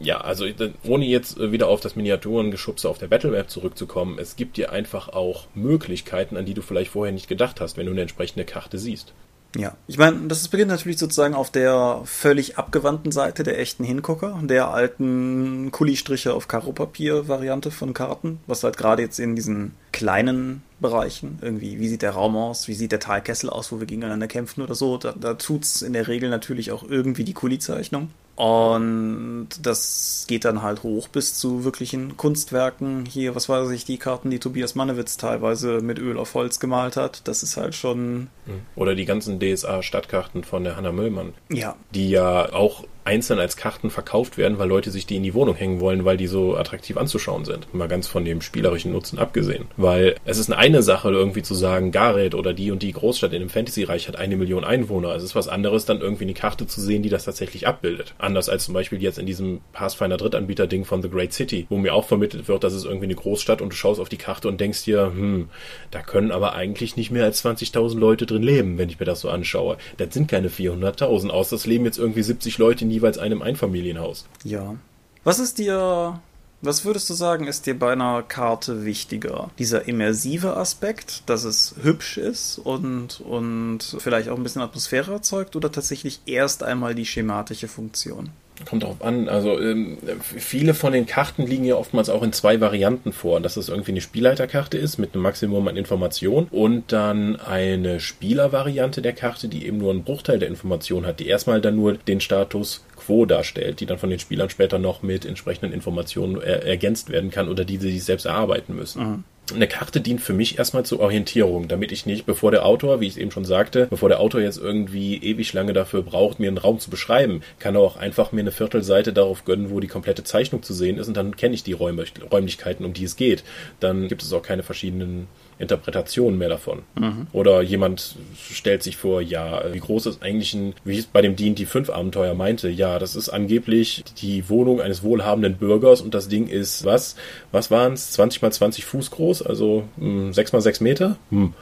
Ja, 0.00 0.20
also 0.20 0.44
ohne 0.86 1.06
jetzt 1.06 1.40
wieder 1.40 1.68
auf 1.68 1.80
das 1.80 1.96
Miniaturen 1.96 2.50
geschubst 2.50 2.74
Schubse 2.74 2.88
auf 2.88 2.98
der 2.98 3.06
Battlemap 3.06 3.50
zurückzukommen, 3.50 4.18
es 4.18 4.34
gibt 4.34 4.56
dir 4.56 4.72
einfach 4.72 5.08
auch 5.08 5.46
Möglichkeiten, 5.54 6.36
an 6.36 6.44
die 6.44 6.54
du 6.54 6.62
vielleicht 6.62 6.90
vorher 6.90 7.12
nicht 7.12 7.28
gedacht 7.28 7.60
hast, 7.60 7.76
wenn 7.76 7.86
du 7.86 7.92
eine 7.92 8.02
entsprechende 8.02 8.44
Karte 8.44 8.78
siehst. 8.78 9.12
Ja, 9.56 9.76
ich 9.86 9.98
meine, 9.98 10.26
das 10.26 10.48
beginnt 10.48 10.70
natürlich 10.70 10.98
sozusagen 10.98 11.34
auf 11.34 11.50
der 11.50 12.00
völlig 12.04 12.58
abgewandten 12.58 13.12
Seite 13.12 13.44
der 13.44 13.60
echten 13.60 13.84
Hingucker, 13.84 14.40
der 14.42 14.68
alten 14.70 15.70
Kuli-Striche 15.70 16.34
auf 16.34 16.48
Karo-Papier-Variante 16.48 17.70
von 17.70 17.94
Karten, 17.94 18.40
was 18.46 18.64
halt 18.64 18.76
gerade 18.76 19.02
jetzt 19.02 19.20
in 19.20 19.36
diesen 19.36 19.72
kleinen 19.92 20.62
Bereichen, 20.80 21.38
irgendwie, 21.40 21.78
wie 21.78 21.88
sieht 21.88 22.02
der 22.02 22.12
Raum 22.12 22.36
aus, 22.36 22.66
wie 22.66 22.74
sieht 22.74 22.90
der 22.90 23.00
Talkessel 23.00 23.48
aus, 23.48 23.70
wo 23.70 23.78
wir 23.78 23.86
gegeneinander 23.86 24.26
kämpfen 24.26 24.62
oder 24.62 24.74
so, 24.74 24.96
da, 24.96 25.12
da 25.12 25.34
tut's 25.34 25.82
in 25.82 25.92
der 25.92 26.08
Regel 26.08 26.30
natürlich 26.30 26.72
auch 26.72 26.82
irgendwie 26.82 27.24
die 27.24 27.34
Kuli-Zeichnung. 27.34 28.10
Und 28.36 29.48
das 29.62 30.24
geht 30.26 30.44
dann 30.44 30.62
halt 30.62 30.82
hoch 30.82 31.06
bis 31.08 31.34
zu 31.34 31.64
wirklichen 31.64 32.16
Kunstwerken. 32.16 33.06
Hier, 33.06 33.34
was 33.34 33.48
weiß 33.48 33.70
ich, 33.70 33.84
die 33.84 33.98
Karten, 33.98 34.30
die 34.30 34.40
Tobias 34.40 34.74
Mannewitz 34.74 35.16
teilweise 35.16 35.80
mit 35.80 35.98
Öl 35.98 36.18
auf 36.18 36.34
Holz 36.34 36.58
gemalt 36.58 36.96
hat. 36.96 37.26
Das 37.28 37.42
ist 37.44 37.56
halt 37.56 37.74
schon. 37.74 38.28
Oder 38.74 38.94
die 38.96 39.04
ganzen 39.04 39.38
DSA-Stadtkarten 39.38 40.42
von 40.42 40.64
der 40.64 40.76
Hanna 40.76 40.90
Müllmann. 40.90 41.34
Ja. 41.48 41.76
Die 41.94 42.10
ja 42.10 42.52
auch 42.52 42.84
einzeln 43.04 43.38
als 43.38 43.56
Karten 43.56 43.90
verkauft 43.90 44.38
werden, 44.38 44.58
weil 44.58 44.68
Leute 44.68 44.90
sich 44.90 45.06
die 45.06 45.16
in 45.16 45.22
die 45.22 45.34
Wohnung 45.34 45.54
hängen 45.54 45.80
wollen, 45.80 46.04
weil 46.04 46.16
die 46.16 46.26
so 46.26 46.56
attraktiv 46.56 46.96
anzuschauen 46.96 47.44
sind. 47.44 47.72
Mal 47.74 47.88
ganz 47.88 48.06
von 48.06 48.24
dem 48.24 48.40
spielerischen 48.40 48.92
Nutzen 48.92 49.18
abgesehen. 49.18 49.66
Weil 49.76 50.16
es 50.24 50.38
ist 50.38 50.52
eine 50.52 50.82
Sache, 50.82 51.10
irgendwie 51.10 51.42
zu 51.42 51.54
sagen, 51.54 51.92
Gareth 51.92 52.34
oder 52.34 52.54
die 52.54 52.70
und 52.70 52.82
die 52.82 52.92
Großstadt 52.92 53.32
in 53.32 53.40
dem 53.40 53.48
Fantasy-Reich 53.48 54.08
hat 54.08 54.16
eine 54.16 54.36
Million 54.36 54.64
Einwohner. 54.64 55.14
Es 55.14 55.22
ist 55.22 55.34
was 55.34 55.48
anderes, 55.48 55.84
dann 55.84 56.00
irgendwie 56.00 56.24
eine 56.24 56.34
Karte 56.34 56.66
zu 56.66 56.80
sehen, 56.80 57.02
die 57.02 57.08
das 57.08 57.24
tatsächlich 57.24 57.66
abbildet. 57.66 58.14
Anders 58.18 58.48
als 58.48 58.64
zum 58.64 58.74
Beispiel 58.74 59.02
jetzt 59.02 59.18
in 59.18 59.26
diesem 59.26 59.60
Pathfinder 59.72 60.16
Drittanbieter-Ding 60.16 60.84
von 60.84 61.02
The 61.02 61.10
Great 61.10 61.32
City, 61.32 61.66
wo 61.68 61.76
mir 61.76 61.94
auch 61.94 62.06
vermittelt 62.06 62.48
wird, 62.48 62.64
dass 62.64 62.72
es 62.72 62.84
irgendwie 62.84 63.06
eine 63.06 63.14
Großstadt 63.14 63.60
und 63.60 63.72
du 63.72 63.76
schaust 63.76 64.00
auf 64.00 64.08
die 64.08 64.16
Karte 64.16 64.48
und 64.48 64.60
denkst 64.60 64.84
dir, 64.84 65.12
hm, 65.14 65.48
da 65.90 66.00
können 66.00 66.30
aber 66.30 66.54
eigentlich 66.54 66.96
nicht 66.96 67.10
mehr 67.10 67.24
als 67.24 67.44
20.000 67.44 67.98
Leute 67.98 68.26
drin 68.26 68.42
leben, 68.42 68.78
wenn 68.78 68.88
ich 68.88 68.98
mir 68.98 69.06
das 69.06 69.20
so 69.20 69.28
anschaue. 69.28 69.76
Das 69.98 70.14
sind 70.14 70.28
keine 70.28 70.48
400.000 70.48 71.28
aus. 71.28 71.50
Das 71.50 71.66
leben 71.66 71.84
jetzt 71.84 71.98
irgendwie 71.98 72.22
70 72.22 72.58
Leute 72.58 72.84
in 72.84 72.90
jeweils 72.94 73.18
einem 73.18 73.42
Einfamilienhaus. 73.42 74.26
Ja. 74.44 74.76
Was 75.24 75.38
ist 75.38 75.58
dir, 75.58 76.20
was 76.62 76.84
würdest 76.84 77.08
du 77.10 77.14
sagen, 77.14 77.46
ist 77.46 77.66
dir 77.66 77.78
bei 77.78 77.92
einer 77.92 78.22
Karte 78.22 78.84
wichtiger? 78.84 79.50
Dieser 79.58 79.86
immersive 79.88 80.56
Aspekt, 80.56 81.22
dass 81.26 81.44
es 81.44 81.74
hübsch 81.82 82.18
ist 82.18 82.58
und, 82.58 83.20
und 83.20 83.96
vielleicht 83.98 84.28
auch 84.28 84.36
ein 84.36 84.42
bisschen 84.42 84.62
Atmosphäre 84.62 85.12
erzeugt 85.12 85.56
oder 85.56 85.70
tatsächlich 85.70 86.20
erst 86.26 86.62
einmal 86.62 86.94
die 86.94 87.06
schematische 87.06 87.68
Funktion? 87.68 88.30
Kommt 88.68 88.84
darauf 88.84 89.02
an. 89.02 89.28
Also 89.28 89.60
ähm, 89.60 89.98
viele 90.20 90.74
von 90.74 90.92
den 90.92 91.06
Karten 91.06 91.44
liegen 91.44 91.64
ja 91.64 91.74
oftmals 91.74 92.08
auch 92.08 92.22
in 92.22 92.32
zwei 92.32 92.60
Varianten 92.60 93.12
vor. 93.12 93.40
Dass 93.40 93.56
es 93.56 93.68
irgendwie 93.68 93.90
eine 93.90 94.00
Spielleiterkarte 94.00 94.78
ist 94.78 94.98
mit 94.98 95.14
einem 95.14 95.22
Maximum 95.22 95.66
an 95.66 95.76
Informationen 95.76 96.46
und 96.50 96.92
dann 96.92 97.36
eine 97.36 97.98
Spielervariante 97.98 99.02
der 99.02 99.12
Karte, 99.12 99.48
die 99.48 99.66
eben 99.66 99.78
nur 99.78 99.90
einen 99.90 100.04
Bruchteil 100.04 100.38
der 100.38 100.48
Informationen 100.48 101.04
hat, 101.04 101.18
die 101.18 101.26
erstmal 101.26 101.60
dann 101.60 101.74
nur 101.74 101.94
den 101.94 102.20
Status 102.20 102.84
quo 102.96 103.26
darstellt, 103.26 103.80
die 103.80 103.86
dann 103.86 103.98
von 103.98 104.10
den 104.10 104.20
Spielern 104.20 104.50
später 104.50 104.78
noch 104.78 105.02
mit 105.02 105.24
entsprechenden 105.24 105.72
Informationen 105.72 106.40
er 106.40 106.64
ergänzt 106.64 107.10
werden 107.10 107.30
kann 107.30 107.48
oder 107.48 107.64
die 107.64 107.78
sie 107.78 107.90
sich 107.90 108.04
selbst 108.04 108.24
erarbeiten 108.24 108.76
müssen. 108.76 109.02
Mhm. 109.02 109.24
Eine 109.52 109.68
Karte 109.68 110.00
dient 110.00 110.22
für 110.22 110.32
mich 110.32 110.58
erstmal 110.58 110.86
zur 110.86 111.00
Orientierung, 111.00 111.68
damit 111.68 111.92
ich 111.92 112.06
nicht, 112.06 112.24
bevor 112.24 112.50
der 112.50 112.64
Autor, 112.64 113.00
wie 113.00 113.08
ich 113.08 113.18
eben 113.18 113.30
schon 113.30 113.44
sagte, 113.44 113.86
bevor 113.90 114.08
der 114.08 114.20
Autor 114.20 114.40
jetzt 114.40 114.56
irgendwie 114.56 115.18
ewig 115.18 115.52
lange 115.52 115.74
dafür 115.74 116.02
braucht, 116.02 116.40
mir 116.40 116.48
einen 116.48 116.56
Raum 116.56 116.78
zu 116.78 116.88
beschreiben, 116.88 117.42
kann 117.58 117.74
er 117.74 117.82
auch 117.82 117.98
einfach 117.98 118.32
mir 118.32 118.40
eine 118.40 118.52
Viertelseite 118.52 119.12
darauf 119.12 119.44
gönnen, 119.44 119.68
wo 119.68 119.80
die 119.80 119.86
komplette 119.86 120.24
Zeichnung 120.24 120.62
zu 120.62 120.72
sehen 120.72 120.96
ist 120.96 121.08
und 121.08 121.16
dann 121.18 121.36
kenne 121.36 121.54
ich 121.54 121.62
die 121.62 121.74
Räumlichkeiten, 121.74 122.86
um 122.86 122.94
die 122.94 123.04
es 123.04 123.16
geht. 123.16 123.44
Dann 123.80 124.08
gibt 124.08 124.22
es 124.22 124.32
auch 124.32 124.42
keine 124.42 124.62
verschiedenen 124.62 125.28
Interpretationen 125.58 126.38
mehr 126.38 126.48
davon. 126.48 126.82
Mhm. 126.98 127.26
Oder 127.32 127.62
jemand 127.62 128.16
stellt 128.50 128.82
sich 128.82 128.96
vor, 128.96 129.20
ja, 129.20 129.72
wie 129.72 129.80
groß 129.80 130.06
ist 130.06 130.22
eigentlich 130.22 130.54
ein, 130.54 130.74
wie 130.84 130.98
es 130.98 131.06
bei 131.06 131.22
dem 131.22 131.36
D&D 131.36 131.66
5 131.66 131.90
Abenteuer 131.90 132.34
meinte, 132.34 132.68
ja, 132.68 132.98
das 132.98 133.16
ist 133.16 133.28
angeblich 133.28 134.04
die 134.20 134.48
Wohnung 134.48 134.80
eines 134.80 135.02
wohlhabenden 135.02 135.56
Bürgers 135.56 136.00
und 136.00 136.14
das 136.14 136.28
Ding 136.28 136.48
ist, 136.48 136.84
was, 136.84 137.16
was 137.52 137.70
waren 137.70 137.94
es, 137.94 138.12
20 138.12 138.42
mal 138.42 138.52
20 138.52 138.84
Fuß 138.84 139.10
groß, 139.10 139.42
also 139.42 139.84
mh, 139.96 140.04
hm, 140.04 140.32
6 140.32 140.52
mal 140.52 140.60
6 140.60 140.80
Meter? 140.80 141.16
Hm. 141.30 141.54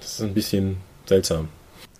Das 0.00 0.12
ist 0.12 0.22
ein 0.22 0.34
bisschen 0.34 0.76
seltsam. 1.06 1.48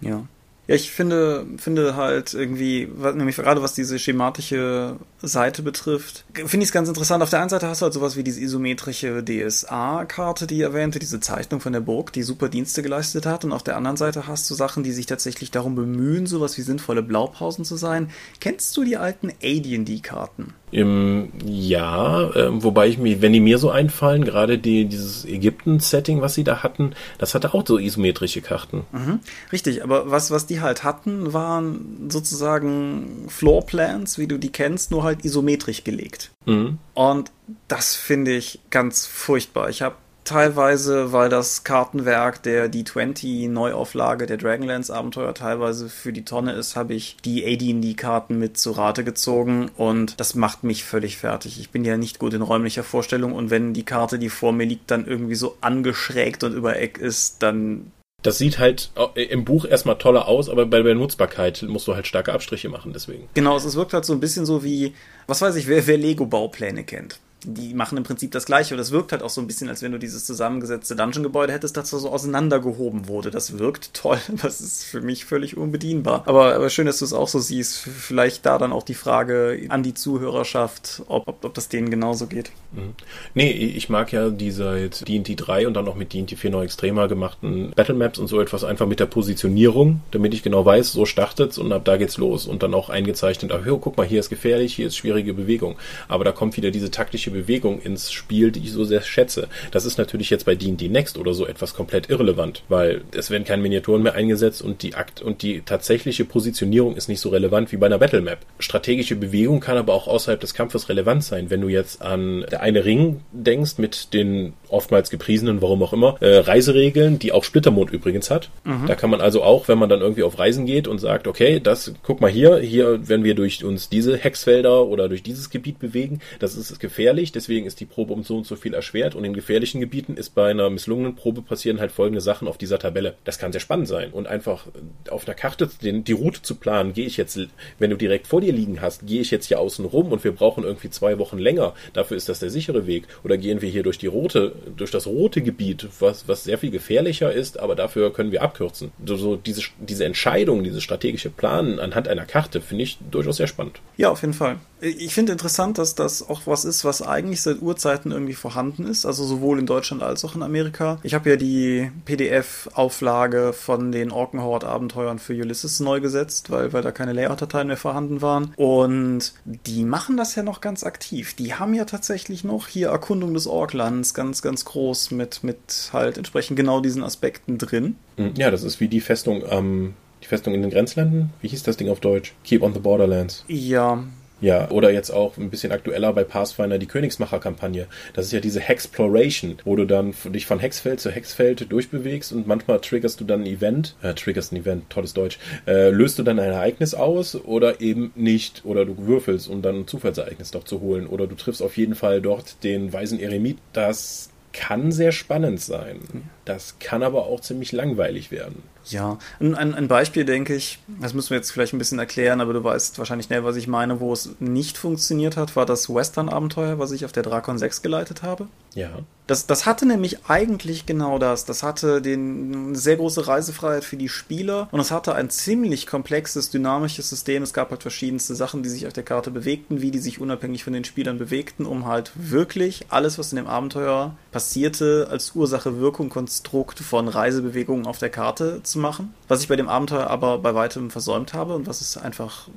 Ja. 0.01 0.27
Ja, 0.69 0.75
ich 0.75 0.91
finde, 0.91 1.47
finde 1.59 1.95
halt 1.95 2.35
irgendwie, 2.35 2.89
nämlich 3.15 3.37
gerade 3.37 3.63
was 3.63 3.75
diese 3.75 4.01
schematische 4.01 4.97
Seite 5.23 5.63
betrifft, 5.63 6.25
finde 6.35 6.65
ich 6.65 6.71
es 6.71 6.73
ganz 6.73 6.89
interessant. 6.89 7.23
Auf 7.23 7.31
der 7.31 7.41
einen 7.41 7.51
Seite 7.51 7.69
hast 7.69 7.83
du 7.83 7.85
halt 7.85 7.95
sowas 7.95 8.17
wie 8.17 8.25
diese 8.25 8.41
isometrische 8.41 9.25
DSA-Karte, 9.25 10.49
die 10.49 10.57
ich 10.57 10.61
erwähnte, 10.63 10.99
diese 10.99 11.21
Zeichnung 11.21 11.61
von 11.61 11.73
der 11.73 11.81
Burg, 11.81 12.13
die 12.13 12.25
super 12.25 12.49
Dienste 12.49 12.83
geleistet 12.83 13.27
hat. 13.27 13.45
Und 13.45 13.53
auf 13.53 13.63
der 13.63 13.77
anderen 13.77 13.97
Seite 13.97 14.27
hast 14.27 14.51
du 14.51 14.55
Sachen, 14.55 14.83
die 14.83 14.93
sich 14.93 15.07
tatsächlich 15.07 15.53
darum 15.53 15.77
bemühen, 15.77 16.27
sowas 16.27 16.59
wie 16.59 16.63
sinnvolle 16.63 17.03
Blaupausen 17.03 17.65
zu 17.65 17.77
sein. 17.77 18.11
Kennst 18.41 18.77
du 18.77 18.83
die 18.83 18.97
alten 18.97 19.31
AD&D-Karten? 19.31 20.53
Im, 20.73 21.31
ja, 21.45 22.29
äh, 22.31 22.63
wobei 22.63 22.89
ich 22.89 22.99
mir, 22.99 23.23
wenn 23.23 23.33
die 23.33 23.41
mir 23.41 23.59
so 23.59 23.71
einfallen, 23.71 24.25
gerade 24.25 24.59
die, 24.59 24.87
dieses 24.87 25.25
Ägypten-Setting, 25.25 26.21
was 26.21 26.35
sie 26.35 26.45
da 26.45 26.63
hatten, 26.63 26.95
das 27.19 27.35
hatte 27.35 27.55
auch 27.55 27.65
so 27.67 27.79
isometrische 27.79 28.41
Karten. 28.41 28.85
Mhm, 28.93 29.21
richtig, 29.53 29.85
aber 29.85 30.11
was, 30.11 30.31
was 30.31 30.47
die 30.47 30.61
halt 30.61 30.83
hatten, 30.83 31.33
waren 31.33 32.09
sozusagen 32.09 33.27
Floorplans, 33.29 34.19
wie 34.19 34.27
du 34.27 34.39
die 34.39 34.51
kennst, 34.51 34.91
nur 34.91 35.05
halt 35.05 35.25
isometrisch 35.25 35.85
gelegt. 35.85 36.33
Mhm. 36.47 36.79
Und 36.95 37.31
das 37.69 37.95
finde 37.95 38.35
ich 38.35 38.59
ganz 38.71 39.07
furchtbar. 39.07 39.71
Ich 39.71 39.83
habe 39.83 39.95
teilweise, 40.27 41.13
weil 41.13 41.29
das 41.29 41.65
Kartenwerk 41.65 42.43
der 42.43 42.71
D20 42.71 43.49
Neuauflage 43.49 44.27
der 44.27 44.37
Dragonlance 44.37 44.95
Abenteuer 44.95 45.33
teilweise 45.33 45.89
für 45.89 46.13
die 46.13 46.25
Tonne 46.25 46.53
ist, 46.53 46.77
habe 46.77 46.95
ich 46.95 47.17
die 47.25 47.47
AD&D-Karten 47.47 48.39
mit 48.39 48.59
zu 48.59 48.73
Rate 48.73 49.05
gezogen 49.05 49.71
und 49.77 50.21
das 50.21 50.35
macht 50.35 50.65
mich 50.65 50.85
völlig 50.85 51.17
fertig. 51.17 51.59
Ich 51.59 51.71
bin 51.71 51.85
ja 51.85 51.97
nicht 51.97 52.19
gut 52.19 52.35
in 52.35 52.43
räumlicher 52.43 52.85
Vorstellung 52.85 53.33
und 53.33 53.51
wenn 53.51 53.73
die 53.73 53.85
Karte, 53.85 54.19
die 54.19 54.29
vor 54.29 54.53
mir 54.53 54.67
liegt, 54.67 54.91
dann 54.91 55.07
irgendwie 55.07 55.37
so 55.37 55.57
angeschrägt 55.61 56.45
und 56.45 56.53
über 56.55 56.79
Eck 56.79 56.99
ist, 56.99 57.43
dann 57.43 57.93
das 58.23 58.39
sieht 58.39 58.59
halt 58.59 58.91
im 59.15 59.45
Buch 59.45 59.65
erstmal 59.65 59.99
toller 59.99 60.27
aus, 60.27 60.49
aber 60.49 60.67
bei 60.67 60.83
der 60.83 60.97
Nutzbarkeit 60.97 61.63
musst 61.63 61.87
du 61.87 61.95
halt 61.95 62.09
starke 62.09 62.33
Abstriche 62.33 62.69
machen, 62.69 62.93
deswegen. 62.93 63.29
Genau, 63.35 63.57
es 63.57 63.77
wirkt 63.77 63.93
halt 63.93 64.05
so 64.05 64.15
ein 64.15 64.21
bisschen 64.21 64.45
so 64.45 64.65
wie, 64.65 64.95
was 65.29 65.43
weiß 65.43 65.55
ich, 65.55 65.69
wer, 65.69 65.87
wer 65.87 65.97
Lego-Baupläne 65.97 66.83
kennt 66.83 67.21
die 67.45 67.75
machen 67.75 67.99
im 67.99 68.05
Prinzip 68.05 68.33
das 68.33 68.47
Gleiche 68.47 68.75
und 68.75 68.81
es 68.81 68.91
wirkt 68.91 69.13
halt 69.13 69.23
auch 69.23 69.31
so 69.31 69.41
ein 69.41 69.47
bisschen, 69.47 69.69
als 69.69 69.83
wenn 69.83 69.93
du 69.93 69.99
dieses 69.99 70.25
zusammengesetzte 70.25 70.97
Dungeon-Gebäude 70.97 71.53
hättest, 71.53 71.77
das 71.77 71.91
so 71.91 72.11
auseinandergehoben 72.11 73.09
wurde. 73.09 73.31
Das 73.31 73.59
wirkt 73.59 73.95
toll, 73.95 74.19
das 74.43 74.61
ist 74.61 74.85
für 74.85 75.01
mich 75.01 75.25
völlig 75.25 75.57
unbedienbar. 75.57 76.23
Aber, 76.27 76.55
aber 76.55 76.71
schön, 76.71 76.87
dass 76.87 76.99
du 76.99 77.05
es 77.05 77.13
auch 77.13 77.29
so 77.29 77.39
siehst. 77.39 77.79
Vielleicht 77.79 78.47
da 78.47 78.59
dann 78.59 78.73
auch 78.73 78.83
die 78.83 78.95
Frage 78.95 79.67
an 79.69 79.83
die 79.83 79.95
Zuhörerschaft, 79.95 81.03
ob, 81.09 81.29
ob, 81.29 81.45
ob 81.45 81.55
das 81.55 81.69
denen 81.69 81.91
genauso 81.91 82.27
geht. 82.27 82.51
Mhm. 82.73 82.95
Nee, 83.35 83.51
ich 83.51 83.89
mag 83.89 84.13
ja 84.13 84.31
die 84.31 84.51
seit 84.51 85.07
D&D 85.07 85.35
3 85.37 85.67
und 85.67 85.75
dann 85.75 85.87
auch 85.89 85.95
mit 85.95 86.13
D&D 86.13 86.37
4 86.37 86.51
noch 86.51 86.63
extremer 86.63 87.07
gemachten 87.07 87.73
Battlemaps 87.77 88.19
und 88.19 88.29
so 88.29 88.41
etwas 88.41 88.65
einfach 88.65 88.87
mit 88.87 88.99
der 88.99 89.07
Positionierung, 89.07 90.01
damit 90.11 90.35
ich 90.35 90.43
genau 90.43 90.65
weiß, 90.65 90.93
so 90.93 91.07
startet's 91.07 91.59
und 91.59 91.73
ab 91.73 91.85
da 91.85 91.97
geht's 91.97 92.17
los 92.17 92.47
und 92.47 92.63
dann 92.63 92.75
auch 92.75 92.89
eingezeichnet, 92.89 93.53
ach, 93.53 93.61
guck 93.81 93.97
mal, 93.97 94.07
hier 94.07 94.21
ist 94.21 94.31
gefährlich, 94.31 94.75
hier 94.75 94.87
ist 94.87 94.97
schwierige 94.97 95.35
Bewegung. 95.35 95.77
Aber 96.09 96.25
da 96.25 96.33
kommt 96.33 96.57
wieder 96.57 96.71
diese 96.71 96.91
taktische 96.91 97.26
strategische 97.27 97.31
Bewegung 97.31 97.81
ins 97.81 98.13
Spiel, 98.13 98.51
die 98.51 98.61
ich 98.61 98.73
so 98.73 98.85
sehr 98.85 99.03
schätze. 99.03 99.49
Das 99.71 99.85
ist 99.85 99.99
natürlich 99.99 100.31
jetzt 100.31 100.47
bei 100.47 100.55
D&D 100.55 100.89
Next 100.89 101.19
oder 101.19 101.35
so 101.35 101.47
etwas 101.47 101.75
komplett 101.75 102.09
irrelevant, 102.11 102.63
weil 102.69 103.03
es 103.17 103.31
werden 103.31 103.45
keine 103.45 103.63
Miniaturen 103.63 104.03
mehr 104.03 104.15
eingesetzt 104.15 104.63
und 104.63 104.83
die 104.83 104.95
Akt 104.95 105.23
und 105.23 105.43
die 105.43 105.63
tatsächliche 105.63 106.25
Positionierung 106.25 106.97
ist 106.97 107.09
nicht 107.09 107.21
so 107.21 107.31
relevant 107.31 107.73
wie 107.73 107.77
bei 107.77 107.87
einer 107.87 107.99
Battle 107.99 108.21
Map. 108.21 108.39
Strategische 108.59 109.17
Bewegung 109.17 109.61
kann 109.61 109.77
aber 109.77 109.95
auch 109.95 110.07
außerhalb 110.07 110.41
des 110.41 110.55
Kampfes 110.55 110.89
relevant 110.89 111.25
sein. 111.25 111.51
Wenn 111.51 111.61
du 111.61 111.69
jetzt 111.69 112.03
an 112.03 112.45
der 112.51 112.63
eine 112.63 112.85
Ring 112.85 113.21
denkst 113.33 113.79
mit 113.79 114.13
den 114.15 114.55
oftmals 114.69 115.11
gepriesenen, 115.11 115.63
warum 115.63 115.83
auch 115.83 115.93
immer, 115.93 116.17
äh, 116.21 116.39
Reiseregeln, 116.39 117.19
die 117.19 117.33
auch 117.33 117.45
Splittermond 117.45 117.91
übrigens 117.91 118.31
hat. 118.31 118.51
Mhm. 118.65 118.87
Da 118.87 118.95
kann 118.95 119.11
man 119.11 119.21
also 119.21 119.43
auch, 119.43 119.69
wenn 119.69 119.79
man 119.79 119.89
dann 119.89 120.01
irgendwie 120.01 120.23
auf 120.23 120.39
Reisen 120.39 120.67
geht 120.67 120.89
und 120.89 120.99
sagt, 120.99 121.27
okay, 121.27 121.61
das, 121.61 121.93
guck 122.03 122.21
mal 122.21 122.31
hier, 122.31 122.59
hier, 122.59 123.09
wenn 123.09 123.25
wir 123.25 123.35
durch 123.35 123.65
uns 123.65 123.89
diese 123.89 124.17
Hexfelder 124.17 124.85
oder 124.85 125.09
durch 125.09 125.23
dieses 125.23 125.51
Gebiet 125.51 125.79
bewegen, 125.79 126.21
das 126.39 126.57
ist 126.57 126.79
gefährlich, 126.81 127.16
deswegen 127.25 127.67
ist 127.67 127.81
die 127.81 127.87
Probe 127.87 128.13
um 128.13 128.23
so 128.23 128.37
und 128.37 128.47
so 128.47 128.57
viel 128.57 128.75
erschwert 128.75 129.15
und 129.15 129.25
in 129.25 129.33
gefährlichen 129.33 129.81
Gebieten 129.81 130.17
ist 130.17 130.35
bei 130.35 130.51
einer 130.51 130.71
misslungenen 130.71 131.17
Probe 131.17 131.43
passieren 131.43 131.81
halt 131.81 131.93
folgende 131.93 132.21
Sachen 132.21 132.49
auf 132.49 132.59
dieser 132.59 132.79
Tabelle. 132.79 133.15
Das 133.25 133.39
kann 133.39 133.53
sehr 133.53 133.61
spannend 133.61 133.89
sein 133.89 134.11
und 134.13 134.27
einfach 134.27 134.67
auf 135.11 135.27
einer 135.27 135.35
Karte 135.35 135.71
den, 135.83 136.05
die 136.05 136.13
Route 136.13 136.43
zu 136.43 136.55
planen, 136.55 136.93
gehe 136.93 137.07
ich 137.07 137.17
jetzt, 137.17 137.39
wenn 137.79 137.91
du 137.91 137.97
direkt 137.97 138.27
vor 138.27 138.41
dir 138.41 138.53
liegen 138.53 138.81
hast, 138.81 139.07
gehe 139.07 139.21
ich 139.21 139.31
jetzt 139.31 139.47
hier 139.47 139.61
außen 139.61 139.85
rum 139.85 140.13
und 140.13 140.25
wir 140.25 140.33
brauchen 140.33 140.65
irgendwie 140.65 140.91
zwei 140.91 141.19
Wochen 141.19 141.39
länger, 141.39 141.75
dafür 141.93 142.17
ist 142.17 142.29
das 142.29 142.41
der 142.41 142.51
sichere 142.51 142.87
Weg 142.87 143.05
oder 143.25 143.37
gehen 143.37 143.63
wir 143.63 143.69
hier 143.69 143.83
durch 143.83 143.99
die 143.99 144.07
rote 144.07 144.55
durch 144.77 144.91
das 144.91 145.07
rote 145.07 145.43
Gebiet, 145.43 145.89
was, 146.01 146.29
was 146.29 146.45
sehr 146.45 146.59
viel 146.59 146.71
gefährlicher 146.71 147.33
ist, 147.33 147.59
aber 147.59 147.75
dafür 147.75 148.13
können 148.13 148.33
wir 148.33 148.43
abkürzen. 148.43 148.93
So, 149.05 149.17
so 149.17 149.37
diese, 149.37 149.63
diese 149.79 150.05
Entscheidung, 150.05 150.65
dieses 150.65 150.83
strategische 150.83 151.31
Planen 151.31 151.79
anhand 151.79 152.09
einer 152.09 152.25
Karte 152.25 152.61
finde 152.61 152.85
ich 152.85 152.99
durchaus 153.11 153.37
sehr 153.37 153.47
spannend. 153.47 153.81
Ja, 153.97 154.11
auf 154.11 154.23
jeden 154.23 154.35
Fall. 154.35 154.59
Ich 154.81 155.15
finde 155.15 155.33
interessant, 155.33 155.79
dass 155.79 155.95
das 155.95 156.29
auch 156.29 156.43
was 156.47 156.65
ist, 156.65 156.85
was 156.85 157.03
eigentlich 157.07 157.43
seit 157.43 157.63
Urzeiten 157.63 158.13
irgendwie 158.13 158.35
vorhanden 158.35 158.87
ist, 158.87 159.07
also 159.07 159.25
sowohl 159.25 159.59
in 159.59 159.67
Deutschland 159.67 160.03
als 160.03 160.25
auch 160.25 160.35
in 160.35 160.43
Amerika. 160.43 160.99
Ich 161.03 161.15
habe 161.15 161.31
ja 161.31 161.37
die 161.37 161.91
PDF-Auflage 162.05 163.53
von 163.53 163.93
den 163.93 164.11
Orkenhorde-Abenteuern 164.11 165.19
für 165.19 165.35
Ulysses 165.35 165.81
neu 165.81 166.01
gesetzt, 166.01 166.51
weil, 166.51 166.73
weil 166.73 166.83
da 166.83 166.93
keine 166.93 167.13
Layout-Dateien 167.13 167.69
mehr 167.69 167.77
vorhanden 167.77 168.23
waren. 168.23 168.53
Und 168.57 169.35
die 169.45 169.85
machen 169.85 170.17
das 170.17 170.35
ja 170.35 170.43
noch 170.43 170.61
ganz 170.61 170.85
aktiv. 170.85 171.35
Die 171.35 171.55
haben 171.55 171.75
ja 171.75 171.85
tatsächlich 171.85 172.45
noch 172.45 172.69
hier 172.69 172.89
Erkundung 172.89 173.35
des 173.35 173.47
Orklands 173.47 174.15
ganz, 174.15 174.43
ganz 174.43 174.65
groß 174.65 175.11
mit, 175.13 175.45
mit 175.45 175.91
halt 175.93 176.19
entsprechend 176.19 176.57
genau 176.57 176.81
diesen 176.81 177.03
Aspekten 177.03 177.59
drin. 177.59 177.97
Hm, 178.17 178.35
ja, 178.37 178.51
das 178.51 178.63
ist 178.63 178.81
wie 178.81 178.89
die 178.89 179.01
Festung 179.01 179.43
ähm, 179.49 179.95
die 180.23 180.29
Festung 180.29 180.55
in 180.55 180.63
den 180.63 180.71
Grenzländern. 180.71 181.31
Wie 181.41 181.49
hieß 181.49 181.63
das 181.63 181.77
Ding 181.77 181.89
auf 181.89 182.01
Deutsch? 182.01 182.35
Keep 182.45 182.63
on 182.63 182.75
the 182.75 182.81
Borderlands. 182.81 183.45
Ja, 183.47 184.03
ja, 184.41 184.71
oder 184.71 184.91
jetzt 184.91 185.11
auch 185.11 185.37
ein 185.39 185.51
bisschen 185.51 185.73
aktueller 185.73 186.13
bei 186.13 186.25
Pathfinder 186.25 186.79
die 186.79 186.87
Königsmacher-Kampagne. 186.87 187.87
Das 188.13 188.27
ist 188.27 188.33
ja 188.33 188.41
diese 188.41 188.61
Hexploration, 188.61 189.57
wo 189.65 189.77
du 189.77 189.87
dann 189.87 190.15
dich 190.27 190.47
von 190.47 190.59
Hexfeld 190.59 191.01
zu 191.01 191.11
Hexfeld 191.11 191.71
durchbewegst 191.73 192.33
und 192.33 192.47
manchmal 192.47 192.81
triggerst 192.81 193.21
du 193.21 193.25
dann 193.25 193.43
ein 193.43 193.47
Event, 193.47 193.97
äh, 194.03 194.15
triggerst 194.15 194.53
ein 194.53 194.57
Event, 194.57 194.91
tolles 194.91 195.15
Deutsch, 195.15 195.39
äh, 195.67 195.91
löst 195.91 196.19
du 196.19 196.23
dann 196.23 196.39
ein 196.39 196.53
Ereignis 196.53 196.95
aus 196.95 197.35
oder 197.35 197.81
eben 197.81 198.13
nicht, 198.15 198.65
oder 198.65 198.85
du 198.85 199.07
würfelst, 199.07 199.49
um 199.49 199.63
dann 199.63 199.81
ein 199.81 199.87
Zufallsereignis 199.87 200.51
doch 200.51 200.65
zu 200.65 200.81
holen, 200.81 201.07
oder 201.07 201.27
du 201.27 201.35
triffst 201.35 201.63
auf 201.63 201.77
jeden 201.77 201.95
Fall 201.95 202.21
dort 202.21 202.63
den 202.63 202.93
weisen 202.93 203.19
Eremit. 203.19 203.59
Das 203.73 204.31
kann 204.53 204.91
sehr 204.91 205.13
spannend 205.13 205.61
sein. 205.61 206.01
Das 206.45 206.79
kann 206.79 207.03
aber 207.03 207.27
auch 207.27 207.41
ziemlich 207.41 207.73
langweilig 207.73 208.31
werden. 208.31 208.63
Ja, 208.89 209.19
ein, 209.41 209.55
ein 209.55 209.89
Beispiel 209.89 210.25
denke 210.25 210.55
ich, 210.55 210.79
das 211.01 211.15
müssen 211.15 211.31
wir 211.31 211.39
jetzt 211.39 211.51
vielleicht 211.51 211.73
ein 211.73 211.79
bisschen 211.79 211.99
erklären, 211.99 212.41
aber 212.41 212.53
du 212.53 212.63
weißt 212.63 212.99
wahrscheinlich 212.99 213.27
schnell, 213.27 213.45
was 213.45 213.57
ich 213.57 213.67
meine, 213.67 214.01
wo 214.01 214.13
es 214.13 214.31
nicht 214.39 214.79
funktioniert 214.79 215.37
hat, 215.37 215.57
war 215.57 215.67
das 215.67 215.93
Western-Abenteuer, 215.93 216.79
was 216.79 216.93
ich 216.93 217.05
auf 217.05 217.13
der 217.13 217.23
Drakon 217.23 217.59
6 217.59 217.83
geleitet 217.83 218.23
habe. 218.23 218.49
Ja. 218.75 218.91
Das, 219.27 219.47
das 219.47 219.67
hatte 219.67 219.87
nämlich 219.87 220.19
eigentlich 220.29 220.87
genau 220.87 221.19
das. 221.19 221.45
Das 221.45 221.65
hatte 221.65 222.01
den, 222.01 222.69
eine 222.69 222.77
sehr 222.77 222.97
große 222.97 223.27
Reisefreiheit 223.27 223.85
für 223.85 223.97
die 223.97 224.09
Spieler 224.09 224.69
und 224.71 224.79
es 224.79 224.93
hatte 224.93 225.17
ein 225.17 225.31
ziemlich 225.31 225.89
komplexes, 225.89 226.51
dynamisches 226.51 227.09
System. 227.09 227.43
Es 227.43 227.53
gab 227.53 227.71
halt 227.71 227.83
verschiedenste 227.83 228.37
Sachen, 228.37 228.63
die 228.63 228.69
sich 228.69 228.87
auf 228.87 228.93
der 228.93 229.03
Karte 229.03 229.33
bewegten, 229.33 229.83
wie 229.83 229.91
die 229.91 229.99
sich 229.99 230.21
unabhängig 230.21 230.63
von 230.63 230.75
den 230.75 230.85
Spielern 230.85 231.19
bewegten, 231.19 231.67
um 231.67 231.87
halt 231.87 232.13
wirklich 232.15 232.87
alles, 232.89 233.19
was 233.19 233.33
in 233.33 233.37
dem 233.37 233.49
Abenteuer 233.49 234.15
passierte, 234.31 235.09
als 235.11 235.35
Ursache-Wirkung-Konstrukt 235.35 236.79
von 236.79 237.09
Reisebewegungen 237.09 237.87
auf 237.87 237.99
der 237.99 238.11
Karte 238.11 238.63
zu 238.63 238.76
machen. 238.77 239.15
Was 239.29 239.43
ich 239.43 239.49
bei 239.49 239.57
dem 239.57 239.69
Abenteuer 239.69 240.09
aber 240.09 240.39
bei 240.39 240.55
weitem 240.55 240.91
versäumt 240.91 241.35
habe 241.35 241.55
und 241.55 241.67
was 241.67 241.81
es 241.81 241.97
einfach 241.97 242.49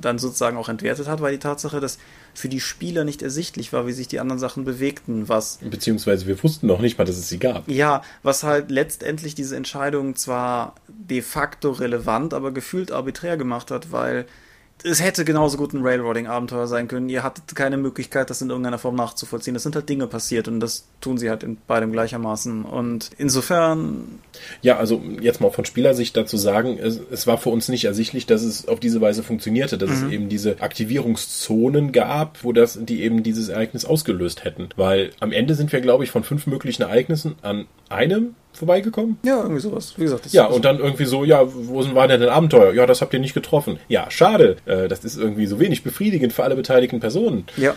dann 0.00 0.18
sozusagen 0.18 0.56
auch 0.56 0.68
entwertet 0.68 1.08
hat, 1.08 1.20
war 1.20 1.30
die 1.30 1.38
Tatsache, 1.38 1.80
dass 1.80 1.98
für 2.34 2.48
die 2.48 2.60
Spieler 2.60 3.04
nicht 3.04 3.22
ersichtlich 3.22 3.72
war, 3.72 3.86
wie 3.86 3.92
sich 3.92 4.08
die 4.08 4.20
anderen 4.20 4.38
Sachen 4.38 4.64
bewegten, 4.64 5.28
was. 5.28 5.58
Beziehungsweise 5.62 6.26
wir 6.26 6.42
wussten 6.42 6.66
noch 6.66 6.80
nicht 6.80 6.98
mal, 6.98 7.04
dass 7.04 7.16
es 7.16 7.28
sie 7.28 7.38
gab. 7.38 7.68
Ja, 7.68 8.02
was 8.22 8.42
halt 8.42 8.70
letztendlich 8.70 9.34
diese 9.34 9.56
Entscheidung 9.56 10.16
zwar 10.16 10.74
de 10.88 11.22
facto 11.22 11.70
relevant, 11.70 12.34
aber 12.34 12.52
gefühlt 12.52 12.92
arbiträr 12.92 13.36
gemacht 13.36 13.70
hat, 13.70 13.92
weil 13.92 14.26
es 14.84 15.02
hätte 15.02 15.24
genauso 15.24 15.56
gut 15.56 15.72
ein 15.72 15.82
Railroading-Abenteuer 15.82 16.66
sein 16.66 16.88
können. 16.88 17.08
Ihr 17.08 17.22
hattet 17.22 17.54
keine 17.54 17.76
Möglichkeit, 17.76 18.30
das 18.30 18.42
in 18.42 18.50
irgendeiner 18.50 18.78
Form 18.78 18.96
nachzuvollziehen. 18.96 19.56
Es 19.56 19.62
sind 19.62 19.74
halt 19.74 19.88
Dinge 19.88 20.06
passiert 20.06 20.48
und 20.48 20.60
das 20.60 20.86
tun 21.00 21.18
sie 21.18 21.30
halt 21.30 21.42
in 21.42 21.56
beidem 21.66 21.92
gleichermaßen. 21.92 22.64
Und 22.64 23.10
insofern. 23.18 24.20
Ja, 24.60 24.78
also 24.78 25.02
jetzt 25.20 25.40
mal 25.40 25.50
von 25.50 25.64
Spielersicht 25.64 26.16
dazu 26.16 26.36
sagen, 26.36 26.78
es, 26.78 27.00
es 27.10 27.26
war 27.26 27.38
für 27.38 27.50
uns 27.50 27.68
nicht 27.68 27.84
ersichtlich, 27.84 28.26
dass 28.26 28.42
es 28.42 28.68
auf 28.68 28.80
diese 28.80 29.00
Weise 29.00 29.22
funktionierte, 29.22 29.78
dass 29.78 29.90
mhm. 29.90 30.06
es 30.06 30.12
eben 30.12 30.28
diese 30.28 30.60
Aktivierungszonen 30.60 31.92
gab, 31.92 32.42
wo 32.44 32.52
das, 32.52 32.78
die 32.80 33.02
eben 33.02 33.22
dieses 33.22 33.48
Ereignis 33.48 33.84
ausgelöst 33.84 34.44
hätten. 34.44 34.68
Weil 34.76 35.10
am 35.20 35.32
Ende 35.32 35.54
sind 35.54 35.72
wir, 35.72 35.80
glaube 35.80 36.04
ich, 36.04 36.10
von 36.10 36.24
fünf 36.24 36.46
möglichen 36.46 36.82
Ereignissen 36.82 37.36
an 37.42 37.66
einem 37.88 38.34
vorbeigekommen? 38.52 39.18
Ja, 39.24 39.42
irgendwie 39.42 39.60
sowas. 39.60 39.94
Wie 39.96 40.02
gesagt. 40.02 40.32
ja, 40.32 40.46
und 40.46 40.64
dann 40.64 40.78
irgendwie 40.78 41.04
so, 41.04 41.24
ja, 41.24 41.42
wo 41.44 41.82
sind, 41.82 41.94
war 41.94 42.08
denn 42.08 42.22
Abenteuer? 42.22 42.72
Ja, 42.72 42.86
das 42.86 43.00
habt 43.00 43.12
ihr 43.14 43.20
nicht 43.20 43.34
getroffen. 43.34 43.78
Ja, 43.88 44.10
schade. 44.10 44.56
Äh, 44.66 44.88
das 44.88 45.04
ist 45.04 45.16
irgendwie 45.16 45.46
so 45.46 45.58
wenig 45.58 45.82
befriedigend 45.82 46.32
für 46.32 46.44
alle 46.44 46.56
beteiligten 46.56 47.00
Personen. 47.00 47.46
Ja. 47.56 47.74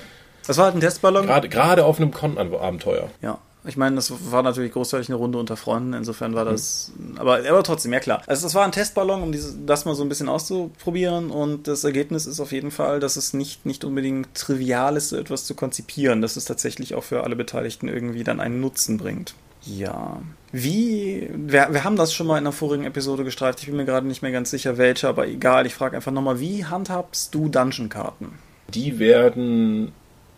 Das 0.47 0.57
war 0.57 0.65
halt 0.65 0.75
ein 0.75 0.81
Testballon. 0.81 1.25
Gerade, 1.25 1.49
gerade 1.49 1.85
auf 1.85 1.99
einem 1.99 2.11
Con-Abenteuer. 2.11 3.09
Ja. 3.21 3.39
Ich 3.67 3.77
meine, 3.77 3.95
das 3.95 4.13
war 4.31 4.43
natürlich 4.43 4.73
großteilig 4.73 5.09
eine 5.09 5.17
Runde 5.17 5.39
unter 5.39 5.57
Freunden, 5.57 5.93
insofern 5.93 6.35
war 6.35 6.45
das, 6.45 6.91
mhm. 6.97 7.17
aber, 7.17 7.39
aber 7.49 7.63
trotzdem, 7.63 7.93
ja 7.93 7.99
klar. 7.99 8.21
Also 8.27 8.45
das 8.45 8.53
war 8.53 8.63
ein 8.63 8.71
Testballon, 8.71 9.23
um 9.23 9.31
dieses, 9.31 9.57
das 9.65 9.85
mal 9.85 9.95
so 9.95 10.03
ein 10.03 10.09
bisschen 10.09 10.29
auszuprobieren 10.29 11.31
und 11.31 11.67
das 11.67 11.83
Ergebnis 11.83 12.27
ist 12.27 12.39
auf 12.39 12.51
jeden 12.51 12.69
Fall, 12.69 12.99
dass 12.99 13.15
es 13.15 13.33
nicht, 13.33 13.65
nicht 13.65 13.83
unbedingt 13.83 14.35
trivial 14.35 14.97
ist, 14.97 15.09
so 15.09 15.17
etwas 15.17 15.45
zu 15.45 15.55
konzipieren, 15.55 16.21
dass 16.21 16.35
es 16.35 16.45
tatsächlich 16.45 16.93
auch 16.93 17.03
für 17.03 17.23
alle 17.23 17.35
Beteiligten 17.35 17.87
irgendwie 17.87 18.23
dann 18.23 18.39
einen 18.39 18.61
Nutzen 18.61 18.97
bringt. 18.97 19.33
Ja. 19.65 20.21
Wie, 20.51 21.29
wir, 21.33 21.67
wir 21.71 21.83
haben 21.83 21.95
das 21.95 22.13
schon 22.13 22.27
mal 22.27 22.37
in 22.37 22.43
der 22.43 22.53
vorigen 22.53 22.85
Episode 22.85 23.23
gestreift, 23.23 23.59
ich 23.59 23.67
bin 23.67 23.75
mir 23.75 23.85
gerade 23.85 24.07
nicht 24.07 24.21
mehr 24.21 24.31
ganz 24.31 24.51
sicher 24.51 24.77
welche, 24.77 25.07
aber 25.07 25.27
egal, 25.27 25.65
ich 25.65 25.75
frage 25.75 25.95
einfach 25.95 26.11
nochmal, 26.11 26.39
wie 26.39 26.65
handhabst 26.65 27.33
du 27.35 27.49
Dungeon-Karten? 27.49 28.33
Die 28.69 28.99
werden 28.99 29.91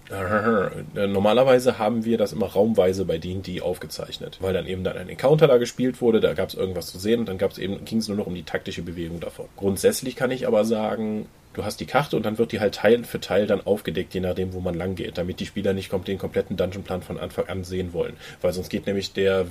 äh, 0.10 1.08
Normalerweise 1.08 1.78
haben 1.78 2.06
wir 2.06 2.18
das 2.18 2.32
immer 2.32 2.48
raumweise 2.48 3.06
bei 3.06 3.18
D&D 3.18 3.62
aufgezeichnet, 3.62 4.38
weil 4.42 4.54
dann 4.54 4.66
eben 4.66 4.84
dann 4.84 4.98
ein 4.98 5.10
Encounter 5.10 5.48
da 5.48 5.58
gespielt 5.58 6.02
wurde, 6.02 6.20
da 6.20 6.34
gab 6.34 6.50
es 6.50 6.56
irgendwas 6.56 6.88
zu 6.88 6.98
sehen 6.98 7.20
und 7.20 7.28
dann 7.28 7.40
eben 7.58 7.84
ging 7.84 7.98
es 8.00 8.08
nur 8.08 8.18
noch 8.18 8.28
um 8.28 8.36
die 8.36 8.44
taktische 8.44 8.82
Bewegung 8.82 9.20
davon. 9.20 9.48
Grundsätzlich 9.58 10.16
kann 10.16 10.32
ich 10.32 10.48
aber 10.48 10.64
sagen, 10.66 11.26
du 11.58 11.66
hast 11.66 11.80
die 11.80 11.86
Karte 11.86 12.16
und 12.16 12.26
dann 12.26 12.38
wird 12.38 12.52
die 12.52 12.60
halt 12.60 12.76
Teil 12.76 13.04
für 13.04 13.20
Teil 13.20 13.48
dann 13.48 13.62
aufgedeckt, 13.62 14.14
je 14.14 14.22
nachdem, 14.22 14.54
wo 14.54 14.60
man 14.60 14.76
lang 14.76 14.96
geht, 14.96 15.18
damit 15.18 15.40
die 15.40 15.46
Spieler 15.46 15.74
nicht 15.74 15.92
den 16.08 16.18
kompletten 16.20 16.56
Dungeonplan 16.56 17.02
von 17.02 17.18
Anfang 17.18 17.48
an 17.48 17.64
sehen 17.64 17.92
wollen. 17.94 18.14
Weil 18.42 18.54
sonst 18.54 18.70
geht 18.70 18.86
nämlich 18.86 19.14
der, 19.14 19.46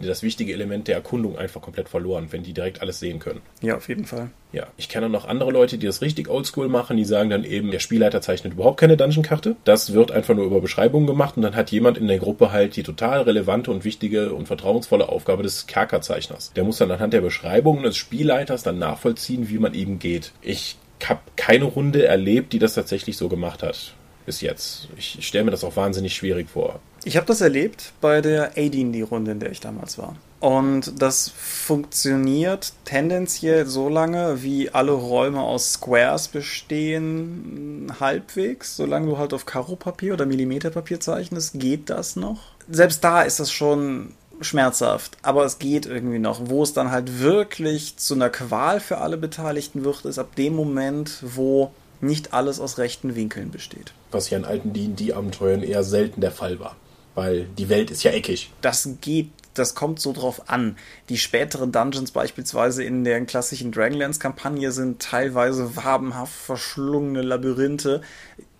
das 0.00 0.22
wichtige 0.22 0.52
Element 0.52 0.88
der 0.88 0.96
Erkundung 0.96 1.38
einfach 1.38 1.62
komplett 1.62 1.88
verloren, 1.88 2.28
wenn 2.30 2.42
die 2.42 2.52
direkt 2.52 2.82
alles 2.82 2.98
sehen 2.98 3.20
können. 3.20 3.40
Ja, 3.60 3.76
auf 3.76 3.88
jeden 3.88 4.04
Fall. 4.04 4.30
Ja, 4.52 4.66
ich 4.76 4.90
kenne 4.90 5.08
noch 5.08 5.26
andere 5.26 5.50
Leute, 5.50 5.78
die 5.78 5.86
das 5.86 6.02
richtig 6.02 6.28
oldschool 6.28 6.68
machen, 6.68 6.98
die 6.98 7.06
sagen 7.06 7.30
dann 7.30 7.44
eben, 7.44 7.70
der 7.70 7.78
Spielleiter 7.78 8.20
zeichnet 8.20 8.52
überhaupt 8.52 8.78
keine 8.78 8.98
Dungeon-Karte. 8.98 9.56
Das 9.64 9.94
wird 9.94 10.12
einfach 10.12 10.34
nur 10.34 10.44
über 10.44 10.60
Beschreibungen 10.60 11.06
gemacht 11.06 11.36
und 11.36 11.42
dann 11.42 11.56
hat 11.56 11.70
jemand 11.70 11.96
in 11.96 12.06
der 12.06 12.18
Gruppe 12.18 12.52
halt 12.52 12.76
die 12.76 12.82
total 12.82 13.22
relevante 13.22 13.70
und 13.70 13.84
wichtige 13.84 14.34
und 14.34 14.46
vertrauensvolle 14.46 15.08
Aufgabe 15.08 15.42
des 15.42 15.66
Kerkerzeichners. 15.66 16.52
Der 16.54 16.64
muss 16.64 16.76
dann 16.76 16.90
anhand 16.90 17.14
der 17.14 17.22
Beschreibungen 17.22 17.84
des 17.84 17.96
Spielleiters 17.96 18.62
dann 18.62 18.78
nachvollziehen, 18.78 19.48
wie 19.48 19.58
man 19.58 19.72
eben 19.72 19.98
geht. 19.98 20.32
Ich 20.42 20.76
habe 21.08 21.20
keine 21.36 21.64
Runde 21.64 22.06
erlebt, 22.06 22.52
die 22.52 22.58
das 22.58 22.74
tatsächlich 22.74 23.16
so 23.16 23.28
gemacht 23.28 23.62
hat. 23.62 23.94
Bis 24.24 24.40
jetzt. 24.40 24.88
Ich 24.96 25.18
stelle 25.26 25.44
mir 25.44 25.50
das 25.50 25.64
auch 25.64 25.76
wahnsinnig 25.76 26.14
schwierig 26.14 26.48
vor. 26.48 26.78
Ich 27.04 27.16
habe 27.16 27.26
das 27.26 27.40
erlebt 27.40 27.92
bei 28.00 28.20
der 28.20 28.52
AD-Runde, 28.56 29.32
in 29.32 29.40
der 29.40 29.50
ich 29.50 29.58
damals 29.58 29.98
war. 29.98 30.14
Und 30.38 31.00
das 31.00 31.28
funktioniert 31.28 32.72
tendenziell 32.84 33.66
so 33.66 33.88
lange, 33.88 34.42
wie 34.42 34.70
alle 34.70 34.92
Räume 34.92 35.40
aus 35.40 35.74
Squares 35.74 36.28
bestehen, 36.28 37.92
halbwegs. 38.00 38.76
Solange 38.76 39.06
du 39.06 39.18
halt 39.18 39.34
auf 39.34 39.46
Karo-Papier 39.46 40.14
oder 40.14 40.26
Millimeterpapier 40.26 41.00
zeichnest, 41.00 41.60
geht 41.60 41.90
das 41.90 42.16
noch. 42.16 42.40
Selbst 42.68 43.02
da 43.02 43.22
ist 43.22 43.40
das 43.40 43.50
schon 43.50 44.14
schmerzhaft, 44.44 45.16
aber 45.22 45.44
es 45.44 45.58
geht 45.58 45.86
irgendwie 45.86 46.18
noch. 46.18 46.40
Wo 46.44 46.62
es 46.62 46.72
dann 46.72 46.90
halt 46.90 47.20
wirklich 47.20 47.96
zu 47.96 48.14
einer 48.14 48.30
Qual 48.30 48.80
für 48.80 48.98
alle 48.98 49.16
Beteiligten 49.16 49.84
wird, 49.84 50.04
ist 50.04 50.18
ab 50.18 50.34
dem 50.36 50.54
Moment, 50.54 51.18
wo 51.22 51.72
nicht 52.00 52.34
alles 52.34 52.60
aus 52.60 52.78
rechten 52.78 53.14
Winkeln 53.14 53.50
besteht. 53.50 53.92
Was 54.10 54.30
ja 54.30 54.38
in 54.38 54.44
alten 54.44 54.72
D&D-Abenteuern 54.72 55.62
eher 55.62 55.84
selten 55.84 56.20
der 56.20 56.32
Fall 56.32 56.58
war. 56.58 56.76
Weil 57.14 57.44
die 57.58 57.68
Welt 57.68 57.90
ist 57.90 58.02
ja 58.02 58.10
eckig. 58.10 58.50
Das 58.60 58.88
geht 59.00 59.30
das 59.54 59.74
kommt 59.74 60.00
so 60.00 60.12
drauf 60.12 60.48
an. 60.48 60.76
Die 61.08 61.18
späteren 61.18 61.72
Dungeons 61.72 62.10
beispielsweise 62.10 62.84
in 62.84 63.04
der 63.04 63.22
klassischen 63.24 63.72
Dragonlance-Kampagne 63.72 64.72
sind 64.72 65.02
teilweise 65.02 65.76
wabenhaft 65.76 66.32
verschlungene 66.32 67.22
Labyrinthe 67.22 68.02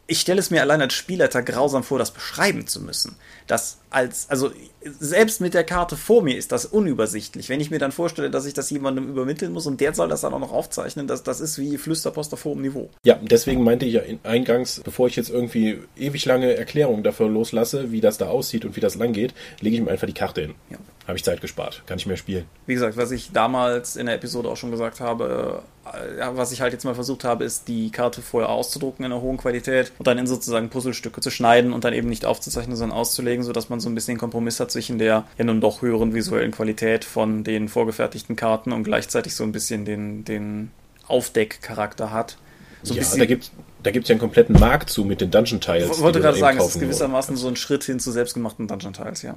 ich 0.07 0.21
stelle 0.21 0.41
es 0.41 0.51
mir 0.51 0.61
allein 0.61 0.83
als 0.83 0.95
Spielleiter 0.95 1.43
grausam 1.43 1.85
vor, 1.85 1.99
das 1.99 2.11
beschreiben 2.11 2.67
zu 2.67 2.81
müssen. 2.83 3.17
Das 3.47 3.79
als, 3.91 4.29
also 4.31 4.51
selbst 4.83 5.41
mit 5.41 5.55
der 5.55 5.65
Karte 5.65 5.97
vor 5.97 6.23
mir 6.23 6.37
ist 6.37 6.51
das 6.51 6.67
unübersichtlich. 6.67 7.49
Wenn 7.49 7.61
ich 7.61 7.71
mir 7.71 7.79
dann 7.79 7.93
vorstelle, 7.93 8.31
dass 8.31 8.47
ich 8.47 8.55
das 8.55 8.71
jemandem 8.71 9.09
übermitteln 9.09 9.53
muss 9.53 9.67
und 9.67 9.81
der 9.81 9.95
soll 9.95 10.09
das 10.09 10.23
dann 10.23 10.35
auch 10.35 10.41
noch 10.41 10.53
aufzeichnen, 10.53 11.07
das, 11.07 11.23
das 11.23 11.41
ist 11.41 11.59
wie 11.59 11.79
Flüsterpost 11.79 12.33
auf 12.33 12.45
hohem 12.45 12.63
Niveau. 12.63 12.91
Ja, 13.05 13.19
deswegen 13.23 13.63
meinte 13.63 13.87
ich 13.87 13.95
ja 13.95 14.03
eingangs, 14.25 14.81
bevor 14.85 15.07
ich 15.07 15.17
jetzt 15.17 15.31
irgendwie 15.31 15.79
ewig 15.97 16.25
lange 16.25 16.55
Erklärungen 16.57 17.03
dafür 17.03 17.29
loslasse, 17.29 17.93
wie 17.93 18.01
das 18.01 18.19
da 18.19 18.29
aussieht 18.29 18.65
und 18.65 18.77
wie 18.77 18.81
das 18.81 18.97
lang 18.97 19.13
geht, 19.13 19.35
lege 19.61 19.77
ich 19.77 19.83
mir 19.83 19.91
einfach 19.91 20.07
die 20.07 20.15
Karte 20.15 20.43
hin. 20.43 20.55
Ja. 20.71 20.79
Habe 21.07 21.17
ich 21.17 21.25
Zeit 21.25 21.41
gespart, 21.41 21.83
kann 21.87 21.99
ich 21.99 22.07
mehr 22.07 22.17
spielen. 22.17 22.45
Wie 22.67 22.75
gesagt, 22.75 22.97
was 22.97 23.11
ich 23.11 23.33
damals 23.33 23.97
in 23.97 24.07
der 24.07 24.15
Episode 24.15 24.49
auch 24.49 24.57
schon 24.57 24.71
gesagt 24.71 25.01
habe, 25.01 25.63
äh, 25.85 26.27
was 26.35 26.53
ich 26.53 26.61
halt 26.61 26.73
jetzt 26.73 26.85
mal 26.85 26.95
versucht 26.95 27.25
habe, 27.25 27.43
ist 27.43 27.67
die 27.67 27.91
Karte 27.91 28.23
vorher 28.23 28.51
auszudrucken 28.51 29.05
in 29.05 29.11
einer 29.11 29.21
hohen 29.21 29.37
Qualität 29.37 29.93
und 29.99 30.07
dann 30.07 30.19
in 30.19 30.29
sozusagen 30.29 30.69
Puzzlestücke 30.69 31.21
zu 31.21 31.31
schneiden 31.31 31.73
und 31.73 31.83
dann 31.83 31.93
eben 31.93 32.09
nicht 32.09 32.25
aufzuzeichnen, 32.25 32.77
sondern 32.77 32.97
auszulegen, 32.97 33.45
sodass 33.45 33.69
man 33.69 33.81
so 33.81 33.89
ein 33.89 33.97
bisschen 33.97 34.17
Kompromiss 34.17 34.61
hat 34.61 34.71
zwischen 34.71 34.99
der 34.99 35.25
ja 35.37 35.45
nun 35.45 35.61
doch 35.61 35.83
höheren 35.83 36.15
visuellen 36.15 36.53
Qualität 36.53 37.05
von 37.05 37.43
den 37.43 37.69
vorgefertigten 37.69 38.37
Karten 38.37 38.71
und 38.71 38.85
gleichzeitig 38.85 39.35
so 39.35 39.43
ein 39.43 39.51
bisschen 39.51 39.85
den, 39.85 40.25
den 40.25 40.71
Aufdeckcharakter 41.09 42.13
hat. 42.13 42.37
So 42.85 42.95
ja, 42.95 43.03
da 43.17 43.27
gibt 43.27 43.51
da 43.83 43.91
gibt 43.91 44.05
es 44.05 44.09
ja 44.09 44.15
einen 44.15 44.21
kompletten 44.21 44.59
Markt 44.59 44.91
zu 44.91 45.05
mit 45.05 45.21
den 45.21 45.31
Dungeon 45.33 45.61
Tiles. 45.61 45.91
Ich 45.97 46.01
wollte 46.01 46.21
gerade 46.21 46.39
sagen, 46.39 46.59
es 46.59 46.69
ist 46.69 46.81
gewissermaßen 46.81 47.37
so 47.37 47.49
ein 47.49 47.57
Schritt 47.57 47.83
hin 47.83 47.99
zu 47.99 48.13
selbstgemachten 48.13 48.69
Dungeon 48.69 48.93
Tiles, 48.93 49.23
ja. 49.23 49.35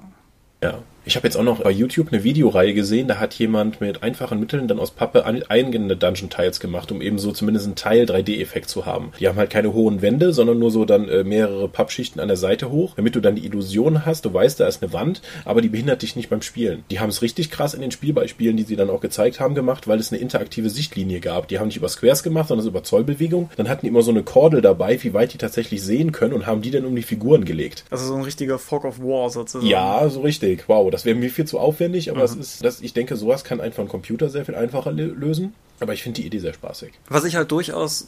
Ja. 0.65 0.79
Ich 1.07 1.15
habe 1.15 1.27
jetzt 1.27 1.37
auch 1.37 1.43
noch 1.43 1.61
bei 1.61 1.69
YouTube 1.69 2.07
eine 2.11 2.23
Videoreihe 2.23 2.73
gesehen, 2.73 3.07
da 3.07 3.19
hat 3.19 3.35
jemand 3.35 3.79
mit 3.79 4.01
einfachen 4.01 4.39
Mitteln 4.39 4.67
dann 4.67 4.79
aus 4.79 4.89
Pappe 4.89 5.23
eingehende 5.23 5.95
Dungeon 5.95 6.31
Tiles 6.31 6.59
gemacht, 6.59 6.91
um 6.91 6.99
eben 6.99 7.19
so 7.19 7.31
zumindest 7.31 7.67
einen 7.67 7.75
Teil 7.75 8.05
3D-Effekt 8.05 8.69
zu 8.69 8.87
haben. 8.87 9.11
Die 9.19 9.27
haben 9.27 9.37
halt 9.37 9.51
keine 9.51 9.71
hohen 9.71 10.01
Wände, 10.01 10.33
sondern 10.33 10.57
nur 10.57 10.71
so 10.71 10.83
dann 10.83 11.07
äh, 11.07 11.23
mehrere 11.23 11.67
Pappschichten 11.67 12.19
an 12.19 12.27
der 12.27 12.37
Seite 12.37 12.71
hoch, 12.71 12.95
damit 12.95 13.15
du 13.15 13.19
dann 13.19 13.35
die 13.35 13.45
Illusion 13.45 14.03
hast, 14.03 14.25
du 14.25 14.33
weißt, 14.33 14.59
da 14.59 14.67
ist 14.67 14.81
eine 14.81 14.93
Wand, 14.93 15.21
aber 15.45 15.61
die 15.61 15.69
behindert 15.69 16.01
dich 16.01 16.15
nicht 16.15 16.31
beim 16.31 16.41
Spielen. 16.41 16.83
Die 16.89 16.99
haben 16.99 17.09
es 17.09 17.21
richtig 17.21 17.51
krass 17.51 17.75
in 17.75 17.81
den 17.81 17.91
Spielbeispielen, 17.91 18.57
die 18.57 18.63
sie 18.63 18.75
dann 18.75 18.89
auch 18.89 18.99
gezeigt 18.99 19.39
haben, 19.39 19.53
gemacht, 19.53 19.87
weil 19.87 19.99
es 19.99 20.11
eine 20.11 20.19
interaktive 20.19 20.71
Sichtlinie 20.71 21.19
gab. 21.19 21.47
Die 21.49 21.59
haben 21.59 21.67
nicht 21.67 21.77
über 21.77 21.89
Squares 21.89 22.23
gemacht, 22.23 22.47
sondern 22.47 22.65
über 22.65 22.81
Zollbewegung. 22.81 23.51
Dann 23.57 23.69
hatten 23.69 23.81
die 23.81 23.89
immer 23.89 24.01
so 24.01 24.09
eine 24.09 24.23
Kordel 24.23 24.63
dabei, 24.63 25.01
wie 25.03 25.13
weit 25.13 25.33
die 25.33 25.37
tatsächlich 25.37 25.83
sehen 25.83 26.11
können 26.11 26.33
und 26.33 26.47
haben 26.47 26.63
die 26.63 26.71
dann 26.71 26.85
um 26.85 26.95
die 26.95 27.03
Figuren 27.03 27.45
gelegt. 27.45 27.85
Also 27.91 28.07
so 28.07 28.15
ein 28.15 28.23
richtiger 28.23 28.57
Fog 28.57 28.85
of 28.85 28.99
War 28.99 29.29
sozusagen. 29.29 29.69
Ja, 29.69 30.09
so 30.09 30.21
richtig. 30.21 30.54
Wow, 30.67 30.89
das 30.91 31.05
wäre 31.05 31.15
mir 31.15 31.29
viel 31.29 31.45
zu 31.45 31.59
aufwendig, 31.59 32.09
aber 32.09 32.19
mhm. 32.19 32.25
es 32.25 32.35
ist, 32.35 32.65
das, 32.65 32.81
ich 32.81 32.93
denke, 32.93 33.15
sowas 33.15 33.43
kann 33.43 33.61
einfach 33.61 33.83
ein 33.83 33.89
Computer 33.89 34.29
sehr 34.29 34.45
viel 34.45 34.55
einfacher 34.55 34.91
lösen. 34.91 35.53
Aber 35.81 35.93
ich 35.93 36.03
finde 36.03 36.21
die 36.21 36.27
Idee 36.27 36.39
sehr 36.39 36.53
spaßig. 36.53 36.93
Was 37.09 37.25
ich 37.25 37.35
halt 37.35 37.51
durchaus, 37.51 38.07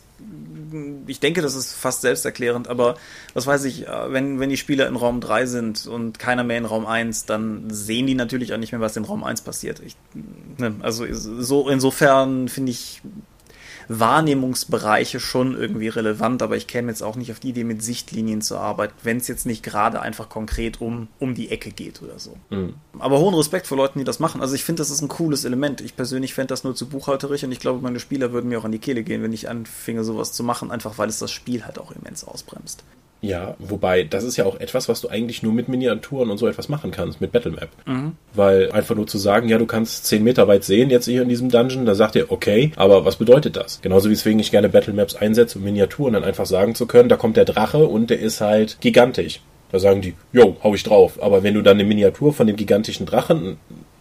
ich 1.05 1.19
denke, 1.19 1.41
das 1.41 1.53
ist 1.53 1.73
fast 1.73 2.01
selbsterklärend, 2.01 2.69
aber 2.69 2.95
was 3.33 3.45
weiß 3.45 3.65
ich, 3.65 3.87
äh, 3.87 4.13
wenn, 4.13 4.39
wenn 4.39 4.49
die 4.49 4.57
Spieler 4.57 4.87
in 4.87 4.95
Raum 4.95 5.19
3 5.19 5.45
sind 5.47 5.85
und 5.85 6.17
keiner 6.17 6.45
mehr 6.45 6.57
in 6.57 6.65
Raum 6.65 6.85
1, 6.85 7.25
dann 7.25 7.69
sehen 7.69 8.07
die 8.07 8.15
natürlich 8.15 8.53
auch 8.53 8.57
nicht 8.57 8.71
mehr, 8.71 8.79
was 8.79 8.95
in 8.95 9.03
Raum 9.03 9.23
1 9.23 9.41
passiert. 9.41 9.81
Ich, 9.85 9.97
ne, 10.57 10.75
also 10.81 11.05
so 11.11 11.67
insofern 11.67 12.47
finde 12.47 12.71
ich 12.71 13.01
Wahrnehmungsbereiche 13.89 15.19
schon 15.19 15.55
irgendwie 15.55 15.87
relevant, 15.87 16.41
aber 16.41 16.57
ich 16.57 16.67
käme 16.67 16.89
jetzt 16.89 17.01
auch 17.01 17.15
nicht 17.15 17.31
auf 17.31 17.39
die 17.39 17.49
Idee, 17.49 17.63
mit 17.63 17.81
Sichtlinien 17.81 18.41
zu 18.41 18.57
arbeiten, 18.57 18.93
wenn 19.03 19.17
es 19.17 19.27
jetzt 19.27 19.45
nicht 19.45 19.63
gerade 19.63 20.01
einfach 20.01 20.29
konkret 20.29 20.81
um, 20.81 21.07
um 21.19 21.35
die 21.35 21.49
Ecke 21.49 21.71
geht 21.71 22.01
oder 22.01 22.19
so. 22.19 22.37
Mhm. 22.49 22.75
Aber 22.99 23.19
hohen 23.19 23.35
Respekt 23.35 23.67
vor 23.67 23.77
Leuten, 23.77 23.99
die 23.99 24.05
das 24.05 24.19
machen. 24.19 24.41
Also 24.41 24.55
ich 24.55 24.63
finde, 24.63 24.81
das 24.81 24.89
ist 24.89 25.01
ein 25.01 25.07
cooles 25.07 25.45
Element. 25.45 25.81
Ich 25.81 25.95
persönlich 25.95 26.33
fände 26.33 26.47
das 26.47 26.63
nur 26.63 26.75
zu 26.75 26.87
buchhalterisch 26.87 27.43
und 27.43 27.51
ich 27.51 27.59
glaube, 27.59 27.81
meine 27.81 27.99
Spieler 27.99 28.31
würden 28.31 28.49
mir 28.49 28.59
auch 28.59 28.65
an 28.65 28.71
die 28.71 28.79
Kehle 28.79 29.03
gehen, 29.03 29.23
wenn 29.23 29.33
ich 29.33 29.49
anfinge, 29.49 30.03
sowas 30.03 30.33
zu 30.33 30.43
machen, 30.43 30.71
einfach 30.71 30.97
weil 30.97 31.09
es 31.09 31.19
das 31.19 31.31
Spiel 31.31 31.65
halt 31.65 31.79
auch 31.79 31.91
immens 31.91 32.23
ausbremst. 32.23 32.83
Ja, 33.21 33.55
wobei, 33.59 34.03
das 34.03 34.23
ist 34.23 34.37
ja 34.37 34.45
auch 34.45 34.59
etwas, 34.59 34.87
was 34.89 35.01
du 35.01 35.09
eigentlich 35.09 35.41
nur 35.41 35.53
mit 35.53 35.67
Miniaturen 35.69 36.29
und 36.29 36.37
so 36.37 36.47
etwas 36.47 36.69
machen 36.69 36.91
kannst, 36.91 37.19
mit 37.19 37.31
Battlemap. 37.31 37.69
Mhm. 37.85 38.13
Weil 38.33 38.71
einfach 38.71 38.95
nur 38.95 39.07
zu 39.07 39.17
sagen, 39.17 39.49
ja, 39.49 39.57
du 39.57 39.65
kannst 39.65 40.05
10 40.05 40.23
Meter 40.23 40.47
weit 40.47 40.63
sehen 40.63 40.89
jetzt 40.89 41.05
hier 41.05 41.23
in 41.23 41.29
diesem 41.29 41.49
Dungeon, 41.49 41.85
da 41.85 41.95
sagt 41.95 42.15
ihr, 42.15 42.31
okay, 42.31 42.71
aber 42.75 43.05
was 43.05 43.15
bedeutet 43.15 43.55
das? 43.55 43.81
Genauso 43.81 44.09
wie 44.09 44.13
deswegen 44.13 44.39
ich 44.39 44.51
gerne 44.51 44.69
Battlemaps 44.69 45.15
einsetze, 45.15 45.57
um 45.57 45.65
Miniaturen 45.65 46.13
dann 46.13 46.23
einfach 46.23 46.45
sagen 46.45 46.75
zu 46.75 46.85
können, 46.85 47.09
da 47.09 47.15
kommt 47.15 47.37
der 47.37 47.45
Drache 47.45 47.85
und 47.87 48.09
der 48.09 48.19
ist 48.19 48.41
halt 48.41 48.77
gigantisch. 48.81 49.41
Da 49.71 49.79
sagen 49.79 50.01
die, 50.01 50.13
jo, 50.31 50.57
hau 50.63 50.73
ich 50.73 50.83
drauf. 50.83 51.21
Aber 51.21 51.43
wenn 51.43 51.53
du 51.53 51.61
dann 51.61 51.77
eine 51.77 51.87
Miniatur 51.87 52.33
von 52.33 52.47
dem 52.47 52.55
gigantischen 52.55 53.05
Drachen 53.05 53.57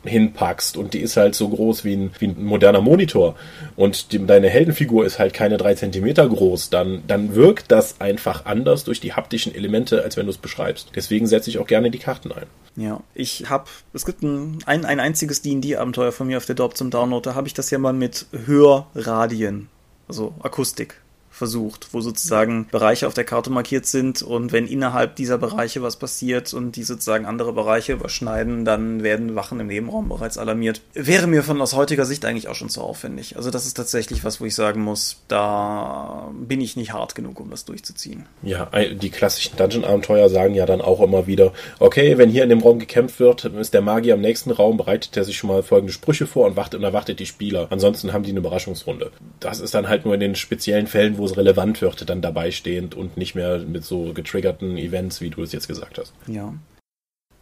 hinpackst 0.06 0.76
und 0.76 0.94
die 0.94 1.00
ist 1.00 1.16
halt 1.16 1.34
so 1.34 1.48
groß 1.48 1.84
wie 1.84 1.94
ein, 1.94 2.10
wie 2.18 2.28
ein 2.28 2.44
moderner 2.44 2.80
Monitor 2.80 3.34
und 3.76 4.12
die, 4.12 4.24
deine 4.24 4.48
Heldenfigur 4.48 5.04
ist 5.04 5.18
halt 5.18 5.34
keine 5.34 5.56
drei 5.56 5.74
Zentimeter 5.74 6.28
groß, 6.28 6.70
dann, 6.70 7.02
dann 7.06 7.34
wirkt 7.34 7.70
das 7.70 8.00
einfach 8.00 8.46
anders 8.46 8.84
durch 8.84 9.00
die 9.00 9.12
haptischen 9.12 9.54
Elemente, 9.54 10.02
als 10.02 10.16
wenn 10.16 10.26
du 10.26 10.30
es 10.30 10.38
beschreibst. 10.38 10.92
Deswegen 10.94 11.26
setze 11.26 11.50
ich 11.50 11.58
auch 11.58 11.66
gerne 11.66 11.90
die 11.90 11.98
Karten 11.98 12.32
ein. 12.32 12.46
Ja, 12.76 13.00
ich 13.14 13.48
habe, 13.48 13.64
es 13.92 14.04
gibt 14.04 14.22
ein, 14.22 14.58
ein, 14.66 14.84
ein 14.84 15.00
einziges 15.00 15.42
D&D-Abenteuer 15.42 16.12
von 16.12 16.26
mir 16.26 16.36
auf 16.36 16.46
der 16.46 16.54
Dorp 16.54 16.76
zum 16.76 16.90
Download, 16.90 17.28
da 17.28 17.34
habe 17.34 17.48
ich 17.48 17.54
das 17.54 17.70
ja 17.70 17.78
mal 17.78 17.92
mit 17.92 18.26
Hörradien, 18.46 19.68
also 20.08 20.34
Akustik 20.40 21.00
versucht, 21.36 21.88
wo 21.92 22.00
sozusagen 22.00 22.66
Bereiche 22.70 23.06
auf 23.06 23.14
der 23.14 23.24
Karte 23.24 23.50
markiert 23.50 23.84
sind 23.86 24.22
und 24.22 24.52
wenn 24.52 24.66
innerhalb 24.66 25.16
dieser 25.16 25.36
Bereiche 25.36 25.82
was 25.82 25.96
passiert 25.96 26.54
und 26.54 26.76
die 26.76 26.82
sozusagen 26.82 27.26
andere 27.26 27.52
Bereiche 27.52 27.92
überschneiden, 27.92 28.64
dann 28.64 29.02
werden 29.02 29.34
Wachen 29.34 29.60
im 29.60 29.66
Nebenraum 29.66 30.08
bereits 30.08 30.38
alarmiert. 30.38 30.80
Wäre 30.94 31.26
mir 31.26 31.42
von 31.42 31.60
aus 31.60 31.74
heutiger 31.74 32.06
Sicht 32.06 32.24
eigentlich 32.24 32.48
auch 32.48 32.54
schon 32.54 32.70
zu 32.70 32.80
aufwendig. 32.80 33.36
Also 33.36 33.50
das 33.50 33.66
ist 33.66 33.74
tatsächlich 33.74 34.24
was, 34.24 34.40
wo 34.40 34.46
ich 34.46 34.54
sagen 34.54 34.80
muss, 34.80 35.18
da 35.28 36.30
bin 36.32 36.62
ich 36.62 36.76
nicht 36.76 36.94
hart 36.94 37.14
genug, 37.14 37.38
um 37.38 37.50
das 37.50 37.66
durchzuziehen. 37.66 38.24
Ja, 38.42 38.70
die 38.94 39.10
klassischen 39.10 39.56
Dungeon-Abenteuer 39.58 40.30
sagen 40.30 40.54
ja 40.54 40.64
dann 40.64 40.80
auch 40.80 41.02
immer 41.02 41.26
wieder, 41.26 41.52
okay, 41.80 42.16
wenn 42.16 42.30
hier 42.30 42.44
in 42.44 42.48
dem 42.48 42.60
Raum 42.60 42.78
gekämpft 42.78 43.20
wird, 43.20 43.44
ist 43.44 43.74
der 43.74 43.82
Magier 43.82 44.14
im 44.14 44.22
nächsten 44.22 44.50
Raum, 44.50 44.78
bereitet 44.78 45.14
er 45.16 45.24
sich 45.24 45.36
schon 45.36 45.48
mal 45.48 45.62
folgende 45.62 45.92
Sprüche 45.92 46.26
vor 46.26 46.46
und 46.46 46.56
wartet 46.56 46.76
und 46.76 46.84
erwartet 46.84 47.20
die 47.20 47.26
Spieler. 47.26 47.66
Ansonsten 47.68 48.14
haben 48.14 48.22
die 48.22 48.30
eine 48.30 48.40
Überraschungsrunde. 48.40 49.10
Das 49.38 49.60
ist 49.60 49.74
dann 49.74 49.88
halt 49.88 50.06
nur 50.06 50.14
in 50.14 50.20
den 50.20 50.34
speziellen 50.34 50.86
Fällen, 50.86 51.18
wo 51.18 51.25
es 51.26 51.36
relevant 51.36 51.82
wird, 51.82 52.08
dann 52.08 52.22
dabei 52.22 52.50
stehend 52.50 52.94
und 52.94 53.16
nicht 53.16 53.34
mehr 53.34 53.58
mit 53.58 53.84
so 53.84 54.12
getriggerten 54.12 54.76
Events, 54.78 55.20
wie 55.20 55.30
du 55.30 55.42
es 55.42 55.52
jetzt 55.52 55.68
gesagt 55.68 55.98
hast. 55.98 56.12
Ja. 56.26 56.54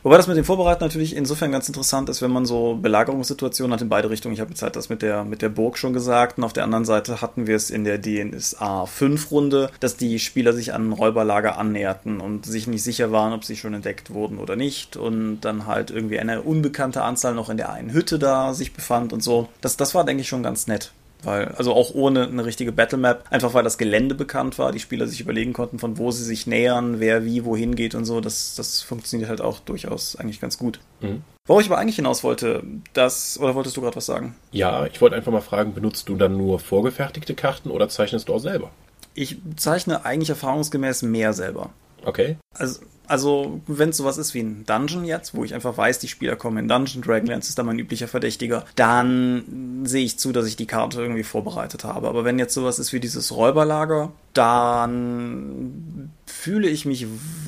Wobei 0.04 0.18
das 0.18 0.26
mit 0.26 0.36
dem 0.36 0.44
Vorbereiten 0.44 0.84
natürlich 0.84 1.16
insofern 1.16 1.50
ganz 1.50 1.66
interessant 1.66 2.10
ist, 2.10 2.20
wenn 2.20 2.30
man 2.30 2.44
so 2.44 2.74
Belagerungssituationen 2.74 3.72
hat 3.72 3.80
in 3.80 3.88
beide 3.88 4.10
Richtungen. 4.10 4.34
Ich 4.34 4.40
habe 4.40 4.50
jetzt 4.50 4.60
halt 4.60 4.76
das 4.76 4.90
mit 4.90 5.00
der, 5.00 5.24
mit 5.24 5.40
der 5.40 5.48
Burg 5.48 5.78
schon 5.78 5.94
gesagt 5.94 6.36
und 6.36 6.44
auf 6.44 6.52
der 6.52 6.64
anderen 6.64 6.84
Seite 6.84 7.22
hatten 7.22 7.46
wir 7.46 7.56
es 7.56 7.70
in 7.70 7.84
der 7.84 7.96
DNSA 7.96 8.84
5 8.84 9.30
Runde, 9.30 9.70
dass 9.80 9.96
die 9.96 10.18
Spieler 10.18 10.52
sich 10.52 10.74
an 10.74 10.90
ein 10.90 10.92
Räuberlager 10.92 11.56
annäherten 11.56 12.20
und 12.20 12.44
sich 12.44 12.66
nicht 12.66 12.82
sicher 12.82 13.12
waren, 13.12 13.32
ob 13.32 13.44
sie 13.44 13.56
schon 13.56 13.72
entdeckt 13.72 14.12
wurden 14.12 14.36
oder 14.36 14.56
nicht 14.56 14.98
und 14.98 15.40
dann 15.40 15.64
halt 15.64 15.90
irgendwie 15.90 16.18
eine 16.18 16.42
unbekannte 16.42 17.02
Anzahl 17.02 17.34
noch 17.34 17.48
in 17.48 17.56
der 17.56 17.72
einen 17.72 17.94
Hütte 17.94 18.18
da 18.18 18.52
sich 18.52 18.74
befand 18.74 19.14
und 19.14 19.22
so. 19.22 19.48
Das, 19.62 19.78
das 19.78 19.94
war, 19.94 20.04
denke 20.04 20.20
ich, 20.20 20.28
schon 20.28 20.42
ganz 20.42 20.66
nett. 20.66 20.92
Weil, 21.24 21.48
also 21.48 21.72
auch 21.74 21.94
ohne 21.94 22.26
eine 22.26 22.44
richtige 22.44 22.72
Battlemap, 22.72 23.24
einfach 23.30 23.54
weil 23.54 23.64
das 23.64 23.78
Gelände 23.78 24.14
bekannt 24.14 24.58
war, 24.58 24.72
die 24.72 24.80
Spieler 24.80 25.06
sich 25.06 25.20
überlegen 25.20 25.52
konnten, 25.52 25.78
von 25.78 25.98
wo 25.98 26.10
sie 26.10 26.24
sich 26.24 26.46
nähern, 26.46 27.00
wer 27.00 27.24
wie 27.24 27.44
wohin 27.44 27.74
geht 27.74 27.94
und 27.94 28.04
so, 28.04 28.20
das, 28.20 28.54
das 28.54 28.82
funktioniert 28.82 29.28
halt 29.30 29.40
auch 29.40 29.60
durchaus 29.60 30.16
eigentlich 30.16 30.40
ganz 30.40 30.58
gut. 30.58 30.80
Mhm. 31.00 31.22
Worauf 31.46 31.62
ich 31.62 31.68
aber 31.68 31.78
eigentlich 31.78 31.96
hinaus 31.96 32.24
wollte, 32.24 32.62
das, 32.94 33.38
oder 33.38 33.54
wolltest 33.54 33.76
du 33.76 33.82
gerade 33.82 33.96
was 33.96 34.06
sagen? 34.06 34.34
Ja, 34.50 34.86
ich 34.86 35.00
wollte 35.00 35.16
einfach 35.16 35.32
mal 35.32 35.42
fragen, 35.42 35.74
benutzt 35.74 36.08
du 36.08 36.16
dann 36.16 36.36
nur 36.36 36.58
vorgefertigte 36.58 37.34
Karten 37.34 37.70
oder 37.70 37.88
zeichnest 37.88 38.28
du 38.28 38.34
auch 38.34 38.38
selber? 38.38 38.70
Ich 39.14 39.36
zeichne 39.56 40.04
eigentlich 40.04 40.30
erfahrungsgemäß 40.30 41.02
mehr 41.02 41.32
selber. 41.32 41.70
Okay. 42.04 42.36
Also, 42.54 42.80
also 43.06 43.60
wenn 43.66 43.90
es 43.90 43.98
sowas 43.98 44.16
ist 44.16 44.34
wie 44.34 44.40
ein 44.40 44.64
Dungeon 44.66 45.04
jetzt, 45.04 45.34
wo 45.34 45.44
ich 45.44 45.54
einfach 45.54 45.76
weiß, 45.76 45.98
die 45.98 46.08
Spieler 46.08 46.36
kommen 46.36 46.58
in 46.58 46.68
Dungeon, 46.68 47.02
Dragonlance 47.02 47.48
ist 47.48 47.58
da 47.58 47.62
mein 47.62 47.78
üblicher 47.78 48.08
Verdächtiger, 48.08 48.64
dann 48.76 49.82
sehe 49.84 50.04
ich 50.04 50.18
zu, 50.18 50.32
dass 50.32 50.46
ich 50.46 50.56
die 50.56 50.66
Karte 50.66 51.00
irgendwie 51.00 51.22
vorbereitet 51.22 51.84
habe. 51.84 52.08
Aber 52.08 52.24
wenn 52.24 52.38
jetzt 52.38 52.54
sowas 52.54 52.78
ist 52.78 52.92
wie 52.92 53.00
dieses 53.00 53.34
Räuberlager, 53.36 54.12
dann 54.32 56.10
fühle 56.26 56.68
ich 56.68 56.86
mich 56.86 57.06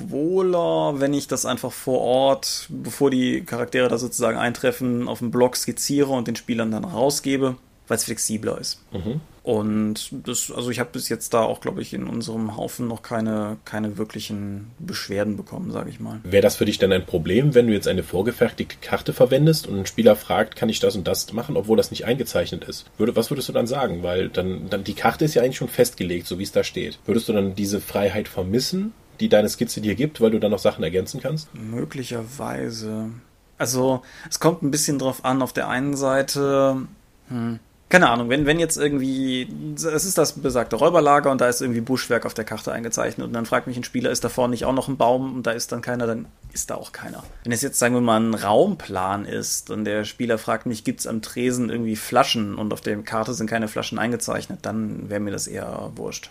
wohler, 0.09 1.01
wenn 1.01 1.15
ich 1.15 1.27
das 1.27 1.47
einfach 1.47 1.73
vor 1.73 2.01
Ort, 2.01 2.67
bevor 2.69 3.11
die 3.11 3.43
Charaktere 3.43 3.89
da 3.89 3.99
sozusagen 3.99 4.39
eintreffen, 4.39 5.09
auf 5.09 5.21
dem 5.21 5.31
Blog 5.31 5.57
skizziere 5.57 6.13
und 6.13 6.29
den 6.29 6.37
Spielern 6.37 6.71
dann 6.71 6.85
rausgebe 6.85 7.57
weil 7.89 7.97
es 7.97 8.05
flexibler 8.05 8.59
ist. 8.59 8.81
Mhm. 8.93 9.21
Und 9.47 10.11
das, 10.27 10.51
also 10.51 10.71
ich 10.71 10.81
habe 10.81 10.91
bis 10.93 11.09
jetzt 11.09 11.33
da 11.33 11.43
auch, 11.43 11.61
glaube 11.61 11.81
ich, 11.81 11.95
in 11.95 12.09
unserem 12.09 12.57
Haufen 12.57 12.89
noch 12.89 13.03
keine, 13.03 13.59
keine 13.65 13.97
wirklichen 13.97 14.73
Beschwerden 14.81 15.37
bekommen, 15.37 15.71
sage 15.71 15.89
ich 15.89 16.01
mal. 16.01 16.19
Wäre 16.25 16.43
das 16.43 16.57
für 16.57 16.65
dich 16.65 16.79
denn 16.79 16.93
ein 16.93 17.07
Problem, 17.07 17.55
wenn 17.55 17.69
du 17.69 17.73
jetzt 17.73 17.87
eine 17.87 18.03
vorgefertigte 18.03 18.75
Karte 18.81 19.13
verwendest 19.13 19.69
und 19.69 19.79
ein 19.79 19.87
Spieler 19.87 20.17
fragt, 20.17 20.57
kann 20.57 20.69
ich 20.69 20.81
das 20.81 20.97
und 20.97 21.07
das 21.07 21.33
machen, 21.33 21.57
obwohl 21.57 21.77
das 21.77 21.93
nicht 21.93 22.07
eingezeichnet 22.07 22.65
ist? 22.65 22.87
Würde, 22.99 23.15
was 23.15 23.31
würdest 23.31 23.49
du 23.49 23.53
dann 23.53 23.69
sagen? 23.69 24.03
Weil 24.03 24.31
dann, 24.31 24.69
dann 24.69 24.83
die 24.83 24.95
Karte 24.95 25.25
ist 25.25 25.35
ja 25.35 25.43
eigentlich 25.43 25.59
schon 25.59 25.69
festgelegt, 25.69 26.27
so 26.27 26.41
wie 26.41 26.43
es 26.43 26.51
da 26.51 26.65
steht. 26.65 26.99
Würdest 27.07 27.29
du 27.29 27.33
dann 27.33 27.55
diese 27.55 27.81
Freiheit 27.81 28.27
vermissen, 28.27 28.95
die 29.21 29.29
deine 29.29 29.49
Skizze 29.49 29.81
dir 29.81 29.95
gibt, 29.95 30.21
weil 30.21 30.33
du 30.33 30.41
dann 30.41 30.51
noch 30.51 30.59
Sachen 30.59 30.83
ergänzen 30.83 31.21
kannst? 31.21 31.55
Möglicherweise. 31.55 33.11
Also 33.59 34.03
es 34.29 34.41
kommt 34.41 34.63
ein 34.63 34.73
bisschen 34.73 34.99
drauf 34.99 35.25
an. 35.25 35.41
Auf 35.41 35.53
der 35.53 35.69
einen 35.69 35.97
Seite, 35.97 36.79
hm, 37.29 37.61
keine 37.89 38.11
Ahnung, 38.11 38.29
wenn, 38.29 38.47
wenn 38.47 38.59
jetzt 38.59 38.77
irgendwie, 38.77 39.49
es 39.77 39.85
ist 39.85 40.19
das 40.19 40.33
besagte 40.33 40.75
Räuberlager 40.75 41.31
und 41.31 41.41
da 41.41 41.49
ist 41.49 41.61
irgendwie 41.61 41.81
Buschwerk 41.81 42.27
auf 42.27 42.35
der 42.35 42.45
Karte 42.45 42.73
eingezeichnet 42.73 43.25
und 43.25 43.33
dann 43.33 43.47
fragt 43.47 43.69
mich 43.69 43.77
ein 43.77 43.85
Spieler, 43.85 44.11
ist 44.11 44.25
da 44.25 44.29
vorne 44.29 44.51
nicht 44.51 44.65
auch 44.65 44.73
noch 44.73 44.89
ein 44.89 44.97
Baum 44.97 45.37
und 45.37 45.47
da 45.47 45.53
ist 45.53 45.71
dann 45.71 45.83
keiner, 45.83 46.07
dann 46.07 46.27
ist 46.53 46.71
da 46.71 46.75
auch 46.75 46.91
keiner. 46.91 47.23
Wenn 47.45 47.53
es 47.53 47.63
jetzt, 47.63 47.79
sagen 47.79 47.95
wir 47.95 48.01
mal, 48.01 48.21
ein 48.21 48.35
Raumplan 48.35 49.25
ist 49.25 49.71
und 49.71 49.85
der 49.85 50.05
Spieler 50.05 50.37
fragt 50.37 50.67
mich, 50.67 50.83
gibt 50.83 51.01
es 51.01 51.07
am 51.07 51.23
Tresen 51.23 51.71
irgendwie 51.71 51.95
Flaschen 51.95 52.57
und 52.57 52.73
auf 52.73 52.81
der 52.81 52.97
Karte 53.03 53.35
sind 53.35 53.49
keine 53.49 53.69
Flaschen 53.69 54.01
eingezeichnet, 54.01 54.61
dann 54.63 55.09
wäre 55.09 55.21
mir 55.21 55.31
das 55.31 55.47
eher 55.47 55.93
wurscht. 55.95 56.31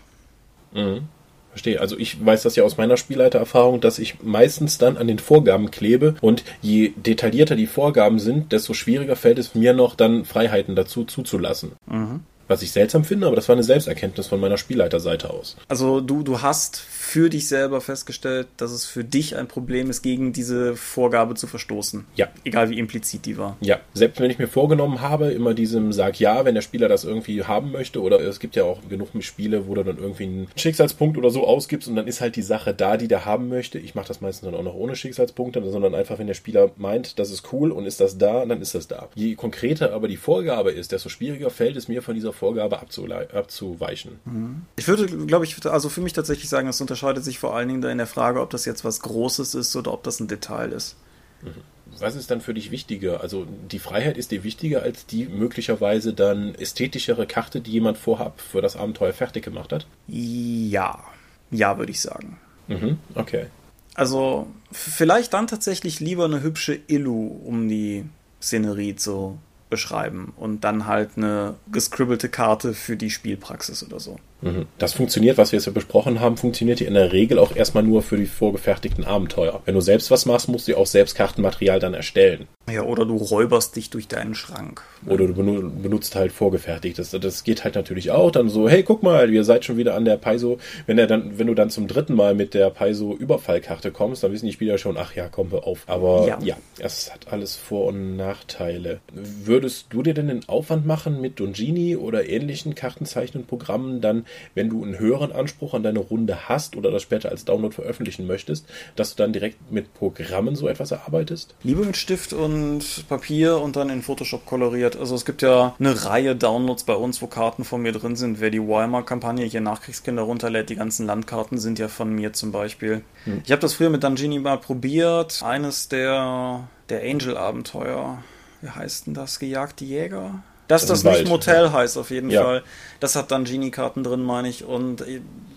Mhm. 0.73 1.07
Verstehe. 1.55 1.79
Also 1.79 1.97
ich 1.97 2.23
weiß 2.23 2.43
das 2.43 2.57
ja 2.57 2.65
aus 2.65 2.75
meiner 2.75 2.97
Spielleitererfahrung, 2.97 3.79
dass 3.79 3.97
ich 3.97 4.21
meistens 4.21 4.77
dann 4.77 4.97
an 4.97 5.07
den 5.07 5.19
Vorgaben 5.19 5.71
klebe 5.71 6.15
und 6.19 6.43
je 6.61 6.91
detaillierter 6.97 7.55
die 7.55 7.65
Vorgaben 7.65 8.19
sind, 8.19 8.51
desto 8.51 8.73
schwieriger 8.73 9.15
fällt 9.15 9.39
es 9.39 9.55
mir 9.55 9.71
noch 9.71 9.95
dann 9.95 10.25
Freiheiten 10.25 10.75
dazu 10.75 11.05
zuzulassen. 11.05 11.71
Mhm. 11.85 12.23
Was 12.49 12.61
ich 12.61 12.73
seltsam 12.73 13.05
finde, 13.05 13.27
aber 13.27 13.37
das 13.37 13.47
war 13.47 13.55
eine 13.55 13.63
Selbsterkenntnis 13.63 14.27
von 14.27 14.41
meiner 14.41 14.57
Spielleiterseite 14.57 15.29
aus. 15.29 15.55
Also 15.69 16.01
du, 16.01 16.23
du 16.23 16.41
hast 16.41 16.75
für 17.15 17.29
dich 17.29 17.47
selber 17.47 17.79
festgestellt, 17.79 18.49
dass 18.57 18.71
es 18.71 18.85
für 18.85 19.05
dich 19.05 19.37
ein 19.37 19.47
Problem 19.47 19.89
ist, 19.89 20.01
gegen 20.01 20.33
diese 20.33 20.75
Vorgabe 20.75 21.35
zu 21.35 21.47
verstoßen. 21.47 22.05
Ja. 22.17 22.27
Egal 22.43 22.69
wie 22.69 22.77
implizit 22.77 23.25
die 23.25 23.37
war. 23.37 23.55
Ja. 23.61 23.79
Selbst 23.93 24.19
wenn 24.19 24.29
ich 24.29 24.37
mir 24.37 24.49
vorgenommen 24.49 24.99
habe, 24.99 25.31
immer 25.31 25.53
diesem 25.53 25.93
Sag 25.93 26.19
ja, 26.19 26.43
wenn 26.43 26.55
der 26.55 26.61
Spieler 26.61 26.89
das 26.89 27.05
irgendwie 27.05 27.45
haben 27.45 27.71
möchte, 27.71 28.01
oder 28.01 28.19
es 28.19 28.41
gibt 28.41 28.57
ja 28.57 28.65
auch 28.65 28.81
genug 28.89 29.11
Spiele, 29.21 29.65
wo 29.65 29.75
du 29.75 29.83
dann 29.85 29.97
irgendwie 29.97 30.23
einen 30.23 30.47
Schicksalspunkt 30.57 31.17
oder 31.17 31.29
so 31.29 31.47
ausgibst 31.47 31.87
und 31.87 31.95
dann 31.95 32.05
ist 32.05 32.19
halt 32.19 32.35
die 32.35 32.41
Sache 32.41 32.73
da, 32.73 32.97
die 32.97 33.07
der 33.07 33.23
haben 33.23 33.47
möchte. 33.47 33.79
Ich 33.79 33.95
mache 33.95 34.09
das 34.09 34.19
meistens 34.19 34.51
dann 34.51 34.59
auch 34.59 34.63
noch 34.63 34.75
ohne 34.75 34.97
Schicksalspunkte, 34.97 35.63
sondern 35.71 35.95
einfach, 35.95 36.19
wenn 36.19 36.27
der 36.27 36.33
Spieler 36.33 36.71
meint, 36.75 37.17
das 37.17 37.31
ist 37.31 37.53
cool 37.53 37.71
und 37.71 37.85
ist 37.85 38.01
das 38.01 38.17
da, 38.17 38.45
dann 38.45 38.61
ist 38.61 38.75
das 38.75 38.89
da. 38.89 39.07
Je 39.15 39.35
konkreter 39.35 39.93
aber 39.93 40.09
die 40.09 40.17
Vorgabe 40.17 40.71
ist, 40.71 40.91
desto 40.91 41.07
schwieriger 41.07 41.49
fällt 41.49 41.77
es 41.77 41.87
mir 41.87 42.01
von 42.01 42.13
dieser 42.13 42.33
Vorgabe 42.33 42.77
abzuweichen. 42.77 44.19
Mhm. 44.25 44.63
Ich 44.75 44.89
würde, 44.89 45.05
glaube 45.05 45.45
ich, 45.45 45.65
also 45.65 45.87
für 45.87 46.01
mich 46.01 46.11
tatsächlich 46.11 46.49
sagen, 46.49 46.67
es 46.67 46.81
unterscheidet 46.81 47.04
sich 47.21 47.39
vor 47.39 47.55
allen 47.55 47.67
Dingen 47.67 47.81
da 47.81 47.89
in 47.89 47.97
der 47.97 48.07
Frage, 48.07 48.41
ob 48.41 48.49
das 48.49 48.65
jetzt 48.65 48.83
was 48.83 48.99
Großes 49.01 49.55
ist 49.55 49.75
oder 49.75 49.93
ob 49.93 50.03
das 50.03 50.19
ein 50.19 50.27
Detail 50.27 50.71
ist. 50.71 50.95
Mhm. 51.41 51.61
Was 51.99 52.15
ist 52.15 52.31
dann 52.31 52.41
für 52.41 52.53
dich 52.53 52.71
wichtiger? 52.71 53.21
Also 53.21 53.45
die 53.71 53.79
Freiheit 53.79 54.17
ist 54.17 54.31
dir 54.31 54.43
wichtiger 54.43 54.81
als 54.81 55.05
die 55.05 55.27
möglicherweise 55.27 56.13
dann 56.13 56.55
ästhetischere 56.55 57.25
Karte, 57.25 57.61
die 57.61 57.71
jemand 57.71 57.97
vorab 57.97 58.41
für 58.41 58.61
das 58.61 58.75
Abenteuer 58.75 59.13
fertig 59.13 59.43
gemacht 59.43 59.71
hat? 59.71 59.85
Ja, 60.07 61.03
ja, 61.51 61.77
würde 61.77 61.91
ich 61.91 62.01
sagen. 62.01 62.37
Mhm, 62.67 62.97
okay. 63.13 63.45
Also 63.93 64.47
vielleicht 64.71 65.33
dann 65.33 65.47
tatsächlich 65.47 65.99
lieber 65.99 66.25
eine 66.25 66.41
hübsche 66.41 66.77
Illu, 66.87 67.27
um 67.27 67.69
die 67.69 68.05
Szenerie 68.41 68.95
zu 68.95 69.37
beschreiben 69.69 70.33
und 70.37 70.63
dann 70.63 70.85
halt 70.85 71.11
eine 71.15 71.55
gescribbelte 71.71 72.29
Karte 72.29 72.73
für 72.73 72.97
die 72.97 73.09
Spielpraxis 73.09 73.83
oder 73.83 73.99
so. 73.99 74.19
Mhm. 74.41 74.65
Das 74.77 74.93
funktioniert, 74.93 75.37
was 75.37 75.51
wir 75.51 75.59
jetzt 75.59 75.73
besprochen 75.73 76.19
haben, 76.19 76.37
funktioniert 76.37 76.81
in 76.81 76.93
der 76.93 77.11
Regel 77.11 77.39
auch 77.39 77.55
erstmal 77.55 77.83
nur 77.83 78.01
für 78.01 78.17
die 78.17 78.25
vorgefertigten 78.25 79.03
Abenteuer. 79.03 79.61
Wenn 79.65 79.75
du 79.75 79.81
selbst 79.81 80.11
was 80.11 80.25
machst, 80.25 80.49
musst 80.49 80.67
du 80.67 80.77
auch 80.77 80.85
selbst 80.85 81.15
Kartenmaterial 81.15 81.79
dann 81.79 81.93
erstellen. 81.93 82.47
Ja, 82.71 82.81
oder 82.81 83.05
du 83.05 83.15
räuberst 83.15 83.75
dich 83.75 83.91
durch 83.91 84.07
deinen 84.07 84.33
Schrank. 84.33 84.81
Oder 85.05 85.27
du 85.27 85.33
benutzt 85.33 86.15
halt 86.15 86.31
vorgefertigtes. 86.31 87.11
Das, 87.11 87.43
geht 87.43 87.63
halt 87.63 87.75
natürlich 87.75 88.09
auch. 88.09 88.31
Dann 88.31 88.49
so, 88.49 88.67
hey, 88.67 88.81
guck 88.81 89.03
mal, 89.03 89.31
ihr 89.31 89.43
seid 89.43 89.65
schon 89.65 89.77
wieder 89.77 89.93
an 89.93 90.03
der 90.03 90.17
Paizo. 90.17 90.57
Wenn, 90.87 90.97
er 90.97 91.05
dann, 91.05 91.37
wenn 91.37 91.45
du 91.45 91.53
dann 91.53 91.69
zum 91.69 91.87
dritten 91.87 92.15
Mal 92.15 92.33
mit 92.33 92.55
der 92.55 92.71
Paizo-Überfallkarte 92.71 93.91
kommst, 93.91 94.23
dann 94.23 94.31
wissen 94.31 94.47
die 94.47 94.53
Spieler 94.53 94.79
schon, 94.79 94.97
ach 94.97 95.13
ja, 95.15 95.27
komm, 95.29 95.51
wir 95.51 95.67
auf. 95.67 95.83
Aber 95.85 96.27
ja. 96.27 96.39
ja, 96.43 96.57
es 96.79 97.13
hat 97.13 97.31
alles 97.31 97.55
Vor- 97.55 97.85
und 97.85 98.15
Nachteile. 98.15 98.99
Würdest 99.13 99.87
du 99.91 100.01
dir 100.01 100.15
denn 100.15 100.27
den 100.27 100.49
Aufwand 100.49 100.87
machen, 100.87 101.21
mit 101.21 101.39
Dongini 101.39 101.95
oder 101.95 102.27
ähnlichen 102.27 102.73
Kartenzeichnenprogrammen 102.73 104.01
dann 104.01 104.24
wenn 104.53 104.69
du 104.69 104.83
einen 104.83 104.99
höheren 104.99 105.31
Anspruch 105.31 105.73
an 105.73 105.83
deine 105.83 105.99
Runde 105.99 106.49
hast 106.49 106.75
oder 106.75 106.91
das 106.91 107.01
später 107.01 107.29
als 107.29 107.45
Download 107.45 107.73
veröffentlichen 107.73 108.27
möchtest, 108.27 108.65
dass 108.95 109.15
du 109.15 109.23
dann 109.23 109.33
direkt 109.33 109.71
mit 109.71 109.93
Programmen 109.93 110.55
so 110.55 110.67
etwas 110.67 110.91
erarbeitest? 110.91 111.55
Lieber 111.63 111.85
mit 111.85 111.97
Stift 111.97 112.33
und 112.33 113.05
Papier 113.07 113.57
und 113.59 113.75
dann 113.75 113.89
in 113.89 114.01
Photoshop 114.01 114.45
koloriert. 114.45 114.95
Also 114.95 115.15
es 115.15 115.25
gibt 115.25 115.41
ja 115.41 115.75
eine 115.79 116.05
Reihe 116.05 116.35
Downloads 116.35 116.83
bei 116.83 116.95
uns, 116.95 117.21
wo 117.21 117.27
Karten 117.27 117.63
von 117.63 117.81
mir 117.81 117.91
drin 117.91 118.15
sind. 118.15 118.39
Wer 118.39 118.49
die 118.49 118.61
Weimar-Kampagne 118.61 119.45
hier 119.45 119.61
Nachkriegskinder 119.61 120.23
runterlädt, 120.23 120.69
die 120.69 120.75
ganzen 120.75 121.05
Landkarten 121.05 121.57
sind 121.57 121.79
ja 121.79 121.87
von 121.87 122.13
mir 122.13 122.33
zum 122.33 122.51
Beispiel. 122.51 123.01
Hm. 123.25 123.41
Ich 123.45 123.51
habe 123.51 123.61
das 123.61 123.75
früher 123.75 123.89
mit 123.89 124.03
Dangini 124.03 124.39
mal 124.39 124.57
probiert. 124.57 125.41
Eines 125.43 125.89
der, 125.89 126.67
der 126.89 127.01
Angel-Abenteuer. 127.01 128.23
Wie 128.61 128.69
heißt 128.69 129.07
denn 129.07 129.13
das? 129.13 129.39
Gejagte 129.39 129.85
Jäger? 129.85 130.43
Dass 130.67 130.85
das, 130.85 131.03
das 131.03 131.19
nicht 131.19 131.29
Motel 131.29 131.71
heißt, 131.71 131.97
auf 131.97 132.09
jeden 132.09 132.29
ja. 132.29 132.43
Fall. 132.43 132.63
Das 132.99 133.15
hat 133.15 133.31
dann 133.31 133.45
Genie-Karten 133.45 134.03
drin, 134.03 134.23
meine 134.23 134.49
ich. 134.49 134.63
Und 134.63 135.03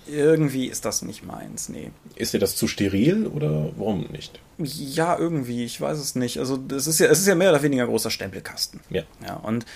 irgendwie 0.07 0.67
ist 0.67 0.85
das 0.85 1.03
nicht 1.03 1.25
meins, 1.25 1.69
nee. 1.69 1.91
Ist 2.15 2.35
dir 2.35 2.41
das 2.41 2.57
zu 2.57 2.69
steril 2.69 3.27
oder 3.27 3.71
warum 3.77 4.07
nicht? 4.13 4.41
Ja, 4.59 5.17
irgendwie, 5.17 5.65
ich 5.65 5.81
weiß 5.81 5.99
es 5.99 6.17
nicht. 6.17 6.39
Also 6.39 6.59
es 6.75 6.89
ist 6.89 6.99
ja, 6.99 7.07
es 7.07 7.21
ist 7.21 7.29
ja 7.29 7.37
mehr 7.37 7.51
oder 7.51 7.63
weniger 7.63 7.87
großer 7.87 8.11
Stempelkasten. 8.11 8.81
Ja. 8.91 9.05
Ja, 9.25 9.37
und 9.37 9.67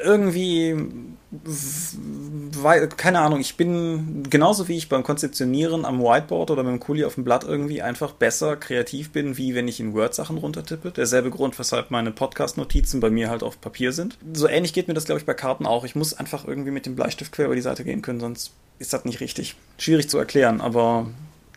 irgendwie, 0.00 0.76
weil, 1.30 2.88
keine 2.88 3.20
Ahnung, 3.20 3.40
ich 3.40 3.56
bin 3.56 4.22
genauso 4.30 4.68
wie 4.68 4.76
ich 4.76 4.88
beim 4.88 5.02
Konzeptionieren 5.02 5.84
am 5.84 6.00
Whiteboard 6.00 6.52
oder 6.52 6.62
mit 6.62 6.72
dem 6.72 6.80
Kuli 6.80 7.04
auf 7.04 7.16
dem 7.16 7.24
Blatt 7.24 7.42
irgendwie 7.42 7.82
einfach 7.82 8.12
besser 8.12 8.56
kreativ 8.56 9.10
bin, 9.10 9.36
wie 9.36 9.56
wenn 9.56 9.66
ich 9.66 9.80
in 9.80 9.92
Word 9.92 10.14
Sachen 10.14 10.38
runtertippe. 10.38 10.92
Derselbe 10.92 11.30
Grund, 11.30 11.58
weshalb 11.58 11.90
meine 11.90 12.12
Podcast-Notizen 12.12 13.00
bei 13.00 13.10
mir 13.10 13.30
halt 13.30 13.42
auf 13.42 13.60
Papier 13.60 13.92
sind. 13.92 14.18
So 14.34 14.46
ähnlich 14.46 14.72
geht 14.72 14.86
mir 14.86 14.94
das, 14.94 15.06
glaube 15.06 15.18
ich, 15.18 15.26
bei 15.26 15.34
Karten 15.34 15.66
auch. 15.66 15.84
Ich 15.84 15.96
muss 15.96 16.14
einfach 16.14 16.46
irgendwie 16.46 16.70
mit 16.70 16.86
dem 16.86 16.94
Bleistift 16.94 17.32
quer 17.32 17.46
über 17.46 17.56
die 17.56 17.60
Seite 17.60 17.82
gehen 17.82 18.02
können, 18.02 18.20
sonst 18.20 18.52
ist 18.78 18.92
das 18.92 19.04
nicht 19.04 19.18
richtig. 19.18 19.56
Schwierig 19.78 20.08
zu 20.08 20.18
erklären, 20.18 20.60
aber 20.60 21.08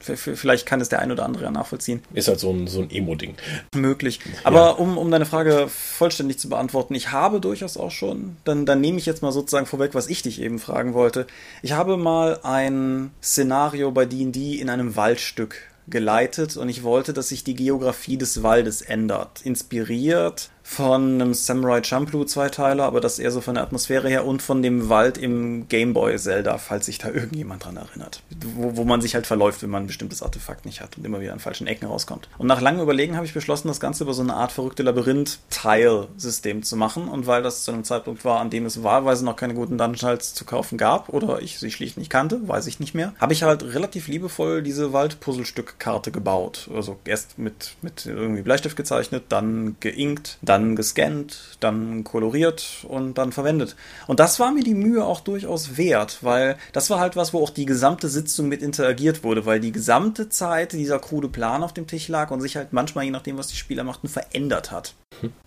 Vielleicht 0.02 0.66
kann 0.66 0.82
es 0.82 0.90
der 0.90 1.00
ein 1.00 1.12
oder 1.12 1.26
andere 1.26 1.44
ja 1.44 1.52
nachvollziehen. 1.52 2.02
Ist 2.14 2.28
halt 2.28 2.40
so 2.40 2.52
ein, 2.52 2.68
so 2.68 2.82
ein 2.82 2.90
Emo-Ding. 2.90 3.36
Möglich. 3.76 4.20
Aber 4.44 4.60
ja. 4.60 4.70
um, 4.72 4.98
um 4.98 5.12
deine 5.12 5.26
Frage 5.26 5.68
vollständig 5.70 6.40
zu 6.40 6.50
beantworten, 6.50 6.96
ich 6.96 7.12
habe 7.12 7.40
durchaus 7.40 7.78
auch 7.78 7.92
schon, 7.92 8.38
dann, 8.44 8.66
dann 8.66 8.82
nehme 8.82 8.98
ich 8.98 9.06
jetzt 9.06 9.22
mal 9.22 9.32
sozusagen 9.32 9.66
vorweg, 9.66 9.94
was 9.94 10.08
ich 10.08 10.22
dich 10.22 10.42
eben 10.42 10.60
fragen 10.60 10.94
wollte. 10.94 11.28
Ich 11.62 11.74
habe 11.74 11.98
mal 11.98 12.40
ein 12.44 13.12
Szenario 13.22 13.92
bei 13.92 14.06
D&D 14.06 14.56
in 14.56 14.70
einem 14.70 14.96
Waldstück 14.96 15.58
geleitet 15.88 16.58
und 16.58 16.70
ich 16.70 16.84
wollte, 16.84 17.14
dass 17.14 17.30
sich 17.30 17.44
die 17.44 17.56
Geografie 17.56 18.18
des 18.18 18.44
Waldes 18.44 18.82
ändert. 18.82 19.42
Inspiriert 19.44 20.50
von 20.64 21.22
einem 21.22 21.34
Samurai 21.34 21.84
Champloo 21.84 22.24
Zweiteiler, 22.24 22.84
aber 22.84 23.02
das 23.02 23.20
eher 23.20 23.32
so 23.32 23.42
von 23.42 23.56
der 23.56 23.64
Atmosphäre 23.64 24.08
her 24.08 24.26
und 24.26 24.42
von 24.42 24.62
dem 24.62 24.90
Wald 24.90 25.18
im 25.18 25.68
Gameboy 25.68 26.18
Zelda, 26.18 26.58
falls 26.58 26.86
sich 26.86 26.98
da 26.98 27.10
irgendjemand 27.10 27.66
dran 27.66 27.78
erinnert. 27.78 28.22
Wo, 28.56 28.78
wo 28.78 28.84
man 28.84 29.02
sich 29.02 29.16
halt 29.16 29.28
verläuft, 29.28 29.64
wenn 29.64 29.70
man 29.70 29.84
ein 29.84 29.88
bestimmtes 29.88 30.22
Artefakt 30.22 30.66
nicht 30.66 30.82
hat 30.82 30.98
und 30.98 31.06
immer 31.06 31.20
wieder 31.20 31.34
an 31.34 31.40
falschen 31.40 31.68
Ecken 31.68 31.88
rauskommt. 31.88 32.30
Und 32.38 32.48
nach 32.48 32.62
langem 32.62 32.82
Überlegen 32.82 33.16
habe 33.16 33.26
ich 33.26 33.34
beschlossen, 33.34 33.68
das 33.68 33.80
Ganze 33.80 34.04
über 34.04 34.14
so 34.14 34.22
eine 34.22 34.36
Art 34.36 34.52
verrückte 34.52 34.84
Labyrinth-Tile-System 34.84 36.64
zu 36.64 36.76
machen. 36.76 37.08
Und 37.08 37.28
weil 37.28 37.44
das 37.44 37.64
zu 37.64 37.72
einem 37.72 37.84
Zeitpunkt 37.84 38.24
war, 38.24 38.40
an 38.40 38.50
dem 38.50 38.66
es 38.66 38.84
wahlweise 38.84 39.26
noch 39.26 39.36
keine 39.36 39.54
guten 39.54 39.78
Dungeons 39.78 40.34
zu 40.34 40.46
kaufen 40.46 40.78
gab 40.78 41.10
oder 41.10 41.42
ich 41.42 41.60
sie 41.60 41.72
schlicht 41.72 41.98
nicht 41.98 42.10
kannte, 42.10 42.48
weiß 42.48 42.68
ich 42.68 42.80
nicht 42.80 42.94
mehr, 42.94 43.14
habe 43.20 43.34
ich 43.34 43.44
halt 43.44 43.64
relativ 43.64 44.08
liebevoll 44.08 44.62
diese 44.62 44.94
Waldpuzzlestück-Karte 44.94 46.12
gebaut. 46.12 46.70
Also 46.74 47.00
erst 47.06 47.38
mit, 47.38 47.76
mit 47.82 48.06
irgendwie 48.06 48.42
Bleistift 48.42 48.78
gezeichnet, 48.78 49.24
dann 49.30 49.76
geinkt, 49.80 50.38
dann 50.42 50.51
gescannt, 50.76 51.58
dann 51.60 52.04
koloriert 52.04 52.86
und 52.88 53.18
dann 53.18 53.32
verwendet. 53.32 53.76
Und 54.08 54.20
das 54.20 54.40
war 54.40 54.52
mir 54.52 54.64
die 54.64 54.74
Mühe 54.74 55.04
auch 55.06 55.22
durchaus 55.22 55.78
wert, 55.78 56.20
weil 56.22 56.58
das 56.74 56.90
war 56.90 57.00
halt 57.00 57.16
was, 57.16 57.34
wo 57.34 57.42
auch 57.42 57.50
die 57.50 57.66
gesamte 57.66 58.10
Sitzung 58.10 58.48
mit 58.48 58.62
interagiert 58.62 59.24
wurde, 59.24 59.46
weil 59.46 59.60
die 59.60 59.72
gesamte 59.72 60.30
Zeit 60.30 60.74
dieser 60.74 61.00
krude 61.00 61.30
Plan 61.30 61.64
auf 61.64 61.74
dem 61.74 61.88
Tisch 61.88 62.08
lag 62.08 62.32
und 62.32 62.42
sich 62.42 62.58
halt 62.58 62.74
manchmal, 62.74 63.06
je 63.06 63.12
nachdem, 63.12 63.38
was 63.38 63.48
die 63.48 63.56
Spieler 63.56 63.84
machten, 63.84 64.08
verändert 64.08 64.72
hat. 64.72 64.96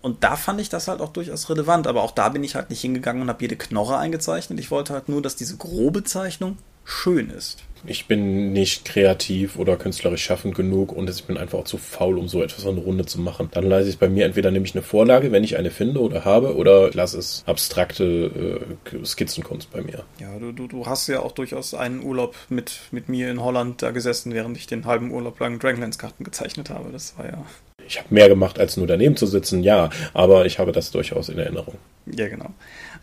Und 0.02 0.22
da 0.22 0.36
fand 0.36 0.60
ich 0.60 0.68
das 0.68 0.88
halt 0.88 1.00
auch 1.00 1.12
durchaus 1.12 1.48
relevant, 1.50 1.86
aber 1.86 2.02
auch 2.02 2.12
da 2.12 2.28
bin 2.28 2.44
ich 2.44 2.54
halt 2.54 2.70
nicht 2.70 2.80
hingegangen 2.80 3.22
und 3.22 3.28
habe 3.28 3.42
jede 3.42 3.56
Knorre 3.56 3.98
eingezeichnet. 3.98 4.60
Ich 4.60 4.70
wollte 4.70 4.92
halt 4.92 5.08
nur, 5.08 5.22
dass 5.22 5.36
diese 5.36 5.56
grobe 5.56 6.04
Zeichnung 6.04 6.58
schön 6.84 7.30
ist. 7.30 7.58
Ich 7.86 8.06
bin 8.06 8.52
nicht 8.52 8.84
kreativ 8.84 9.58
oder 9.58 9.76
künstlerisch 9.76 10.24
schaffend 10.24 10.54
genug 10.54 10.92
und 10.92 11.10
ich 11.10 11.24
bin 11.24 11.36
einfach 11.36 11.58
auch 11.58 11.64
zu 11.64 11.76
faul, 11.76 12.18
um 12.18 12.28
so 12.28 12.42
etwas 12.42 12.66
eine 12.66 12.80
Runde 12.80 13.04
zu 13.04 13.20
machen. 13.20 13.48
Dann 13.52 13.64
leise 13.64 13.90
ich 13.90 13.98
bei 13.98 14.08
mir 14.08 14.24
entweder 14.24 14.50
nehme 14.50 14.64
ich 14.64 14.74
eine 14.74 14.82
Vorlage, 14.82 15.32
wenn 15.32 15.44
ich 15.44 15.58
eine 15.58 15.70
finde 15.70 16.00
oder 16.00 16.24
habe, 16.24 16.56
oder 16.56 16.90
lasse 16.92 17.18
es 17.18 17.42
abstrakte 17.46 18.64
äh, 18.92 19.04
Skizzenkunst 19.04 19.70
bei 19.70 19.82
mir. 19.82 20.04
Ja, 20.18 20.38
du, 20.38 20.52
du, 20.52 20.66
du 20.66 20.86
hast 20.86 21.08
ja 21.08 21.20
auch 21.20 21.32
durchaus 21.32 21.74
einen 21.74 22.02
Urlaub 22.02 22.34
mit, 22.48 22.80
mit 22.90 23.08
mir 23.08 23.30
in 23.30 23.42
Holland 23.42 23.82
da 23.82 23.90
gesessen, 23.90 24.32
während 24.32 24.56
ich 24.56 24.66
den 24.66 24.86
halben 24.86 25.10
Urlaub 25.10 25.38
lang 25.40 25.58
Dragonlance-Karten 25.58 26.24
gezeichnet 26.24 26.70
habe. 26.70 26.90
Das 26.90 27.18
war 27.18 27.26
ja. 27.26 27.44
Ich 27.86 27.98
habe 27.98 28.08
mehr 28.14 28.28
gemacht, 28.28 28.58
als 28.58 28.78
nur 28.78 28.86
daneben 28.86 29.16
zu 29.16 29.26
sitzen, 29.26 29.62
ja, 29.62 29.90
aber 30.14 30.46
ich 30.46 30.58
habe 30.58 30.72
das 30.72 30.90
durchaus 30.90 31.28
in 31.28 31.38
Erinnerung. 31.38 31.74
Ja, 32.06 32.28
genau. 32.28 32.50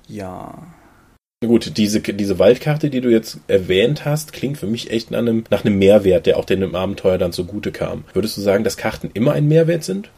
Ja. 0.07 0.57
Gut, 1.43 1.75
diese, 1.77 2.01
diese 2.01 2.37
Waldkarte, 2.37 2.91
die 2.91 3.01
du 3.01 3.09
jetzt 3.09 3.39
erwähnt 3.47 4.05
hast, 4.05 4.31
klingt 4.31 4.59
für 4.59 4.67
mich 4.67 4.91
echt 4.91 5.09
nach 5.09 5.17
einem, 5.17 5.43
nach 5.49 5.65
einem 5.65 5.79
Mehrwert, 5.79 6.27
der 6.27 6.37
auch 6.37 6.45
dem 6.45 6.75
Abenteuer 6.75 7.17
dann 7.17 7.31
zugute 7.31 7.71
kam. 7.71 8.03
Würdest 8.13 8.37
du 8.37 8.41
sagen, 8.41 8.63
dass 8.63 8.77
Karten 8.77 9.09
immer 9.15 9.31
ein 9.31 9.47
Mehrwert 9.47 9.83
sind? 9.83 10.11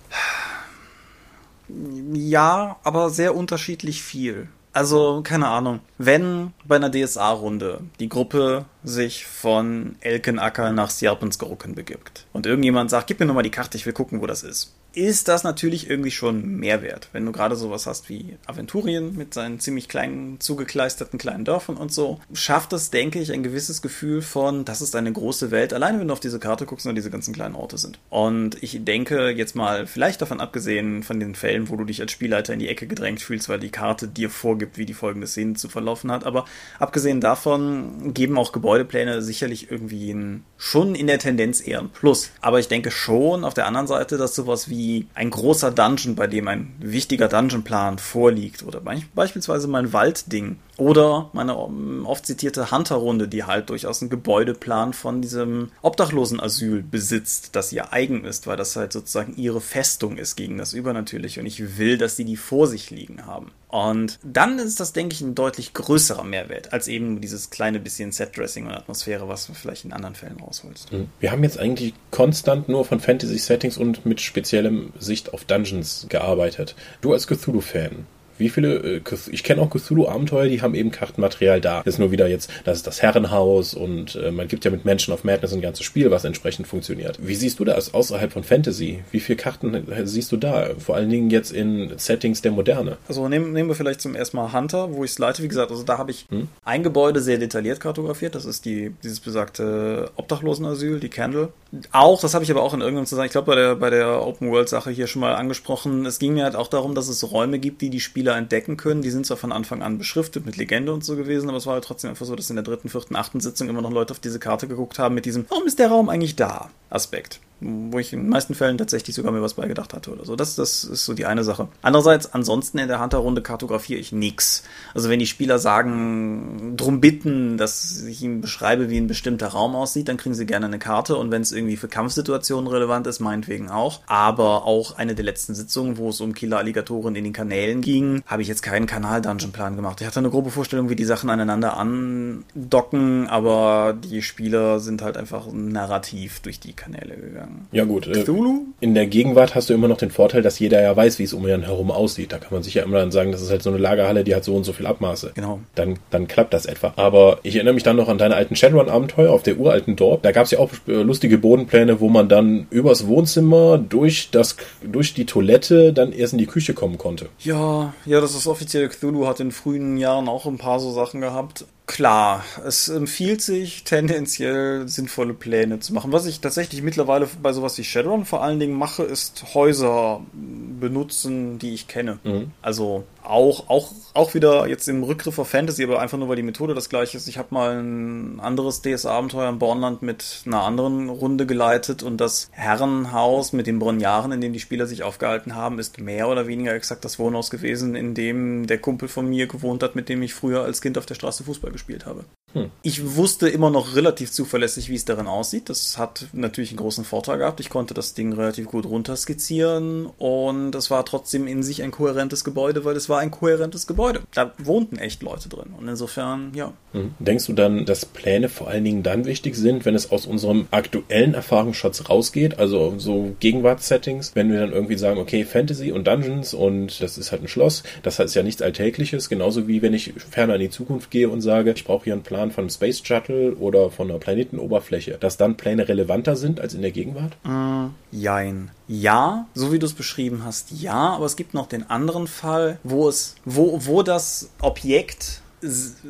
Ja, 2.13 2.75
aber 2.83 3.09
sehr 3.09 3.35
unterschiedlich 3.35 4.03
viel. 4.03 4.49
Also, 4.73 5.21
keine 5.23 5.47
Ahnung. 5.47 5.79
Wenn 5.97 6.51
bei 6.65 6.75
einer 6.75 6.91
DSA-Runde 6.91 7.79
die 8.01 8.09
Gruppe 8.09 8.65
sich 8.83 9.25
von 9.25 9.95
Elkenacker 10.01 10.73
nach 10.73 10.89
Sierpensgurken 10.89 11.73
begibt 11.73 12.25
und 12.33 12.45
irgendjemand 12.45 12.89
sagt, 12.89 13.07
gib 13.07 13.21
mir 13.21 13.27
nochmal 13.27 13.43
die 13.43 13.49
Karte, 13.49 13.77
ich 13.77 13.85
will 13.85 13.93
gucken, 13.93 14.19
wo 14.19 14.27
das 14.27 14.43
ist 14.43 14.73
ist 14.93 15.27
das 15.27 15.43
natürlich 15.43 15.89
irgendwie 15.89 16.11
schon 16.11 16.57
Mehrwert. 16.57 17.09
Wenn 17.13 17.25
du 17.25 17.31
gerade 17.31 17.55
sowas 17.55 17.87
hast 17.87 18.09
wie 18.09 18.37
Aventurien 18.45 19.15
mit 19.15 19.33
seinen 19.33 19.59
ziemlich 19.59 19.89
kleinen, 19.89 20.39
zugekleisterten 20.39 21.17
kleinen 21.17 21.45
Dörfern 21.45 21.77
und 21.77 21.91
so, 21.91 22.19
schafft 22.33 22.73
es, 22.73 22.91
denke 22.91 23.19
ich, 23.19 23.31
ein 23.31 23.41
gewisses 23.41 23.81
Gefühl 23.81 24.21
von, 24.21 24.65
das 24.65 24.81
ist 24.81 24.95
eine 24.95 25.11
große 25.11 25.49
Welt, 25.49 25.73
alleine 25.73 25.99
wenn 25.99 26.07
du 26.07 26.13
auf 26.13 26.19
diese 26.19 26.39
Karte 26.39 26.65
guckst 26.65 26.85
und 26.85 26.95
diese 26.95 27.09
ganzen 27.09 27.33
kleinen 27.33 27.55
Orte 27.55 27.77
sind. 27.79 27.97
Und 28.09 28.61
ich 28.61 28.83
denke 28.85 29.29
jetzt 29.31 29.55
mal, 29.55 29.87
vielleicht 29.87 30.21
davon 30.21 30.39
abgesehen 30.39 31.01
von 31.01 31.19
den 31.19 31.33
Fällen, 31.33 31.69
wo 31.69 31.75
du 31.75 31.85
dich 31.85 31.99
als 31.99 32.11
Spielleiter 32.11 32.53
in 32.53 32.59
die 32.59 32.69
Ecke 32.69 32.85
gedrängt 32.85 33.21
fühlst, 33.21 33.49
weil 33.49 33.59
die 33.59 33.71
Karte 33.71 34.07
dir 34.07 34.29
vorgibt, 34.29 34.77
wie 34.77 34.85
die 34.85 34.93
folgende 34.93 35.27
Szene 35.27 35.55
zu 35.55 35.69
verlaufen 35.69 36.11
hat, 36.11 36.23
aber 36.23 36.45
abgesehen 36.77 37.19
davon 37.19 38.13
geben 38.13 38.37
auch 38.37 38.51
Gebäudepläne 38.51 39.23
sicherlich 39.23 39.71
irgendwie 39.71 40.11
ein, 40.11 40.43
schon 40.57 40.93
in 40.93 41.07
der 41.07 41.17
Tendenz 41.17 41.65
eher 41.65 41.79
ein 41.79 41.89
Plus. 41.89 42.29
Aber 42.41 42.59
ich 42.59 42.67
denke 42.67 42.91
schon 42.91 43.43
auf 43.43 43.55
der 43.55 43.65
anderen 43.65 43.87
Seite, 43.87 44.17
dass 44.17 44.35
sowas 44.35 44.69
wie 44.69 44.82
wie 44.83 45.07
ein 45.13 45.29
großer 45.29 45.71
Dungeon, 45.71 46.15
bei 46.15 46.27
dem 46.27 46.47
ein 46.49 46.73
wichtiger 46.79 47.29
Dungeonplan 47.29 47.99
vorliegt. 47.99 48.63
Oder 48.63 48.81
beispielsweise 49.15 49.67
mein 49.69 49.93
Waldding. 49.93 50.57
Oder 50.75 51.29
meine 51.33 51.53
ähm, 51.53 52.05
oft 52.05 52.25
zitierte 52.25 52.71
Hunter-Runde, 52.71 53.29
die 53.29 53.45
halt 53.45 53.69
durchaus 53.69 54.01
einen 54.01 54.09
Gebäudeplan 54.09 54.91
von 54.91 55.21
diesem 55.21 55.71
Obdachlosenasyl 55.81 56.83
besitzt, 56.83 57.55
das 57.55 57.71
ihr 57.71 57.93
eigen 57.93 58.25
ist, 58.25 58.45
weil 58.45 58.57
das 58.57 58.75
halt 58.75 58.91
sozusagen 58.91 59.35
ihre 59.37 59.61
Festung 59.61 60.17
ist 60.17 60.35
gegen 60.35 60.57
das 60.57 60.73
Übernatürliche. 60.73 61.39
Und 61.39 61.45
ich 61.45 61.77
will, 61.77 61.97
dass 61.97 62.17
sie 62.17 62.25
die 62.25 62.37
vor 62.37 62.67
sich 62.67 62.91
liegen 62.91 63.25
haben. 63.25 63.51
Und 63.73 64.19
dann 64.21 64.59
ist 64.59 64.79
das, 64.79 64.93
denke 64.93 65.15
ich, 65.15 65.21
ein 65.21 65.33
deutlich 65.33 65.73
größerer 65.73 66.23
Mehrwert 66.23 66.73
als 66.73 66.87
eben 66.87 67.21
dieses 67.21 67.49
kleine 67.49 67.79
bisschen 67.79 68.11
Set-Dressing 68.11 68.67
und 68.67 68.73
Atmosphäre, 68.73 69.27
was 69.27 69.47
du 69.47 69.55
vielleicht 69.55 69.83
in 69.83 69.93
anderen 69.93 70.13
Fällen 70.13 70.39
rausholst. 70.39 70.91
Mhm. 70.91 71.07
Wir 71.19 71.31
haben 71.31 71.43
jetzt 71.43 71.57
eigentlich 71.57 71.95
konstant 72.11 72.69
nur 72.69 72.85
von 72.85 72.99
Fantasy-Settings 72.99 73.79
und 73.79 74.05
mit 74.05 74.21
speziellem 74.21 74.93
Sicht 74.99 75.33
auf 75.33 75.45
Dungeons 75.45 76.05
gearbeitet. 76.07 76.75
Du 77.01 77.13
als 77.13 77.25
Cthulhu-Fan, 77.25 78.05
wie 78.37 78.49
viele, 78.49 78.75
äh, 78.75 79.01
ich 79.31 79.43
kenne 79.43 79.61
auch 79.61 79.69
Cthulhu-Abenteuer, 79.69 80.47
die 80.47 80.61
haben 80.61 80.75
eben 80.75 80.91
Kartenmaterial 80.91 81.61
da. 81.61 81.81
Das 81.83 81.95
ist 81.95 81.99
nur 81.99 82.11
wieder 82.11 82.27
jetzt, 82.27 82.49
das 82.63 82.77
ist 82.77 82.87
das 82.87 83.01
Herrenhaus 83.01 83.73
und 83.73 84.15
äh, 84.15 84.31
man 84.31 84.47
gibt 84.47 84.65
ja 84.65 84.71
mit 84.71 84.85
Menschen 84.85 85.13
of 85.13 85.23
Madness 85.23 85.53
ein 85.53 85.61
ganzes 85.61 85.85
Spiel, 85.85 86.11
was 86.11 86.23
entsprechend 86.23 86.67
funktioniert. 86.67 87.17
Wie 87.21 87.35
siehst 87.35 87.59
du 87.59 87.65
das 87.65 87.93
außerhalb 87.93 88.31
von 88.31 88.43
Fantasy? 88.43 89.03
Wie 89.11 89.19
viele 89.19 89.37
Karten 89.37 89.73
äh, 89.73 90.05
siehst 90.05 90.31
du 90.31 90.37
da? 90.37 90.71
Vor 90.77 90.95
allen 90.95 91.09
Dingen 91.09 91.29
jetzt 91.29 91.51
in 91.51 91.91
Settings 91.97 92.41
der 92.41 92.51
Moderne. 92.51 92.97
Also 93.07 93.27
nehmen, 93.27 93.53
nehmen 93.53 93.69
wir 93.69 93.75
vielleicht 93.75 94.01
zum 94.01 94.15
ersten 94.15 94.37
Mal 94.37 94.53
Hunter, 94.53 94.93
wo 94.93 95.03
ich 95.03 95.11
es 95.11 95.19
leite. 95.19 95.43
Wie 95.43 95.47
gesagt, 95.47 95.71
also 95.71 95.83
da 95.83 95.97
habe 95.97 96.11
ich 96.11 96.25
hm? 96.29 96.47
ein 96.63 96.83
Gebäude 96.83 97.21
sehr 97.21 97.37
detailliert 97.37 97.79
kartografiert. 97.79 98.35
Das 98.35 98.45
ist 98.45 98.65
die, 98.65 98.93
dieses 99.03 99.19
besagte 99.19 100.11
Obdachlosenasyl, 100.15 100.99
die 100.99 101.09
Candle. 101.09 101.49
Auch, 101.91 102.21
das 102.21 102.33
habe 102.33 102.43
ich 102.43 102.51
aber 102.51 102.61
auch 102.61 102.73
in 102.73 102.81
irgendeinem 102.81 103.05
Zusammenhang, 103.05 103.27
ich 103.27 103.31
glaube 103.31 103.47
bei 103.47 103.55
der, 103.55 103.75
bei 103.75 103.89
der 103.89 104.25
Open 104.25 104.51
World 104.51 104.69
Sache 104.69 104.91
hier 104.91 105.07
schon 105.07 105.21
mal 105.21 105.35
angesprochen. 105.35 106.05
Es 106.05 106.19
ging 106.19 106.33
mir 106.33 106.43
halt 106.43 106.55
auch 106.55 106.67
darum, 106.67 106.95
dass 106.95 107.07
es 107.07 107.31
Räume 107.31 107.59
gibt, 107.59 107.81
die 107.81 107.89
die 107.89 107.99
Spieler 107.99 108.22
Spieler 108.23 108.37
entdecken 108.37 108.77
können. 108.77 109.01
Die 109.01 109.09
sind 109.09 109.25
zwar 109.25 109.35
von 109.35 109.51
Anfang 109.51 109.81
an 109.81 109.97
beschriftet 109.97 110.45
mit 110.45 110.55
Legende 110.55 110.93
und 110.93 111.03
so 111.03 111.17
gewesen, 111.17 111.49
aber 111.49 111.57
es 111.57 111.65
war 111.65 111.73
halt 111.73 111.83
trotzdem 111.83 112.09
einfach 112.09 112.25
so, 112.25 112.37
dass 112.37 112.49
in 112.49 112.55
der 112.55 112.63
dritten, 112.63 112.87
vierten, 112.87 113.17
achten 113.17 113.41
Sitzung 113.41 113.67
immer 113.67 113.81
noch 113.81 113.91
Leute 113.91 114.11
auf 114.11 114.19
diese 114.19 114.39
Karte 114.39 114.65
geguckt 114.69 114.97
haben 114.97 115.13
mit 115.13 115.25
diesem, 115.25 115.45
warum 115.49 115.65
ist 115.67 115.77
der 115.77 115.89
Raum 115.89 116.07
eigentlich 116.07 116.37
da? 116.37 116.69
Aspekt 116.89 117.41
wo 117.59 117.99
ich 117.99 118.11
in 118.13 118.19
den 118.19 118.29
meisten 118.29 118.55
Fällen 118.55 118.77
tatsächlich 118.77 119.15
sogar 119.15 119.31
mir 119.31 119.41
was 119.41 119.53
beigedacht 119.53 119.93
hatte 119.93 120.11
oder 120.11 120.25
so. 120.25 120.35
Das, 120.35 120.55
das 120.55 120.83
ist 120.83 121.05
so 121.05 121.13
die 121.13 121.25
eine 121.25 121.43
Sache. 121.43 121.67
Andererseits, 121.81 122.33
ansonsten 122.33 122.77
in 122.77 122.87
der 122.87 123.01
Hunter-Runde 123.01 123.41
kartografiere 123.41 123.99
ich 123.99 124.11
nichts. 124.11 124.63
Also 124.93 125.09
wenn 125.09 125.19
die 125.19 125.27
Spieler 125.27 125.59
sagen, 125.59 126.75
drum 126.75 126.99
bitten, 126.99 127.57
dass 127.57 128.03
ich 128.03 128.21
ihnen 128.21 128.41
beschreibe, 128.41 128.89
wie 128.89 128.97
ein 128.97 129.07
bestimmter 129.07 129.47
Raum 129.47 129.75
aussieht, 129.75 130.07
dann 130.07 130.17
kriegen 130.17 130.35
sie 130.35 130.45
gerne 130.45 130.65
eine 130.65 130.79
Karte 130.79 131.15
und 131.15 131.31
wenn 131.31 131.41
es 131.41 131.51
irgendwie 131.51 131.77
für 131.77 131.87
Kampfsituationen 131.87 132.67
relevant 132.67 133.07
ist, 133.07 133.19
meinetwegen 133.19 133.69
auch. 133.69 134.01
Aber 134.07 134.65
auch 134.65 134.97
eine 134.97 135.15
der 135.15 135.25
letzten 135.25 135.55
Sitzungen, 135.55 135.97
wo 135.97 136.09
es 136.09 136.21
um 136.21 136.33
Killer-Alligatoren 136.33 137.15
in 137.15 137.23
den 137.23 137.33
Kanälen 137.33 137.81
ging, 137.81 138.23
habe 138.25 138.41
ich 138.41 138.47
jetzt 138.47 138.63
keinen 138.63 138.87
Kanal-Dungeon-Plan 138.87 139.75
gemacht. 139.75 140.01
Ich 140.01 140.07
hatte 140.07 140.19
eine 140.19 140.29
grobe 140.29 140.51
Vorstellung, 140.51 140.89
wie 140.89 140.95
die 140.95 141.05
Sachen 141.05 141.29
aneinander 141.29 141.77
andocken, 141.77 143.27
aber 143.27 143.93
die 143.93 144.21
Spieler 144.21 144.79
sind 144.79 145.01
halt 145.01 145.17
einfach 145.17 145.47
narrativ 145.51 146.39
durch 146.41 146.59
die 146.59 146.73
Kanäle 146.73 147.15
gegangen. 147.15 147.42
Ja 147.71 147.85
gut. 147.85 148.07
Äh, 148.07 148.23
Cthulhu? 148.23 148.65
In 148.79 148.93
der 148.93 149.07
Gegenwart 149.07 149.55
hast 149.55 149.69
du 149.69 149.73
immer 149.73 149.87
noch 149.87 149.97
den 149.97 150.11
Vorteil, 150.11 150.41
dass 150.41 150.59
jeder 150.59 150.81
ja 150.81 150.95
weiß, 150.95 151.19
wie 151.19 151.23
es 151.23 151.33
um 151.33 151.47
ihn 151.47 151.63
herum 151.63 151.91
aussieht. 151.91 152.31
Da 152.31 152.37
kann 152.37 152.53
man 152.53 152.63
sich 152.63 152.75
ja 152.75 152.83
immer 152.83 152.99
dann 152.99 153.11
sagen, 153.11 153.31
das 153.31 153.41
ist 153.41 153.49
halt 153.49 153.63
so 153.63 153.69
eine 153.69 153.79
Lagerhalle, 153.79 154.23
die 154.23 154.35
hat 154.35 154.43
so 154.43 154.55
und 154.55 154.63
so 154.63 154.73
viel 154.73 154.85
Abmaße. 154.85 155.31
Genau. 155.35 155.59
Dann, 155.75 155.99
dann 156.09 156.27
klappt 156.27 156.53
das 156.53 156.65
etwa. 156.65 156.93
Aber 156.95 157.39
ich 157.43 157.55
erinnere 157.55 157.73
mich 157.73 157.83
dann 157.83 157.95
noch 157.95 158.09
an 158.09 158.17
deine 158.17 158.35
alten 158.35 158.55
Shadowrun-Abenteuer 158.55 159.31
auf 159.31 159.43
der 159.43 159.57
uralten 159.57 159.95
Dorp. 159.95 160.23
Da 160.23 160.31
gab 160.31 160.45
es 160.45 160.51
ja 160.51 160.59
auch 160.59 160.71
äh, 160.87 161.01
lustige 161.01 161.37
Bodenpläne, 161.37 161.99
wo 161.99 162.09
man 162.09 162.29
dann 162.29 162.67
übers 162.69 163.07
Wohnzimmer 163.07 163.77
durch 163.77 164.29
das 164.31 164.57
durch 164.83 165.13
die 165.13 165.25
Toilette 165.25 165.93
dann 165.93 166.11
erst 166.11 166.33
in 166.33 166.39
die 166.39 166.45
Küche 166.45 166.73
kommen 166.73 166.97
konnte. 166.97 167.29
Ja, 167.39 167.93
ja, 168.05 168.21
das 168.21 168.35
ist 168.35 168.47
offiziell. 168.47 168.89
Cthulhu 168.89 169.27
hat 169.27 169.39
in 169.39 169.51
frühen 169.51 169.97
Jahren 169.97 170.27
auch 170.27 170.45
ein 170.45 170.57
paar 170.57 170.79
so 170.79 170.91
Sachen 170.91 171.21
gehabt. 171.21 171.65
Klar, 171.85 172.45
es 172.65 172.87
empfiehlt 172.87 173.41
sich 173.41 173.83
tendenziell 173.83 174.87
sinnvolle 174.87 175.33
Pläne 175.33 175.79
zu 175.79 175.93
machen. 175.93 176.13
Was 176.13 176.25
ich 176.25 176.39
tatsächlich 176.39 176.81
mittlerweile 176.81 177.27
bei 177.41 177.51
sowas 177.51 177.77
wie 177.77 177.83
Shadowrun 177.83 178.23
vor 178.23 178.41
allen 178.41 178.59
Dingen 178.59 178.77
mache, 178.77 179.03
ist 179.03 179.53
Häuser 179.53 180.21
benutzen, 180.31 181.59
die 181.59 181.73
ich 181.73 181.89
kenne. 181.89 182.19
Mhm. 182.23 182.51
Also 182.61 183.03
auch, 183.23 183.69
auch, 183.69 183.91
auch 184.13 184.33
wieder 184.33 184.67
jetzt 184.67 184.87
im 184.87 185.03
Rückgriff 185.03 185.39
auf 185.39 185.49
Fantasy, 185.49 185.83
aber 185.83 185.99
einfach 185.99 186.17
nur, 186.17 186.29
weil 186.29 186.35
die 186.35 186.43
Methode 186.43 186.73
das 186.73 186.89
gleiche 186.89 187.17
ist. 187.17 187.27
Ich 187.27 187.37
habe 187.37 187.53
mal 187.53 187.77
ein 187.77 188.39
anderes 188.39 188.81
DS-Abenteuer 188.81 189.49
im 189.49 189.59
Bornland 189.59 190.01
mit 190.01 190.43
einer 190.45 190.63
anderen 190.63 191.09
Runde 191.09 191.45
geleitet 191.45 192.03
und 192.03 192.17
das 192.17 192.49
Herrenhaus 192.51 193.53
mit 193.53 193.67
den 193.67 193.79
Bronjaren, 193.79 194.31
in 194.31 194.41
dem 194.41 194.53
die 194.53 194.59
Spieler 194.59 194.87
sich 194.87 195.03
aufgehalten 195.03 195.55
haben, 195.55 195.79
ist 195.79 195.99
mehr 195.99 196.27
oder 196.29 196.47
weniger 196.47 196.73
exakt 196.73 197.05
das 197.05 197.19
Wohnhaus 197.19 197.49
gewesen, 197.49 197.95
in 197.95 198.13
dem 198.13 198.67
der 198.67 198.77
Kumpel 198.77 199.07
von 199.07 199.27
mir 199.27 199.47
gewohnt 199.47 199.83
hat, 199.83 199.95
mit 199.95 200.09
dem 200.09 200.21
ich 200.21 200.33
früher 200.33 200.63
als 200.63 200.81
Kind 200.81 200.97
auf 200.97 201.05
der 201.05 201.15
Straße 201.15 201.43
Fußball 201.43 201.71
gespielt 201.71 202.05
habe. 202.05 202.25
Hm. 202.53 202.69
Ich 202.83 203.15
wusste 203.15 203.49
immer 203.49 203.69
noch 203.69 203.95
relativ 203.95 204.31
zuverlässig, 204.31 204.89
wie 204.89 204.95
es 204.95 205.05
darin 205.05 205.27
aussieht. 205.27 205.69
Das 205.69 205.97
hat 205.97 206.27
natürlich 206.33 206.71
einen 206.71 206.77
großen 206.77 207.03
Vorteil 207.03 207.39
gehabt. 207.39 207.59
Ich 207.59 207.69
konnte 207.69 207.93
das 207.93 208.13
Ding 208.13 208.33
relativ 208.33 208.67
gut 208.67 208.85
runterskizzieren 208.85 210.05
und 210.17 210.75
es 210.75 210.91
war 210.91 211.05
trotzdem 211.05 211.47
in 211.47 211.63
sich 211.63 211.83
ein 211.83 211.91
kohärentes 211.91 212.43
Gebäude, 212.43 212.85
weil 212.85 212.95
es 212.95 213.09
war 213.09 213.19
ein 213.19 213.31
kohärentes 213.31 213.87
Gebäude. 213.87 214.21
Da 214.33 214.53
wohnten 214.57 214.97
echt 214.97 215.23
Leute 215.23 215.49
drin. 215.49 215.73
Und 215.77 215.87
insofern, 215.87 216.51
ja. 216.53 216.73
Hm. 216.91 217.15
Denkst 217.19 217.47
du 217.47 217.53
dann, 217.53 217.85
dass 217.85 218.05
Pläne 218.05 218.49
vor 218.49 218.67
allen 218.67 218.83
Dingen 218.83 219.03
dann 219.03 219.25
wichtig 219.25 219.55
sind, 219.55 219.85
wenn 219.85 219.95
es 219.95 220.11
aus 220.11 220.25
unserem 220.25 220.67
aktuellen 220.71 221.33
Erfahrungsschatz 221.33 222.09
rausgeht? 222.09 222.59
Also 222.59 222.93
so 222.97 223.35
Gegenwartssettings, 223.39 224.35
wenn 224.35 224.51
wir 224.51 224.59
dann 224.59 224.73
irgendwie 224.73 224.97
sagen, 224.97 225.19
okay, 225.19 225.43
Fantasy 225.43 225.91
und 225.91 226.07
Dungeons 226.07 226.53
und 226.53 227.01
das 227.01 227.17
ist 227.17 227.31
halt 227.31 227.41
ein 227.41 227.47
Schloss, 227.47 227.83
das 228.03 228.19
ist 228.19 228.35
ja 228.35 228.43
nichts 228.43 228.61
Alltägliches, 228.61 229.27
genauso 229.29 229.67
wie 229.67 229.81
wenn 229.81 229.93
ich 229.93 230.13
ferner 230.29 230.55
in 230.55 230.61
die 230.61 230.69
Zukunft 230.69 231.09
gehe 231.11 231.29
und 231.29 231.41
sage, 231.41 231.73
ich 231.75 231.83
brauche 231.83 232.05
hier 232.05 232.13
einen 232.13 232.23
Plan 232.23 232.42
Plan 232.43 232.51
von 232.51 232.63
einem 232.63 232.69
Space 232.69 233.01
Shuttle 233.05 233.55
oder 233.55 233.89
von 233.89 234.09
einer 234.09 234.19
Planetenoberfläche, 234.19 235.17
dass 235.19 235.37
dann 235.37 235.55
Pläne 235.55 235.87
relevanter 235.87 236.35
sind 236.35 236.59
als 236.59 236.73
in 236.73 236.81
der 236.81 236.91
Gegenwart? 236.91 237.37
Mm, 237.43 237.87
jein. 238.11 238.71
Ja, 238.87 239.47
so 239.53 239.71
wie 239.71 239.79
du 239.79 239.85
es 239.85 239.93
beschrieben 239.93 240.43
hast, 240.43 240.71
ja, 240.71 241.11
aber 241.13 241.25
es 241.25 241.35
gibt 241.35 241.53
noch 241.53 241.67
den 241.67 241.89
anderen 241.89 242.27
Fall, 242.27 242.79
wo 242.83 243.07
es, 243.07 243.35
wo, 243.45 243.79
wo 243.85 244.03
das 244.03 244.49
Objekt 244.59 245.41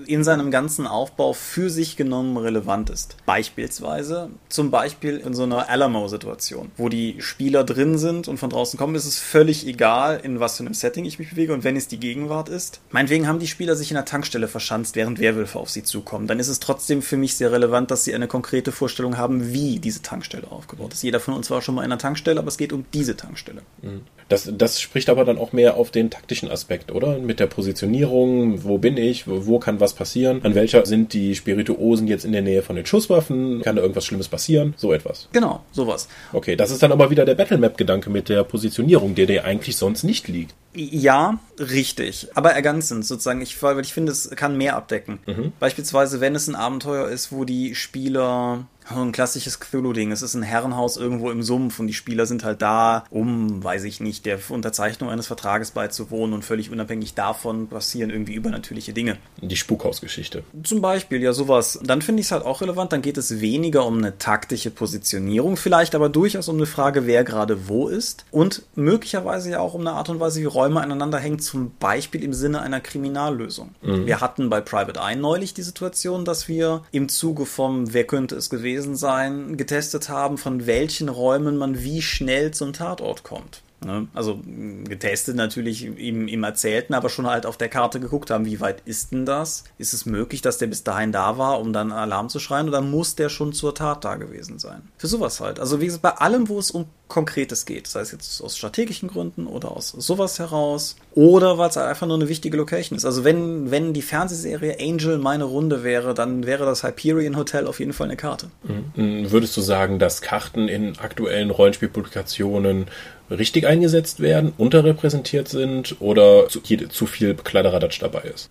in 0.05 0.23
seinem 0.23 0.51
ganzen 0.51 0.87
Aufbau 0.87 1.33
für 1.33 1.69
sich 1.69 1.95
genommen 1.95 2.37
relevant 2.37 2.89
ist. 2.89 3.15
Beispielsweise, 3.25 4.29
zum 4.49 4.71
Beispiel 4.71 5.17
in 5.17 5.33
so 5.33 5.43
einer 5.43 5.69
Alamo-Situation, 5.69 6.71
wo 6.77 6.89
die 6.89 7.15
Spieler 7.19 7.63
drin 7.63 7.97
sind 7.97 8.27
und 8.27 8.37
von 8.37 8.49
draußen 8.49 8.77
kommen, 8.77 8.95
ist 8.95 9.05
es 9.05 9.19
völlig 9.19 9.67
egal, 9.67 10.19
in 10.23 10.39
was 10.39 10.57
für 10.57 10.63
einem 10.63 10.73
Setting 10.73 11.05
ich 11.05 11.19
mich 11.19 11.29
bewege 11.29 11.53
und 11.53 11.63
wenn 11.63 11.75
es 11.75 11.87
die 11.87 11.99
Gegenwart 11.99 12.49
ist. 12.49 12.81
Meinetwegen 12.91 13.27
haben 13.27 13.39
die 13.39 13.47
Spieler 13.47 13.75
sich 13.75 13.91
in 13.91 13.95
der 13.95 14.05
Tankstelle 14.05 14.47
verschanzt, 14.47 14.95
während 14.95 15.19
Werwölfe 15.19 15.59
auf 15.59 15.69
sie 15.69 15.83
zukommen. 15.83 16.27
Dann 16.27 16.39
ist 16.39 16.47
es 16.47 16.59
trotzdem 16.59 17.01
für 17.01 17.17
mich 17.17 17.35
sehr 17.35 17.51
relevant, 17.51 17.91
dass 17.91 18.03
sie 18.03 18.15
eine 18.15 18.27
konkrete 18.27 18.71
Vorstellung 18.71 19.17
haben, 19.17 19.53
wie 19.53 19.79
diese 19.79 20.01
Tankstelle 20.01 20.51
aufgebaut 20.51 20.93
ist. 20.93 21.03
Jeder 21.03 21.19
von 21.19 21.33
uns 21.33 21.49
war 21.49 21.61
schon 21.61 21.75
mal 21.75 21.81
in 21.81 21.91
einer 21.91 21.99
Tankstelle, 21.99 22.39
aber 22.39 22.47
es 22.47 22.57
geht 22.57 22.73
um 22.73 22.85
diese 22.93 23.15
Tankstelle. 23.15 23.61
Mhm. 23.81 24.01
Das, 24.29 24.49
das 24.51 24.81
spricht 24.81 25.09
aber 25.09 25.25
dann 25.25 25.37
auch 25.37 25.53
mehr 25.53 25.77
auf 25.77 25.91
den 25.91 26.09
taktischen 26.09 26.49
Aspekt, 26.49 26.91
oder? 26.91 27.19
Mit 27.19 27.39
der 27.39 27.47
Positionierung, 27.47 28.63
wo 28.63 28.77
bin 28.77 28.97
ich, 28.97 29.27
wo, 29.27 29.42
wo 29.45 29.59
kann 29.59 29.79
was 29.79 29.93
passieren, 29.93 30.43
an 30.43 30.55
welcher 30.55 30.85
sind 30.85 31.13
die 31.13 31.35
Spirituosen 31.35 32.07
jetzt 32.07 32.25
in 32.25 32.31
der 32.31 32.41
Nähe 32.41 32.61
von 32.61 32.75
den 32.75 32.85
Schusswaffen, 32.85 33.61
kann 33.61 33.75
da 33.75 33.81
irgendwas 33.81 34.05
Schlimmes 34.05 34.27
passieren, 34.27 34.73
so 34.77 34.93
etwas. 34.93 35.27
Genau, 35.31 35.63
sowas. 35.71 36.07
Okay, 36.31 36.55
das 36.55 36.71
ist 36.71 36.83
dann 36.83 36.91
aber 36.91 37.09
wieder 37.09 37.25
der 37.25 37.35
Battlemap-Gedanke 37.35 38.09
mit 38.09 38.29
der 38.29 38.43
Positionierung, 38.43 39.15
der 39.15 39.25
dir 39.25 39.45
eigentlich 39.45 39.77
sonst 39.77 40.03
nicht 40.03 40.27
liegt. 40.27 40.53
Ja, 40.75 41.39
richtig. 41.59 42.27
Aber 42.33 42.51
ergänzend 42.51 43.05
sozusagen. 43.05 43.41
Ich, 43.41 43.61
weil 43.61 43.79
ich 43.81 43.93
finde, 43.93 44.11
es 44.11 44.29
kann 44.31 44.57
mehr 44.57 44.75
abdecken. 44.75 45.19
Mhm. 45.27 45.53
Beispielsweise, 45.59 46.19
wenn 46.19 46.35
es 46.35 46.47
ein 46.47 46.55
Abenteuer 46.55 47.09
ist, 47.09 47.31
wo 47.31 47.45
die 47.45 47.75
Spieler 47.75 48.65
ein 48.89 49.11
klassisches 49.11 49.59
Cthulhu-Ding. 49.59 50.11
Es 50.11 50.21
ist 50.21 50.33
ein 50.33 50.43
Herrenhaus 50.43 50.97
irgendwo 50.97 51.31
im 51.31 51.43
Sumpf 51.43 51.79
und 51.79 51.87
die 51.87 51.93
Spieler 51.93 52.25
sind 52.25 52.43
halt 52.43 52.61
da, 52.61 53.05
um, 53.09 53.63
weiß 53.63 53.83
ich 53.85 53.99
nicht, 53.99 54.25
der 54.25 54.39
Unterzeichnung 54.49 55.09
eines 55.09 55.27
Vertrages 55.27 55.71
beizuwohnen 55.71 56.33
und 56.33 56.43
völlig 56.43 56.71
unabhängig 56.71 57.13
davon 57.13 57.67
passieren 57.67 58.09
irgendwie 58.09 58.33
übernatürliche 58.33 58.93
Dinge. 58.93 59.17
Die 59.41 59.55
Spukhausgeschichte. 59.55 60.43
Zum 60.63 60.81
Beispiel, 60.81 61.21
ja, 61.21 61.33
sowas. 61.33 61.79
Dann 61.83 62.01
finde 62.01 62.21
ich 62.21 62.27
es 62.27 62.31
halt 62.31 62.45
auch 62.45 62.61
relevant. 62.61 62.91
Dann 62.91 63.01
geht 63.01 63.17
es 63.17 63.39
weniger 63.41 63.85
um 63.85 63.97
eine 63.97 64.17
taktische 64.17 64.71
Positionierung, 64.71 65.57
vielleicht 65.57 65.95
aber 65.95 66.09
durchaus 66.09 66.49
um 66.49 66.57
eine 66.57 66.65
Frage, 66.65 67.07
wer 67.07 67.23
gerade 67.23 67.67
wo 67.67 67.87
ist 67.87 68.25
und 68.31 68.63
möglicherweise 68.75 69.51
ja 69.51 69.59
auch 69.59 69.73
um 69.73 69.81
eine 69.81 69.93
Art 69.93 70.09
und 70.09 70.19
Weise, 70.19 70.41
wie 70.41 70.45
Räume 70.45 70.81
aneinander 70.81 71.19
hängen, 71.19 71.39
zum 71.39 71.71
Beispiel 71.79 72.23
im 72.23 72.33
Sinne 72.33 72.61
einer 72.61 72.81
Kriminallösung. 72.81 73.75
Mhm. 73.81 74.05
Wir 74.05 74.21
hatten 74.21 74.49
bei 74.49 74.61
Private 74.61 74.99
Eye 74.99 75.15
neulich 75.15 75.53
die 75.53 75.61
Situation, 75.61 76.25
dass 76.25 76.47
wir 76.47 76.83
im 76.91 77.09
Zuge 77.09 77.45
vom 77.45 77.93
Wer 77.93 78.05
könnte 78.05 78.35
es 78.35 78.49
gewesen 78.49 78.72
gewesen 78.73 78.95
sein, 78.95 79.55
getestet 79.57 80.09
haben, 80.09 80.37
von 80.37 80.65
welchen 80.65 81.09
Räumen 81.09 81.57
man 81.57 81.83
wie 81.83 82.01
schnell 82.01 82.51
zum 82.51 82.73
Tatort 82.73 83.23
kommt. 83.23 83.61
Ne? 83.85 84.07
Also 84.13 84.39
getestet 84.85 85.35
natürlich 85.35 85.85
im, 85.85 86.27
im 86.27 86.43
Erzählten, 86.43 86.93
aber 86.93 87.09
schon 87.09 87.27
halt 87.27 87.45
auf 87.45 87.57
der 87.57 87.69
Karte 87.69 87.99
geguckt 87.99 88.31
haben, 88.31 88.45
wie 88.45 88.61
weit 88.61 88.81
ist 88.85 89.11
denn 89.11 89.25
das? 89.25 89.65
Ist 89.77 89.93
es 89.93 90.05
möglich, 90.05 90.41
dass 90.41 90.57
der 90.57 90.67
bis 90.67 90.83
dahin 90.83 91.11
da 91.11 91.37
war, 91.37 91.59
um 91.59 91.73
dann 91.73 91.91
Alarm 91.91 92.29
zu 92.29 92.39
schreien, 92.39 92.67
oder 92.67 92.81
muss 92.81 93.15
der 93.15 93.29
schon 93.29 93.53
zur 93.53 93.75
Tat 93.75 94.05
da 94.05 94.15
gewesen 94.15 94.57
sein? 94.57 94.81
Für 94.97 95.07
sowas 95.07 95.39
halt. 95.39 95.59
Also 95.59 95.81
wie 95.81 95.85
gesagt, 95.85 96.01
bei 96.01 96.15
allem, 96.17 96.47
wo 96.49 96.57
es 96.59 96.71
um 96.71 96.85
Konkretes 97.07 97.65
geht, 97.65 97.87
sei 97.87 98.01
es 98.01 98.11
jetzt 98.11 98.41
aus 98.41 98.57
strategischen 98.57 99.09
Gründen 99.09 99.45
oder 99.45 99.71
aus 99.71 99.89
sowas 99.89 100.39
heraus, 100.39 100.95
oder 101.15 101.59
weil 101.59 101.69
es 101.69 101.77
einfach 101.77 102.07
nur 102.07 102.15
eine 102.15 102.27
wichtige 102.27 102.57
Location 102.57 102.97
ist. 102.97 103.05
Also 103.05 103.23
wenn, 103.23 103.69
wenn 103.69 103.93
die 103.93 104.01
Fernsehserie 104.01 104.77
Angel 104.79 105.19
meine 105.19 105.43
Runde 105.43 105.83
wäre, 105.83 106.15
dann 106.15 106.45
wäre 106.45 106.65
das 106.65 106.83
Hyperion 106.83 107.37
Hotel 107.37 107.67
auf 107.67 107.79
jeden 107.79 107.93
Fall 107.93 108.07
eine 108.07 108.17
Karte. 108.17 108.49
Mhm. 108.63 109.31
Würdest 109.31 109.55
du 109.55 109.61
sagen, 109.61 109.99
dass 109.99 110.21
Karten 110.21 110.67
in 110.67 110.97
aktuellen 110.97 111.51
Rollenspielpublikationen 111.51 112.87
richtig 113.29 113.67
eingesetzt 113.67 114.21
werden, 114.21 114.53
unterrepräsentiert 114.57 115.47
sind 115.47 115.97
oder 115.99 116.47
zu, 116.49 116.61
zu 116.61 117.05
viel 117.05 117.35
Kladderadatsch 117.35 118.01
dabei 118.01 118.21
ist? 118.21 118.49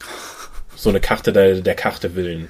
So 0.77 0.89
eine 0.89 1.01
Karte 1.01 1.33
der, 1.33 1.61
der 1.61 1.75
Karte 1.75 2.15
willen. 2.15 2.49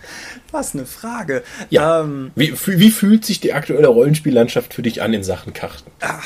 Was 0.50 0.74
eine 0.74 0.86
Frage. 0.86 1.42
Ja. 1.70 2.02
Ähm, 2.02 2.32
wie, 2.34 2.54
wie 2.66 2.90
fühlt 2.90 3.24
sich 3.24 3.40
die 3.40 3.54
aktuelle 3.54 3.88
Rollenspiellandschaft 3.88 4.74
für 4.74 4.82
dich 4.82 5.00
an 5.02 5.14
in 5.14 5.22
Sachen 5.22 5.54
Karten? 5.54 5.90
Ach, 6.00 6.22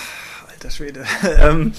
alter 0.49 0.71
Schwede. 0.71 1.05
ähm, 1.41 1.73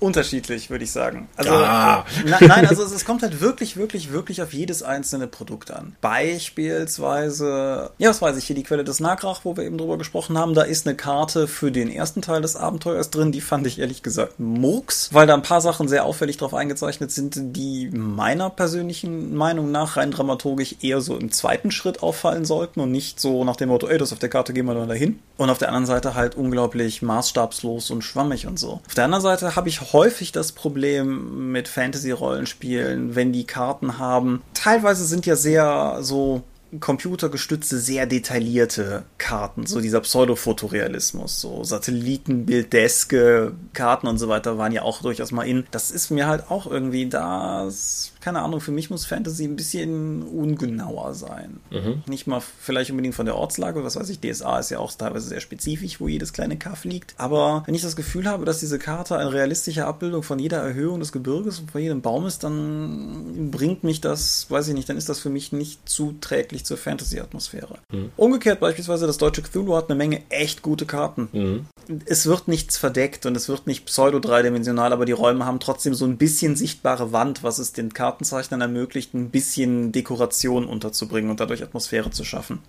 Unterschiedlich, 0.00 0.70
würde 0.70 0.84
ich 0.84 0.92
sagen. 0.92 1.28
Also, 1.36 1.52
ah. 1.52 2.04
na, 2.24 2.38
nein, 2.40 2.66
also 2.66 2.82
es, 2.82 2.92
es, 2.92 3.04
kommt 3.04 3.22
halt 3.22 3.40
wirklich, 3.40 3.76
wirklich, 3.76 4.12
wirklich 4.12 4.42
auf 4.42 4.52
jedes 4.52 4.82
einzelne 4.82 5.26
Produkt 5.26 5.70
an. 5.70 5.96
Beispielsweise, 6.00 7.90
ja, 7.98 8.10
was 8.10 8.22
weiß 8.22 8.36
ich, 8.36 8.44
hier 8.44 8.56
die 8.56 8.62
Quelle 8.62 8.84
des 8.84 9.00
Nagrach, 9.00 9.40
wo 9.44 9.56
wir 9.56 9.64
eben 9.64 9.78
drüber 9.78 9.98
gesprochen 9.98 10.38
haben, 10.38 10.54
da 10.54 10.62
ist 10.62 10.86
eine 10.86 10.96
Karte 10.96 11.48
für 11.48 11.72
den 11.72 11.90
ersten 11.90 12.22
Teil 12.22 12.42
des 12.42 12.56
Abenteuers 12.56 13.10
drin, 13.10 13.32
die 13.32 13.40
fand 13.40 13.66
ich 13.66 13.78
ehrlich 13.78 14.02
gesagt 14.02 14.38
Murks, 14.38 15.10
weil 15.12 15.26
da 15.26 15.34
ein 15.34 15.42
paar 15.42 15.60
Sachen 15.60 15.88
sehr 15.88 16.04
auffällig 16.04 16.36
drauf 16.36 16.54
eingezeichnet 16.54 17.10
sind, 17.10 17.34
die 17.56 17.90
meiner 17.90 18.50
persönlichen 18.50 19.34
Meinung 19.34 19.70
nach 19.70 19.96
rein 19.96 20.10
dramaturgisch 20.10 20.76
eher 20.80 21.00
so 21.00 21.16
im 21.16 21.32
zweiten 21.32 21.70
Schritt 21.70 22.02
auffallen 22.02 22.44
sollten 22.44 22.80
und 22.80 22.90
nicht 22.90 23.20
so 23.20 23.44
nach 23.44 23.56
dem 23.56 23.68
Motto, 23.68 23.88
ey, 23.88 23.98
das 23.98 24.12
auf 24.12 24.18
der 24.18 24.28
Karte, 24.28 24.52
gehen 24.52 24.66
wir 24.66 24.74
da 24.74 24.86
dahin. 24.86 25.18
Und 25.36 25.50
auf 25.50 25.58
der 25.58 25.68
anderen 25.68 25.86
Seite 25.86 26.14
halt 26.14 26.34
unglaublich 26.34 27.02
maßstabslos 27.02 27.90
und 27.90 28.02
schwammig 28.02 28.46
und 28.46 28.58
so. 28.58 28.80
Auf 28.86 28.94
der 28.94 29.04
anderen 29.04 29.22
Seite 29.22 29.54
habe 29.54 29.68
ich 29.68 29.85
häufig 29.92 30.32
das 30.32 30.52
Problem 30.52 31.52
mit 31.52 31.68
Fantasy-Rollenspielen, 31.68 33.14
wenn 33.14 33.32
die 33.32 33.46
Karten 33.46 33.98
haben. 33.98 34.42
Teilweise 34.54 35.04
sind 35.04 35.26
ja 35.26 35.36
sehr 35.36 35.98
so 36.00 36.42
computergestützte, 36.80 37.78
sehr 37.78 38.06
detaillierte 38.06 39.04
Karten, 39.18 39.66
so 39.66 39.80
dieser 39.80 40.00
Pseudo-Fotorealismus, 40.00 41.40
so 41.40 41.64
Satellitenbilddeske 41.64 43.52
Karten 43.72 44.06
und 44.06 44.18
so 44.18 44.28
weiter 44.28 44.58
waren 44.58 44.72
ja 44.72 44.82
auch 44.82 45.02
durchaus 45.02 45.32
mal 45.32 45.44
in. 45.44 45.66
Das 45.70 45.90
ist 45.90 46.10
mir 46.10 46.26
halt 46.26 46.50
auch 46.50 46.66
irgendwie 46.66 47.08
das 47.08 48.12
keine 48.26 48.42
Ahnung, 48.42 48.60
für 48.60 48.72
mich 48.72 48.90
muss 48.90 49.06
Fantasy 49.06 49.44
ein 49.44 49.54
bisschen 49.54 50.24
ungenauer 50.24 51.14
sein. 51.14 51.60
Mhm. 51.70 52.02
Nicht 52.06 52.26
mal 52.26 52.40
vielleicht 52.40 52.90
unbedingt 52.90 53.14
von 53.14 53.24
der 53.24 53.36
Ortslage, 53.36 53.84
was 53.84 53.94
weiß 53.94 54.08
ich, 54.08 54.18
DSA 54.18 54.58
ist 54.58 54.72
ja 54.72 54.80
auch 54.80 54.92
teilweise 54.92 55.28
sehr 55.28 55.38
spezifisch, 55.38 56.00
wo 56.00 56.08
jedes 56.08 56.32
kleine 56.32 56.56
Kaff 56.56 56.82
liegt. 56.82 57.14
Aber 57.18 57.62
wenn 57.66 57.76
ich 57.76 57.82
das 57.82 57.94
Gefühl 57.94 58.26
habe, 58.26 58.44
dass 58.44 58.58
diese 58.58 58.80
Karte 58.80 59.16
eine 59.16 59.32
realistische 59.32 59.86
Abbildung 59.86 60.24
von 60.24 60.40
jeder 60.40 60.56
Erhöhung 60.56 60.98
des 60.98 61.12
Gebirges 61.12 61.60
und 61.60 61.70
von 61.70 61.80
jedem 61.80 62.02
Baum 62.02 62.26
ist, 62.26 62.42
dann 62.42 63.52
bringt 63.52 63.84
mich 63.84 64.00
das, 64.00 64.50
weiß 64.50 64.66
ich 64.66 64.74
nicht, 64.74 64.88
dann 64.88 64.96
ist 64.96 65.08
das 65.08 65.20
für 65.20 65.30
mich 65.30 65.52
nicht 65.52 65.88
zuträglich 65.88 66.55
zur 66.64 66.76
Fantasy-Atmosphäre. 66.76 67.78
Mhm. 67.92 68.10
Umgekehrt 68.16 68.60
beispielsweise, 68.60 69.06
das 69.06 69.18
deutsche 69.18 69.42
Cthulhu 69.42 69.76
hat 69.76 69.90
eine 69.90 69.96
Menge 69.96 70.22
echt 70.30 70.62
gute 70.62 70.86
Karten. 70.86 71.28
Mhm. 71.32 71.66
Es 72.06 72.26
wird 72.26 72.48
nichts 72.48 72.78
verdeckt 72.78 73.26
und 73.26 73.36
es 73.36 73.48
wird 73.48 73.66
nicht 73.66 73.86
pseudo-dreidimensional, 73.86 74.92
aber 74.92 75.04
die 75.04 75.12
Räume 75.12 75.44
haben 75.44 75.60
trotzdem 75.60 75.94
so 75.94 76.04
ein 76.04 76.16
bisschen 76.16 76.56
sichtbare 76.56 77.12
Wand, 77.12 77.42
was 77.42 77.58
es 77.58 77.72
den 77.72 77.92
Karten 77.92 78.16
Kartenzeichnern 78.16 78.60
ermöglicht, 78.60 79.14
ein 79.14 79.30
bisschen 79.30 79.92
Dekoration 79.92 80.66
unterzubringen 80.66 81.30
und 81.30 81.40
dadurch 81.40 81.62
Atmosphäre 81.62 82.10
zu 82.10 82.24
schaffen. 82.24 82.60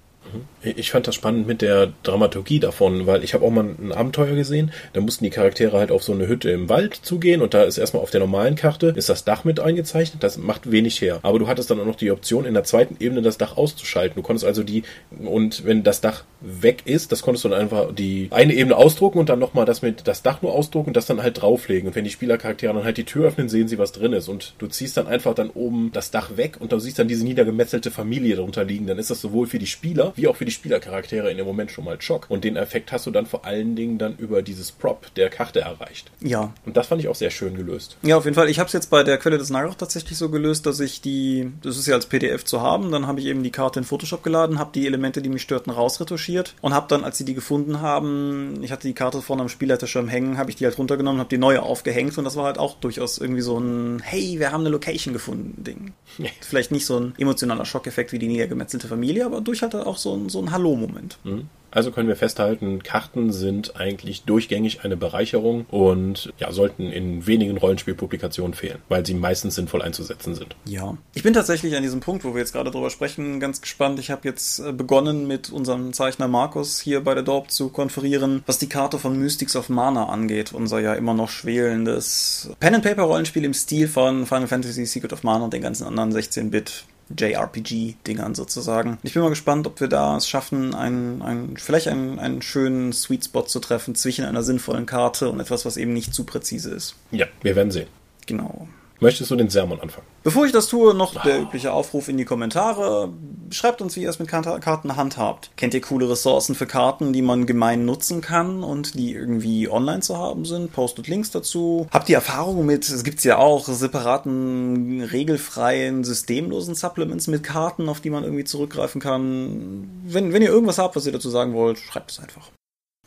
Ich 0.62 0.92
fand 0.92 1.08
das 1.08 1.16
spannend 1.16 1.48
mit 1.48 1.62
der 1.62 1.92
Dramaturgie 2.04 2.60
davon, 2.60 3.08
weil 3.08 3.24
ich 3.24 3.34
habe 3.34 3.46
auch 3.46 3.52
mal 3.52 3.66
ein 3.66 3.92
Abenteuer 3.92 4.36
gesehen, 4.36 4.72
da 4.94 5.02
mussten 5.02 5.24
die 5.24 5.30
Charaktere 5.30 5.78
halt 5.78 5.92
auf 5.92 6.04
so 6.04 6.14
eine 6.14 6.28
Hütte 6.28 6.50
im 6.50 6.70
Wald 6.70 6.96
zugehen 6.96 7.42
und 7.42 7.54
da 7.54 7.64
ist 7.64 7.78
erstmal 7.78 8.04
auf 8.04 8.12
der 8.12 8.20
normalen 8.20 8.56
Karte 8.56 8.94
ist 8.96 9.10
das 9.10 9.24
Dach 9.24 9.44
mit 9.44 9.60
eingezeichnet, 9.60 10.24
das 10.24 10.38
macht 10.38 10.72
wenig 10.72 11.02
her. 11.02 11.20
Aber 11.24 11.40
du 11.40 11.48
hattest 11.48 11.70
dann 11.72 11.80
auch 11.80 11.86
noch 11.86 11.96
die 11.96 12.12
Option, 12.12 12.46
in 12.46 12.54
der 12.54 12.64
zweiten 12.64 12.98
Ebene 13.00 13.22
das 13.22 13.38
Dach 13.38 13.58
auszuschalten. 13.58 14.16
Du 14.16 14.22
konntest 14.22 14.46
also 14.46 14.64
die, 14.64 14.84
und 15.20 15.66
wenn 15.66 15.84
das 15.84 16.02
Dach 16.02 16.24
weg 16.42 16.84
ist, 16.86 17.12
das 17.12 17.22
konntest 17.22 17.46
du 17.46 17.50
dann 17.50 17.60
einfach 17.60 17.94
die 17.94 18.28
eine 18.32 18.54
Ebene 18.54 18.76
ausdrucken 18.76 19.20
und 19.20 19.30
dann 19.30 19.40
nochmal 19.40 19.66
das 19.66 19.82
mit 19.82 20.08
das 20.08 20.22
Dach 20.22 20.42
nur 20.42 20.54
ausdrucken 20.54 20.90
und 20.90 20.98
das 20.98 21.06
dann 21.06 21.22
halt 21.22 21.42
drauflegen. 21.42 21.88
Und 21.88 21.96
wenn 21.96 22.04
die 22.04 22.10
Spielercharaktere 22.10 22.74
dann 22.74 22.84
halt 22.84 22.98
die 22.98 23.06
Tür 23.06 23.28
öffnen, 23.28 23.50
sehen 23.50 23.68
sie, 23.68 23.78
was 23.78 23.92
drin 23.92 24.14
ist. 24.14 24.28
Und 24.28 24.54
du 24.60 24.68
ziehst 24.68 24.98
dann 24.98 25.08
einfach 25.08 25.34
dann 25.34 25.50
oben 25.50 25.92
das 25.94 26.12
Dach 26.12 26.38
weg 26.38 26.58
und 26.60 26.72
du 26.72 26.80
siehst 26.80 27.00
dann 27.00 27.08
diese 27.08 27.24
niedergemetzelte 27.24 27.92
Familie 27.92 28.36
darunter 28.36 28.64
liegen. 28.64 28.88
Dann 28.88 29.00
ist 29.00 29.10
das 29.10 29.22
sowohl 29.22 29.48
für 29.48 29.60
die 29.60 29.68
Spieler 29.68 30.14
wie 30.18 30.28
auch 30.28 30.36
für 30.36 30.46
die 30.46 30.52
Spielercharaktere 30.52 31.30
in 31.32 31.38
dem 31.38 31.46
Moment 31.46 31.72
schon 31.72 31.86
mal 31.86 32.02
Schock. 32.02 32.26
Und 32.30 32.44
den 32.44 32.56
Effekt 32.56 32.92
hast 32.92 33.06
du 33.06 33.12
dann 33.12 33.26
vor 33.26 33.46
allen 33.46 33.76
Dingen 33.76 33.98
dann 33.98 34.18
über 34.18 34.42
dieses 34.42 34.72
Prop 34.72 35.14
der 35.16 35.30
Karte 35.30 35.62
erreicht. 35.62 36.12
Ja. 36.22 36.54
Und 36.66 36.76
das 36.76 36.88
fand 36.88 37.02
ich 37.02 37.08
auch 37.08 37.16
sehr 37.16 37.30
schön 37.30 37.56
gelöst. 37.56 37.98
Ja, 38.02 38.18
auf 38.18 38.26
jeden 38.26 38.36
Fall. 38.36 38.50
Ich 38.50 38.60
habe 38.60 38.68
es 38.68 38.74
jetzt 38.74 38.90
bei 38.90 39.04
der 39.04 39.18
Quelle 39.18 39.38
des 39.38 39.50
Nagrach 39.50 39.76
tatsächlich 39.76 40.18
so 40.18 40.30
gelöst, 40.30 40.66
dass 40.66 40.80
ich 40.80 41.02
die, 41.02 41.52
das 41.62 41.78
ist 41.78 41.88
ja 41.88 41.96
als 41.96 42.08
PDF 42.08 42.44
zu 42.44 42.62
haben, 42.62 42.92
dann 42.92 43.08
habe 43.08 43.20
ich 43.20 43.28
eben 43.28 43.44
die 43.44 43.52
Karte 43.52 43.80
in 43.80 43.86
Photoshop 43.86 44.24
geladen, 44.24 44.60
habe 44.60 44.72
die 44.74 44.86
Elemente, 44.88 45.22
die 45.22 45.30
mich 45.30 45.44
störten, 45.44 45.72
rausretuschiert 45.72 46.56
und 46.62 46.74
habe 46.74 46.88
dann, 46.90 47.04
als 47.04 47.18
sie 47.18 47.26
die 47.26 47.34
gefunden 47.34 47.82
haben, 47.82 48.64
ich 48.64 48.72
hatte 48.72 48.88
die 48.88 48.94
Karte 48.94 49.22
vorne 49.22 49.44
am 49.44 49.50
Spielleiterschirm 49.50 50.08
hängen, 50.08 50.38
habe 50.38 50.50
ich 50.50 50.56
die 50.56 50.66
halt 50.66 50.78
runtergenommen, 50.78 51.20
habe 51.20 51.30
die 51.30 51.38
neue 51.38 51.62
aufgehängt 51.62 52.18
und 52.18 52.24
das 52.24 52.36
war 52.36 52.46
halt 52.46 52.58
auch 52.58 52.76
durchaus 52.80 53.18
irgendwie 53.18 53.42
so 53.42 53.60
ein, 53.60 54.02
hey, 54.04 54.40
wir 54.40 54.52
haben 54.52 54.62
eine 54.62 54.70
Location 54.70 55.14
gefunden 55.14 55.64
Ding. 55.64 55.94
Vielleicht 56.42 56.72
nicht 56.72 56.86
so 56.86 57.00
ein 57.00 57.14
emotionaler 57.18 57.66
Schockeffekt 57.66 58.12
wie 58.12 58.20
die 58.20 58.28
niedergemetzelte 58.28 58.88
Familie, 58.88 59.26
aber 59.26 59.42
durch 59.42 59.62
halt 59.62 59.76
auch 59.76 59.98
so 59.98 60.07
ein, 60.16 60.30
so 60.30 60.40
ein 60.40 60.52
Hallo-Moment. 60.52 61.18
Mhm. 61.24 61.50
Also 61.72 61.92
können 61.92 62.08
wir 62.08 62.16
festhalten, 62.16 62.82
Karten 62.82 63.32
sind 63.32 63.80
eigentlich 63.80 64.24
durchgängig 64.24 64.84
eine 64.84 64.98
Bereicherung 64.98 65.66
und 65.70 66.34
ja, 66.40 66.52
sollten 66.52 66.92
in 66.92 67.28
wenigen 67.28 67.58
Rollenspielpublikationen 67.58 68.54
fehlen, 68.54 68.80
weil 68.90 69.06
sie 69.06 69.14
meistens 69.14 69.56
sinnvoll 69.56 69.82
einzusetzen 69.82 70.34
sind. 70.34 70.56
Ja. 70.66 70.98
Ich 71.14 71.24
bin 71.24 71.34
tatsächlich 71.34 71.76
an 71.76 71.84
diesem 71.84 72.00
Punkt, 72.00 72.24
wo 72.24 72.34
wir 72.34 72.40
jetzt 72.40 72.54
gerade 72.54 72.72
drüber 72.72 72.90
sprechen, 72.90 73.40
ganz 73.40 73.62
gespannt. 73.62 74.00
Ich 74.00 74.12
habe 74.12 74.28
jetzt 74.28 74.60
äh, 74.60 74.72
begonnen 74.72 75.28
mit 75.28 75.52
unserem 75.52 75.94
Zeichner 75.94 76.28
Markus 76.28 76.80
hier 76.80 77.04
bei 77.04 77.14
der 77.14 77.24
Dorp 77.24 77.52
zu 77.52 77.70
konferieren, 77.70 78.44
was 78.46 78.60
die 78.60 78.70
Karte 78.70 78.98
von 78.98 79.20
Mystics 79.20 79.56
of 79.56 79.70
Mana 79.70 80.08
angeht. 80.08 80.54
Unser 80.54 80.80
ja 80.80 80.94
immer 80.94 81.14
noch 81.14 81.30
schwelendes 81.30 82.50
Pen-and-Paper-Rollenspiel 82.60 83.44
im 83.44 83.54
Stil 83.54 83.88
von 83.88 84.26
Final 84.26 84.48
Fantasy 84.48 84.86
Secret 84.86 85.14
of 85.14 85.24
Mana 85.24 85.46
und 85.46 85.54
den 85.54 85.62
ganzen 85.62 85.86
anderen 85.86 86.12
16-Bit 86.12 86.86
JRPG-Dingern 87.10 88.36
sozusagen. 88.36 88.98
Ich 89.04 89.14
bin 89.14 89.22
mal 89.22 89.30
gespannt, 89.30 89.68
ob 89.68 89.80
wir 89.80 89.88
da 89.88 90.18
es 90.18 90.28
schaffen, 90.28 90.74
einen, 90.74 91.22
einen, 91.22 91.58
vielleicht 91.58 91.88
einen, 91.88 92.20
einen 92.20 92.42
schönen 92.42 92.94
Sweet 92.94 93.26
Spot 93.26 93.44
zu 93.44 93.60
treffen 93.60 93.96
zwischen 93.96 94.26
einer 94.26 94.44
sinnvollen 94.44 94.86
Karte 94.86 95.30
und 95.30 95.40
etwas, 95.40 95.66
was 95.66 95.78
eben 95.78 95.94
nicht 95.94 96.14
zu 96.14 96.24
präzise 96.24 96.72
ist. 96.72 96.96
Ja, 97.12 97.28
wir 97.42 97.56
werden 97.56 97.72
sehen. 97.72 97.88
Genau. 98.26 98.68
Möchtest 99.00 99.30
du 99.30 99.36
den 99.36 99.50
Sermon 99.50 99.80
anfangen? 99.80 100.08
Bevor 100.24 100.46
ich 100.46 100.52
das 100.52 100.68
tue, 100.68 100.94
noch 100.96 101.22
der 101.22 101.42
übliche 101.42 101.72
Aufruf 101.72 102.08
in 102.08 102.18
die 102.18 102.26
Kommentare. 102.26 103.14
Schreibt 103.52 103.82
uns, 103.82 103.96
wie 103.96 104.02
ihr 104.02 104.10
es 104.10 104.20
mit 104.20 104.28
Karten 104.28 104.96
handhabt. 104.96 105.52
Kennt 105.56 105.74
ihr 105.74 105.82
coole 105.82 106.10
Ressourcen 106.10 106.56
für 106.56 106.66
Karten, 106.66 107.14
die 107.14 107.22
man 107.22 107.46
gemein 107.46 107.86
nutzen 107.86 108.22
kann 108.22 108.64
und 108.64 108.96
die 108.96 109.14
irgendwie 109.14 109.70
online 109.70 110.02
zu 110.02 110.18
haben 110.18 110.46
sind? 110.46 110.74
Postet 110.74 111.08
Links 111.08 111.32
dazu. 111.32 111.88
Habt 111.92 112.10
ihr 112.10 112.16
Erfahrungen 112.16 112.66
mit, 112.66 112.90
es 112.90 113.04
gibt 113.04 113.24
ja 113.24 113.38
auch, 113.38 113.68
separaten, 113.68 115.02
regelfreien, 115.02 116.04
systemlosen 116.04 116.76
Supplements 116.76 117.28
mit 117.28 117.44
Karten, 117.44 117.90
auf 117.90 118.02
die 118.02 118.10
man 118.10 118.24
irgendwie 118.24 118.46
zurückgreifen 118.46 119.00
kann? 119.00 119.90
Wenn, 120.06 120.34
wenn 120.34 120.42
ihr 120.42 120.50
irgendwas 120.50 120.80
habt, 120.80 120.96
was 120.96 121.06
ihr 121.06 121.12
dazu 121.12 121.30
sagen 121.30 121.54
wollt, 121.54 121.78
schreibt 121.78 122.12
es 122.12 122.20
einfach. 122.20 122.50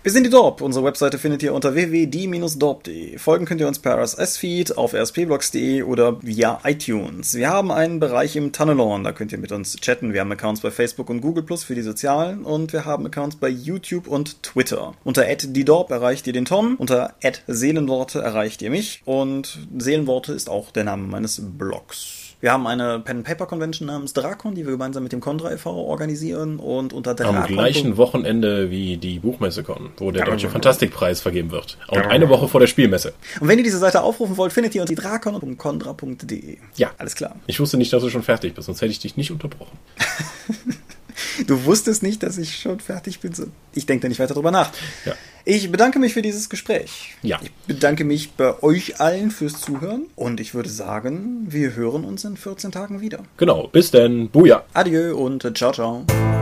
Wir 0.02 0.12
sind 0.12 0.24
die 0.24 0.30
Dorp. 0.30 0.62
Unsere 0.62 0.86
Webseite 0.86 1.18
findet 1.18 1.42
ihr 1.42 1.52
unter 1.52 1.74
www.die-dorp.de. 1.74 3.18
Folgen 3.18 3.44
könnt 3.44 3.60
ihr 3.60 3.68
uns 3.68 3.80
per 3.80 3.98
RSS-Feed 3.98 4.78
auf 4.78 4.94
rspblogs.de 4.94 5.82
oder 5.82 6.22
via 6.22 6.58
iTunes. 6.64 7.34
Wir 7.34 7.50
haben 7.50 7.70
einen 7.70 8.00
Bereich 8.00 8.34
im 8.34 8.50
Tunnelon, 8.50 9.04
da 9.04 9.12
könnt 9.12 9.32
ihr 9.32 9.36
mit 9.36 9.52
uns 9.52 9.76
chatten. 9.76 10.14
Wir 10.14 10.22
haben 10.22 10.32
Accounts 10.32 10.62
bei 10.62 10.70
Facebook 10.70 11.10
und 11.10 11.20
Google 11.20 11.42
Plus 11.42 11.64
für 11.64 11.74
die 11.74 11.82
Sozialen 11.82 12.44
und 12.44 12.72
wir 12.72 12.86
haben 12.86 13.04
Accounts 13.04 13.36
bei 13.36 13.50
YouTube 13.50 14.08
und 14.08 14.42
Twitter. 14.42 14.94
Unter 15.04 15.24
@die_dorp 15.24 15.90
erreicht 15.90 16.26
ihr 16.26 16.32
den 16.32 16.46
Tom, 16.46 16.76
unter 16.78 17.12
@seelenworte 17.46 18.22
erreicht 18.22 18.62
ihr 18.62 18.70
mich 18.70 19.02
und 19.04 19.58
Seelenworte 19.76 20.32
ist 20.32 20.48
auch 20.48 20.70
der 20.70 20.84
Name 20.84 21.08
meines 21.08 21.42
Blogs. 21.44 22.19
Wir 22.40 22.52
haben 22.52 22.66
eine 22.66 23.00
Pen-Paper-Convention 23.00 23.86
namens 23.86 24.14
Drakon, 24.14 24.54
die 24.54 24.64
wir 24.64 24.72
gemeinsam 24.72 25.02
mit 25.02 25.12
dem 25.12 25.20
Condra 25.20 25.52
e.V. 25.52 25.70
organisieren 25.70 26.58
und 26.58 26.94
unter 26.94 27.14
Drakon... 27.14 27.36
Am 27.36 27.46
gleichen 27.46 27.98
Wochenende 27.98 28.70
wie 28.70 28.96
die 28.96 29.18
Buchmesse-Con, 29.18 29.90
wo 29.98 30.10
der 30.10 30.24
Deutsche 30.24 30.48
Fantastikpreis 30.48 31.20
vergeben 31.20 31.50
wird. 31.50 31.76
Und 31.88 32.06
eine 32.06 32.30
Woche 32.30 32.48
vor 32.48 32.60
der 32.60 32.66
Spielmesse. 32.66 33.12
Und 33.40 33.48
wenn 33.48 33.58
ihr 33.58 33.64
diese 33.64 33.78
Seite 33.78 34.02
aufrufen 34.02 34.38
wollt, 34.38 34.54
findet 34.54 34.74
ihr 34.74 34.80
unter 34.80 34.94
drakon.condra.de. 34.94 36.56
Ja. 36.76 36.92
Alles 36.96 37.14
klar. 37.14 37.36
Ich 37.46 37.60
wusste 37.60 37.76
nicht, 37.76 37.92
dass 37.92 38.02
du 38.02 38.08
schon 38.08 38.22
fertig 38.22 38.54
bist, 38.54 38.66
sonst 38.66 38.80
hätte 38.80 38.92
ich 38.92 39.00
dich 39.00 39.18
nicht 39.18 39.30
unterbrochen. 39.30 39.78
Du 41.46 41.64
wusstest 41.64 42.02
nicht, 42.02 42.22
dass 42.22 42.38
ich 42.38 42.56
schon 42.56 42.80
fertig 42.80 43.20
bin. 43.20 43.32
Ich 43.74 43.86
denke 43.86 44.02
da 44.02 44.08
nicht 44.08 44.20
weiter 44.20 44.34
drüber 44.34 44.50
nach. 44.50 44.72
Ja. 45.04 45.14
Ich 45.44 45.70
bedanke 45.70 45.98
mich 45.98 46.14
für 46.14 46.22
dieses 46.22 46.50
Gespräch. 46.50 47.16
Ja. 47.22 47.40
Ich 47.42 47.52
bedanke 47.66 48.04
mich 48.04 48.32
bei 48.32 48.62
euch 48.62 49.00
allen 49.00 49.30
fürs 49.30 49.60
Zuhören 49.60 50.06
und 50.16 50.40
ich 50.40 50.54
würde 50.54 50.68
sagen, 50.68 51.46
wir 51.48 51.74
hören 51.74 52.04
uns 52.04 52.24
in 52.24 52.36
14 52.36 52.72
Tagen 52.72 53.00
wieder. 53.00 53.20
Genau. 53.36 53.68
Bis 53.68 53.90
denn. 53.90 54.28
Buja. 54.28 54.64
Adieu 54.74 55.16
und 55.16 55.42
ciao, 55.56 55.72
ciao. 55.72 56.39